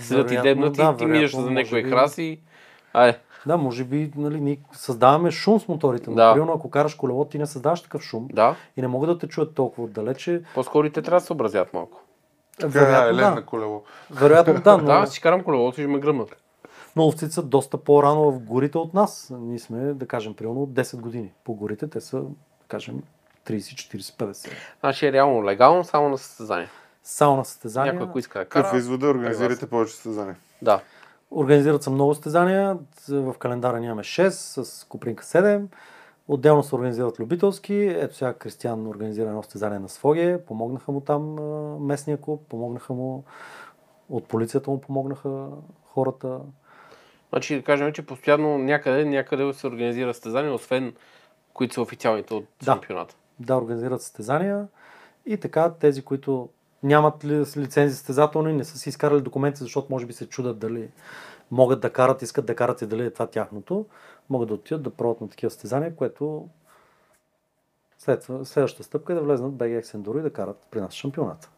седят 0.00 0.30
и 0.30 0.36
дебнати, 0.36 0.76
да, 0.76 0.92
и 0.94 0.98
ти 0.98 1.06
минеш 1.06 1.32
вероятно, 1.32 1.42
за 1.42 1.50
може 1.50 1.82
би. 1.82 1.90
храс 1.90 2.18
и... 2.18 2.38
Да, 3.46 3.56
може 3.56 3.84
би 3.84 4.12
нали, 4.16 4.40
ние 4.40 4.58
създаваме 4.72 5.30
шум 5.30 5.60
с 5.60 5.68
моторите. 5.68 6.10
Да. 6.10 6.32
примерно, 6.32 6.52
ако 6.52 6.70
караш 6.70 6.94
колело, 6.94 7.24
ти 7.24 7.38
не 7.38 7.46
създаваш 7.46 7.82
такъв 7.82 8.02
шум 8.02 8.28
да, 8.32 8.56
и 8.76 8.80
не 8.80 8.88
могат 8.88 9.10
да 9.10 9.18
те 9.18 9.26
чуят 9.26 9.54
толкова 9.54 9.82
отдалече. 9.84 10.42
по-скоро 10.54 10.90
те 10.90 11.02
трябва 11.02 11.16
да 11.16 11.20
се 11.20 11.26
съобразят 11.26 11.74
малко. 11.74 12.00
Така 12.60 12.78
е, 12.78 12.82
Вероятно, 12.84 13.16
да. 13.16 13.30
на 13.30 13.46
колело. 13.46 13.82
Вероятно 14.10 14.54
да, 14.54 14.76
но, 14.76 14.84
Да, 14.84 15.06
си 15.06 15.20
карам 15.20 15.42
колелото 15.42 15.80
и 15.80 15.84
ще 15.84 15.92
ме 15.92 15.98
гръмнат. 15.98 16.36
но 16.96 17.02
ловците 17.02 17.32
са 17.32 17.42
доста 17.42 17.78
по-рано 17.78 18.30
в 18.32 18.38
горите 18.38 18.78
от 18.78 18.94
нас. 18.94 19.32
Ние 19.38 19.58
сме, 19.58 19.78
да 19.94 20.06
кажем, 20.06 20.34
примерно 20.34 20.62
от 20.62 20.70
10 20.70 21.00
години. 21.00 21.32
По 21.44 21.54
горите 21.54 21.88
те 21.88 22.00
са, 22.00 22.20
да 22.20 22.28
кажем, 22.68 23.02
30, 23.46 23.58
40, 23.58 23.98
50. 23.98 24.50
Значи 24.80 25.06
е 25.06 25.12
реално 25.12 25.44
легално, 25.44 25.84
само 25.84 26.08
на 26.08 26.18
състезание. 26.18 26.68
Само 27.04 27.36
на 27.36 27.44
състезания. 27.44 27.92
Някой, 27.92 28.08
ако 28.08 28.18
иска 28.18 28.38
да 28.38 28.44
Какъв 28.44 28.70
кара... 28.70 28.78
извода 28.78 29.06
организирате 29.06 29.66
повече 29.66 29.92
състезания? 29.92 30.36
Да. 30.62 30.80
Организират 31.34 31.82
се 31.82 31.90
много 31.90 32.14
състезания. 32.14 32.78
В 33.08 33.34
календара 33.38 33.80
нямаме 33.80 34.02
6, 34.02 34.28
с 34.62 34.84
Купринка 34.84 35.24
7. 35.24 35.66
Отделно 36.28 36.62
се 36.62 36.74
организират 36.74 37.20
любителски. 37.20 37.74
Ето 37.74 38.14
сега 38.14 38.34
Кристиан 38.34 38.86
организира 38.86 39.28
едно 39.28 39.42
състезание 39.42 39.78
на 39.78 39.88
Своге. 39.88 40.44
Помогнаха 40.46 40.92
му 40.92 41.00
там 41.00 41.34
местния 41.86 42.20
клуб, 42.20 42.40
помогнаха 42.48 42.92
му 42.92 43.24
от 44.08 44.24
полицията 44.24 44.70
му 44.70 44.80
помогнаха 44.80 45.48
хората. 45.86 46.40
Значи 47.30 47.56
да 47.56 47.62
кажем, 47.62 47.92
че 47.92 48.06
постоянно 48.06 48.58
някъде, 48.58 49.04
някъде 49.04 49.52
се 49.52 49.66
организира 49.66 50.14
състезание, 50.14 50.50
освен 50.50 50.94
които 51.54 51.74
са 51.74 51.82
официалните 51.82 52.34
от 52.34 52.44
Да. 52.60 52.64
шампионата. 52.64 53.16
да 53.40 53.56
организират 53.56 54.02
състезания 54.02 54.66
и 55.26 55.36
така 55.36 55.72
тези, 55.74 56.02
които 56.02 56.48
нямат 56.82 57.24
ли, 57.24 57.44
с 57.44 57.56
лицензи 57.56 57.94
състезателни, 57.94 58.52
не 58.52 58.64
са 58.64 58.78
си 58.78 58.88
изкарали 58.88 59.20
документи, 59.20 59.58
защото 59.58 59.86
може 59.90 60.06
би 60.06 60.12
се 60.12 60.28
чудат 60.28 60.58
дали 60.58 60.90
могат 61.50 61.80
да 61.80 61.92
карат, 61.92 62.22
искат 62.22 62.46
да 62.46 62.56
карат 62.56 62.82
и 62.82 62.86
дали 62.86 63.06
е 63.06 63.10
това 63.10 63.26
тяхното, 63.26 63.86
могат 64.30 64.48
да 64.48 64.54
отидат 64.54 64.82
да 64.82 64.90
пробват 64.90 65.20
на 65.20 65.28
такива 65.28 65.50
състезания, 65.50 65.96
което 65.96 66.48
след, 67.98 68.22
следващата 68.44 68.84
стъпка 68.84 69.12
е 69.12 69.16
да 69.16 69.22
влезнат 69.22 69.52
в 69.52 69.56
BGX 69.56 69.82
Enduro 69.82 70.18
и 70.18 70.22
да 70.22 70.32
карат 70.32 70.66
при 70.70 70.80
нас 70.80 70.92
шампионата. 70.92 71.50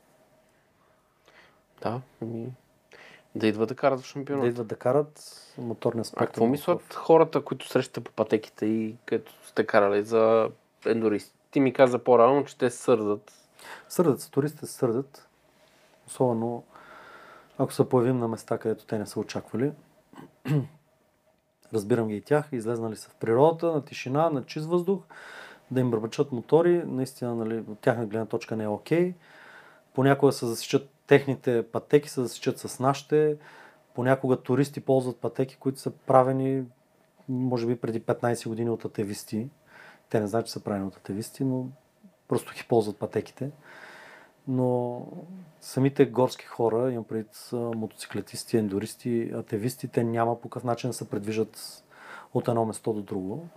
Да, 1.83 2.01
ами... 2.23 2.53
Да 3.35 3.47
идват 3.47 3.69
да 3.69 3.75
карат 3.75 3.99
в 3.99 4.03
Да 4.03 4.07
шампионата. 4.07 4.49
идват 4.49 4.67
да 4.67 4.77
карат 4.77 5.23
моторния 5.59 6.05
спорт. 6.05 6.23
А 6.23 6.27
какво 6.27 6.47
мислят 6.47 6.95
хората, 6.95 7.45
които 7.45 7.69
срещате 7.69 8.01
по 8.01 8.13
пътеките 8.13 8.67
и 8.67 8.97
където 9.07 9.33
сте 9.47 9.67
карали 9.67 10.05
за 10.05 10.51
ендуристи? 10.87 11.33
Ти 11.51 11.61
ми 11.61 11.73
каза 11.73 11.99
по-рано, 11.99 12.45
че 12.45 12.59
те 12.59 12.71
се 12.71 12.79
сърдат. 12.79 13.44
Сърдат 13.89 14.21
се, 14.21 14.31
туристите 14.31 14.67
се 14.67 14.73
сърдат. 14.73 15.29
Особено 16.07 16.65
ако 17.59 17.73
се 17.73 17.89
появим 17.89 18.19
на 18.19 18.29
места, 18.29 18.59
където 18.59 18.87
те 18.87 18.99
не 18.99 19.07
са 19.07 19.21
очаквали. 19.21 19.73
Разбирам 21.75 22.09
ги 22.09 22.17
и 22.17 22.21
тях. 22.21 22.49
Излезнали 22.53 22.97
са 22.97 23.09
в 23.09 23.15
природата, 23.15 23.67
на 23.67 23.85
тишина, 23.85 24.31
на 24.31 24.45
чист 24.45 24.67
въздух, 24.67 25.03
да 25.71 25.81
им 25.81 25.91
бърбачат 25.91 26.33
мотори. 26.33 26.85
Наистина, 26.87 27.35
нали, 27.35 27.59
от 27.59 27.79
тяхна 27.79 28.07
гледна 28.07 28.27
точка 28.27 28.57
не 28.57 28.65
е 28.65 28.69
окей. 28.69 29.15
Понякога 29.95 30.33
се 30.33 30.47
засичат 30.47 30.91
техните 31.07 31.63
пътеки, 31.73 32.09
се 32.09 32.21
засичат 32.21 32.59
с 32.59 32.81
нашите. 32.81 33.37
Понякога 33.95 34.37
туристи 34.37 34.81
ползват 34.81 35.17
пътеки, 35.17 35.57
които 35.57 35.81
са 35.81 35.91
правени 35.91 36.65
може 37.29 37.67
би 37.67 37.77
преди 37.77 38.03
15 38.03 38.49
години 38.49 38.71
от 38.71 38.85
атевисти. 38.85 39.49
Те 40.11 40.21
не 40.21 40.27
знаят, 40.27 40.47
че 40.47 40.53
са 40.53 40.61
правени 40.61 40.87
от 40.87 40.97
атевисти, 40.97 41.45
но 41.45 41.67
просто 42.29 42.53
ги 42.55 42.65
ползват 42.69 42.97
пътеките. 42.97 43.51
Но 44.49 45.03
самите 45.61 46.07
горски 46.07 46.45
хора, 46.45 46.93
имам 46.93 47.05
предвид 47.05 47.51
мотоциклетисти, 47.53 48.57
ендуристи, 48.57 49.33
атевисти, 49.35 49.89
те 49.89 50.05
няма 50.05 50.41
по 50.41 50.49
какъв 50.49 50.65
начин 50.65 50.91
да 50.91 50.95
се 50.95 51.09
предвижат 51.09 51.85
от 52.35 52.49
едно 52.49 52.65
место 52.65 52.93
до 52.93 53.03
друго. 53.03 53.49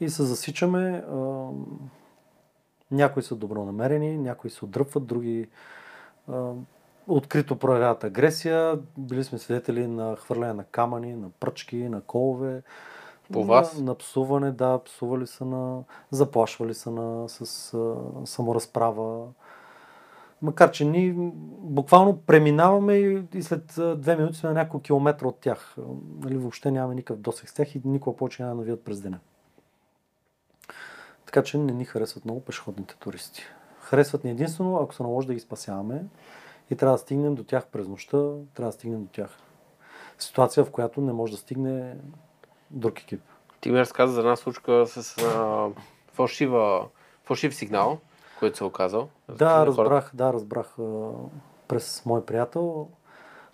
и 0.00 0.10
се 0.10 0.22
засичаме. 0.22 1.04
А, 1.10 1.48
някои 2.90 3.22
са 3.22 3.36
добронамерени, 3.36 4.18
някои 4.18 4.50
се 4.50 4.64
отдръпват, 4.64 5.06
други 5.06 5.48
открито 7.08 7.58
проявяват 7.58 8.04
агресия. 8.04 8.78
Били 8.98 9.24
сме 9.24 9.38
свидетели 9.38 9.86
на 9.86 10.16
хвърляне 10.16 10.52
на 10.52 10.64
камъни, 10.64 11.14
на 11.14 11.30
пръчки, 11.30 11.76
на 11.76 12.00
колове. 12.00 12.62
По 13.32 13.40
на, 13.40 13.46
вас? 13.46 13.78
На 13.78 13.94
псуване, 13.94 14.52
да, 14.52 14.78
псували 14.84 15.26
са 15.26 15.44
на... 15.44 15.82
Заплашвали 16.10 16.74
са 16.74 16.90
на, 16.90 17.28
с 17.28 17.74
а, 17.74 17.96
саморазправа. 18.26 19.26
Макар, 20.42 20.70
че 20.70 20.84
ние 20.84 21.14
буквално 21.58 22.16
преминаваме 22.16 22.94
и, 22.94 23.22
и 23.34 23.42
след 23.42 23.78
две 23.96 24.16
минути 24.16 24.38
сме 24.38 24.48
на 24.48 24.54
няколко 24.54 24.82
километра 24.82 25.28
от 25.28 25.38
тях. 25.38 25.76
Нали, 26.20 26.36
въобще 26.36 26.70
нямаме 26.70 26.94
никакъв 26.94 27.20
досег 27.20 27.48
с 27.48 27.54
тях 27.54 27.74
и 27.74 27.82
никога 27.84 28.16
повече 28.16 28.42
няма 28.42 28.54
да 28.54 28.60
навият 28.60 28.84
през 28.84 29.00
деня. 29.00 29.18
Така 31.26 31.42
че 31.42 31.58
не 31.58 31.72
ни 31.72 31.84
харесват 31.84 32.24
много 32.24 32.40
пешеходните 32.40 32.96
туристи. 32.96 33.42
Харесват 33.80 34.24
ни 34.24 34.30
единствено, 34.30 34.76
ако 34.76 34.94
се 34.94 35.02
наложи 35.02 35.26
да 35.26 35.34
ги 35.34 35.40
спасяваме 35.40 36.04
и 36.70 36.76
трябва 36.76 36.94
да 36.94 36.98
стигнем 36.98 37.34
до 37.34 37.44
тях 37.44 37.66
през 37.66 37.88
нощта, 37.88 38.16
трябва 38.54 38.68
да 38.68 38.72
стигнем 38.72 39.02
до 39.02 39.08
тях. 39.08 39.38
Ситуация, 40.18 40.64
в 40.64 40.70
която 40.70 41.00
не 41.00 41.12
може 41.12 41.32
да 41.32 41.38
стигне 41.38 41.96
друг 42.70 43.00
екип. 43.00 43.20
Ти 43.60 43.70
ми 43.70 43.78
разказа 43.78 44.12
за 44.12 44.20
една 44.20 44.36
случка 44.36 44.86
с 44.86 45.18
а, 45.18 45.68
фалшива, 46.12 46.86
фалшив 47.24 47.54
сигнал, 47.54 47.98
който 48.38 48.56
се 48.56 48.64
е 48.64 48.66
оказал. 48.66 49.08
Да, 49.28 49.66
разбрах, 49.66 50.10
да, 50.14 50.32
разбрах 50.32 50.74
през 51.68 52.02
мой 52.06 52.24
приятел. 52.24 52.88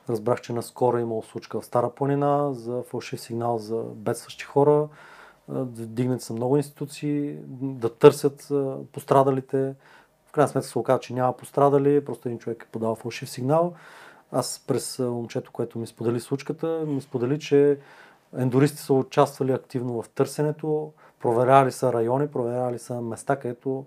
Разбрах, 0.09 0.41
че 0.41 0.53
наскоро 0.53 0.99
е 0.99 1.01
имало 1.01 1.23
случка 1.23 1.61
в 1.61 1.65
Стара 1.65 1.91
планина 1.91 2.53
за 2.53 2.83
фалшив 2.83 3.21
сигнал 3.21 3.59
за 3.59 3.77
бедстващи 3.77 4.45
хора. 4.45 4.89
А, 5.53 5.65
Дигнати 5.65 6.25
са 6.25 6.33
много 6.33 6.57
институции 6.57 7.37
да 7.61 7.95
търсят 7.95 8.49
пострадалите. 8.93 9.75
В 10.27 10.33
крайна 10.33 10.49
сметка 10.49 10.69
се 10.69 10.79
оказа, 10.79 11.01
че 11.01 11.15
няма 11.15 11.37
пострадали, 11.37 12.05
просто 12.05 12.29
един 12.29 12.39
човек 12.39 12.63
е 12.63 12.73
подал 12.73 12.95
фалшив 12.95 13.31
сигнал. 13.31 13.75
Аз 14.33 14.65
през 14.67 14.99
момчето, 14.99 15.53
което 15.53 15.79
ми 15.79 15.87
сподели 15.87 16.21
случката, 16.21 16.67
ми 16.87 17.01
сподели, 17.01 17.41
че 17.41 17.79
ендуристи 18.39 18.79
са 18.79 18.95
участвали 18.95 19.53
активно 19.53 20.03
в 20.03 20.09
търсенето, 20.09 20.93
проверяли 21.21 21.73
са 21.73 21.93
райони, 21.93 22.29
проверяли 22.29 22.79
са 22.79 23.01
места, 23.01 23.37
където 23.37 23.85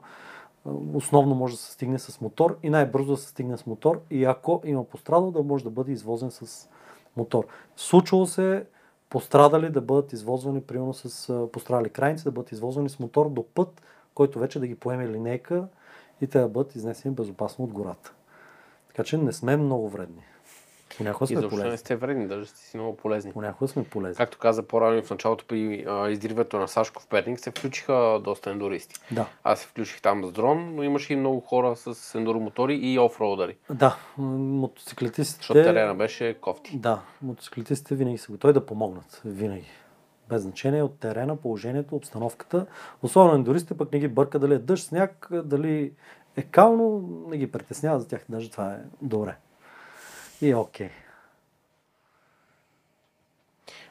а, 0.66 0.70
основно 0.94 1.36
може 1.36 1.54
да 1.54 1.62
се 1.62 1.72
стигне 1.72 2.00
с 2.00 2.22
мотор 2.22 2.58
и 2.64 2.70
най-бързо 2.70 3.12
да 3.12 3.18
се 3.18 3.28
стигне 3.28 3.58
с 3.58 3.66
мотор 3.66 4.02
и 4.10 4.26
ако 4.26 4.62
има 4.66 4.84
пострадал, 4.84 5.32
да 5.32 5.44
може 5.44 5.64
да 5.64 5.70
бъде 5.70 5.92
извозен 5.92 6.32
с 6.32 6.70
мотор. 7.18 7.46
Случвало 7.76 8.26
се 8.26 8.66
пострадали 9.10 9.70
да 9.70 9.82
бъдат 9.82 10.14
извозвани, 10.14 10.62
примерно 10.62 10.94
с 10.94 11.30
а, 11.30 11.52
пострадали 11.52 11.90
крайници, 11.90 12.24
да 12.24 12.32
бъдат 12.32 12.52
извозвани 12.52 12.90
с 12.90 13.00
мотор 13.00 13.30
до 13.30 13.44
път, 13.44 13.82
който 14.14 14.40
вече 14.40 14.60
да 14.60 14.68
ги 14.68 14.76
поеме 14.76 15.08
линейка 15.08 15.68
и 16.22 16.28
те 16.28 16.40
да 16.40 16.48
бъдат 16.48 16.76
изнесени 16.76 17.16
безопасно 17.16 17.66
от 17.66 17.74
гората. 17.74 18.14
Така 18.88 19.04
че 19.04 19.18
не 19.18 19.34
сме 19.34 19.58
много 19.58 19.90
вредни. 19.90 20.24
Понякога 20.98 21.28
сме 21.28 21.36
защо 21.36 21.56
не 21.56 21.62
полезни. 21.62 21.78
сте 21.78 21.96
вредни, 21.96 22.28
даже 22.28 22.46
сте 22.46 22.60
си 22.60 22.78
много 22.78 22.98
полезни. 22.98 23.32
Понякога 23.32 23.68
сме 23.68 23.84
полезни. 23.84 24.16
Както 24.16 24.38
каза 24.38 24.64
по-рано 24.64 25.04
в 25.04 25.10
началото 25.10 25.46
при 25.48 25.86
а, 25.88 26.10
издирването 26.10 26.60
на 26.60 26.68
Сашко 26.68 27.02
в 27.02 27.08
Перник, 27.08 27.40
се 27.40 27.52
включиха 27.52 28.22
доста 28.24 28.50
ендуристи. 28.50 28.96
Да. 29.12 29.26
Аз 29.44 29.60
се 29.60 29.68
включих 29.68 30.02
там 30.02 30.26
с 30.26 30.32
дрон, 30.32 30.76
но 30.76 30.84
имаше 30.84 31.14
и 31.14 31.16
много 31.16 31.40
хора 31.40 31.76
с 31.76 32.16
ендуромотори 32.16 32.76
и 32.76 33.00
офроудари. 33.00 33.58
Да, 33.70 33.98
мотоциклетистите... 34.18 35.38
Защото 35.38 35.64
терена 35.64 35.96
беше 35.96 36.34
кофти. 36.34 36.78
Да, 36.78 37.02
мотоциклетистите 37.22 37.96
винаги 37.96 38.18
са 38.18 38.32
готови 38.32 38.54
да 38.54 38.66
помогнат. 38.66 39.22
Винаги. 39.26 39.70
Без 40.30 40.42
значение 40.42 40.84
от 40.84 41.00
терена, 41.00 41.36
положението, 41.36 41.96
обстановката. 41.96 42.66
Особено 43.02 43.36
ендуристите 43.36 43.78
пък 43.78 43.94
не 43.94 44.00
ги 44.00 44.08
бърка 44.08 44.40
дали 44.40 44.54
е 44.54 44.60
дъжд, 44.60 44.88
сняг, 44.88 45.28
дали 45.32 45.92
е 46.38 46.42
кално, 46.42 47.10
не 47.30 47.38
ги 47.38 47.52
притеснява 47.52 48.00
за 48.00 48.08
тях. 48.08 48.26
Даже 48.30 48.52
това 48.52 48.72
е 48.72 48.78
добре. 49.02 49.36
И 50.42 50.56
окей. 50.56 50.90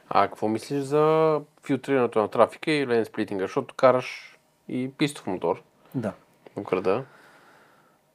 А 0.09 0.27
какво 0.27 0.47
мислиш 0.47 0.83
за 0.83 1.41
филтрирането 1.63 2.19
на 2.21 2.27
трафика 2.27 2.71
и 2.71 2.87
лейн 2.87 3.05
сплитинга? 3.05 3.43
Защото 3.43 3.75
караш 3.75 4.37
и 4.67 4.91
пистов 4.97 5.27
мотор 5.27 5.63
Да. 5.95 6.13
по 6.55 6.61
града. 6.61 7.05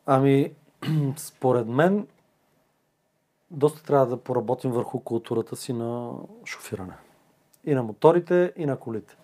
Ами, 0.06 0.52
според 1.16 1.66
мен, 1.66 2.06
доста 3.50 3.82
трябва 3.82 4.06
да 4.06 4.16
поработим 4.16 4.70
върху 4.70 5.00
културата 5.00 5.56
си 5.56 5.72
на 5.72 6.12
шофиране. 6.44 6.94
И 7.64 7.74
на 7.74 7.82
моторите, 7.82 8.52
и 8.56 8.66
на 8.66 8.76
колите. 8.76 9.16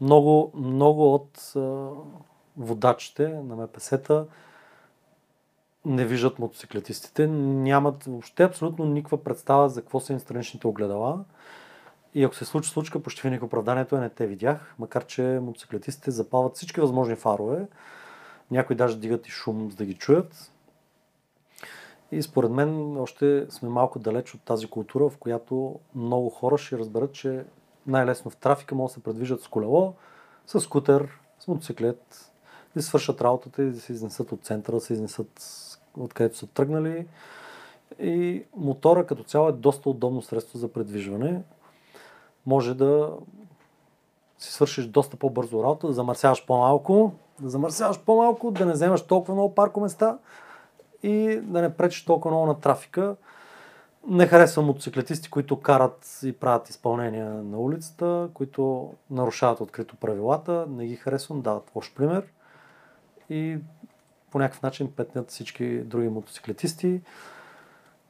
Много, 0.00 0.52
много 0.54 1.14
от 1.14 1.52
водачите 2.56 3.28
на 3.28 3.56
МПС-та 3.56 4.24
не 5.88 6.04
виждат 6.04 6.38
мотоциклетистите, 6.38 7.26
нямат 7.26 8.04
въобще 8.04 8.42
абсолютно 8.42 8.84
никаква 8.84 9.24
представа 9.24 9.68
за 9.68 9.80
какво 9.80 10.00
са 10.00 10.12
им 10.12 10.20
страничните 10.20 10.66
огледала. 10.66 11.24
И 12.14 12.24
ако 12.24 12.34
се 12.34 12.44
случи 12.44 12.70
случка, 12.70 13.02
почти 13.02 13.22
винаги 13.22 13.44
оправданието 13.44 13.96
е 13.96 14.00
не 14.00 14.10
те 14.10 14.26
видях, 14.26 14.74
макар 14.78 15.06
че 15.06 15.22
мотоциклетистите 15.22 16.10
запалват 16.10 16.56
всички 16.56 16.80
възможни 16.80 17.16
фарове. 17.16 17.66
Някои 18.50 18.76
даже 18.76 18.98
дигат 18.98 19.26
и 19.26 19.30
шум, 19.30 19.70
за 19.70 19.76
да 19.76 19.84
ги 19.84 19.94
чуят. 19.94 20.52
И 22.12 22.22
според 22.22 22.50
мен 22.50 22.96
още 22.96 23.46
сме 23.50 23.68
малко 23.68 23.98
далеч 23.98 24.34
от 24.34 24.42
тази 24.42 24.66
култура, 24.66 25.08
в 25.08 25.16
която 25.18 25.80
много 25.94 26.30
хора 26.30 26.58
ще 26.58 26.78
разберат, 26.78 27.12
че 27.12 27.44
най-лесно 27.86 28.30
в 28.30 28.36
трафика 28.36 28.74
могат 28.74 28.90
да 28.90 28.94
се 28.94 29.02
предвижат 29.02 29.42
с 29.42 29.48
колело, 29.48 29.94
с 30.46 30.60
скутер, 30.60 31.08
с 31.40 31.48
мотоциклет, 31.48 32.30
да 32.76 32.82
свършат 32.82 33.20
работата 33.20 33.62
и 33.62 33.70
да 33.70 33.80
се 33.80 33.92
изнесат 33.92 34.32
от 34.32 34.44
центъра, 34.44 34.76
да 34.76 34.80
се 34.80 34.92
изнесат 34.92 35.30
откъдето 35.96 36.36
са 36.36 36.46
тръгнали. 36.46 37.06
И 38.00 38.44
мотора 38.56 39.06
като 39.06 39.22
цяло 39.22 39.48
е 39.48 39.52
доста 39.52 39.90
удобно 39.90 40.22
средство 40.22 40.58
за 40.58 40.72
предвижване. 40.72 41.42
Може 42.46 42.74
да 42.74 43.12
си 44.38 44.52
свършиш 44.52 44.86
доста 44.86 45.16
по-бързо 45.16 45.62
работа, 45.62 45.86
да 45.86 45.92
замърсяваш 45.92 46.46
по-малко, 46.46 47.12
да 47.40 47.48
замърсяваш 47.48 48.00
по-малко, 48.00 48.50
да 48.50 48.66
не 48.66 48.72
вземаш 48.72 49.02
толкова 49.02 49.34
много 49.34 49.54
паркоместа 49.54 50.18
и 51.02 51.40
да 51.42 51.62
не 51.62 51.76
пречиш 51.76 52.04
толкова 52.04 52.30
много 52.30 52.46
на 52.46 52.60
трафика. 52.60 53.16
Не 54.08 54.26
харесвам 54.26 54.66
мотоциклетисти, 54.66 55.30
които 55.30 55.60
карат 55.60 56.20
и 56.24 56.32
правят 56.32 56.68
изпълнения 56.68 57.30
на 57.30 57.58
улицата, 57.58 58.28
които 58.34 58.92
нарушават 59.10 59.60
открито 59.60 59.96
правилата. 59.96 60.66
Не 60.68 60.86
ги 60.86 60.96
харесвам, 60.96 61.40
дават 61.40 61.70
лош 61.74 61.94
пример. 61.94 62.24
И 63.30 63.58
по 64.30 64.38
някакъв 64.38 64.62
начин 64.62 64.92
петнят 64.96 65.30
всички 65.30 65.78
други 65.78 66.08
мотоциклетисти. 66.08 67.00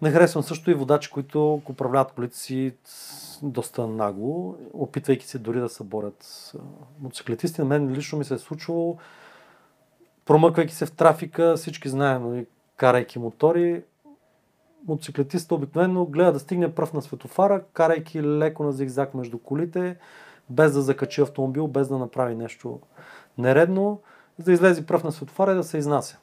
Не 0.02 0.10
харесвам 0.10 0.42
също 0.42 0.70
и 0.70 0.74
водачи, 0.74 1.10
които 1.10 1.62
управляват 1.70 2.12
колите 2.12 2.38
си 2.38 2.72
доста 3.42 3.86
нагло, 3.86 4.56
опитвайки 4.72 5.26
се 5.26 5.38
дори 5.38 5.60
да 5.60 5.68
се 5.68 5.84
борят 5.84 6.16
с 6.20 6.58
мотоциклетисти. 7.00 7.60
На 7.60 7.66
мен 7.66 7.92
лично 7.92 8.18
ми 8.18 8.24
се 8.24 8.34
е 8.34 8.38
случвало, 8.38 8.96
промъквайки 10.24 10.74
се 10.74 10.86
в 10.86 10.92
трафика, 10.92 11.56
всички 11.56 11.88
знаем, 11.88 12.30
нали, 12.30 12.46
карайки 12.76 13.18
мотори, 13.18 13.82
мотоциклетиста 14.88 15.54
обикновено 15.54 16.06
гледа 16.06 16.32
да 16.32 16.38
стигне 16.38 16.74
пръв 16.74 16.92
на 16.92 17.02
светофара, 17.02 17.62
карайки 17.72 18.22
леко 18.22 18.64
на 18.64 18.72
зигзаг 18.72 19.14
между 19.14 19.38
колите, 19.38 19.96
без 20.50 20.72
да 20.72 20.82
закачи 20.82 21.20
автомобил, 21.20 21.68
без 21.68 21.88
да 21.88 21.98
направи 21.98 22.34
нещо 22.34 22.80
нередно, 23.38 24.00
да 24.38 24.52
излезе 24.52 24.86
пръв 24.86 25.04
на 25.04 25.12
светофара 25.12 25.52
и 25.52 25.54
да 25.54 25.64
се 25.64 25.78
изнася. 25.78 26.18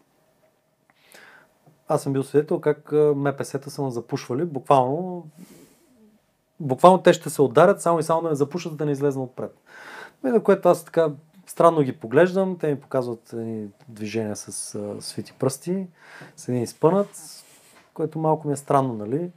Аз 1.87 2.03
съм 2.03 2.13
бил 2.13 2.23
свидетел 2.23 2.59
как 2.59 2.91
МПС-та 2.91 3.69
са 3.69 3.81
ме 3.81 3.91
запушвали, 3.91 4.45
буквално 4.45 5.27
буквално 6.59 7.01
те 7.01 7.13
ще 7.13 7.29
се 7.29 7.41
ударят, 7.41 7.81
само 7.81 7.99
и 7.99 8.03
само 8.03 8.21
да 8.21 8.29
не 8.29 8.35
запушат, 8.35 8.77
да 8.77 8.85
не 8.85 8.91
излезна 8.91 9.23
отпред. 9.23 9.61
И 10.25 10.27
на 10.27 10.43
което 10.43 10.69
аз 10.69 10.85
така 10.85 11.11
странно 11.47 11.81
ги 11.81 11.97
поглеждам, 11.97 12.57
те 12.59 12.67
ми 12.67 12.79
показват 12.79 13.33
едни 13.33 13.67
движения 13.89 14.35
с 14.35 14.79
свити 14.99 15.33
пръсти, 15.39 15.87
с 16.35 16.47
един 16.47 16.61
изпънат, 16.61 17.09
което 17.93 18.19
малко 18.19 18.47
ми 18.47 18.53
е 18.53 18.57
странно, 18.57 18.93
нали? 18.93 19.31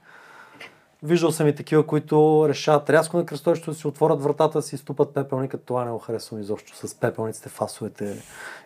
Виждал 1.03 1.31
съм 1.31 1.49
и 1.49 1.55
такива, 1.55 1.87
които 1.87 2.47
решават 2.49 2.91
рязко 2.91 3.17
на 3.17 3.27
кръстовището 3.27 3.71
да 3.71 3.77
си 3.77 3.87
отворят 3.87 4.23
вратата, 4.23 4.63
си 4.63 4.77
ступат 4.77 5.15
пепелника. 5.15 5.59
Това 5.59 5.85
не 5.85 5.91
го 5.91 5.99
харесвам 5.99 6.41
изобщо 6.41 6.77
с 6.77 6.95
пепелниците, 6.95 7.49
фасовете, 7.49 8.23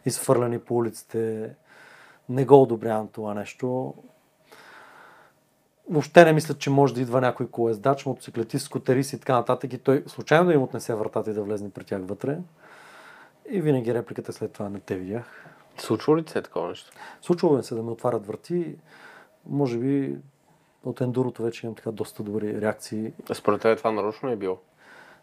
изфърляни 0.06 0.58
по 0.58 0.76
улиците. 0.76 1.50
Не 2.28 2.44
го 2.44 2.62
одобрявам 2.62 3.08
това 3.08 3.34
нещо. 3.34 3.94
Въобще 5.90 6.24
не 6.24 6.32
мисля, 6.32 6.54
че 6.54 6.70
може 6.70 6.94
да 6.94 7.00
идва 7.00 7.20
някой 7.20 7.46
колездач, 7.46 8.06
мотоциклетист, 8.06 8.66
скутерист 8.66 9.12
и 9.12 9.18
така 9.18 9.34
нататък 9.34 9.72
и 9.72 9.78
той 9.78 10.04
случайно 10.06 10.46
да 10.46 10.54
им 10.54 10.62
отнесе 10.62 10.94
вратата 10.94 11.30
и 11.30 11.34
да 11.34 11.42
влезне 11.42 11.70
при 11.70 11.84
тях 11.84 12.00
вътре. 12.04 12.38
И 13.50 13.60
винаги 13.60 13.94
репликата 13.94 14.32
след 14.32 14.52
това 14.52 14.68
не 14.68 14.80
те 14.80 14.96
видях. 14.96 15.46
Случва 15.78 16.16
ли 16.16 16.24
се 16.28 16.42
такова 16.42 16.68
нещо? 16.68 16.90
Случва 17.22 17.56
ми 17.56 17.62
се 17.62 17.74
да 17.74 17.82
ме 17.82 17.90
отварят 17.90 18.26
врати. 18.26 18.76
Може 19.46 19.78
би 19.78 20.18
от 20.84 21.00
ендурото 21.00 21.42
вече 21.42 21.66
имам 21.66 21.74
така 21.74 21.90
доста 21.92 22.22
добри 22.22 22.60
реакции. 22.60 23.12
Според 23.34 23.60
теб 23.60 23.78
това 23.78 23.92
нарочно 23.92 24.28
е 24.28 24.36
било. 24.36 24.58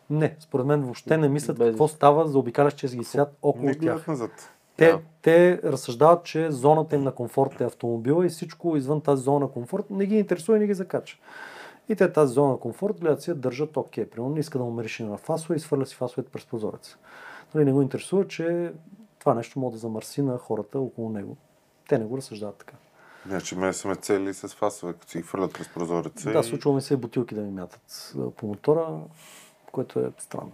Не, 0.10 0.36
според 0.40 0.66
мен 0.66 0.82
въобще 0.82 1.18
не 1.18 1.30
мислят 1.30 1.58
Без- 1.58 1.68
какво 1.70 1.88
става 1.88 2.28
за 2.28 2.40
обикалящия 2.40 2.90
ги 2.90 3.04
свят 3.04 3.36
около 3.42 3.66
Не 3.66 3.78
тях. 3.78 4.08
назад. 4.08 4.32
Те, 4.78 4.88
Да. 4.88 5.00
те 5.22 5.62
разсъждават, 5.64 6.24
че 6.24 6.52
зоната 6.52 6.96
им 6.96 7.04
на 7.04 7.12
комфорт 7.12 7.62
е 7.62 7.66
автомобила 7.66 8.26
и 8.26 8.30
всичко 8.30 8.78
извън 8.78 9.02
тази 9.02 9.24
зона 9.24 9.40
на 9.40 9.48
комфорт 9.48 9.90
не 9.90 10.06
ги 10.06 10.16
интересува 10.16 10.58
и 10.58 10.62
не 10.62 10.68
ги 10.68 10.74
закача. 10.74 11.18
И 11.90 11.96
те 11.96 12.12
тази 12.14 12.34
зона 12.34 12.52
на 12.52 12.58
комфорт 12.58 13.00
гледат 13.00 13.22
си 13.22 13.30
я 13.30 13.36
държат 13.36 13.78
окей. 13.78 14.06
Примерно 14.06 14.34
не 14.34 14.40
иска 14.40 14.58
да 14.58 14.64
му 14.64 14.72
мериши 14.72 15.04
на 15.04 15.18
фасове 15.18 15.56
и 15.56 15.60
свърля 15.60 15.86
си 15.86 15.96
фасовете 15.96 16.32
през 16.32 16.46
прозореца. 16.46 16.98
Нали, 17.56 17.66
не 17.66 17.72
го 17.74 17.82
интересува, 17.82 18.28
че 18.28 18.74
това 19.20 19.34
нещо 19.34 19.60
може 19.60 19.72
да 19.74 19.78
замърси 19.80 20.22
на 20.22 20.38
хората 20.38 20.80
около 20.80 21.10
него. 21.10 21.38
Те 21.90 21.98
не 21.98 22.06
го 22.06 22.18
разсъждават 22.18 22.56
така. 22.56 22.74
Значи 23.30 23.56
ме 23.56 23.96
цели 23.96 24.34
с 24.34 24.48
фасове, 24.48 24.94
като 24.94 25.10
си 25.10 25.18
ги 25.18 25.24
хвърлят 25.24 25.54
през 25.54 25.70
прозореца. 25.70 26.32
Да, 26.32 26.40
и... 26.40 26.44
случва 26.44 26.74
ми 26.74 26.82
се 26.82 26.94
и 26.94 26.98
бутилки 26.98 27.36
да 27.36 27.42
ми 27.42 27.52
мятат 27.52 28.14
по 28.38 28.48
мотора, 28.48 29.00
което 29.72 30.00
е 30.00 30.12
странно. 30.18 30.52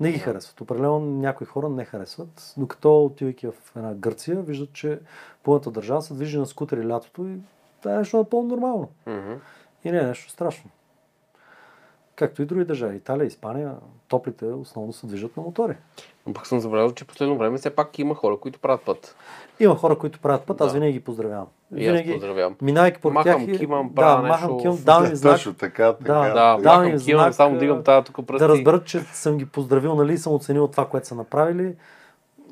Не 0.00 0.12
ги 0.12 0.18
харесват. 0.18 0.60
Определено 0.60 1.00
някои 1.00 1.46
хора 1.46 1.68
не 1.68 1.84
харесват, 1.84 2.54
докато 2.56 3.04
отивайки 3.04 3.46
в 3.46 3.52
една 3.76 3.94
Гърция, 3.94 4.42
виждат, 4.42 4.72
че 4.72 5.00
пълната 5.42 5.70
държава 5.70 6.02
се 6.02 6.14
движи 6.14 6.38
на 6.38 6.46
скутери 6.46 6.88
лятото 6.88 7.26
и 7.26 7.38
това 7.80 7.94
е 7.94 7.98
нещо 7.98 8.16
напълно 8.16 8.48
нормално. 8.48 8.88
Мгм. 9.06 9.32
И 9.84 9.90
не 9.90 9.98
е 9.98 10.06
нещо 10.06 10.30
страшно. 10.30 10.70
Както 12.16 12.42
и 12.42 12.46
други 12.46 12.64
държави. 12.64 12.96
Италия, 12.96 13.26
Испания, 13.26 13.76
топлите 14.08 14.46
основно 14.46 14.92
се 14.92 15.06
движат 15.06 15.36
на 15.36 15.42
мотори. 15.42 15.76
Но 16.26 16.32
пък 16.32 16.46
съм 16.46 16.60
забелязал, 16.60 16.92
че 16.92 17.04
последно 17.04 17.38
време 17.38 17.58
все 17.58 17.70
пак 17.70 17.98
има 17.98 18.14
хора, 18.14 18.36
които 18.36 18.58
правят 18.58 18.80
път. 18.80 19.16
Има 19.60 19.76
хора, 19.76 19.98
които 19.98 20.18
правят 20.20 20.42
път, 20.42 20.60
аз 20.60 20.66
Да. 20.66 20.72
винаги 20.74 20.92
ги 20.92 21.00
поздравявам. 21.00 21.46
И 21.76 21.86
аз 21.86 22.02
поздравявам. 22.12 22.54
минавайки 22.62 23.00
по 23.00 23.10
Махам 23.10 23.46
тях, 23.46 23.58
кимам, 23.58 23.88
да, 23.88 23.94
правя 23.94 24.22
махам 24.22 24.50
нещо. 24.50 24.62
кимам, 24.62 24.78
давам 24.84 25.06
им 25.06 25.16
знак, 25.16 25.34
Точно 25.34 25.54
така, 25.54 25.92
така. 25.92 26.12
Да, 26.14 26.20
Да, 26.20 26.28
да, 26.28 26.56
да, 26.56 26.78
махам, 26.78 26.98
кимам, 26.98 27.22
знак, 27.22 27.34
само 27.34 27.58
дигам 27.58 27.82
тази 27.82 28.04
тук 28.04 28.26
пръсти. 28.26 28.38
да 28.38 28.48
разберат, 28.48 28.86
че 28.86 29.00
съм 29.00 29.38
ги 29.38 29.46
поздравил, 29.46 29.94
нали, 29.94 30.12
и 30.12 30.18
съм 30.18 30.32
оценил 30.34 30.68
това, 30.68 30.88
което 30.88 31.06
са 31.06 31.14
направили. 31.14 31.74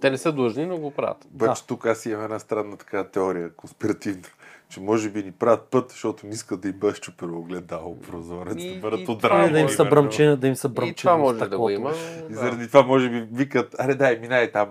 Те 0.01 0.11
не 0.11 0.19
са 0.19 0.33
длъжни, 0.33 0.66
но 0.66 0.79
го 0.79 0.91
правят. 0.91 1.25
Обаче 1.35 1.66
тук 1.66 1.87
аз 1.87 2.07
имам 2.07 2.25
една 2.25 2.39
странна 2.39 2.77
така 2.77 3.05
теория, 3.05 3.51
конспиративна, 3.53 4.29
че 4.69 4.81
може 4.81 5.11
би 5.11 5.23
ни 5.23 5.33
правят 5.33 5.62
път, 5.62 5.91
защото 5.91 6.27
не 6.27 6.33
искат 6.33 6.61
да 6.61 6.69
им 6.69 6.79
бъде 6.79 6.95
щупено 6.95 7.39
огледало 7.39 8.01
прозорец, 8.01 8.57
И- 8.59 8.75
да 8.75 8.81
бъдат 8.81 9.01
и 9.01 9.11
от 9.11 9.23
това 9.23 9.37
Или 9.37 9.41
може, 9.41 9.53
да 9.53 9.61
им 9.61 9.69
са 9.69 9.85
бръмчи, 9.85 10.37
да 10.37 10.47
им 10.47 10.57
са 10.57 10.69
бръмчи. 10.69 10.91
И 10.91 10.95
това 10.95 11.16
може 11.16 11.39
да 11.39 11.59
го 11.59 11.71
има. 11.71 11.93
И 12.31 12.33
да. 12.33 12.39
заради 12.39 12.66
това 12.66 12.83
може 12.83 13.11
би 13.11 13.29
викат, 13.33 13.75
аре 13.79 13.95
дай, 13.95 14.19
минай 14.19 14.53
там, 14.53 14.69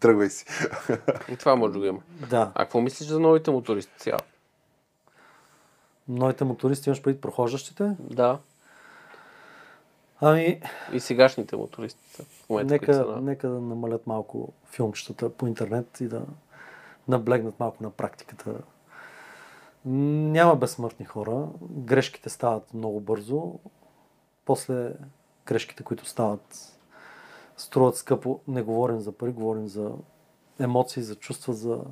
тръгвай 0.00 0.30
си. 0.30 0.44
И 1.32 1.36
това 1.36 1.56
може 1.56 1.72
да 1.72 1.78
го 1.78 1.84
има. 1.84 2.00
Да. 2.30 2.52
А 2.54 2.64
какво 2.64 2.80
мислиш 2.80 3.08
за 3.08 3.20
новите 3.20 3.50
мотористи 3.50 3.92
сега? 3.98 4.16
Новите 6.08 6.44
мотористи 6.44 6.88
имаш 6.88 7.02
преди 7.02 7.20
прохождащите. 7.20 7.90
Да. 8.00 8.38
Ами, 10.26 10.60
И 10.92 11.00
сегашните 11.00 11.56
мотористи. 11.56 12.22
В 12.22 12.48
момента, 12.48 12.72
нека, 12.72 12.94
са 12.94 13.04
на... 13.06 13.20
нека 13.20 13.48
да 13.48 13.60
намалят 13.60 14.06
малко 14.06 14.52
филмчетата 14.70 15.30
по 15.30 15.46
интернет 15.46 16.00
и 16.00 16.08
да 16.08 16.22
наблегнат 17.08 17.60
малко 17.60 17.82
на 17.82 17.90
практиката. 17.90 18.54
Няма 19.84 20.56
безсмъртни 20.56 21.06
хора. 21.06 21.48
Грешките 21.70 22.28
стават 22.28 22.74
много 22.74 23.00
бързо. 23.00 23.52
После 24.44 24.92
грешките, 25.46 25.82
които 25.82 26.06
стават, 26.06 26.78
струват 27.56 27.96
скъпо. 27.96 28.40
Не 28.48 28.62
говорим 28.62 29.00
за 29.00 29.12
пари, 29.12 29.32
говорим 29.32 29.68
за 29.68 29.92
емоции, 30.60 31.02
за 31.02 31.14
чувства, 31.14 31.52
за 31.52 31.84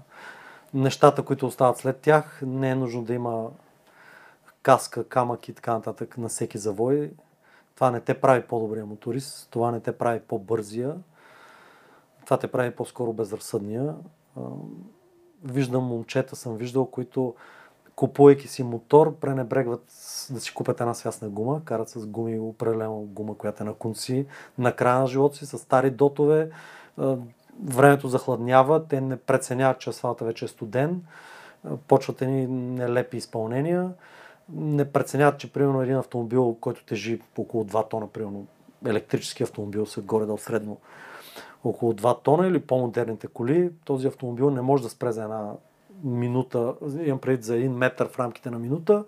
нещата, 0.74 1.24
които 1.24 1.46
остават 1.46 1.78
след 1.78 2.00
тях. 2.00 2.40
Не 2.46 2.70
е 2.70 2.74
нужно 2.74 3.04
да 3.04 3.14
има 3.14 3.50
каска, 4.62 5.08
камък 5.08 5.48
и 5.48 5.52
така 5.54 5.72
нататък 5.72 6.18
на 6.18 6.28
всеки 6.28 6.58
завой. 6.58 7.10
Това 7.74 7.90
не 7.90 8.00
те 8.00 8.20
прави 8.20 8.42
по-добрия 8.42 8.86
моторист, 8.86 9.48
това 9.50 9.70
не 9.70 9.80
те 9.80 9.92
прави 9.92 10.20
по-бързия, 10.20 10.94
това 12.24 12.36
те 12.38 12.46
прави 12.46 12.70
по-скоро 12.70 13.12
безразсъдния. 13.12 13.94
Виждам 15.44 15.84
момчета, 15.84 16.36
съм 16.36 16.56
виждал, 16.56 16.86
които 16.86 17.34
купувайки 17.96 18.48
си 18.48 18.62
мотор, 18.62 19.16
пренебрегват 19.16 19.84
да 20.30 20.40
си 20.40 20.54
купят 20.54 20.80
една 20.80 20.94
свясна 20.94 21.28
гума, 21.28 21.64
карат 21.64 21.88
с 21.88 22.06
гуми, 22.06 22.38
определено 22.38 23.00
гума, 23.00 23.36
която 23.36 23.62
е 23.62 23.66
на 23.66 23.74
конци, 23.74 24.26
на 24.58 24.76
края 24.76 25.00
на 25.00 25.06
живота 25.06 25.36
си, 25.36 25.46
с 25.46 25.58
стари 25.58 25.90
дотове, 25.90 26.50
времето 27.64 28.08
захладнява, 28.08 28.86
те 28.86 29.00
не 29.00 29.16
преценяват, 29.16 29.78
че 29.78 29.90
асфалта 29.90 30.24
вече 30.24 30.44
е 30.44 30.48
студен, 30.48 31.02
почват 31.88 32.22
едни 32.22 32.46
нелепи 32.46 33.16
изпълнения, 33.16 33.92
не 34.48 34.92
преценяват, 34.92 35.38
че 35.38 35.52
примерно 35.52 35.82
един 35.82 35.96
автомобил, 35.96 36.56
който 36.60 36.84
тежи 36.84 37.20
около 37.38 37.64
2 37.64 37.90
тона, 37.90 38.08
примерно 38.08 38.46
електрически 38.86 39.42
автомобил 39.42 39.86
са 39.86 40.00
горе-долу 40.00 40.38
средно 40.38 40.76
около 41.64 41.92
2 41.92 42.22
тона 42.22 42.46
или 42.46 42.60
по-модерните 42.60 43.26
коли, 43.26 43.70
този 43.84 44.06
автомобил 44.06 44.50
не 44.50 44.62
може 44.62 44.82
да 44.82 44.88
спре 44.88 45.12
за 45.12 45.22
една 45.22 45.52
минута, 46.04 46.74
имам 47.04 47.18
предвид 47.18 47.44
за 47.44 47.56
един 47.56 47.72
метър 47.72 48.08
в 48.08 48.18
рамките 48.18 48.50
на 48.50 48.58
минута. 48.58 49.04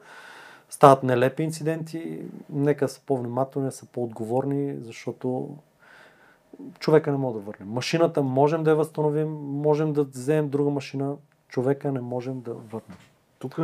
Стават 0.70 1.02
нелепи 1.02 1.42
инциденти, 1.42 2.20
нека 2.50 2.88
са 2.88 3.00
по-внимателни, 3.06 3.72
са 3.72 3.86
по-отговорни, 3.86 4.76
защото 4.80 5.56
човека 6.78 7.10
не 7.10 7.16
може 7.16 7.34
да 7.34 7.40
върне. 7.40 7.66
Машината 7.66 8.22
можем 8.22 8.64
да 8.64 8.70
я 8.70 8.76
възстановим, 8.76 9.28
можем 9.40 9.92
да 9.92 10.04
вземем 10.04 10.48
друга 10.48 10.70
машина, 10.70 11.16
човека 11.48 11.92
не 11.92 12.00
можем 12.00 12.40
да 12.40 12.54
върнем. 12.54 12.98
Тук, 13.38 13.60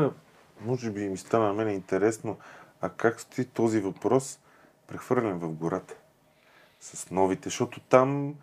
може 0.64 0.90
би 0.90 1.08
ми 1.08 1.16
стана 1.16 1.46
на 1.46 1.52
мен 1.52 1.70
интересно, 1.70 2.36
а 2.80 2.88
как 2.88 3.20
стои 3.20 3.44
този 3.44 3.80
въпрос 3.80 4.38
прехвърлен 4.86 5.38
в 5.38 5.52
гората? 5.52 5.94
С 6.80 7.10
новите, 7.10 7.48
защото 7.48 7.80
там 7.80 8.34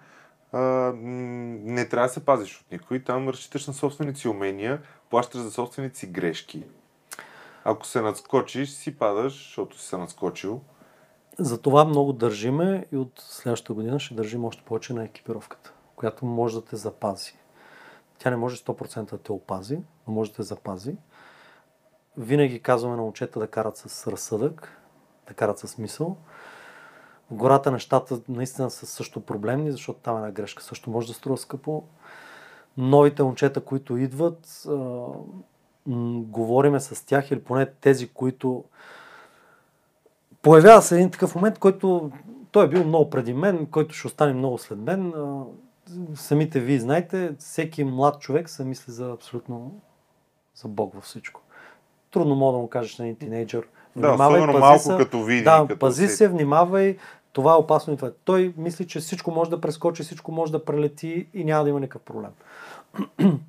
а, 0.52 0.60
не 0.98 1.90
трябва 1.90 2.08
да 2.08 2.14
се 2.14 2.26
пазиш 2.26 2.62
от 2.62 2.72
никой, 2.72 3.04
там 3.04 3.30
разчиташ 3.30 3.68
на 3.68 3.74
собствените 3.74 4.20
си 4.20 4.28
умения, 4.28 4.82
плащаш 5.10 5.42
за 5.42 5.52
собствените 5.52 5.98
си 5.98 6.08
грешки. 6.08 6.64
Ако 7.64 7.86
се 7.86 8.02
надскочиш, 8.02 8.70
си 8.70 8.98
падаш, 8.98 9.34
защото 9.34 9.80
си 9.80 9.88
се 9.88 9.98
надскочил. 9.98 10.62
Затова 11.40 11.86
много 11.86 12.14
държиме 12.14 12.86
и 12.92 12.98
от 12.98 13.12
следващата 13.18 13.74
година 13.74 14.00
ще 14.00 14.16
държим 14.16 14.46
още 14.46 14.64
повече 14.64 14.94
на 14.94 15.04
екипировката, 15.04 15.74
която 15.96 16.26
може 16.26 16.56
да 16.56 16.66
те 16.66 16.76
запази. 16.76 17.34
Тя 18.20 18.30
не 18.30 18.36
може 18.36 18.58
100% 18.58 19.10
да 19.10 19.18
те 19.18 19.32
опази, 19.32 19.80
но 20.08 20.14
може 20.14 20.32
да 20.32 20.36
те 20.36 20.44
запази. 20.44 20.96
Винаги 22.18 22.62
казваме 22.62 22.96
на 22.96 23.02
момчета 23.02 23.40
да 23.40 23.48
карат 23.48 23.78
с 23.78 24.12
разсъдък, 24.12 24.82
да 25.28 25.34
карат 25.34 25.60
с 25.60 25.78
мисъл. 25.78 26.18
В 27.32 27.34
гората 27.34 27.72
нещата 27.72 28.20
наистина 28.30 28.70
са 28.70 28.86
също 28.86 29.22
проблемни, 29.22 29.72
защото 29.72 30.00
там 30.00 30.18
една 30.18 30.32
грешка 30.32 30.64
също 30.64 30.90
може 30.90 31.08
да 31.08 31.14
струва 31.14 31.38
скъпо. 31.38 31.84
Новите 32.78 33.24
момчета, 33.24 33.62
които 33.62 33.98
идват, 33.98 34.68
говориме 36.18 36.80
с 36.80 37.06
тях 37.06 37.32
или 37.32 37.44
поне 37.44 37.66
тези, 37.66 38.08
които 38.08 38.64
появява 40.42 40.82
се 40.82 40.96
един 40.96 41.12
такъв 41.12 41.36
момент, 41.36 41.60
който 41.60 42.12
той 42.52 42.66
е 42.66 42.70
бил 42.70 42.84
много 42.84 43.10
преди 43.10 43.34
мен, 43.34 43.66
който 43.66 43.96
ще 43.96 44.08
остане 44.08 44.34
много 44.34 44.58
след 44.58 44.80
мен. 44.80 45.14
Самите 46.16 46.60
вие 46.60 46.80
знаете, 46.80 47.36
всеки 47.40 47.84
млад 47.84 48.20
човек 48.20 48.50
се 48.50 48.66
мисли 48.66 48.94
за 48.94 49.12
абсолютно 49.12 49.82
за 50.56 50.68
Бог 50.68 50.94
във 50.94 51.04
всичко. 51.04 51.42
Трудно 52.12 52.36
мога 52.36 52.52
да 52.52 52.58
му 52.58 52.68
кажеш 52.68 52.98
на 52.98 53.06
един 53.06 53.16
тинейджър. 53.16 53.68
Да, 53.96 54.10
внимавай, 54.10 54.38
особено 54.38 54.54
пази 54.54 54.62
малко 54.62 54.84
се. 54.84 54.98
като 54.98 55.24
види. 55.24 55.44
Да, 55.44 55.66
като 55.68 55.80
пази 55.80 56.08
се, 56.08 56.28
внимавай, 56.28 56.98
това 57.34 57.54
е 57.54 57.56
опасно 57.56 57.94
и 57.94 57.96
това. 57.96 58.12
Той 58.24 58.54
мисли, 58.58 58.88
че 58.88 59.00
всичко 59.00 59.32
може 59.32 59.50
да 59.50 59.62
прескочи, 59.62 60.04
всичко 60.04 60.32
може 60.32 60.52
да 60.52 60.66
прелети 60.66 61.28
и 61.34 61.44
няма 61.44 61.64
да 61.64 61.70
има 61.70 61.80
никакъв 61.80 62.02
проблем. 62.02 62.32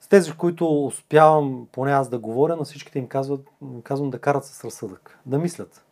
С 0.00 0.08
тези, 0.08 0.32
които 0.32 0.84
успявам, 0.84 1.66
поне 1.72 1.92
аз 1.92 2.08
да 2.08 2.18
говоря, 2.18 2.56
на 2.56 2.64
всичките 2.64 2.98
им 2.98 3.08
казват, 3.08 3.40
казвам 3.82 4.10
да 4.10 4.18
карат 4.18 4.44
с 4.44 4.64
разсъдък, 4.64 5.18
да 5.26 5.38
мислят. 5.38 5.84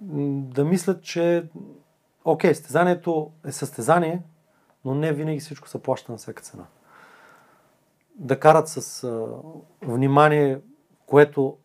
Да 0.00 0.64
мислят, 0.64 1.02
че 1.02 1.44
окей, 2.24 2.54
състезанието 2.54 3.30
е 3.46 3.52
състезание, 3.52 4.22
но 4.84 4.94
не 4.94 5.12
винаги 5.12 5.40
всичко 5.40 5.68
се 5.68 5.82
плаща 5.82 6.12
на 6.12 6.18
всяка 6.18 6.42
цена. 6.42 6.64
Да 8.14 8.40
карат 8.40 8.68
с 8.68 9.04
а, 9.04 9.26
внимание, 9.82 10.58
което 11.06 11.56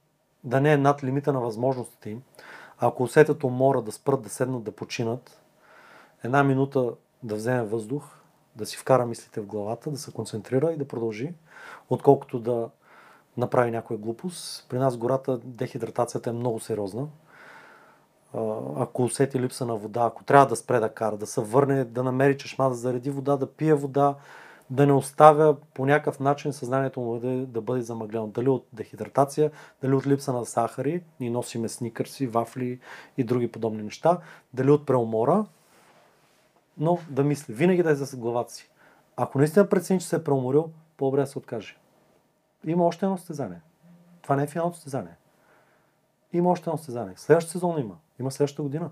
да 0.44 0.62
не 0.62 0.74
е 0.74 0.78
над 0.78 1.04
лимита 1.04 1.34
на 1.34 1.40
възможностите 1.40 2.10
им. 2.10 2.22
Ако 2.78 3.04
усетят 3.04 3.44
умора 3.44 3.82
да 3.82 3.92
спрат, 3.92 4.22
да 4.22 4.30
седнат, 4.30 4.64
да 4.64 4.72
починат, 4.72 5.42
една 6.24 6.44
минута 6.44 6.92
да 7.24 7.36
вземе 7.36 7.64
въздух, 7.64 8.04
да 8.56 8.66
си 8.66 8.78
вкара 8.78 9.06
мислите 9.06 9.42
в 9.42 9.46
главата, 9.46 9.92
да 9.92 9.98
се 9.98 10.12
концентрира 10.12 10.72
и 10.72 10.78
да 10.78 10.88
продължи, 10.88 11.34
отколкото 11.90 12.40
да 12.40 12.70
направи 13.38 13.72
някоя 13.72 14.00
глупост. 14.00 14.66
При 14.70 14.78
нас 14.78 14.98
гората 14.98 15.40
дехидратацията 15.44 16.30
е 16.30 16.34
много 16.34 16.60
сериозна. 16.60 17.08
Ако 18.76 19.04
усети 19.04 19.40
липса 19.40 19.66
на 19.66 19.76
вода, 19.76 20.04
ако 20.06 20.24
трябва 20.24 20.48
да 20.48 20.56
спре 20.56 20.80
да 20.80 20.90
кара, 20.90 21.18
да 21.18 21.28
се 21.28 21.42
върне, 21.42 21.84
да 21.84 22.04
намери 22.04 22.38
чешма, 22.38 22.70
да 22.70 22.76
зареди 22.76 23.10
вода, 23.10 23.38
да 23.38 23.54
пие 23.54 23.74
вода, 23.74 24.16
да 24.70 24.88
не 24.88 24.94
оставя 24.94 25.56
по 25.74 25.86
някакъв 25.86 26.20
начин 26.20 26.54
съзнанието 26.54 27.00
му 27.00 27.20
да, 27.20 27.46
да 27.46 27.62
бъде 27.62 27.82
замъглено. 27.82 28.28
Дали 28.28 28.50
от 28.50 28.68
дехидратация, 28.74 29.52
дали 29.82 29.94
от 29.94 30.08
липса 30.08 30.34
на 30.34 30.46
сахари, 30.46 31.04
ни 31.20 31.30
носиме 31.30 31.70
сникърси, 31.70 32.28
вафли 32.28 32.80
и 33.18 33.24
други 33.24 33.52
подобни 33.52 33.84
неща, 33.84 34.18
дали 34.54 34.72
от 34.72 34.86
преумора, 34.86 35.46
но 36.78 37.00
да 37.10 37.24
мисли. 37.24 37.54
Винаги 37.54 37.84
да 37.84 37.92
е 37.92 37.96
за 37.96 38.18
главата 38.18 38.54
си. 38.54 38.70
Ако 39.16 39.38
наистина 39.38 39.70
прецени, 39.70 40.00
че 40.00 40.08
се 40.08 40.16
е 40.16 40.24
преуморил, 40.24 40.70
по-добре 40.98 41.22
да 41.22 41.28
се 41.28 41.38
откаже. 41.38 41.78
Има 42.66 42.86
още 42.86 43.06
едно 43.06 43.18
състезание. 43.18 43.62
Това 44.22 44.36
не 44.36 44.44
е 44.44 44.48
финалното 44.48 44.78
състезание. 44.78 45.16
Има 46.34 46.50
още 46.50 46.70
едно 46.70 46.78
състезание. 46.78 47.14
Следващата 47.18 47.52
сезон 47.52 47.80
има. 47.80 47.98
Има 48.20 48.32
следващата 48.32 48.64
година. 48.64 48.92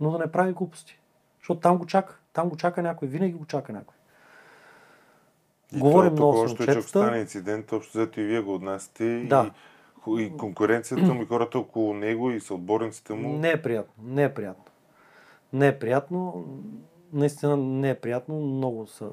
Но 0.00 0.10
да 0.10 0.18
не 0.18 0.32
прави 0.32 0.52
глупости. 0.52 1.00
Защото 1.38 1.60
там 1.60 1.78
го 1.78 1.86
чака. 1.86 2.20
Там 2.32 2.48
го 2.48 2.56
чака 2.56 2.82
някой. 2.82 3.08
Винаги 3.08 3.34
го 3.34 3.46
чака 3.46 3.72
някой. 3.72 3.95
И 5.74 5.78
Говорим 5.78 6.16
това 6.16 6.26
много 6.26 6.48
с 6.48 6.52
още, 6.52 6.64
че 6.64 6.70
ако 6.70 6.82
стане 6.82 7.18
инцидент, 7.18 7.72
общо 7.72 7.98
взето 7.98 8.20
и 8.20 8.24
вие 8.24 8.40
го 8.40 8.54
отнасяте. 8.54 9.24
Да. 9.24 9.50
И, 10.08 10.22
и 10.22 10.36
конкуренцията 10.36 11.14
му, 11.14 11.22
и 11.22 11.26
хората 11.26 11.58
около 11.58 11.94
него, 11.94 12.30
и 12.30 12.40
съотборниците 12.40 13.14
му. 13.14 13.38
Не 13.38 13.50
е 13.50 13.62
приятно. 13.62 14.04
Не 14.04 14.24
е 14.24 14.34
приятно. 14.34 14.64
Не 15.52 15.66
е 15.68 15.78
приятно. 15.78 16.44
Наистина 17.12 17.56
не 17.56 17.90
е 17.90 17.94
приятно. 17.94 18.40
Много 18.40 18.86
са 18.86 19.08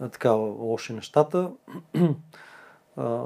а, 0.00 0.08
така 0.08 0.30
лоши 0.30 0.92
нещата. 0.92 1.50
А, 2.96 3.24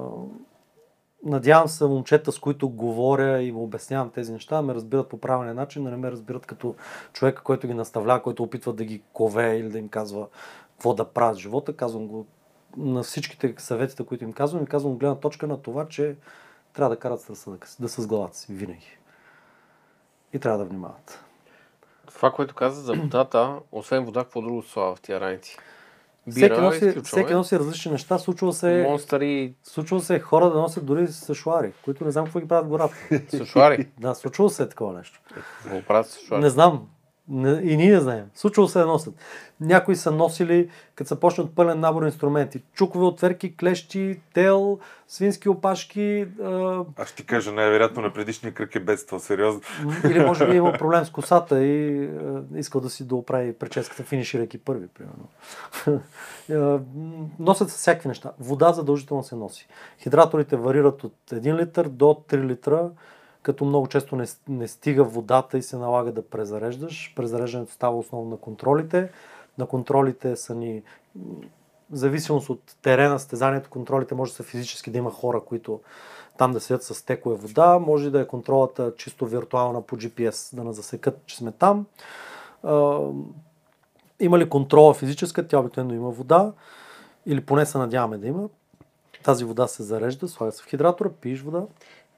Надявам 1.24 1.68
се 1.68 1.84
момчета, 1.84 2.32
с 2.32 2.38
които 2.38 2.68
говоря 2.68 3.42
и 3.42 3.52
му 3.52 3.62
обяснявам 3.62 4.10
тези 4.10 4.32
неща, 4.32 4.62
ме 4.62 4.74
разбират 4.74 5.08
по 5.08 5.20
правилния 5.20 5.54
начин, 5.54 5.84
да 5.84 5.90
не 5.90 5.96
ме 5.96 6.10
разбират 6.10 6.46
като 6.46 6.74
човека, 7.12 7.42
който 7.42 7.66
ги 7.66 7.74
наставлява, 7.74 8.22
който 8.22 8.42
опитва 8.42 8.72
да 8.72 8.84
ги 8.84 9.02
кове 9.12 9.56
или 9.56 9.68
да 9.68 9.78
им 9.78 9.88
казва 9.88 10.26
какво 10.78 10.94
да 10.94 11.04
правят 11.04 11.38
живота. 11.38 11.76
Казвам 11.76 12.06
го 12.06 12.26
на 12.76 13.02
всичките 13.02 13.54
съветите, 13.58 14.06
които 14.06 14.24
им 14.24 14.32
казвам, 14.32 14.62
и 14.62 14.66
казвам 14.66 14.98
гледна 14.98 15.16
точка 15.16 15.46
на 15.46 15.62
това, 15.62 15.88
че 15.88 16.16
трябва 16.72 16.94
да 16.94 17.00
карат 17.00 17.20
с 17.20 17.30
разсъдъка 17.30 17.68
си, 17.68 17.82
да 17.82 17.88
са 17.88 18.02
с 18.02 18.06
главата 18.06 18.36
си, 18.36 18.52
винаги. 18.52 18.98
И 20.32 20.38
трябва 20.38 20.58
да 20.58 20.64
внимават. 20.64 21.24
Това, 22.06 22.30
което 22.30 22.54
каза 22.54 22.82
за 22.82 22.92
водата, 22.92 23.58
освен 23.72 24.04
вода, 24.04 24.24
какво 24.24 24.42
друго 24.42 24.62
се 24.62 24.70
слага 24.70 24.96
в 24.96 25.00
тия 25.00 25.20
раници? 25.20 25.56
Всеки 26.30 26.60
носи, 26.60 27.00
всеки 27.04 27.32
носи 27.32 27.58
различни 27.58 27.92
неща. 27.92 28.18
Случва 28.18 28.52
се, 28.52 28.84
Монстъри, 28.88 29.54
случва 29.64 30.00
се 30.00 30.20
хора 30.20 30.50
да 30.50 30.58
носят 30.58 30.86
дори 30.86 31.06
сашуари, 31.06 31.72
които 31.84 32.04
не 32.04 32.10
знам 32.10 32.24
какво 32.24 32.40
ги 32.40 32.48
правят 32.48 32.68
гората. 32.68 32.94
сушуари. 33.36 33.88
Да, 34.00 34.14
случва 34.14 34.50
се 34.50 34.68
такова 34.68 34.92
нещо. 34.92 35.20
Го 35.70 35.82
правят 35.82 36.06
сушуари. 36.06 36.42
Не 36.42 36.50
знам. 36.50 36.88
И 37.32 37.76
ние 37.76 37.92
не 37.92 38.00
знаем. 38.00 38.24
Случвало 38.34 38.68
се 38.68 38.78
да 38.78 38.86
носят. 38.86 39.14
Някои 39.60 39.96
са 39.96 40.10
носили, 40.10 40.68
като 40.94 41.08
са 41.08 41.20
почнат 41.20 41.54
пълен 41.54 41.80
набор 41.80 42.02
инструменти. 42.02 42.62
Чукове, 42.74 43.04
отверки, 43.04 43.56
клещи, 43.56 44.20
тел, 44.34 44.78
свински 45.08 45.48
опашки. 45.48 46.26
А, 46.42 46.84
Аз 46.96 47.08
ще 47.08 47.16
ти 47.16 47.26
кажа, 47.26 47.52
най-вероятно 47.52 48.02
на 48.02 48.12
предишния 48.12 48.54
кръг 48.54 48.74
е 48.74 48.80
бедствал, 48.80 49.20
сериозно. 49.20 49.60
или 50.04 50.24
може 50.24 50.46
би 50.46 50.52
е 50.52 50.56
имал 50.56 50.72
проблем 50.78 51.04
с 51.04 51.10
косата 51.10 51.64
и 51.64 52.04
а, 52.04 52.42
искал 52.56 52.80
да 52.80 52.90
си 52.90 53.04
дооправи 53.04 53.52
прическата, 53.52 54.02
финиширайки 54.02 54.58
първи, 54.58 54.86
примерно. 54.88 55.28
Носят 57.38 57.70
се 57.70 57.76
всякакви 57.76 58.08
неща. 58.08 58.32
Вода 58.40 58.72
задължително 58.72 59.22
се 59.22 59.36
носи. 59.36 59.68
Хидраторите 59.98 60.56
варират 60.56 61.04
от 61.04 61.14
1 61.30 61.60
литър 61.60 61.88
до 61.88 62.04
3 62.04 62.46
литра 62.46 62.90
като 63.42 63.64
много 63.64 63.86
често 63.86 64.16
не, 64.16 64.24
не 64.48 64.68
стига 64.68 65.04
водата 65.04 65.58
и 65.58 65.62
се 65.62 65.76
налага 65.76 66.12
да 66.12 66.28
презареждаш. 66.28 67.12
Презареждането 67.16 67.72
става 67.72 67.98
основно 67.98 68.30
на 68.30 68.36
контролите. 68.36 69.10
На 69.58 69.66
контролите 69.66 70.36
са 70.36 70.54
ни, 70.54 70.82
в 71.90 71.96
зависимост 71.96 72.48
от 72.48 72.76
терена, 72.82 73.18
състезанието, 73.18 73.70
контролите 73.70 74.14
може 74.14 74.32
да 74.32 74.36
са 74.36 74.42
физически, 74.42 74.90
да 74.90 74.98
има 74.98 75.10
хора, 75.10 75.40
които 75.40 75.80
там 76.38 76.52
да 76.52 76.60
седят 76.60 76.82
с 76.82 77.04
текове 77.04 77.36
вода, 77.36 77.78
може 77.78 78.10
да 78.10 78.20
е 78.20 78.26
контролата 78.26 78.92
чисто 78.96 79.26
виртуална 79.26 79.82
по 79.82 79.96
GPS, 79.96 80.56
да 80.56 80.64
не 80.64 80.72
засекат, 80.72 81.20
че 81.26 81.36
сме 81.36 81.52
там. 81.52 81.86
Има 84.20 84.38
ли 84.38 84.48
контрола 84.48 84.94
физическа, 84.94 85.48
тя 85.48 85.58
обикновено 85.58 85.94
има 85.94 86.10
вода, 86.10 86.52
или 87.26 87.46
поне 87.46 87.66
се 87.66 87.78
надяваме 87.78 88.18
да 88.18 88.26
има. 88.26 88.48
Тази 89.24 89.44
вода 89.44 89.66
се 89.66 89.82
зарежда, 89.82 90.28
слага 90.28 90.52
се 90.52 90.62
в 90.62 90.66
хидратора, 90.66 91.10
пиеш 91.20 91.40
вода. 91.40 91.62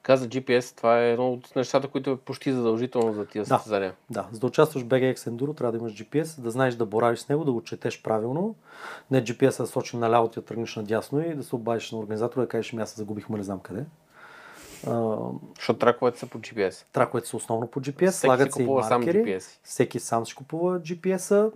Каза 0.03 0.27
GPS, 0.27 0.77
това 0.77 0.99
е 0.99 1.11
едно 1.11 1.33
от 1.33 1.55
нещата, 1.55 1.87
които 1.87 2.09
е 2.09 2.17
почти 2.17 2.53
задължително 2.53 3.13
за 3.13 3.25
тия 3.25 3.43
Да. 3.43 3.55
състезания. 3.55 3.93
Да, 4.09 4.27
за 4.31 4.39
да 4.39 4.47
участваш 4.47 4.83
в 4.83 4.87
BGX 4.87 5.15
Enduro, 5.15 5.57
трябва 5.57 5.71
да 5.71 5.77
имаш 5.77 5.93
GPS, 5.93 6.41
да 6.41 6.51
знаеш 6.51 6.75
да 6.75 6.85
боравиш 6.85 7.19
с 7.19 7.29
него, 7.29 7.45
да 7.45 7.51
го 7.51 7.61
четеш 7.63 8.01
правилно. 8.01 8.55
Не 9.11 9.23
GPS 9.23 9.57
да 9.57 9.67
сочи 9.67 9.97
наляво, 9.97 10.27
ти 10.27 10.39
да 10.39 10.45
тръгнеш 10.45 10.75
надясно 10.75 11.21
и 11.21 11.35
да 11.35 11.43
се 11.43 11.55
обадиш 11.55 11.91
на 11.91 11.99
организатора 11.99 12.41
и 12.41 12.45
да 12.45 12.49
кажеш, 12.49 12.73
«Ами 12.73 12.81
аз 12.81 12.89
се 12.89 12.95
загубих, 12.95 13.29
ма 13.29 13.37
не 13.37 13.43
знам 13.43 13.59
къде. 13.59 13.85
Защото 15.55 15.79
траковете 15.79 16.19
са 16.19 16.27
по 16.27 16.37
GPS. 16.39 16.85
траковете 16.93 17.27
са 17.27 17.37
основно 17.37 17.67
по 17.67 17.79
GPS, 17.79 18.09
Всеки 18.09 18.17
слагат 18.19 18.53
се 18.53 18.63
и 18.63 18.65
сам 18.65 18.99
маркери. 18.99 19.17
GPS. 19.17 19.59
Всеки 19.63 19.99
сам 19.99 20.25
си 20.25 20.35
купува 20.35 20.79
GPS-а, 20.79 21.49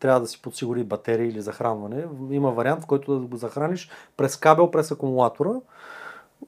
трябва 0.00 0.20
да 0.20 0.26
си 0.26 0.42
подсигури 0.42 0.84
батерии 0.84 1.28
или 1.28 1.40
захранване. 1.40 2.04
Има 2.30 2.50
вариант, 2.50 2.82
в 2.82 2.86
който 2.86 3.18
да 3.20 3.26
го 3.26 3.36
захраниш 3.36 3.88
през 4.16 4.36
кабел, 4.36 4.70
през 4.70 4.90
акумулатора. 4.90 5.50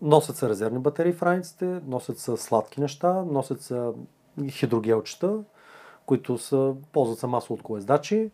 Носят 0.02 0.36
се 0.36 0.48
резервни 0.48 0.78
батерии 0.78 1.12
в 1.12 1.22
раниците, 1.22 1.80
носят 1.86 2.18
се 2.18 2.36
сладки 2.36 2.80
неща, 2.80 3.12
носят 3.12 3.62
се 3.62 3.90
хидрогелчета, 4.48 5.38
които 6.06 6.38
са, 6.38 6.74
ползват 6.92 7.18
се 7.18 7.26
масово 7.26 7.54
от 7.54 7.62
колездачи. 7.62 8.30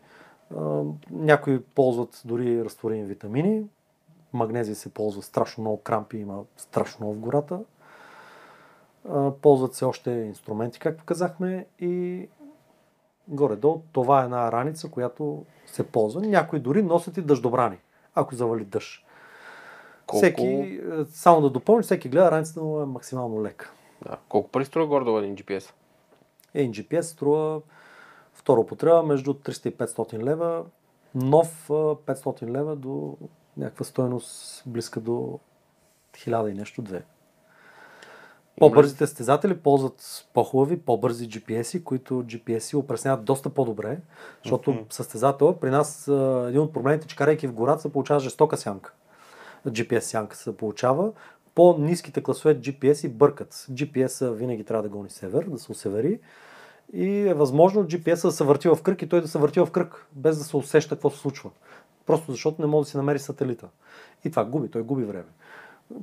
Някои 1.10 1.62
ползват 1.62 2.22
дори 2.24 2.64
разтворени 2.64 3.04
витамини. 3.04 3.64
Магнезия 4.32 4.76
се 4.76 4.94
ползва 4.94 5.22
страшно 5.22 5.60
много 5.60 5.76
крампи, 5.76 6.18
има 6.18 6.42
страшно 6.56 7.06
много 7.06 7.18
в 7.18 7.20
гората. 7.20 7.60
Ползват 9.42 9.74
се 9.74 9.84
още 9.84 10.10
инструменти, 10.10 10.78
както 10.78 11.04
казахме, 11.04 11.66
и 11.80 12.28
горе-долу 13.28 13.82
това 13.92 14.20
е 14.20 14.24
една 14.24 14.52
раница, 14.52 14.90
която 14.90 15.44
се 15.66 15.86
ползва. 15.86 16.20
Някои 16.20 16.58
дори 16.58 16.82
носят 16.82 17.16
и 17.16 17.22
дъждобрани, 17.22 17.78
ако 18.14 18.34
завали 18.34 18.64
дъжд. 18.64 19.06
Колко, 20.10 20.16
Всеки, 20.16 20.42
е, 20.44 20.80
само 21.10 21.40
да 21.40 21.50
допълня, 21.50 21.82
всеки 21.82 22.08
гледа 22.08 22.30
раницата 22.30 22.62
му 22.62 22.80
е 22.80 22.86
максимално 22.86 23.42
лека. 23.42 23.70
да, 24.02 24.16
колко 24.28 24.48
пари 24.50 24.64
струва 24.64 24.86
гордо 24.86 25.18
един 25.18 25.36
GPS? 25.36 25.70
Един 26.54 26.72
GPS 26.72 27.00
струва 27.00 27.60
втора 28.34 28.60
употреба 28.60 29.02
между 29.02 29.34
300 29.34 29.68
и 29.68 29.76
500 29.76 30.22
лева, 30.22 30.64
нов 31.14 31.70
а, 31.70 31.72
500 31.72 32.50
лева 32.50 32.76
до 32.76 33.16
някаква 33.56 33.84
стойност 33.84 34.62
близка 34.66 35.00
до 35.00 35.38
1000 36.14 36.50
и 36.50 36.54
нещо, 36.54 36.82
две. 36.82 37.02
По-бързите 38.58 39.06
състезатели 39.06 39.56
ползват 39.58 40.26
по-хубави, 40.34 40.80
по-бързи 40.80 41.28
GPS-и, 41.28 41.84
които 41.84 42.14
GPS-и 42.14 42.76
опресняват 42.76 43.24
доста 43.24 43.50
по-добре, 43.50 43.98
защото 44.44 44.70
Мгм. 44.72 44.80
състезател, 44.90 45.56
при 45.56 45.70
нас 45.70 46.08
а, 46.08 46.46
един 46.48 46.60
от 46.60 46.72
проблемите, 46.72 47.06
че 47.06 47.16
карайки 47.16 47.46
в 47.46 47.52
гората, 47.52 47.82
се 47.82 47.92
получава 47.92 48.20
жестока 48.20 48.56
сянка. 48.56 48.92
GPS 49.66 49.98
сянка 49.98 50.36
се 50.36 50.56
получава. 50.56 51.12
По-низките 51.54 52.22
класове 52.22 52.60
GPS-и 52.60 53.08
бъркат. 53.08 53.52
GPS-а 53.52 54.30
винаги 54.30 54.64
трябва 54.64 54.82
да 54.82 54.88
гони 54.88 55.10
север, 55.10 55.44
да 55.44 55.58
се 55.58 55.72
усевери. 55.72 56.20
И 56.92 57.18
е 57.18 57.34
възможно 57.34 57.84
GPS-а 57.84 58.28
да 58.28 58.32
се 58.32 58.44
върти 58.44 58.68
в 58.68 58.82
кръг 58.82 59.02
и 59.02 59.08
той 59.08 59.20
да 59.20 59.28
се 59.28 59.38
върти 59.38 59.60
в 59.60 59.70
кръг, 59.70 60.06
без 60.12 60.38
да 60.38 60.44
се 60.44 60.56
усеща 60.56 60.94
какво 60.94 61.10
се 61.10 61.18
случва. 61.18 61.50
Просто 62.06 62.32
защото 62.32 62.62
не 62.62 62.66
може 62.66 62.86
да 62.86 62.90
си 62.90 62.96
намери 62.96 63.18
сателита. 63.18 63.68
И 64.24 64.30
това 64.30 64.44
губи, 64.44 64.70
той 64.70 64.82
губи 64.82 65.04
време. 65.04 65.28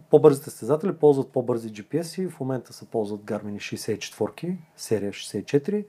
По-бързите 0.10 0.50
състезатели 0.50 0.94
ползват 0.94 1.32
по-бързи 1.32 1.70
GPS-и. 1.70 2.28
В 2.28 2.40
момента 2.40 2.74
се 2.74 2.86
ползват 2.86 3.22
Garmin 3.22 3.56
64, 3.56 4.58
серия 4.76 5.12
64, 5.12 5.86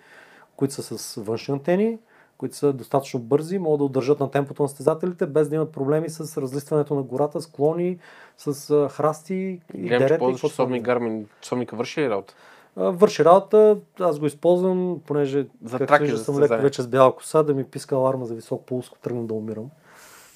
които 0.57 0.75
са 0.75 0.99
с 0.99 1.23
външни 1.23 1.53
антени, 1.53 1.99
които 2.39 2.57
са 2.57 2.73
достатъчно 2.73 3.21
бързи, 3.21 3.59
могат 3.59 3.79
да 3.79 3.85
удържат 3.85 4.21
на 4.21 4.31
темпото 4.31 4.63
на 4.63 4.69
състезателите, 4.69 5.27
без 5.27 5.49
да 5.49 5.55
имат 5.55 5.73
проблеми 5.73 6.11
с 6.11 6.41
разлистването 6.41 6.95
на 6.95 7.03
гората, 7.03 7.41
склони, 7.41 7.99
с 8.39 8.89
храсти 8.89 9.35
и 9.35 9.61
Гледам, 9.79 9.89
че 9.89 9.99
дерета. 9.99 10.15
и 10.15 10.19
ползваш 10.19 10.37
каквото 10.37 10.51
часовник 10.53 10.87
са. 10.87 10.93
Garmin. 10.93 11.25
Часовника 11.41 11.77
върши 11.77 12.01
ли 12.01 12.11
работа? 12.11 12.35
Върши 12.77 13.25
работа, 13.25 13.77
аз 14.01 14.19
го 14.19 14.27
използвам, 14.27 15.01
понеже 15.07 15.47
За 15.65 15.79
траки 15.79 16.05
вижда, 16.05 16.19
съм 16.19 16.39
леко 16.39 16.63
вече 16.63 16.83
с 16.83 16.87
бяла 16.87 17.17
коса, 17.17 17.43
да 17.43 17.55
ми 17.55 17.65
писка 17.65 17.95
аларма 17.95 18.27
за 18.27 18.35
висок 18.35 18.67
пулс, 18.67 18.87
ако 18.89 18.99
тръгна 18.99 19.25
да 19.27 19.35
умирам. 19.35 19.71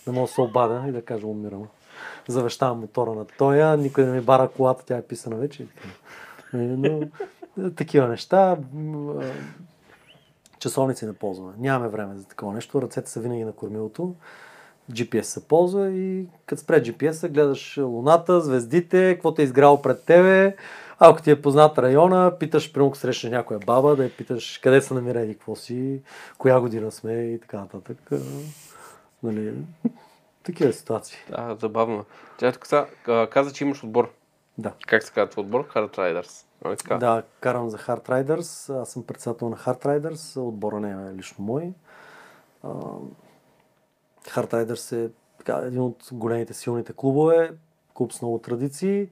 Да 0.07 0.13
мога 0.13 0.27
да 0.27 0.33
се 0.33 0.41
обадя 0.41 0.85
и 0.89 0.93
да 0.93 1.03
кажа 1.03 1.27
умирам. 1.27 1.69
Завещавам 2.29 2.81
мотора 2.81 3.11
на 3.13 3.25
тоя, 3.25 3.77
никой 3.77 4.05
не 4.05 4.13
ми 4.13 4.21
бара 4.21 4.49
колата, 4.49 4.85
тя 4.87 4.97
е 4.97 5.03
писана 5.03 5.37
вече. 5.37 5.67
Е, 6.55 6.57
Но 6.57 7.09
е, 7.67 7.71
такива 7.71 8.09
неща. 8.09 8.57
Часовници 10.63 11.07
не 11.07 11.13
ползваме. 11.13 11.53
Нямаме 11.59 11.89
време 11.89 12.17
за 12.17 12.25
такова 12.25 12.53
нещо. 12.53 12.83
Ръцете 12.83 13.11
са 13.11 13.21
винаги 13.21 13.45
на 13.45 13.53
кормилото. 13.53 14.15
GPS 14.93 15.23
се 15.23 15.49
ползва 15.49 15.91
и 15.91 16.29
като 16.47 16.63
спре 16.63 16.83
GPS-а, 16.83 17.29
гледаш 17.29 17.77
луната, 17.77 18.41
звездите, 18.41 19.15
каквото 19.15 19.41
е 19.41 19.45
изграло 19.45 19.83
пред 19.83 20.05
тебе. 20.05 20.57
Ако 20.99 21.23
ти 21.23 21.31
е 21.31 21.43
познат 21.43 21.79
района, 21.79 22.33
питаш, 22.41 22.73
примерно, 22.73 22.95
срещаш 22.95 23.31
някоя 23.31 23.61
баба, 23.67 23.97
да 23.97 24.05
я 24.05 24.17
питаш 24.17 24.61
къде 24.63 24.83
се 24.83 24.95
намира 24.95 25.21
еди 25.21 25.35
какво 25.35 25.57
си, 25.57 26.01
коя 26.39 26.61
година 26.61 26.91
сме 26.91 27.13
и 27.13 27.41
така 27.41 27.59
нататък. 27.59 28.11
Нали, 29.23 29.55
такива 30.43 30.73
ситуации. 30.73 31.19
Да, 31.31 31.57
забавно. 31.61 32.05
Тя 32.39 32.53
тук 32.53 32.67
са, 32.67 32.87
каза, 33.31 33.53
че 33.53 33.65
имаш 33.65 33.85
отбор. 33.85 34.11
Да. 34.59 34.73
Как 34.87 35.03
се 35.03 35.13
казва 35.13 35.41
отбор? 35.43 35.69
Hard 35.69 35.97
Riders. 35.97 36.45
Нали 36.65 36.77
така? 36.77 36.97
Да, 36.97 37.23
карам 37.41 37.71
за 37.71 37.79
Hard 37.79 38.09
Riders. 38.09 38.81
Аз 38.83 38.91
съм 38.91 39.03
председател 39.03 39.49
на 39.49 39.57
Hard 39.57 39.85
Riders. 39.85 40.41
Отбора 40.41 40.81
не 40.81 40.91
е 40.91 41.15
лично 41.15 41.45
мой. 41.45 41.73
Hard 44.25 44.53
Riders 44.53 45.07
е 45.07 45.11
така, 45.39 45.61
един 45.67 45.81
от 45.81 46.09
големите 46.13 46.55
силните 46.55 46.93
клубове. 46.97 47.53
Клуб 47.95 48.13
с 48.13 48.23
много 48.23 48.39
традиции. 48.39 49.09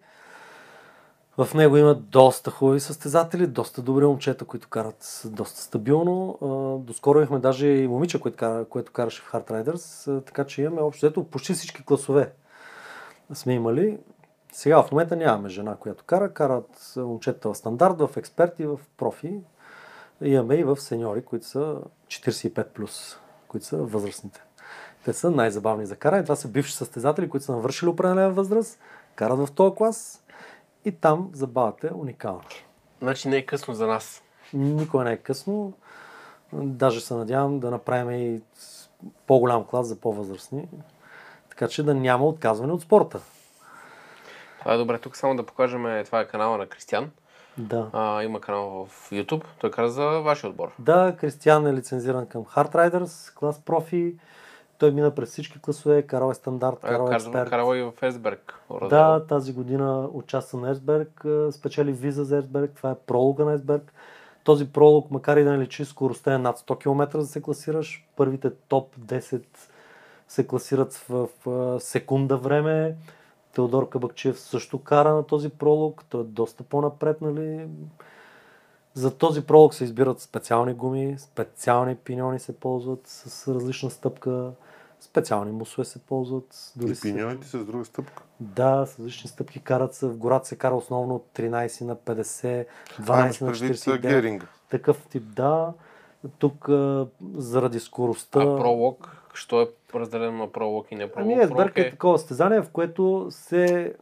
В 1.39 1.55
него 1.55 1.77
има 1.77 1.95
доста 1.95 2.51
хубави 2.51 2.81
състезатели, 2.81 3.47
доста 3.47 3.83
добри 3.83 4.07
момчета, 4.07 4.45
които 4.45 4.69
карат 4.69 5.23
доста 5.25 5.61
стабилно. 5.61 6.39
Доскоро 6.87 7.19
имахме 7.19 7.39
даже 7.39 7.69
и 7.69 7.89
момиче, 7.89 8.21
което, 8.21 8.37
кара, 8.37 8.65
което 8.65 8.93
караше 8.93 9.23
в 9.23 9.33
Hard 9.33 9.51
Riders, 9.51 10.25
така 10.25 10.45
че 10.45 10.63
имаме 10.63 10.83
общо 10.83 11.07
взето 11.07 11.25
почти 11.25 11.53
всички 11.55 11.85
класове 11.85 12.33
сме 13.35 13.55
имали. 13.55 13.99
Сега 14.53 14.83
в 14.83 14.91
момента 14.91 15.17
нямаме 15.17 15.49
жена, 15.49 15.77
която 15.77 16.05
кара. 16.05 16.33
Карат 16.33 16.93
момчета 16.97 17.53
в 17.53 17.57
стандарт, 17.57 17.99
в 17.99 18.17
експерти, 18.17 18.67
в 18.67 18.81
профи. 18.97 19.41
Имаме 20.23 20.55
и 20.55 20.65
в 20.65 20.77
сеньори, 20.77 21.25
които 21.25 21.47
са 21.47 21.77
45+, 22.07 22.65
плюс, 22.65 23.19
които 23.49 23.67
са 23.67 23.77
възрастните. 23.77 24.43
Те 25.05 25.13
са 25.13 25.31
най-забавни 25.31 25.87
за 25.87 25.97
каране. 25.97 26.23
Това 26.23 26.37
са 26.37 26.49
бивши 26.49 26.77
състезатели, 26.77 27.29
които 27.29 27.47
са 27.47 27.53
навършили 27.53 27.91
определена 27.91 28.31
възраст, 28.31 28.79
карат 29.15 29.39
в 29.39 29.53
този 29.53 29.75
клас 29.75 30.25
и 30.85 30.93
там 30.93 31.31
забавата 31.33 31.87
е 31.87 31.95
уникална. 31.95 32.43
Значи 33.03 33.29
не 33.29 33.37
е 33.37 33.47
късно 33.47 33.75
за 33.75 33.87
нас. 33.87 34.23
Никога 34.53 35.05
не 35.05 35.13
е 35.13 35.17
късно. 35.17 35.73
Даже 36.53 37.01
се 37.01 37.15
надявам 37.15 37.61
да 37.61 37.71
направим 37.71 38.11
и 38.11 38.43
по-голям 39.27 39.65
клас 39.65 39.87
за 39.87 39.97
по-възрастни. 39.97 40.69
Така 41.49 41.69
че 41.69 41.83
да 41.83 41.95
няма 41.95 42.27
отказване 42.27 42.73
от 42.73 42.83
спорта. 42.83 43.21
Е 44.67 44.77
добре. 44.77 44.99
Тук 44.99 45.17
само 45.17 45.37
да 45.37 45.47
покажем, 45.47 46.03
това 46.05 46.21
е 46.21 46.27
канала 46.27 46.59
на 46.59 46.67
Кристиан. 46.67 47.11
Да. 47.59 47.91
А, 47.93 48.23
има 48.23 48.41
канал 48.41 48.87
в 48.91 49.11
YouTube. 49.11 49.45
Той 49.59 49.71
каза 49.71 50.03
за 50.03 50.09
вашия 50.21 50.51
отбор. 50.51 50.73
Да, 50.79 51.17
Кристиан 51.21 51.67
е 51.67 51.75
лицензиран 51.75 52.27
към 52.27 52.45
Hard 52.45 52.75
Riders, 52.75 53.35
клас 53.35 53.61
профи. 53.61 54.15
Той 54.79 54.91
мина 54.91 55.15
през 55.15 55.31
всички 55.31 55.61
класове, 55.61 56.03
карал 56.03 56.31
е 56.31 56.35
стандарт, 56.35 56.81
карал 56.81 57.09
е 57.11 57.15
експерт. 57.15 57.51
карал 57.51 57.75
и 57.75 57.83
в 57.83 57.93
Есберг. 58.03 58.61
Да, 58.89 59.27
тази 59.27 59.53
година 59.53 60.09
участва 60.13 60.59
на 60.61 60.71
Есберг, 60.71 61.25
а, 61.25 61.53
спечели 61.53 61.93
виза 61.93 62.25
за 62.25 62.37
Есберг, 62.39 62.71
това 62.77 62.91
е 62.91 62.95
пролога 63.07 63.45
на 63.45 63.53
Есберг. 63.53 63.93
Този 64.45 64.73
пролог, 64.73 65.11
макар 65.11 65.37
и 65.37 65.45
да 65.45 65.51
не 65.51 65.59
личи, 65.59 65.85
скоростта 65.85 66.35
е 66.35 66.39
над 66.39 66.59
100 66.59 66.79
км 66.79 67.11
за 67.13 67.19
да 67.19 67.27
се 67.27 67.43
класираш. 67.43 68.07
Първите 68.17 68.51
топ 68.69 68.97
10 68.97 69.43
се 70.29 70.47
класират 70.47 71.05
в 71.09 71.29
секунда 71.81 72.37
време. 72.37 72.97
Теодор 73.53 73.89
Кабакчиев 73.89 74.41
също 74.41 74.79
кара 74.79 75.15
на 75.15 75.23
този 75.23 75.49
пролог. 75.51 76.05
Той 76.09 76.21
е 76.21 76.25
доста 76.25 76.63
по-напред, 76.63 77.21
нали? 77.21 77.69
За 78.95 79.11
този 79.11 79.43
пролог 79.43 79.75
се 79.75 79.85
избират 79.85 80.21
специални 80.21 80.75
гуми, 80.75 81.17
специални 81.19 81.97
пиньони 81.97 82.39
се 82.39 82.53
ползват 82.53 83.01
с 83.05 83.49
различна 83.49 83.91
стъпка, 83.91 84.51
специални 85.01 85.53
мусове 85.53 85.85
се 85.85 85.99
ползват. 85.99 86.73
И 86.83 86.95
се- 86.95 87.03
пиньоните 87.03 87.47
с 87.47 87.65
друга 87.65 87.85
стъпка. 87.85 88.23
да, 88.41 88.87
с 88.87 88.99
различни 88.99 89.29
стъпки 89.31 89.61
карат 89.61 89.95
се. 89.95 90.07
В 90.07 90.17
гората 90.17 90.49
се 90.49 90.57
кара 90.57 90.75
основно 90.75 91.15
от 91.15 91.27
13 91.35 91.85
на 91.85 91.97
50, 91.97 92.67
12 92.99 93.43
А, 93.43 93.45
на 93.45 93.53
предвид, 93.53 93.71
а, 93.71 93.75
49. 93.75 94.01
геринга. 94.11 94.47
Такъв 94.71 95.07
тип, 95.07 95.25
да. 95.27 95.73
Тук 96.39 96.69
заради 97.35 97.81
скоростта... 97.81 98.41
А 98.41 98.57
пролог, 98.57 99.20
що 99.35 99.61
е 99.61 99.69
разделено 99.95 100.39
на 100.39 100.53
пролог 100.53 100.87
и 100.91 100.95
не 100.95 101.13
пролог? 101.13 101.31
Ами 101.33 101.43
Есберг 101.43 101.79
е 101.79 101.91
такова 101.91 102.19
състезание, 102.19 102.61
в 102.61 102.71
което 102.71 103.27
се 103.31 103.95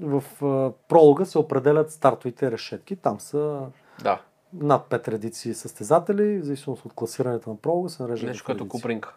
в 0.00 0.24
а, 0.42 0.72
пролога 0.88 1.26
се 1.26 1.38
определят 1.38 1.90
стартовите 1.90 2.50
решетки. 2.50 2.96
Там 2.96 3.20
са 3.20 3.60
Да, 4.02 4.20
над 4.52 4.88
5 4.88 5.08
редици 5.08 5.54
състезатели, 5.54 6.38
в 6.38 6.44
зависимост 6.44 6.84
от 6.84 6.92
класирането 6.92 7.50
на 7.50 7.56
пролога 7.56 7.88
се 7.88 8.02
нареждат 8.02 8.28
нещо 8.28 8.44
като. 8.44 8.68
Купринка. 8.68 9.14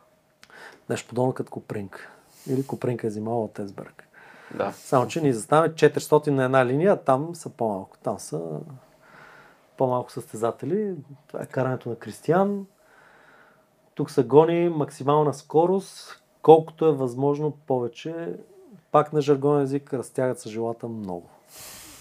Нещо 0.89 1.09
подобно 1.09 1.33
като 1.33 1.51
Купринг. 1.51 2.11
Или 2.47 2.67
Купринка 2.67 3.07
е 3.07 3.09
взимала 3.09 3.43
от 3.43 3.59
Есберг. 3.59 4.07
Да. 4.55 4.71
Само, 4.71 5.07
че 5.07 5.21
ние 5.21 5.33
заставаме 5.33 5.73
400 5.73 6.27
на 6.27 6.43
една 6.43 6.65
линия, 6.65 6.93
а 6.93 6.95
там 6.95 7.35
са 7.35 7.49
по-малко. 7.49 7.97
Там 8.03 8.19
са 8.19 8.59
по-малко 9.77 10.11
състезатели. 10.11 10.95
Това 11.27 11.43
е 11.43 11.45
карането 11.45 11.89
на 11.89 11.95
Кристиян. 11.95 12.65
Тук 13.99 14.11
се 14.11 14.23
гони 14.23 14.69
максимална 14.69 15.33
скорост, 15.33 16.23
колкото 16.41 16.85
е 16.85 16.91
възможно 16.91 17.51
повече. 17.51 18.33
Пак 18.91 19.13
на 19.13 19.21
жаргон 19.21 19.61
език 19.61 19.93
разтягат 19.93 20.39
се 20.39 20.49
жилата 20.49 20.87
много. 20.87 21.29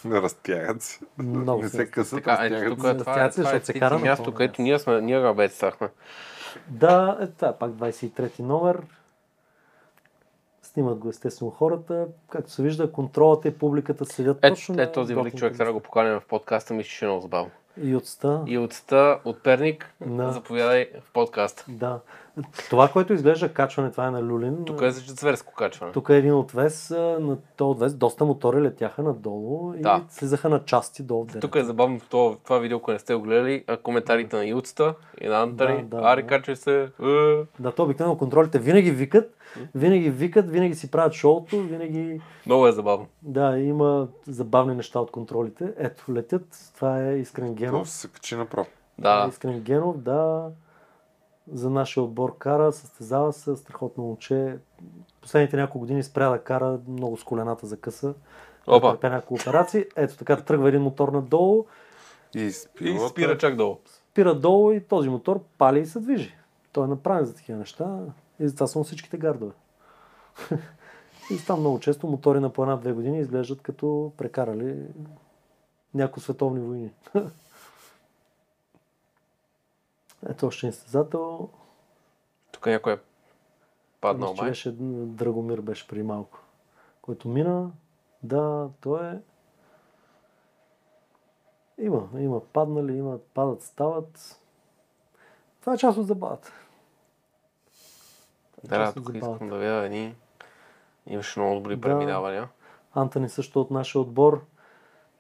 Разтягат 0.07 0.83
се. 0.83 1.01
Много 1.19 1.63
не 1.63 1.69
се 1.69 1.77
се 1.77 1.91
късат, 1.91 2.19
Така, 2.19 2.33
разтягат 2.33 2.69
тук 2.69 2.81
се. 2.81 2.91
е 2.91 2.97
това, 2.97 3.13
е, 3.13 3.17
Разтягат 3.17 3.35
се, 3.35 3.41
това 3.41 3.51
е 3.51 3.53
защото 3.53 3.67
се 3.67 3.79
кара 3.79 3.99
място, 3.99 4.35
където 4.35 4.63
ние 4.63 4.79
сме, 4.79 5.01
ние 5.01 5.23
работехме. 5.23 5.89
Да, 6.69 7.19
е, 7.21 7.27
това 7.27 7.49
е 7.49 7.57
пак 7.59 7.71
23 7.71 8.41
номер. 8.41 8.83
Снимат 10.63 10.99
го 10.99 11.09
естествено 11.09 11.51
хората. 11.51 12.07
Както 12.29 12.51
се 12.51 12.63
вижда, 12.63 12.93
контролата 12.93 13.49
и 13.49 13.59
публиката 13.59 14.05
седят 14.05 14.39
Ето, 14.43 14.55
точно 14.55 14.81
ето 14.81 14.93
този 14.93 15.15
велик 15.15 15.37
човек 15.37 15.57
трябва 15.57 15.73
да 15.73 15.79
го 15.79 15.81
поканим 15.81 16.21
в 16.21 16.27
подкаста, 16.29 16.75
мисля, 16.75 16.91
че 16.91 17.05
е 17.05 17.09
много 17.09 17.23
забавно. 17.23 17.51
И 17.83 17.97
от 17.97 18.07
ста. 18.07 18.43
И 18.47 18.59
от 18.59 18.73
ста, 18.73 19.19
от 19.25 19.43
Перник, 19.43 19.95
Да. 20.07 20.33
заповядай 20.33 20.89
в 21.01 21.13
подкаста. 21.13 21.65
Да. 21.69 22.01
Това, 22.71 22.89
което 22.89 23.13
изглежда 23.13 23.49
качване, 23.49 23.91
това 23.91 24.07
е 24.07 24.11
на 24.11 24.23
Люлин. 24.23 24.65
Тук 24.65 24.83
е 24.83 24.91
за 24.91 25.15
зверско 25.15 25.55
качване. 25.55 25.93
Тук 25.93 26.09
е 26.09 26.17
един 26.17 26.35
отвес, 26.35 26.91
на 27.21 27.37
този 27.57 27.71
отвес 27.71 27.95
доста 27.95 28.25
мотори 28.25 28.61
летяха 28.61 29.03
надолу 29.03 29.75
и 29.75 29.81
Да. 29.81 30.03
слизаха 30.09 30.49
на 30.49 30.65
части 30.65 31.03
долу. 31.03 31.27
Тук 31.41 31.55
е 31.55 31.65
забавно 31.65 32.01
това, 32.01 32.37
това 32.37 32.59
видео, 32.59 32.79
ако 32.79 32.93
не 32.93 32.99
сте 32.99 33.15
го 33.15 33.21
гледали, 33.21 33.65
коментарите 33.83 34.37
на 34.37 34.47
Юцата 34.47 34.95
и 35.21 35.29
на 35.29 35.43
Антони. 35.43 35.83
Да, 35.83 35.97
да, 35.97 36.03
Ари, 36.03 36.23
да. 36.23 36.29
качвай 36.29 36.57
се. 36.57 36.83
е. 36.83 36.87
Да, 37.61 37.73
то 37.73 37.83
обикновено 37.83 38.19
контролите 38.19 38.59
винаги 38.59 38.91
викат, 38.91 39.35
винаги 39.75 40.11
викат, 40.11 40.51
винаги 40.51 40.75
си 40.75 40.91
правят 40.91 41.13
шоуто, 41.13 41.61
винаги... 41.61 42.21
Много 42.47 42.67
е 42.67 42.73
забавно. 42.73 43.07
Да, 43.23 43.59
има 43.59 44.09
забавни 44.27 44.75
неща 44.75 45.01
от 45.01 45.11
контролите. 45.11 45.73
Ето, 45.77 46.13
летят. 46.13 46.73
Това 46.75 47.03
е 47.03 47.19
Искрен 47.19 47.55
Генов. 47.55 47.89
се 47.89 48.09
качи 48.09 48.37
направо. 48.37 48.69
Да. 48.99 49.27
Искрен 49.31 49.61
Генов, 49.61 49.99
да. 49.99 50.51
За 51.53 51.71
нашия 51.71 52.03
отбор 52.03 52.39
кара, 52.39 52.73
състезава 52.73 53.33
се, 53.33 53.57
страхотно 53.57 54.05
момче. 54.05 54.59
Последните 55.23 55.57
няколко 55.57 55.79
години 55.79 56.03
спря 56.03 56.31
да 56.31 56.39
кара 56.39 56.79
много 56.89 57.17
с 57.17 57.25
колената 57.25 57.67
за 57.67 57.77
къса. 57.77 58.15
Опа. 58.67 58.81
Претърпя 58.83 59.11
няколко 59.11 59.35
операции. 59.35 59.85
Ето 59.97 60.17
така 60.17 60.37
тръгва 60.37 60.69
един 60.69 60.83
мотор 60.83 61.09
надолу, 61.09 61.65
И 62.35 62.41
И 62.41 62.53
спирата. 62.53 63.09
спира 63.09 63.39
чак 63.39 63.57
долу. 63.57 63.77
спира 64.11 64.35
долу 64.35 64.73
и 64.73 64.81
този 64.81 65.09
мотор 65.09 65.41
пали 65.59 65.81
и 65.81 65.87
се 65.87 66.01
движи. 66.01 66.35
Той 66.73 66.85
е 66.85 66.89
направен 66.89 67.25
за 67.25 67.35
такива 67.35 67.59
неща 67.59 67.99
и 68.41 68.49
затова 68.49 68.67
са 68.67 68.85
всичките 68.85 69.19
гардове. 69.19 69.53
и 71.31 71.39
там 71.47 71.61
много 71.61 71.81
често 71.81 72.07
мотори 72.07 72.41
на 72.41 72.53
по 72.53 72.63
една-две 72.63 72.93
години 72.93 73.21
изглеждат 73.21 73.63
като 73.63 74.13
прекарали 74.17 74.87
някои 75.95 76.23
световни 76.23 76.61
войни. 76.61 76.93
Ето 80.29 80.47
още 80.47 80.67
един 80.67 80.73
състезател. 80.73 81.49
Тук 82.53 82.67
някой 82.67 82.93
е 82.93 82.99
паднал 84.01 84.35
май. 84.35 84.49
беше 84.49 84.73
Драгомир 84.73 85.61
беше 85.61 85.89
преди 85.89 86.03
малко. 86.03 86.39
Който 87.03 87.29
мина. 87.29 87.71
Да, 88.23 88.69
той 88.81 89.07
е. 89.07 89.19
Има, 91.79 92.09
има 92.19 92.41
паднали, 92.41 92.97
има 92.97 93.19
падат, 93.35 93.63
стават. 93.63 94.41
Това 95.61 95.75
е 95.75 95.79
част 95.79 95.99
от 95.99 96.07
забавата. 96.07 96.53
Да, 98.69 98.89
от 98.89 98.95
тук 98.95 99.11
искам 99.15 99.49
да 99.49 99.57
видя 99.59 99.85
едни. 99.85 100.15
Имаше 101.07 101.41
много 101.41 101.55
добри 101.55 101.77
Да. 101.77 101.81
преминавания. 101.81 102.49
Антони 102.95 103.29
също 103.29 103.61
от 103.61 103.71
нашия 103.71 104.01
отбор 104.03 104.45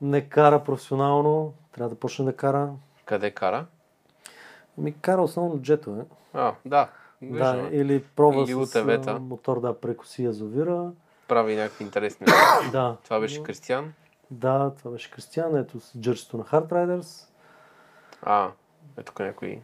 не 0.00 0.28
кара 0.28 0.64
професионално. 0.64 1.54
Трябва 1.72 1.88
да 1.90 2.00
почне 2.00 2.24
да 2.24 2.36
кара. 2.36 2.70
Къде 3.04 3.30
кара? 3.30 3.66
Ми 4.78 4.92
кара 4.92 5.22
основно 5.22 5.62
джетове. 5.62 6.04
А, 6.34 6.54
да. 6.64 6.88
Да, 7.22 7.26
Виждаме. 7.26 7.68
или 7.72 8.02
пробва 8.02 8.42
Или 8.42 8.66
с 8.66 8.76
а, 9.06 9.18
мотор 9.20 9.60
да 9.60 9.80
прекоси 9.80 10.24
язовира. 10.24 10.90
Прави 11.28 11.56
някакви 11.56 11.84
интересни. 11.84 12.26
Да. 12.72 12.96
Това 13.04 13.20
беше 13.20 13.42
Кристиян. 13.42 13.92
Да, 14.30 14.72
това 14.78 14.90
беше 14.90 15.10
Кристиан. 15.10 15.56
Ето 15.56 15.80
с 15.80 15.98
джърсито 16.00 16.36
на 16.36 16.44
Hard 16.44 16.68
Riders. 16.68 17.28
А, 18.22 18.50
е 18.96 19.02
тук 19.02 19.20
някой 19.20 19.60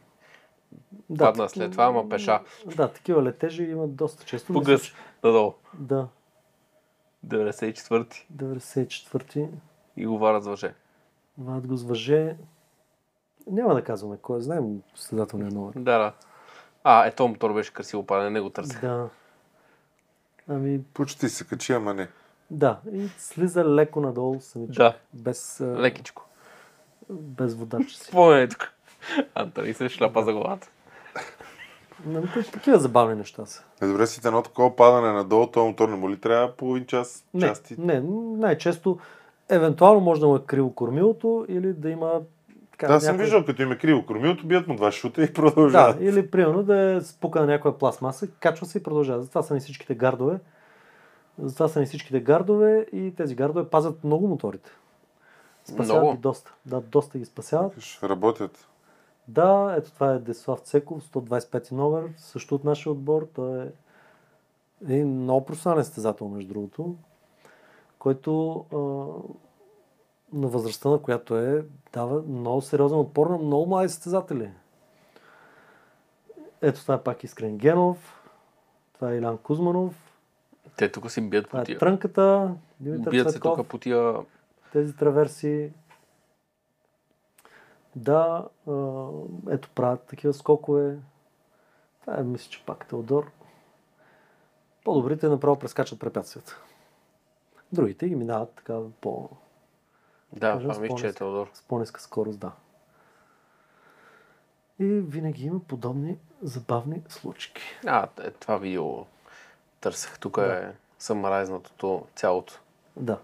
Да, 1.11 1.25
падна 1.25 1.47
таки- 1.47 1.59
след 1.59 1.73
това, 1.73 1.85
ама 1.85 2.09
пеша. 2.09 2.41
Да, 2.67 2.89
такива 2.89 3.23
летежи 3.23 3.63
имат 3.63 3.95
доста 3.95 4.25
често. 4.25 4.53
По 4.53 4.59
Мисля, 4.59 4.73
гъс. 4.73 4.83
че- 4.83 4.95
Надолу. 5.25 5.53
Да, 5.75 6.09
94-ти. 7.23 8.27
94-ти. 8.31 9.49
И 9.97 10.07
го 10.07 10.19
варят 10.19 10.43
с 10.43 10.47
въже. 10.47 10.75
Вадят 11.39 11.67
го 11.67 11.77
с 11.77 11.85
въже. 11.85 12.37
Няма 13.47 13.75
да 13.75 13.85
казваме 13.85 14.17
кой 14.19 14.39
е. 14.39 14.43
Знаем 14.43 14.83
състезателния 14.95 15.51
номер. 15.51 15.73
Да, 15.75 15.99
да. 15.99 16.13
А, 16.85 17.07
ето 17.07 17.29
мотор 17.29 17.53
беше 17.53 17.73
красиво 17.73 18.07
падане, 18.07 18.31
не 18.31 18.41
го 18.41 18.51
търся. 18.51 18.79
Да. 18.81 19.09
Ами, 20.49 20.83
Почти 20.85 21.29
се 21.29 21.47
качи, 21.47 21.73
ама 21.73 21.95
не. 21.95 22.09
да. 22.51 22.81
И 22.93 23.09
слиза 23.09 23.65
леко 23.65 24.01
надолу 24.01 24.41
самичък. 24.41 24.77
Да. 24.77 24.97
Без, 25.15 25.61
Лекичко. 25.61 26.27
без 27.11 27.55
водач 27.55 27.93
си. 27.93 28.05
Какво 28.05 28.35
е 28.35 28.49
тук? 28.49 28.73
Антони 29.35 29.75
се 29.75 29.89
шляпа 29.89 30.23
за 30.23 30.33
главата. 30.33 30.69
Нали, 32.07 32.27
те- 32.35 32.51
такива 32.51 32.79
забавни 32.79 33.15
неща 33.15 33.47
са. 33.47 33.63
Е, 33.83 33.87
добре 33.87 34.07
си 34.07 34.21
едно 34.25 34.43
такова 34.43 34.77
падане 34.77 35.13
надолу, 35.13 35.47
този 35.47 35.67
мотор 35.67 35.89
не 35.89 35.97
му 35.97 36.11
ли 36.11 36.17
трябва 36.17 36.49
половин 36.49 36.87
час, 36.87 37.25
Не, 37.35 37.41
части? 37.41 37.75
не, 37.79 38.01
най-често 38.39 38.99
евентуално 39.49 40.01
може 40.01 40.21
да 40.21 40.27
му 40.27 40.37
е 40.37 40.41
криво 40.41 40.73
кормилото 40.73 41.47
или 41.49 41.73
да 41.73 41.91
има 41.91 42.21
така, 42.73 42.87
Да, 42.87 42.95
аз 42.95 43.03
съм 43.03 43.11
някой- 43.11 43.25
виждал, 43.25 43.45
като 43.45 43.63
им 43.63 43.73
е 43.73 43.79
криво 43.79 44.07
кормилото, 44.07 44.47
бият 44.47 44.67
му 44.67 44.77
два 44.77 44.93
шута 44.93 45.23
и 45.23 45.33
продължават. 45.35 45.99
Да, 45.99 46.05
или 46.05 46.31
примерно 46.31 46.63
да 46.63 46.81
е 46.83 47.01
спукана 47.01 47.47
някоя 47.47 47.79
пластмаса, 47.79 48.27
качва 48.31 48.67
се 48.67 48.79
и 48.79 48.83
продължава. 48.83 49.23
Затова 49.23 49.43
са 49.43 49.55
ни 49.55 49.61
всичките 49.61 49.95
гардове. 49.95 50.39
Затова 51.39 51.69
са 51.69 51.81
ни 51.81 51.87
всичките 51.87 52.21
гардове 52.21 52.87
и 52.93 53.15
тези 53.17 53.35
гардове 53.35 53.69
пазят 53.69 54.05
много 54.05 54.29
моторите. 54.29 54.71
Спасяват 55.65 55.89
Много? 55.93 56.13
ги 56.13 56.21
доста. 56.21 56.55
Да, 56.67 56.81
доста 56.81 57.19
ги 57.19 57.25
спасяват. 57.25 57.73
Работят. 58.03 58.69
Да, 59.29 59.75
ето 59.79 59.91
това 59.91 60.11
е 60.11 60.19
Десслав 60.19 60.61
Цеков, 60.61 61.03
125 61.03 61.73
номер, 61.73 62.13
също 62.17 62.55
от 62.55 62.65
нашия 62.65 62.93
отбор. 62.93 63.29
Той 63.35 63.63
е 63.63 63.69
един 64.85 65.09
много 65.09 65.47
професионален 65.47 65.85
състезател, 65.85 66.29
между 66.29 66.55
другото, 66.55 66.97
който 67.99 68.57
а, 68.73 68.77
на 70.33 70.49
възрастта, 70.49 70.89
на 70.89 70.99
която 70.99 71.39
е, 71.39 71.65
дава 71.93 72.23
много 72.23 72.63
сериозен 72.63 72.99
отпор 72.99 73.27
на 73.27 73.39
много 73.39 73.67
млади 73.67 73.89
състезатели. 73.89 74.51
Ето 76.63 76.81
това 76.81 76.95
е 76.95 77.03
пак 77.03 77.25
Искрен 77.25 77.59
Генов, 77.59 78.31
това 78.95 79.13
е 79.13 79.17
Илян 79.17 79.39
Кузманов, 79.39 80.05
Те 80.77 80.93
тук 80.93 81.11
си 81.11 81.21
бият 81.21 81.49
по 81.49 81.59
е 81.59 81.65
тия. 81.65 81.79
Трънката, 81.79 82.55
Димитър 82.81 83.11
Бият 83.11 83.31
се 83.31 83.41
тук 83.41 83.67
по 83.67 83.79
тия... 83.79 84.15
тези 84.73 84.97
траверси. 84.97 85.73
Да, 87.97 88.49
ето 89.51 89.71
правят 89.75 90.03
такива 90.03 90.33
скокове. 90.33 90.99
Това 92.01 92.19
е, 92.19 92.23
мисля, 92.23 92.51
че 92.51 92.65
пак 92.67 92.87
Теодор. 92.87 93.31
По-добрите 94.85 95.29
направо 95.29 95.59
прескачат 95.59 96.01
препятствията. 96.01 96.61
Другите 97.73 98.09
ги 98.09 98.15
минават 98.15 98.53
така 98.57 98.79
по, 99.01 99.29
Да, 100.33 100.53
Кажем, 100.53 100.71
това 100.71 100.83
мисля, 100.83 100.97
че 100.97 101.07
е 101.09 101.13
Теодор. 101.13 101.51
с 101.55 101.63
по-ниска 101.63 102.01
скорост, 102.01 102.39
да. 102.39 102.53
И 104.79 104.85
винаги 104.85 105.45
има 105.45 105.61
подобни 105.61 106.19
забавни 106.43 107.03
случки. 107.09 107.63
А, 107.87 108.09
е, 108.23 108.31
това 108.31 108.57
видео 108.57 109.05
търсех. 109.81 110.19
Тук 110.19 110.39
е 110.39 110.73
съмразнатото 110.99 112.07
цялото. 112.15 112.61
Да, 112.97 113.19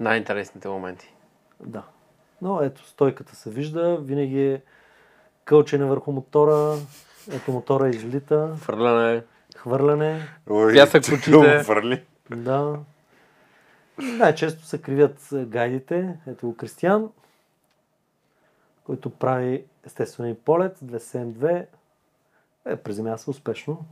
Най-интересните 0.00 0.68
моменти. 0.68 1.14
да. 1.60 1.82
Но 2.44 2.62
ето, 2.62 2.86
стойката 2.88 3.36
се 3.36 3.50
вижда, 3.50 3.96
винаги 3.96 4.42
е 4.42 4.62
кълчене 5.44 5.84
върху 5.84 6.12
мотора, 6.12 6.76
ето 7.32 7.52
мотора 7.52 7.88
излита, 7.88 8.54
Фърляне. 8.56 9.22
хвърляне, 9.56 10.28
Ой, 10.50 10.74
Пясък 10.74 11.04
в 11.04 11.12
очите. 11.12 11.64
Да. 12.30 12.78
Най-често 13.98 14.64
се 14.64 14.82
кривят 14.82 15.32
е, 15.32 15.44
гайдите. 15.44 16.16
Ето 16.26 16.46
го 16.46 16.56
Кристиян, 16.56 17.10
който 18.84 19.10
прави 19.10 19.64
естествен 19.86 20.36
полет 20.44 20.78
272. 20.78 21.66
Е, 22.66 22.76
приземява 22.76 23.18
се 23.18 23.30
успешно. 23.30 23.84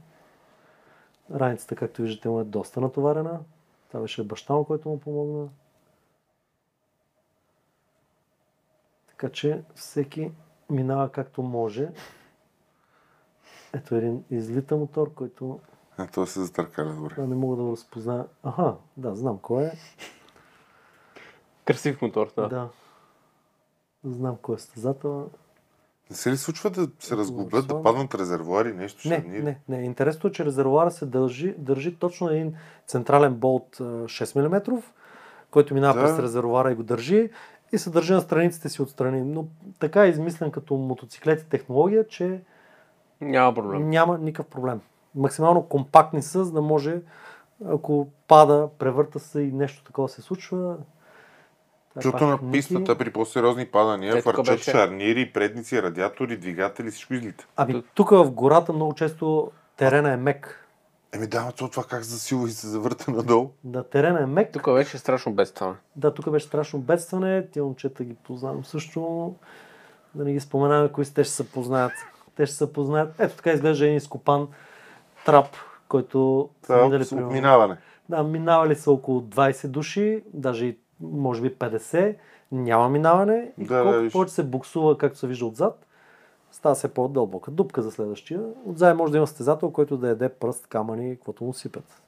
Раницата, 1.35 1.77
както 1.77 2.03
виждате, 2.03 2.29
му 2.29 2.41
е 2.41 2.45
доста 2.45 2.81
натоварена. 2.81 3.41
Това 3.89 4.01
беше 4.01 4.24
баща 4.24 4.55
му, 4.55 4.65
който 4.65 4.89
му 4.89 5.01
помогна. 5.01 5.49
Така 9.23 9.32
че 9.32 9.62
всеки 9.74 10.31
минава 10.70 11.09
както 11.09 11.43
може. 11.43 11.89
Ето 13.73 13.94
един 13.94 14.24
излита 14.31 14.77
мотор, 14.77 15.15
който 15.15 15.61
А, 15.97 16.07
то 16.07 16.27
се 16.27 16.40
затъркаля 16.40 16.93
добре. 16.93 17.15
да, 17.15 17.27
не 17.27 17.35
мога 17.35 17.57
да 17.57 17.62
го 17.62 17.73
разпозная. 17.73 18.24
Аха, 18.43 18.74
да, 18.97 19.15
знам 19.15 19.39
кой 19.39 19.65
е. 19.65 19.73
Красив 21.65 22.03
мотор, 22.03 22.32
да. 22.36 22.49
Да. 22.49 22.69
Знам 24.05 24.36
кой 24.43 24.55
е 24.55 24.59
състезател. 24.59 25.31
Не 26.11 26.16
се 26.16 26.31
ли 26.31 26.36
случва 26.36 26.70
да 26.70 26.89
се 26.99 27.16
разгублят, 27.16 27.66
да 27.66 27.82
паднат 27.82 28.15
резервуари, 28.15 28.73
нещо 28.73 29.09
Не, 29.09 29.19
не, 29.19 29.59
не. 29.69 29.85
Интересното 29.85 30.28
е, 30.28 30.32
че 30.32 30.44
резервуара 30.44 30.90
се 30.90 31.07
държи, 31.07 31.55
държи 31.59 31.97
точно 31.97 32.28
един 32.31 32.55
централен 32.86 33.35
болт 33.35 33.77
а, 33.81 33.85
6 33.85 34.47
мм, 34.70 34.82
който 35.51 35.74
минава 35.74 36.01
Да. 36.01 36.07
през 36.07 36.19
резервуара 36.19 36.73
и 36.73 36.74
го 36.74 36.82
държи 36.82 37.31
и 37.73 37.78
се 37.78 37.90
държи 37.90 38.12
на 38.12 38.20
страниците 38.20 38.69
си 38.69 38.82
отстрани. 38.82 39.23
Но 39.23 39.44
така 39.78 40.05
е 40.05 40.09
измислен 40.09 40.51
като 40.51 40.74
мотоциклети 40.74 41.47
технология, 41.47 42.09
че 42.09 42.40
Няма 43.20 43.55
проблем. 43.55 43.90
няма 43.90 44.19
никакъв 44.19 44.47
проблем. 44.47 44.81
Максимално 45.15 45.62
компактни 45.62 46.23
са, 46.23 46.44
за 46.44 46.53
да 46.53 46.62
може, 46.62 47.01
ако 47.69 48.09
пада, 48.28 48.69
превърта 48.78 49.19
се 49.19 49.40
и 49.40 49.53
нещо 49.53 49.85
такова 49.85 50.09
се 50.09 50.23
случва. 50.23 50.77
това 52.01 52.19
е 52.19 52.24
на 52.24 52.51
пистата 52.53 52.99
при 52.99 53.12
по-сериозни 53.12 53.66
падания 53.66 54.19
Е, 54.19 54.23
беше- 54.43 54.70
шарнири, 54.70 55.32
предници, 55.32 55.82
радиатори, 55.82 56.36
двигатели, 56.36 56.90
всичко 56.90 57.15
излита. 57.15 57.47
Ами 57.57 57.82
тук 57.94 58.11
в 58.11 58.31
гората 58.31 58.73
много 58.73 58.94
често 58.94 59.51
терена 59.77 60.12
е 60.12 60.16
мек. 60.16 60.61
Еми 61.12 61.26
да, 61.26 61.43
но 61.43 61.52
то 61.52 61.68
това 61.68 61.84
как 61.84 62.02
засилва 62.02 62.48
и 62.48 62.52
се 62.52 62.66
завърта 62.66 63.10
надолу. 63.10 63.51
Да, 63.64 63.82
терена 63.84 64.22
е 64.22 64.26
мек. 64.26 64.52
Тук 64.52 64.64
беше 64.66 64.98
страшно 64.98 65.32
бедстване. 65.32 65.74
Да, 65.97 66.14
тук 66.14 66.30
беше 66.30 66.47
страшно 66.47 66.78
бедстване. 66.78 67.47
Тия 67.47 67.64
момчета 67.64 68.05
ги 68.05 68.14
познавам 68.14 68.64
също. 68.64 69.34
Да 70.14 70.24
не 70.24 70.32
ги 70.32 70.40
споменаваме, 70.40 70.89
кои 70.89 71.05
те 71.05 71.24
ще 71.24 71.32
се 71.32 71.51
познаят. 71.51 71.93
Те 72.36 72.47
ще 72.47 72.55
се 72.56 72.72
познаят. 72.72 73.14
Ето 73.18 73.36
така 73.36 73.52
изглежда 73.52 73.84
един 73.84 73.97
изкопан 73.97 74.48
трап, 75.26 75.47
който 75.89 76.48
минали 76.70 77.02
е 77.02 77.05
с 77.05 77.09
примерно- 77.09 77.26
отминаване. 77.26 77.76
Да, 78.09 78.22
минавали 78.22 78.74
са 78.74 78.90
около 78.93 79.20
20 79.20 79.66
души, 79.66 80.22
даже 80.26 80.66
и 80.66 80.78
може 81.01 81.43
би 81.43 81.51
50. 81.51 82.16
Няма 82.52 82.89
минаване. 82.89 83.52
И 83.59 83.64
Да, 83.64 83.84
да, 83.84 83.98
виж. 83.98 84.12
повече 84.12 84.32
се 84.32 84.44
буксува, 84.44 84.98
както 84.98 85.18
се 85.18 85.26
вижда 85.26 85.47
отзад, 85.47 85.86
става 86.53 86.74
се 86.74 86.95
по-дълбока. 86.95 87.51
Дупка 87.51 87.83
за 87.83 87.91
следващия. 87.91 88.43
Отзад 88.66 88.97
може 88.97 89.12
да 89.12 89.16
има 89.16 89.27
състезател, 89.27 89.70
който 89.70 89.97
да 89.97 90.09
яде 90.09 90.29
пръст, 90.29 90.66
камъни, 90.66 91.16
каквото 91.16 91.45
му 91.45 91.53
сипят. 91.53 92.03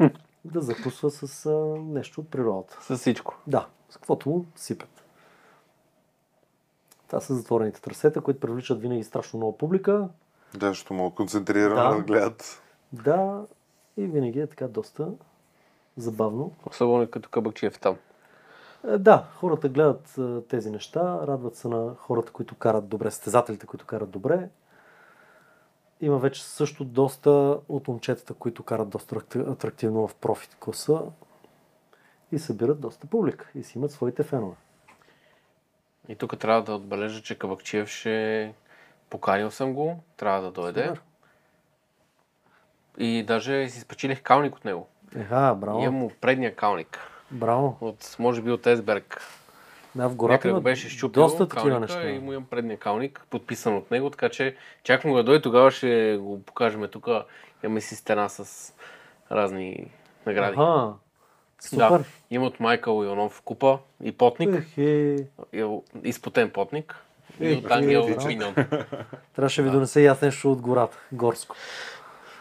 да 0.44 0.60
закусва 0.60 1.10
с 1.10 1.46
а, 1.46 1.56
нещо 1.82 2.20
от 2.20 2.28
природата. 2.28 2.78
С 2.80 2.96
всичко. 2.96 3.38
Да, 3.46 3.66
с 3.90 3.94
каквото 3.94 4.28
му 4.28 4.44
сипят. 4.56 5.04
Това 7.06 7.20
са 7.20 7.34
затворените 7.34 7.80
трасета, 7.80 8.20
които 8.20 8.40
привличат 8.40 8.80
винаги 8.80 9.04
страшно 9.04 9.36
много 9.36 9.58
публика. 9.58 10.08
Да, 10.54 10.68
защото 10.68 10.94
мога 10.94 11.14
концентрирано 11.14 11.90
Да. 11.90 11.96
да 11.96 12.02
гледат. 12.02 12.62
Да, 12.92 13.44
и 13.96 14.06
винаги 14.06 14.40
е 14.40 14.46
така 14.46 14.68
доста 14.68 15.08
забавно. 15.96 16.52
Особено 16.70 17.10
като 17.10 17.28
Кабакчиев 17.28 17.80
там. 17.80 17.96
Е, 18.86 18.98
Да, 18.98 19.24
хората 19.34 19.68
гледат 19.68 20.18
е, 20.18 20.46
тези 20.48 20.70
неща, 20.70 21.26
радват 21.26 21.56
се 21.56 21.68
на 21.68 21.94
хората, 21.94 22.32
които 22.32 22.54
карат 22.54 22.88
добре, 22.88 23.10
състезателите, 23.10 23.66
които 23.66 23.86
карат 23.86 24.10
добре. 24.10 24.48
Има 26.00 26.18
вече 26.18 26.44
също 26.44 26.84
доста 26.84 27.30
от 27.68 27.88
момчетата, 27.88 28.34
които 28.34 28.62
карат 28.62 28.88
доста 28.88 29.14
атра- 29.14 29.52
атрактивно 29.52 30.08
в 30.08 30.14
профит 30.14 30.56
класа 30.60 31.02
и 32.32 32.38
събират 32.38 32.80
доста 32.80 33.06
публика 33.06 33.50
и 33.54 33.62
си 33.62 33.78
имат 33.78 33.90
своите 33.90 34.22
фенове. 34.22 34.56
И 36.08 36.16
тук 36.16 36.38
трябва 36.38 36.62
да 36.62 36.74
отбележа, 36.74 37.22
че 37.22 37.38
Кабакчиев 37.38 37.88
ще... 37.88 38.54
Поканил 39.10 39.50
съм 39.50 39.74
го, 39.74 39.98
трябва 40.16 40.42
да 40.42 40.50
дойде. 40.50 40.86
Супер. 40.86 41.02
И 42.98 43.24
даже 43.26 43.68
си 43.68 43.80
спечелих 43.80 44.22
калник 44.22 44.56
от 44.56 44.64
него. 44.64 44.88
Еха, 45.16 45.56
браво. 45.58 45.82
Имам 45.82 45.94
му 45.94 46.10
предния 46.20 46.56
калник. 46.56 46.98
Браво. 47.30 47.76
От, 47.80 48.16
може 48.18 48.42
би 48.42 48.50
от 48.50 48.66
Есберг. 48.66 49.20
Да, 49.94 50.08
в 50.08 50.14
гората 50.14 50.48
има 50.48 50.60
беше 50.60 50.88
щупил 50.88 51.22
доста 51.22 51.48
такива 51.48 51.80
неща. 51.80 52.08
и 52.08 52.18
му 52.18 52.32
имам 52.32 52.44
предния 52.44 52.78
калник, 52.78 53.22
подписан 53.30 53.76
от 53.76 53.90
него, 53.90 54.10
така 54.10 54.28
че 54.28 54.56
чакам 54.82 55.10
го 55.10 55.16
да 55.16 55.24
дойде, 55.24 55.42
тогава 55.42 55.70
ще 55.70 56.18
го 56.20 56.42
покажем 56.42 56.88
тук. 56.90 57.08
Имаме 57.64 57.80
си 57.80 57.96
стена 57.96 58.28
с 58.28 58.72
разни 59.32 59.90
награди. 60.26 60.54
Ага, 60.58 60.92
Да, 61.72 61.88
супер. 61.88 62.04
има 62.30 62.46
от 62.46 62.60
Майкъл 62.60 63.04
Ионов 63.04 63.42
купа 63.44 63.78
и 64.02 64.12
потник, 64.12 64.54
Ехе. 64.54 64.82
и- 65.52 65.66
изпотен 66.04 66.50
потник. 66.50 66.96
И 67.40 67.46
Ех, 67.46 67.58
от 67.58 67.70
Ангел 67.70 68.08
е. 68.20 68.26
Миньон. 68.26 68.54
Трябваше 69.36 69.62
ви 69.62 69.70
донеса 69.70 70.00
и 70.00 70.06
аз 70.06 70.22
нещо 70.22 70.52
от 70.52 70.60
гората, 70.60 70.98
горско. 71.12 71.56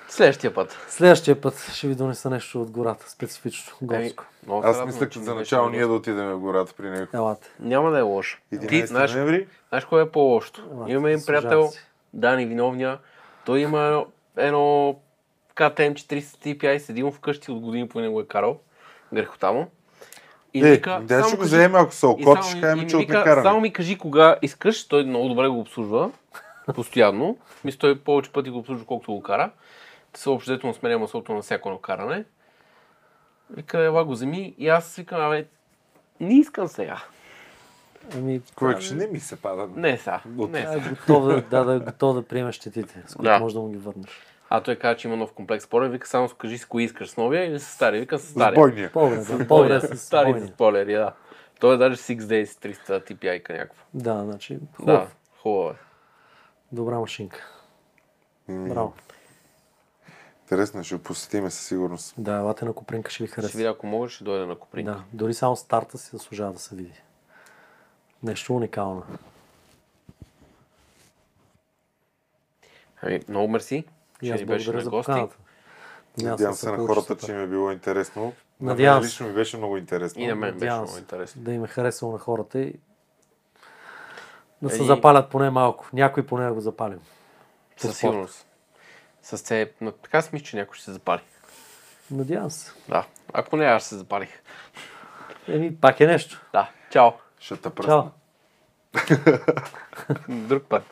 Следващия 0.08 0.54
път. 0.54 0.78
Следващия 0.90 1.42
път 1.42 1.72
ще 1.74 1.88
ви 1.88 1.96
донеса 1.96 2.30
нещо 2.30 2.62
от 2.62 2.72
гората, 2.72 3.10
специфично, 3.10 3.78
Еми, 3.82 4.04
горско. 4.04 4.24
се 4.64 4.70
Аз 4.70 4.86
мислех 4.86 5.10
че 5.10 5.20
за 5.20 5.36
начало 5.36 5.70
ние 5.70 5.88
да 5.88 5.94
отидем 5.94 6.26
в 6.26 6.40
гората 6.40 6.74
при 6.74 6.90
него. 6.90 7.08
Елате. 7.14 7.48
Няма 7.60 7.92
да 7.92 8.00
е 8.00 8.02
лошо. 8.02 8.38
Ти 8.50 8.56
11 8.58 8.86
знаеш, 8.86 9.12
знаеш 9.70 9.86
кое 9.86 10.02
е 10.02 10.10
по-лошото? 10.10 10.64
Елате, 10.72 10.92
Имаме 10.92 11.12
един 11.12 11.26
приятел, 11.26 11.68
си. 11.68 11.80
Дани 12.14 12.46
Виновния. 12.46 13.00
Той 13.46 13.60
има 13.60 13.82
едно, 13.82 14.06
едно 14.38 14.96
KTM 15.56 15.94
40 15.94 16.20
TPI, 16.22 16.78
седи 16.78 17.04
му 17.04 17.12
вкъщи 17.12 17.52
от 17.52 17.60
години 17.60 17.88
по 17.88 18.00
него 18.00 18.20
е 18.20 18.26
карал. 18.26 18.60
Грехота 19.14 19.52
му. 19.52 19.68
И 20.54 20.60
Е, 20.60 20.72
вика, 20.72 21.00
да 21.04 21.14
само 21.14 21.28
ще 21.28 21.38
го 21.38 21.44
вземем, 21.44 21.76
ако 21.76 21.92
се 21.92 22.00
само 22.00 22.18
ще 22.44 22.56
ми- 22.56 22.62
кажем, 22.62 22.90
че 22.90 22.96
от 22.96 23.02
вика, 23.02 23.18
некаране. 23.18 23.44
Само 23.44 23.62
ми 23.62 23.74
кажи 23.74 23.98
кога 23.98 24.36
искаш, 24.42 24.88
той 24.88 25.04
много 25.04 25.30
добре 25.30 25.48
го 25.48 25.60
обслужва, 25.60 26.12
постоянно. 26.76 27.38
Мисля, 27.64 27.80
той 27.80 28.00
повече 28.00 28.32
пъти 28.32 28.50
го 28.50 28.58
обслужва, 28.58 28.86
колкото 28.86 29.14
го 29.14 29.22
кара. 29.24 29.52
Са 30.16 30.40
му 30.64 30.74
сменя 30.74 30.98
маслото 31.00 31.34
на 31.34 31.42
всяко 31.42 31.70
едно 31.70 31.80
каране. 31.80 32.26
Вика, 33.50 33.80
ела 33.80 34.06
го 34.06 34.12
вземи 34.12 34.56
и 34.58 34.70
аз 34.70 34.96
викам, 34.96 35.22
абе, 35.22 35.48
не 36.20 36.34
искам 36.34 36.68
сега. 36.68 37.04
Ами, 38.16 38.42
ще 38.80 38.96
не 38.96 39.08
ми 39.08 39.20
се 39.20 39.36
пада. 39.36 39.68
Не. 39.76 40.00
От- 40.38 40.52
Не 40.52 40.62
е 40.62 40.68
сега. 40.68 40.90
готов 40.90 41.26
да, 41.26 41.42
да, 41.42 41.64
да, 41.64 41.74
е 41.74 41.80
готов 41.80 42.16
да 42.16 42.22
приемеш 42.22 42.56
щетите, 42.56 43.04
с 43.08 43.16
които 43.16 43.30
Да. 43.32 43.40
можеш 43.40 43.54
да 43.54 43.62
му 43.62 43.70
ги 43.70 43.78
върнеш. 43.78 44.22
А 44.50 44.62
той 44.62 44.76
каза, 44.76 44.98
че 44.98 45.08
има 45.08 45.18
нов 45.18 45.34
комплекс 45.34 45.66
спойлер. 45.66 45.90
Вика, 45.90 46.08
само 46.08 46.30
кажи 46.30 46.58
с 46.58 46.66
кои 46.66 46.84
искаш, 46.84 47.10
с 47.10 47.18
новия 47.18 47.46
или 47.46 47.60
с 47.60 47.66
стария. 47.66 48.02
Вика, 48.02 48.20
с 48.20 48.24
С 48.24 48.30
стария. 48.32 48.56
бойния. 48.56 48.92
По-добре, 48.92 49.68
да, 49.70 49.82
с 49.82 49.98
Стари 49.98 50.32
бойния. 50.32 50.48
с 50.48 50.52
спойлери, 50.52 50.94
да. 50.94 51.14
Той 51.60 51.76
е 51.76 51.78
даже 51.78 51.96
6 51.96 52.20
Days 52.20 52.46
300 52.46 53.00
TPI-ка 53.02 53.54
някаква. 53.54 53.84
Да, 53.94 54.24
значи, 54.24 54.56
Да, 54.56 54.68
хубав. 54.78 55.16
хубаво 55.42 55.70
е. 55.70 55.74
Добра 56.72 57.00
машинка. 57.00 57.48
Браво. 58.50 58.94
Интересно, 60.46 60.84
ще 60.84 60.96
го 60.96 61.04
посетиме 61.04 61.52
със 61.52 61.68
сигурност. 61.68 62.14
Да, 62.18 62.32
елате 62.34 62.66
на 62.66 62.74
Копринка, 62.74 63.12
ще 63.12 63.24
ви 63.24 63.28
Ще 63.28 63.36
хареса. 63.36 63.58
видя, 63.58 63.70
ако 63.70 63.88
мога, 63.88 64.10
ще 64.10 64.24
дойде 64.24 64.46
на 64.46 64.56
Копринка. 64.56 64.92
Да, 64.92 65.04
дори 65.14 65.34
само 65.34 65.56
старта 65.56 65.98
си 65.98 66.10
заслужава 66.12 66.54
да 66.54 66.60
се 66.60 66.76
види. 66.76 67.02
Нещо 68.24 68.56
уникално. 68.56 69.04
Ами, 73.02 73.20
много 73.30 73.48
мерси. 73.48 73.84
Аз 74.24 74.40
ни 74.40 74.46
беше 74.46 74.72
на 74.72 74.82
за 74.82 74.90
гости. 74.90 75.06
поканата. 75.06 75.36
Надявам 76.18 76.54
се 76.56 76.72
на 76.72 76.78
хората, 76.78 77.18
че 77.18 77.32
им 77.32 77.40
е 77.40 77.48
било 77.48 77.72
интересно. 77.72 78.34
На 78.62 78.72
Надявам 78.72 79.04
се. 79.04 79.08
лично 79.08 79.28
ми 79.28 79.34
беше 79.34 79.58
много 79.58 79.78
интересно. 79.78 80.22
И 80.22 80.28
на 80.28 80.36
мен 80.36 80.60
беше 80.60 80.74
много 80.74 80.98
интересно. 80.98 81.42
Да 81.42 81.52
им 81.52 81.64
е 81.64 81.68
харесало 81.68 82.12
на 82.12 82.20
хората 82.20 82.60
и 82.60 82.74
да 84.62 84.70
се 84.70 84.84
запалят 84.84 85.30
поне 85.30 85.50
малко. 85.50 85.90
Някой 85.94 86.26
поне 86.26 86.46
да 86.46 86.54
го 86.54 86.60
запалим. 86.62 87.00
Със 87.78 87.98
сигурност. 87.98 88.48
С 89.26 89.38
це, 89.38 89.72
но 89.82 89.92
така 89.92 90.22
си 90.22 90.30
мисля, 90.34 90.46
че 90.46 90.58
някой 90.58 90.76
ще 90.76 90.86
се 90.86 90.92
запали. 90.94 91.22
Надявам 92.12 92.52
се. 92.52 92.72
Да. 92.90 93.06
Ако 93.34 93.58
не, 93.58 93.66
аз 93.66 93.82
ще 93.82 93.90
се 93.90 93.98
запалих. 93.98 94.30
Еми, 95.48 95.76
пак 95.76 96.00
е 96.00 96.08
нещо. 96.08 96.46
Да. 96.54 96.70
Чао. 96.92 97.12
Ще 97.40 97.58
те 97.58 97.62
Чао. 97.62 97.72
пръсна. 97.72 98.12
Друг 100.30 100.64
път. 100.64 100.84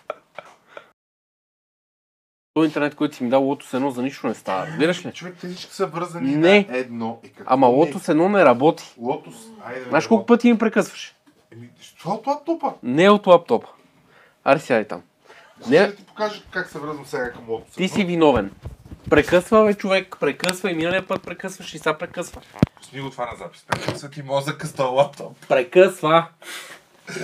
Това 2.53 2.65
интернет, 2.65 2.95
който 2.95 3.15
си 3.15 3.23
ми 3.23 3.29
дал 3.29 3.43
Lotus 3.43 3.77
1 3.77 3.89
за 3.89 4.01
нищо 4.01 4.27
не 4.27 4.33
става. 4.33 4.67
Разбираш 4.67 5.05
ли? 5.05 5.13
Човек, 5.13 5.35
те 5.41 5.47
всички 5.47 5.73
са 5.73 5.85
вързани 5.87 6.35
Не. 6.35 6.65
на 6.69 6.77
едно. 6.77 7.19
И 7.23 7.29
какво 7.29 7.53
Ама 7.53 7.67
не? 7.67 7.73
Lotus 7.73 8.13
1 8.13 8.27
не 8.27 8.45
работи. 8.45 8.93
Лотос. 8.97 9.35
Айде, 9.65 9.83
Знаеш 9.89 10.07
колко 10.07 10.25
пъти 10.25 10.47
им 10.47 10.57
прекъсваш? 10.57 11.15
Еми, 11.51 11.69
що 11.81 12.09
от 12.09 12.27
лаптопа? 12.27 12.73
Не 12.83 13.03
е 13.03 13.09
от 13.09 13.27
лаптопа. 13.27 13.67
Аре 14.43 14.59
сядай 14.59 14.87
там. 14.87 15.01
Не. 15.67 15.77
Да 15.77 15.95
ти 15.95 16.05
покажа 16.05 16.43
как 16.51 16.69
се 16.69 16.79
връзвам 16.79 17.05
сега 17.05 17.31
към 17.31 17.49
лотоса. 17.49 17.77
ти 17.77 17.87
си 17.87 18.03
виновен. 18.05 18.51
Прекъсва, 19.09 19.65
бе, 19.65 19.73
човек, 19.73 20.17
прекъсва 20.19 20.71
и 20.71 20.75
миналия 20.75 21.07
път 21.07 21.23
прекъсваш 21.23 21.73
и 21.73 21.77
сега 21.79 21.97
прекъсва. 21.97 22.41
Пусни 22.75 23.01
го 23.01 23.09
това 23.09 23.31
на 23.31 23.37
запис. 23.37 23.65
Прекъсва 23.67 24.09
ти 24.09 24.21
мозъка 24.23 24.67
с 24.67 24.79
лаптоп. 24.79 25.47
Прекъсва. 25.47 26.27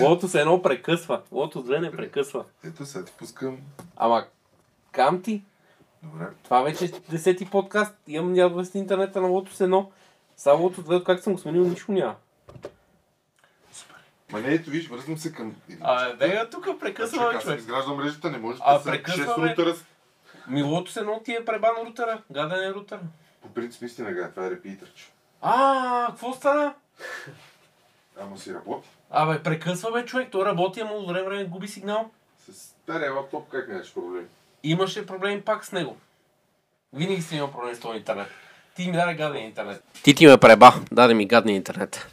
Лотос 0.00 0.32
1 0.32 0.62
прекъсва. 0.62 1.20
Лотос 1.32 1.64
2 1.64 1.80
не 1.80 1.90
прекъсва. 1.90 2.44
Ето 2.64 2.86
сега 2.86 3.04
ти 3.04 3.12
пускам. 3.18 3.58
Ама, 3.96 4.24
кам 4.92 5.22
ти? 5.22 5.42
Добре. 6.02 6.24
Това 6.44 6.62
вече 6.62 6.84
е 6.84 6.88
десети 7.10 7.46
подкаст. 7.46 7.94
Имам 8.06 8.34
ядове 8.34 8.64
с 8.64 8.74
интернета 8.74 9.20
на 9.20 9.28
Lotus 9.28 9.66
1. 9.66 9.86
Само 10.36 10.68
Lotus 10.68 10.80
2, 10.80 11.04
как 11.04 11.20
съм 11.20 11.32
го 11.32 11.38
сменил, 11.38 11.64
нищо 11.64 11.92
няма. 11.92 12.14
Ма 14.32 14.40
не, 14.40 14.48
ето 14.48 14.70
виж, 14.70 14.88
връзвам 14.88 15.18
се 15.18 15.32
към... 15.32 15.54
А, 15.80 16.12
бега 16.12 16.46
тук, 16.46 16.64
Значи, 16.64 16.78
прекъсва, 16.80 17.30
бе, 17.30 17.36
аз 17.36 17.42
човек. 17.42 17.58
изграждам 17.58 17.96
мрежата, 17.96 18.30
не 18.30 18.38
може 18.38 18.58
А, 18.60 18.74
да 18.74 18.80
са 18.80 18.90
прекъсва, 18.90 19.24
6 19.26 19.40
бе. 19.40 19.48
рутера. 19.50 19.74
с- 19.74 19.84
Ми 20.48 20.62
Lotus 20.62 20.88
1 20.98 21.24
ти 21.24 21.32
е 21.32 21.44
пребан 21.44 21.70
рутера. 21.78 22.22
Гаден 22.30 22.62
е 22.62 22.70
рутера. 22.70 23.00
По 23.42 23.48
принцип, 23.48 23.80
наистина, 23.82 24.12
га, 24.12 24.30
това 24.30 24.46
е 24.46 24.50
репитърч. 24.50 25.12
А, 25.42 26.06
какво 26.08 26.32
стана? 26.32 26.74
Ама 28.20 28.38
си 28.38 28.54
работи. 28.54 28.88
Абе, 29.10 29.42
прекъсва 29.42 29.92
бе 29.92 30.06
човек, 30.06 30.28
той 30.30 30.44
работи, 30.44 30.80
ама 30.80 30.92
от 30.92 31.08
време 31.08 31.22
време 31.24 31.44
губи 31.44 31.68
сигнал. 31.68 32.10
С 32.40 32.54
стария 32.54 33.12
лаптоп 33.12 33.48
как 33.48 33.68
нямаш 33.68 33.94
проблем? 33.94 34.28
Имаше 34.62 35.06
проблем 35.06 35.42
пак 35.42 35.64
с 35.64 35.72
него. 35.72 35.96
Винаги 36.92 37.22
си 37.22 37.36
имал 37.36 37.50
проблем 37.50 37.74
с 37.74 37.80
този 37.80 37.98
интернет. 37.98 38.28
Ти 38.76 38.86
ми 38.86 38.92
даде 38.92 39.14
гаден 39.14 39.44
интернет. 39.44 39.84
Ти 40.02 40.14
ти 40.14 40.26
ме 40.26 40.38
преба, 40.38 40.72
даде 40.92 41.14
ми 41.14 41.26
гадния 41.26 41.56
интернет. 41.56 42.06